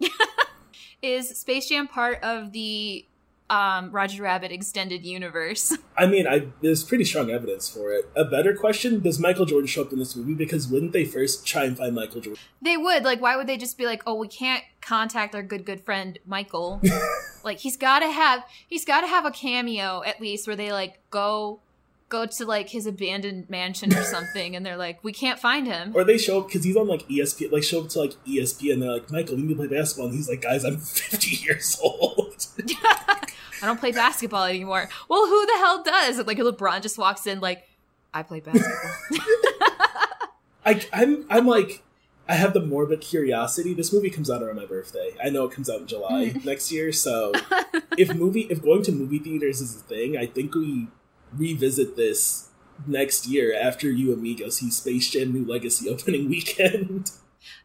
Is 1.02 1.28
Space 1.38 1.68
Jam 1.68 1.86
part 1.86 2.22
of 2.22 2.52
the 2.52 3.04
um, 3.50 3.90
Roger 3.90 4.22
Rabbit 4.22 4.52
extended 4.52 5.04
universe? 5.04 5.76
I 5.98 6.06
mean, 6.06 6.26
I 6.26 6.48
there's 6.62 6.82
pretty 6.82 7.04
strong 7.04 7.30
evidence 7.30 7.68
for 7.68 7.92
it. 7.92 8.10
A 8.16 8.24
better 8.24 8.54
question: 8.54 9.00
Does 9.00 9.18
Michael 9.18 9.46
Jordan 9.46 9.66
show 9.66 9.82
up 9.82 9.92
in 9.92 9.98
this 9.98 10.16
movie? 10.16 10.34
Because 10.34 10.68
wouldn't 10.68 10.92
they 10.92 11.04
first 11.04 11.46
try 11.46 11.64
and 11.64 11.76
find 11.76 11.94
Michael 11.94 12.20
Jordan? 12.20 12.42
they 12.62 12.76
would. 12.76 13.04
Like, 13.04 13.20
why 13.20 13.36
would 13.36 13.46
they 13.46 13.56
just 13.56 13.78
be 13.78 13.86
like, 13.86 14.02
oh, 14.06 14.14
we 14.14 14.28
can't 14.28 14.64
contact 14.80 15.34
our 15.34 15.42
good 15.42 15.64
good 15.64 15.84
friend 15.84 16.18
Michael? 16.26 16.80
like, 17.44 17.58
he's 17.58 17.76
got 17.76 18.00
to 18.00 18.10
have 18.10 18.44
he's 18.66 18.84
got 18.84 19.02
to 19.02 19.06
have 19.06 19.24
a 19.24 19.30
cameo 19.30 20.02
at 20.04 20.20
least 20.20 20.46
where 20.46 20.56
they 20.56 20.72
like 20.72 21.00
go 21.10 21.60
go 22.14 22.26
to 22.26 22.44
like 22.44 22.68
his 22.68 22.86
abandoned 22.86 23.50
mansion 23.50 23.92
or 23.94 24.02
something, 24.16 24.54
and 24.56 24.64
they're 24.64 24.76
like, 24.76 25.02
we 25.02 25.12
can't 25.12 25.38
find 25.38 25.66
him. 25.66 25.92
Or 25.94 26.04
they 26.04 26.18
show 26.18 26.40
up 26.40 26.48
because 26.48 26.64
he's 26.64 26.76
on 26.76 26.86
like 26.86 27.08
ESPN, 27.08 27.52
like 27.52 27.64
show 27.64 27.82
up 27.82 27.88
to 27.90 28.00
like 28.00 28.12
ESPN, 28.24 28.74
and 28.74 28.82
they're 28.82 28.92
like, 28.92 29.10
Michael, 29.10 29.38
you 29.38 29.44
need 29.44 29.54
to 29.54 29.66
play 29.66 29.66
basketball, 29.66 30.06
and 30.06 30.14
he's 30.14 30.28
like, 30.28 30.42
guys, 30.42 30.64
I'm 30.64 30.78
50 30.78 31.30
years 31.44 31.78
old. 31.82 32.23
I 33.62 33.66
don't 33.66 33.80
play 33.80 33.92
basketball 33.92 34.44
anymore. 34.44 34.88
Well, 35.08 35.26
who 35.26 35.46
the 35.46 35.52
hell 35.58 35.82
does? 35.82 36.26
Like 36.26 36.38
LeBron 36.38 36.82
just 36.82 36.98
walks 36.98 37.26
in 37.26 37.40
like, 37.40 37.66
I 38.12 38.22
play 38.22 38.40
basketball. 38.40 38.90
I, 40.66 40.80
I'm, 40.92 41.26
I'm 41.30 41.46
like, 41.46 41.82
I 42.28 42.34
have 42.36 42.54
the 42.54 42.60
morbid 42.60 43.00
curiosity. 43.02 43.74
This 43.74 43.92
movie 43.92 44.08
comes 44.10 44.30
out 44.30 44.42
around 44.42 44.56
my 44.56 44.64
birthday. 44.66 45.10
I 45.22 45.28
know 45.28 45.44
it 45.44 45.52
comes 45.52 45.68
out 45.68 45.80
in 45.80 45.86
July 45.86 46.32
Mm. 46.34 46.44
next 46.44 46.72
year. 46.72 46.90
So 46.90 47.32
if 47.98 48.14
movie, 48.14 48.42
if 48.50 48.62
going 48.62 48.82
to 48.84 48.92
movie 48.92 49.18
theaters 49.18 49.60
is 49.60 49.76
a 49.76 49.80
thing, 49.80 50.16
I 50.16 50.26
think 50.26 50.54
we 50.54 50.88
revisit 51.32 51.96
this 51.96 52.48
next 52.86 53.26
year 53.26 53.54
after 53.54 53.90
you 53.90 54.12
and 54.12 54.22
me 54.22 54.34
go 54.34 54.48
see 54.48 54.70
Space 54.70 55.10
Jam: 55.10 55.32
New 55.34 55.44
Legacy 55.44 55.88
opening 55.90 56.28
weekend. 56.30 57.10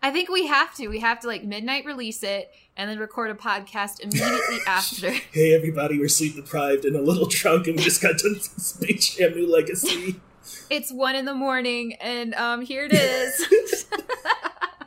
I 0.04 0.12
think 0.12 0.30
we 0.30 0.48
have 0.48 0.76
to. 0.76 0.90
We 0.90 1.00
have 1.00 1.22
to 1.22 1.28
like 1.28 1.46
midnight 1.46 1.86
release 1.86 2.22
it 2.22 2.52
and 2.80 2.90
then 2.90 2.98
record 2.98 3.30
a 3.30 3.36
podcast 3.36 4.00
immediately 4.04 4.60
after. 4.66 5.10
hey, 5.32 5.54
everybody, 5.54 6.00
we're 6.00 6.08
sleep 6.08 6.36
deprived 6.36 6.86
and 6.86 6.96
a 6.96 7.02
little 7.02 7.28
drunk, 7.28 7.68
and 7.68 7.76
we 7.76 7.84
just 7.84 8.02
got 8.02 8.18
done 8.18 8.40
Space 8.40 9.16
Jam: 9.16 9.34
New 9.36 9.52
Legacy. 9.52 10.20
It's 10.72 10.92
one 10.92 11.16
in 11.16 11.26
the 11.26 11.34
morning 11.36 11.94
and 12.02 12.34
um 12.34 12.62
here 12.62 12.86
it 12.86 12.94
is. 12.94 13.86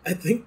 I 0.05 0.13
think, 0.13 0.45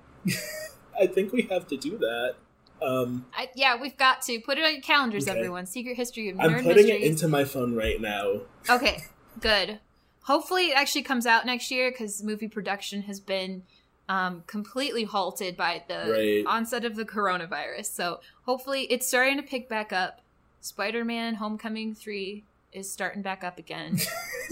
I 1.00 1.08
think 1.08 1.32
we 1.32 1.44
have 1.44 1.68
to 1.68 1.78
do 1.78 1.98
that. 2.00 2.36
Um, 2.82 3.26
I, 3.34 3.50
yeah, 3.56 3.80
we've 3.80 3.96
got 3.96 4.22
to 4.24 4.40
put 4.42 4.58
it 4.58 4.66
on 4.66 4.74
your 4.74 4.82
calendars, 4.82 5.28
Okay. 5.28 5.38
everyone. 5.38 5.66
Secret 5.68 5.96
History 5.96 6.30
of 6.30 6.40
I'm 6.40 6.62
putting 6.64 6.90
it 6.90 7.02
into 7.02 7.30
my 7.30 7.46
phone 7.46 7.76
right 7.76 8.02
now. 8.02 8.42
Okay, 8.70 9.06
good. 9.40 9.80
Hopefully, 10.24 10.72
it 10.72 10.76
actually 10.76 11.04
comes 11.04 11.26
out 11.26 11.46
next 11.46 11.72
year 11.72 11.92
because 11.92 12.22
movie 12.24 12.50
production 12.50 13.04
has 13.04 13.22
been 13.22 13.64
um, 14.08 14.44
completely 14.48 15.04
halted 15.04 15.58
by 15.58 15.84
the 15.88 16.12
Right. 16.12 16.44
onset 16.46 16.86
of 16.86 16.96
the 16.96 17.06
coronavirus. 17.06 17.86
So 17.88 18.20
hopefully, 18.44 18.84
it's 18.84 19.08
starting 19.08 19.38
to 19.38 19.44
pick 19.44 19.68
back 19.70 19.92
up. 19.94 20.22
Spider-Man: 20.62 21.36
Homecoming 21.36 21.94
three 21.96 22.44
is 22.72 22.90
starting 22.92 23.22
back 23.22 23.44
up 23.44 23.58
again. 23.58 23.98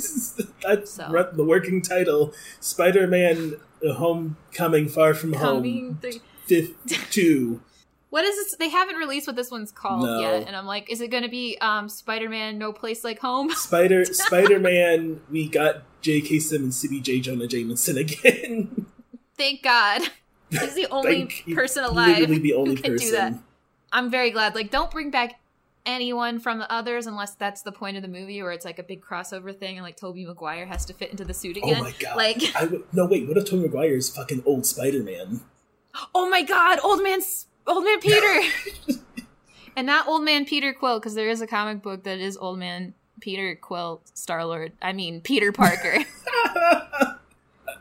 That's 0.63 0.91
So. 0.91 1.29
the 1.33 1.43
working 1.43 1.81
title: 1.81 2.33
Spider-Man: 2.59 3.55
Homecoming, 3.83 4.87
Far 4.89 5.13
From 5.13 5.33
Coming 5.33 5.85
Home, 5.87 5.97
three. 6.01 6.21
Fifty-two. 6.45 7.61
What 8.09 8.25
is 8.25 8.35
this? 8.35 8.55
They 8.57 8.69
haven't 8.69 8.97
released 8.97 9.25
what 9.25 9.35
this 9.35 9.49
one's 9.49 9.71
called 9.71 10.03
No. 10.03 10.19
yet, 10.19 10.45
and 10.45 10.55
I'm 10.55 10.67
like, 10.67 10.87
is 10.91 11.01
it 11.01 11.07
going 11.09 11.23
to 11.23 11.29
be 11.29 11.57
um, 11.61 11.89
Spider-Man: 11.89 12.59
No 12.59 12.71
Place 12.71 13.03
Like 13.03 13.17
Home? 13.21 13.49
Spider 13.55 14.05
Spider-Man. 14.05 15.21
We 15.31 15.49
got 15.49 15.81
J.K. 16.01 16.37
Simmons 16.37 16.79
to 16.83 16.89
be 16.89 16.99
J. 17.01 17.19
Jonah 17.21 17.47
Jameson 17.47 17.97
again. 17.97 18.85
Thank 19.37 19.63
God. 19.63 20.01
He's 20.49 20.75
the 20.75 20.87
only 20.91 21.25
person 21.53 21.83
alive 21.83 22.19
Literally 22.19 22.39
the 22.39 22.53
only 22.53 22.75
who 22.75 22.81
can 22.81 22.91
person. 22.93 23.07
do 23.07 23.11
that. 23.13 23.33
I'm 23.91 24.09
very 24.09 24.31
glad. 24.31 24.55
Like, 24.55 24.69
don't 24.69 24.91
bring 24.91 25.09
back 25.09 25.39
anyone 25.85 26.39
from 26.39 26.59
the 26.59 26.71
others 26.71 27.07
unless 27.07 27.35
that's 27.35 27.61
the 27.61 27.71
point 27.71 27.97
of 27.97 28.03
the 28.03 28.09
movie, 28.09 28.41
or 28.41 28.51
it's 28.51 28.65
like 28.65 28.79
a 28.79 28.83
big 28.83 29.01
crossover 29.01 29.57
thing, 29.57 29.77
and 29.77 29.83
like 29.83 29.97
Tobey 29.97 30.25
Maguire 30.25 30.65
has 30.65 30.85
to 30.85 30.93
fit 30.93 31.11
into 31.11 31.25
the 31.25 31.33
suit 31.33 31.57
oh 31.61 31.67
again. 31.67 31.81
Oh 31.81 31.83
my 31.83 31.93
god! 31.99 32.15
Like, 32.15 32.55
I 32.55 32.65
would, 32.65 32.83
no 32.93 33.05
wait. 33.05 33.27
What 33.27 33.37
if 33.37 33.45
Tobey 33.45 33.63
Maguire 33.63 33.95
is 33.95 34.09
fucking 34.09 34.43
old 34.45 34.65
Spider-Man? 34.65 35.41
oh 36.15 36.29
my 36.29 36.43
God, 36.43 36.79
old 36.83 37.03
man, 37.03 37.21
old 37.67 37.83
man 37.83 37.99
Peter, 37.99 38.41
and 39.75 39.87
not 39.87 40.07
old 40.07 40.23
man 40.23 40.45
Peter 40.45 40.73
Quill, 40.73 40.99
because 40.99 41.15
there 41.15 41.29
is 41.29 41.41
a 41.41 41.47
comic 41.47 41.81
book 41.81 42.03
that 42.03 42.19
is 42.19 42.37
old 42.37 42.59
man 42.59 42.93
Peter 43.19 43.55
Quill, 43.55 44.01
Star 44.13 44.45
Lord. 44.45 44.73
I 44.81 44.93
mean 44.93 45.21
Peter 45.21 45.51
Parker. 45.51 45.99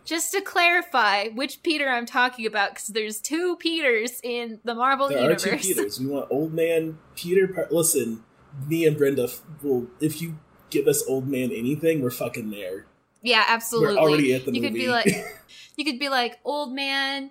Just 0.04 0.32
to 0.32 0.40
clarify 0.40 1.28
which 1.28 1.62
Peter 1.62 1.88
I'm 1.88 2.06
talking 2.06 2.46
about, 2.46 2.70
because 2.70 2.88
there's 2.88 3.20
two 3.20 3.56
Peters 3.56 4.20
in 4.22 4.58
the 4.64 4.74
Marvel 4.74 5.08
there 5.08 5.18
universe. 5.18 5.46
are 5.46 5.50
two 5.50 5.56
Peters. 5.74 6.00
We 6.00 6.06
want 6.06 6.26
old 6.30 6.52
man 6.52 6.98
Peter. 7.14 7.46
Par- 7.48 7.68
Listen, 7.70 8.24
me 8.66 8.84
and 8.86 8.96
Brenda 8.96 9.28
will. 9.62 9.86
If 10.00 10.20
you 10.20 10.38
give 10.70 10.86
us 10.88 11.04
old 11.06 11.28
man 11.28 11.52
anything, 11.52 12.00
we're 12.02 12.10
fucking 12.10 12.50
there. 12.50 12.86
Yeah, 13.22 13.44
absolutely. 13.46 13.94
We're 13.94 14.00
already 14.00 14.34
at 14.34 14.44
the 14.44 14.52
you 14.52 14.62
movie. 14.62 14.68
could 14.68 14.78
be 14.78 14.88
like, 14.88 15.06
you 15.76 15.84
could 15.84 15.98
be 16.00 16.08
like, 16.08 16.38
old 16.44 16.72
man. 16.74 17.30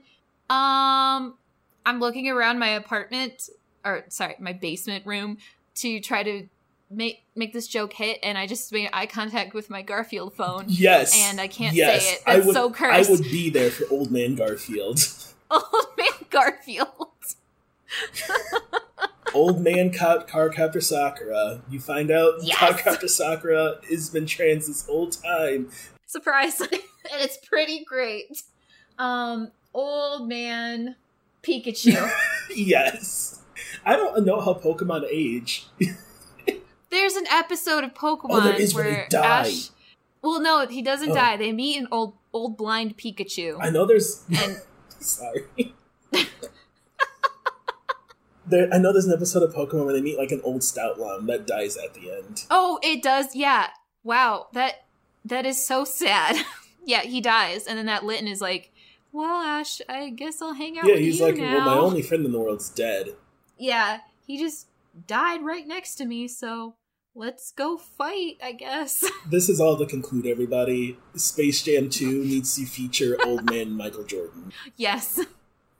Um, 0.49 1.35
I'm 1.85 1.99
looking 1.99 2.30
around 2.30 2.60
my 2.60 2.69
apartment, 2.69 3.49
or 3.84 4.06
sorry, 4.10 4.35
my 4.39 4.53
basement 4.53 5.06
room 5.06 5.38
to 5.76 5.99
try 5.99 6.23
to 6.23 6.48
make 6.91 7.23
make 7.35 7.53
this 7.53 7.68
joke 7.68 7.93
hit, 7.93 8.19
and 8.23 8.38
I 8.38 8.47
just 8.47 8.72
made 8.72 8.89
eye 8.93 9.05
contact 9.05 9.53
with 9.53 9.69
my 9.69 9.81
Garfield 9.81 10.34
phone. 10.34 10.65
yes, 10.68 11.13
And 11.15 11.39
I 11.39 11.47
can't 11.47 11.76
yes, 11.76 12.03
say 12.05 12.13
it. 12.13 12.23
I 12.27 12.35
That's 12.35 12.47
would, 12.47 12.53
so 12.53 12.72
cursed. 12.72 13.09
I 13.09 13.11
would 13.11 13.23
be 13.23 13.49
there 13.49 13.72
for 13.72 13.85
old 13.91 14.11
man 14.11 14.35
Garfield. 14.35 14.99
Old 15.51 15.88
man 15.97 16.07
Garfield. 16.30 16.88
old 19.34 19.61
man 19.61 19.91
ca- 19.91 20.23
Cardcaptor 20.23 20.81
Sakura. 20.81 21.61
You 21.69 21.80
find 21.80 22.09
out 22.09 22.35
Yes! 22.41 23.15
Sakura 23.15 23.76
has 23.89 24.09
been 24.09 24.26
trans 24.26 24.68
this 24.68 24.85
whole 24.85 25.09
time. 25.09 25.69
Surprise! 26.05 26.61
and 26.61 26.69
it's 27.11 27.38
pretty 27.38 27.84
great. 27.84 28.43
Um, 28.97 29.51
old 29.73 30.30
man 30.30 30.95
Pikachu. 31.43 32.09
yes. 32.55 33.41
I 33.85 33.95
don't 33.95 34.26
know 34.26 34.39
how 34.39 34.53
Pokemon 34.53 35.05
age. 35.09 35.65
There's 36.91 37.15
an 37.15 37.26
episode 37.27 37.84
of 37.84 37.93
Pokemon 37.93 38.27
Oh, 38.30 38.41
there 38.41 38.53
is 38.59 38.76
where 38.76 39.07
where. 39.11 39.23
Ash. 39.23 39.69
Well, 40.22 40.39
no, 40.41 40.68
he 40.68 40.81
doesn't 40.81 41.11
Oh. 41.11 41.15
die. 41.15 41.38
They 41.38 41.51
meet 41.51 41.77
an 41.80 41.88
old 41.91 42.15
old 42.34 42.57
blind 42.57 42.97
Pikachu, 42.97 43.57
I 43.59 43.69
know 43.69 43.85
there's. 43.85 44.23
and 44.30 44.61
Sorry. 44.99 45.45
there, 48.45 48.69
I 48.73 48.77
know 48.77 48.91
there's 48.91 49.05
an 49.05 49.13
episode 49.13 49.43
of 49.43 49.53
Pokemon 49.53 49.85
where 49.85 49.93
they 49.93 50.01
meet 50.01 50.18
like 50.18 50.31
an 50.31 50.41
old 50.43 50.61
Stoutland 50.61 51.27
that 51.27 51.47
dies 51.47 51.77
at 51.77 51.93
the 51.93 52.11
end. 52.11 52.45
oh, 52.49 52.80
it 52.84 53.01
does. 53.01 53.35
Yeah. 53.35 53.68
Wow. 54.03 54.47
That 54.53 54.85
that 55.26 55.45
is 55.45 55.65
so 55.65 55.85
sad. 55.85 56.35
yeah, 56.85 57.01
he 57.01 57.22
dies, 57.22 57.65
and 57.68 57.77
then 57.77 57.85
that 57.85 58.03
Litten 58.03 58.27
is 58.27 58.41
like, 58.41 58.72
"Well, 59.11 59.41
Ash, 59.41 59.81
I 59.88 60.09
guess 60.09 60.41
I'll 60.41 60.53
hang 60.53 60.77
out 60.80 60.85
yeah, 60.85 60.93
with 60.95 61.01
he's 61.03 61.22
like, 61.22 61.38
now." 61.38 61.55
well, 61.57 61.65
my 61.65 61.77
only 61.81 62.01
friend 62.01 62.26
in 62.26 62.31
the 62.31 62.39
world's 62.39 62.69
dead. 62.69 63.15
Yeah, 63.57 63.99
he 64.26 64.38
just 64.39 64.68
died 65.07 65.43
right 65.43 65.68
next 65.68 65.95
to 65.95 66.05
me, 66.05 66.27
so 66.27 66.73
let's 67.15 67.51
go 67.51 67.77
fight, 67.77 68.38
I 68.43 68.51
guess. 68.53 69.03
This 69.29 69.47
is 69.49 69.61
all 69.61 69.77
to 69.77 69.85
conclude, 69.85 70.25
everybody. 70.25 70.97
Space 71.15 71.61
Jam 71.61 71.89
2 71.89 72.23
needs 72.25 72.55
to 72.55 72.65
feature 72.65 73.17
old 73.25 73.49
man 73.49 73.71
Michael 73.71 74.03
Jordan. 74.03 74.51
yes. 74.75 75.19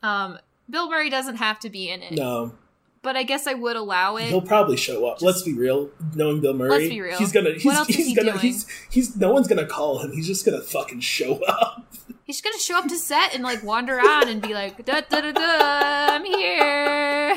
Um, 0.03 0.37
Bill 0.69 0.89
Murray 0.89 1.09
doesn't 1.09 1.35
have 1.37 1.59
to 1.61 1.69
be 1.69 1.89
in 1.89 2.01
it, 2.01 2.13
No, 2.13 2.53
but 3.01 3.15
I 3.17 3.23
guess 3.23 3.47
I 3.47 3.53
would 3.55 3.75
allow 3.75 4.15
it. 4.17 4.29
he'll 4.29 4.41
probably 4.41 4.77
show 4.77 5.05
up. 5.05 5.21
Let's 5.21 5.41
be 5.43 5.53
real. 5.53 5.89
Knowing 6.15 6.39
Bill 6.41 6.53
Murray, 6.53 6.69
Let's 6.69 6.89
be 6.89 7.01
real. 7.01 7.17
he's 7.17 7.31
gonna. 7.31 7.49
What 7.51 7.59
He's, 7.61 7.75
else 7.75 7.89
is 7.89 7.95
he 7.97 8.15
gonna. 8.15 8.31
doing? 8.31 8.39
He's 8.41 8.67
he's. 8.89 9.15
No 9.17 9.31
one's 9.33 9.47
gonna 9.47 9.65
call 9.65 9.99
him. 9.99 10.11
He's 10.13 10.27
just 10.27 10.45
gonna 10.45 10.61
fucking 10.61 11.01
show 11.01 11.39
up. 11.47 11.85
He's 12.23 12.41
gonna 12.41 12.57
show 12.59 12.77
up 12.77 12.87
to 12.87 12.97
set 12.97 13.33
and 13.35 13.43
like 13.43 13.63
wander 13.63 13.99
on 13.99 14.29
and 14.29 14.41
be 14.41 14.53
like, 14.53 14.85
da 14.85 15.01
da 15.01 15.21
da 15.21 15.31
da, 15.31 16.15
I'm 16.15 16.23
here. 16.25 17.35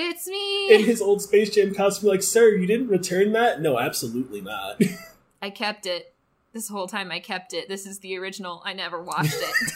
It's 0.00 0.28
me. 0.28 0.72
In 0.72 0.84
his 0.84 1.02
old 1.02 1.20
Space 1.22 1.52
Jam 1.52 1.74
costume, 1.74 2.08
like, 2.08 2.22
sir, 2.22 2.54
you 2.54 2.68
didn't 2.68 2.86
return 2.86 3.32
that? 3.32 3.60
No, 3.60 3.80
absolutely 3.80 4.40
not. 4.40 4.80
I 5.42 5.50
kept 5.50 5.86
it. 5.86 6.14
This 6.52 6.68
whole 6.68 6.86
time 6.86 7.10
I 7.10 7.18
kept 7.18 7.52
it. 7.52 7.68
This 7.68 7.84
is 7.84 7.98
the 7.98 8.16
original. 8.16 8.62
I 8.64 8.74
never 8.74 9.02
watched 9.02 9.34
it. 9.34 9.72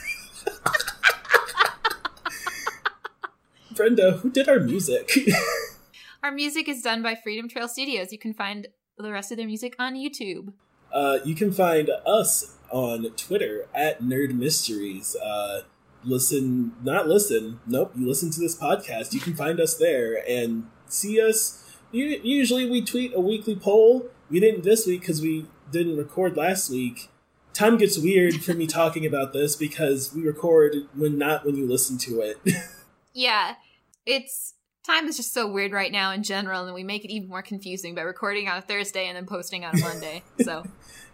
Brenda, 3.74 4.12
who 4.12 4.30
did 4.30 4.48
our 4.48 4.60
music? 4.60 5.12
Our 6.22 6.30
music 6.30 6.68
is 6.68 6.82
done 6.82 7.02
by 7.02 7.16
Freedom 7.16 7.48
Trail 7.48 7.66
Studios. 7.66 8.12
You 8.12 8.18
can 8.18 8.32
find 8.32 8.68
the 8.96 9.10
rest 9.10 9.32
of 9.32 9.38
their 9.38 9.46
music 9.46 9.74
on 9.80 9.96
YouTube. 9.96 10.52
Uh, 10.92 11.18
you 11.24 11.34
can 11.34 11.50
find 11.50 11.90
us 12.06 12.58
on 12.70 13.10
Twitter 13.16 13.66
at 13.74 14.00
Nerd 14.00 14.32
Mysteries. 14.32 15.16
Uh, 15.16 15.62
listen, 16.04 16.72
not 16.82 17.08
listen. 17.08 17.60
Nope, 17.66 17.92
you 17.96 18.06
listen 18.06 18.30
to 18.30 18.40
this 18.40 18.56
podcast. 18.56 19.12
You 19.12 19.20
can 19.20 19.34
find 19.34 19.60
us 19.60 19.76
there 19.76 20.22
and 20.28 20.66
see 20.86 21.20
us. 21.20 21.58
Usually, 21.92 22.68
we 22.68 22.84
tweet 22.84 23.12
a 23.14 23.20
weekly 23.20 23.56
poll. 23.56 24.08
We 24.30 24.40
didn't 24.40 24.64
this 24.64 24.86
week 24.86 25.00
because 25.00 25.20
we 25.20 25.46
didn't 25.70 25.96
record 25.96 26.36
last 26.36 26.70
week. 26.70 27.08
Time 27.52 27.76
gets 27.76 27.98
weird 27.98 28.42
for 28.42 28.54
me 28.54 28.66
talking 28.66 29.04
about 29.04 29.34
this 29.34 29.56
because 29.56 30.14
we 30.14 30.22
record 30.22 30.74
when 30.94 31.18
not 31.18 31.44
when 31.44 31.56
you 31.56 31.66
listen 31.66 31.98
to 31.98 32.20
it. 32.20 32.38
Yeah, 33.14 33.56
it's 34.06 34.54
time 34.84 35.06
is 35.06 35.16
just 35.16 35.32
so 35.32 35.46
weird 35.50 35.72
right 35.72 35.92
now 35.92 36.12
in 36.12 36.22
general, 36.22 36.64
and 36.64 36.74
we 36.74 36.82
make 36.84 37.04
it 37.04 37.10
even 37.10 37.28
more 37.28 37.42
confusing 37.42 37.94
by 37.94 38.02
recording 38.02 38.48
on 38.48 38.58
a 38.58 38.62
Thursday 38.62 39.06
and 39.06 39.16
then 39.16 39.26
posting 39.26 39.64
on 39.64 39.76
a 39.76 39.80
Monday. 39.80 40.22
So 40.42 40.64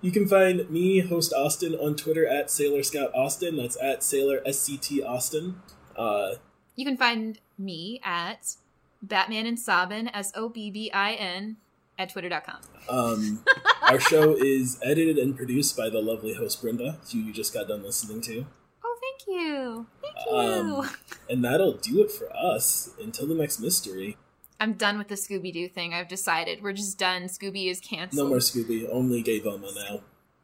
You 0.01 0.11
can 0.11 0.27
find 0.27 0.69
me, 0.71 1.01
host 1.01 1.33
Austin, 1.33 1.75
on 1.75 1.97
Twitter 1.97 2.27
at 2.27 2.51
Sailor 2.51 2.83
Scout 2.83 3.11
Austin. 3.15 3.57
That's 3.57 3.77
at 3.83 4.03
Sailor 4.03 4.41
SCT 4.47 5.05
Austin. 5.05 5.61
Uh, 5.97 6.35
you 6.77 6.85
can 6.85 6.97
find 6.97 7.41
me 7.59 8.01
at 8.05 8.55
Batman 9.03 9.47
and 9.47 9.59
Sobbin 9.59 10.09
S 10.15 10.33
O 10.35 10.49
B 10.49 10.71
B 10.71 10.91
I 10.93 11.13
N 11.15 11.57
at 11.99 12.11
twitter.com. 12.11 12.61
um, 12.89 13.45
our 13.83 13.99
show 13.99 14.37
is 14.37 14.79
edited 14.85 15.19
and 15.19 15.37
produced 15.37 15.77
by 15.77 15.91
the 15.91 16.01
lovely 16.01 16.35
host 16.35 16.63
Brenda, 16.63 16.99
who 17.13 17.19
you 17.19 17.33
just 17.33 17.53
got 17.53 17.67
done 17.69 17.83
listening 17.83 18.21
to. 18.23 18.47
Thank 19.29 19.41
you. 19.41 19.87
Thank 20.03 20.17
you. 20.27 20.37
Um, 20.37 20.91
and 21.29 21.45
that'll 21.45 21.75
do 21.75 22.01
it 22.03 22.11
for 22.11 22.35
us 22.35 22.91
until 23.03 23.27
the 23.27 23.35
next 23.35 23.61
mystery. 23.61 24.17
I'm 24.61 24.73
done 24.73 24.99
with 24.99 25.09
the 25.09 25.15
Scooby 25.15 25.53
Doo 25.53 25.69
thing. 25.69 25.95
I've 25.95 26.09
decided 26.09 26.63
we're 26.63 26.73
just 26.73 26.99
done. 26.99 27.25
Scooby 27.25 27.71
is 27.71 27.81
canceled. 27.81 28.19
No 28.25 28.29
more 28.29 28.39
Scooby, 28.39 28.89
only 28.91 29.23
gay 29.23 29.39
Velma 29.39 29.71
now. 29.75 30.01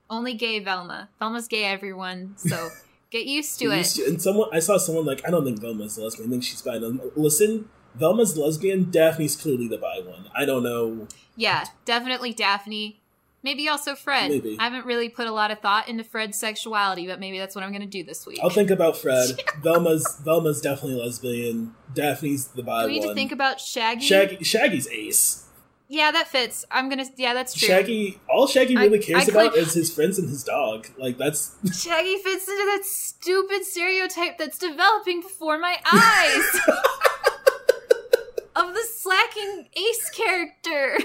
Only 0.09 0.35
gay 0.35 0.61
Velma. 0.61 1.09
Velma's 1.19 1.49
gay, 1.49 1.65
everyone. 1.65 2.35
So 2.37 2.69
get 3.11 3.27
used 3.27 3.59
to 3.59 3.67
Get 3.71 3.73
it. 3.75 3.79
used 3.79 3.97
to- 3.97 4.05
And 4.07 4.23
someone, 4.23 4.49
I 4.53 4.61
saw 4.61 4.77
someone 4.77 5.05
like, 5.05 5.27
I 5.27 5.31
don't 5.31 5.45
think 5.45 5.61
Velma's 5.61 5.99
lesbian. 5.99 6.29
I 6.29 6.31
think 6.31 6.45
she's 6.45 6.63
bi. 6.63 6.77
Listen, 7.17 7.69
Velma's 7.97 8.37
lesbian. 8.37 8.91
Daphne's 8.91 9.35
clearly 9.35 9.67
the 9.67 9.79
bi 9.79 10.01
one. 10.05 10.27
I 10.37 10.45
don't 10.45 10.63
know. 10.63 11.09
Yeah, 11.37 11.65
definitely 11.85 12.33
Daphne. 12.33 13.01
Maybe 13.45 13.69
also 13.69 13.95
Fred. 13.95 14.31
Maybe. 14.31 14.57
I 14.59 14.65
haven't 14.65 14.87
really 14.87 15.11
put 15.11 15.27
a 15.27 15.31
lot 15.33 15.51
of 15.51 15.59
thought 15.61 15.87
into 15.87 16.03
Fred's 16.03 16.39
sexuality, 16.39 17.07
but 17.07 17.21
maybe 17.21 17.39
that's 17.39 17.55
what 17.55 17.63
I'm 17.63 17.71
going 17.71 17.83
to 17.83 17.87
do 17.87 18.03
this 18.03 18.27
week. 18.27 18.41
I'll 18.43 18.49
think 18.49 18.71
about 18.71 18.97
Fred. 18.97 19.39
Velma's 19.63 20.19
Velma's 20.25 20.63
definitely 20.63 20.99
lesbian. 21.01 21.75
Daphne's 21.93 22.47
the 22.49 22.63
bi 22.63 22.81
Do 22.81 22.87
we 22.87 22.93
need 22.95 23.01
one. 23.01 23.09
to 23.11 23.15
think 23.15 23.33
about 23.33 23.61
Shaggy? 23.61 24.01
Shaggy, 24.01 24.43
Shaggy's 24.43 24.89
ace. 24.89 25.43
Yeah, 25.89 26.11
that 26.13 26.29
fits. 26.29 26.65
I'm 26.71 26.89
gonna. 26.89 27.05
Yeah, 27.19 27.35
that's 27.35 27.53
true. 27.53 27.69
Shaggy, 27.69 28.19
all 28.31 28.47
Shaggy 28.47 28.79
I- 28.79 28.85
really 28.85 28.99
cares 28.99 29.29
I 29.29 29.33
about 29.33 29.55
is 29.57 29.75
his 29.75 29.93
friends 29.95 30.19
and 30.19 30.31
his 30.31 30.43
dog. 30.43 30.89
Like 30.97 31.19
that's 31.19 31.55
Shaggy 31.85 32.17
fits 32.17 32.49
into 32.49 32.65
that 32.65 32.81
stupid 32.85 33.65
stereotype 33.67 34.39
that's 34.39 34.57
developing 34.59 35.21
before 35.21 35.59
my 35.59 35.77
eyes 35.93 36.61
of 38.57 38.73
the 38.73 38.83
slacking 38.91 39.69
ace 39.77 40.09
character. 40.09 40.97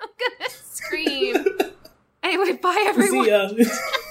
I'm 0.00 0.08
gonna 0.18 0.50
scream. 0.72 1.36
Anyway, 2.22 2.52
bye 2.60 2.84
everyone. 2.88 3.24
see 3.24 3.30
ya. 3.30 3.50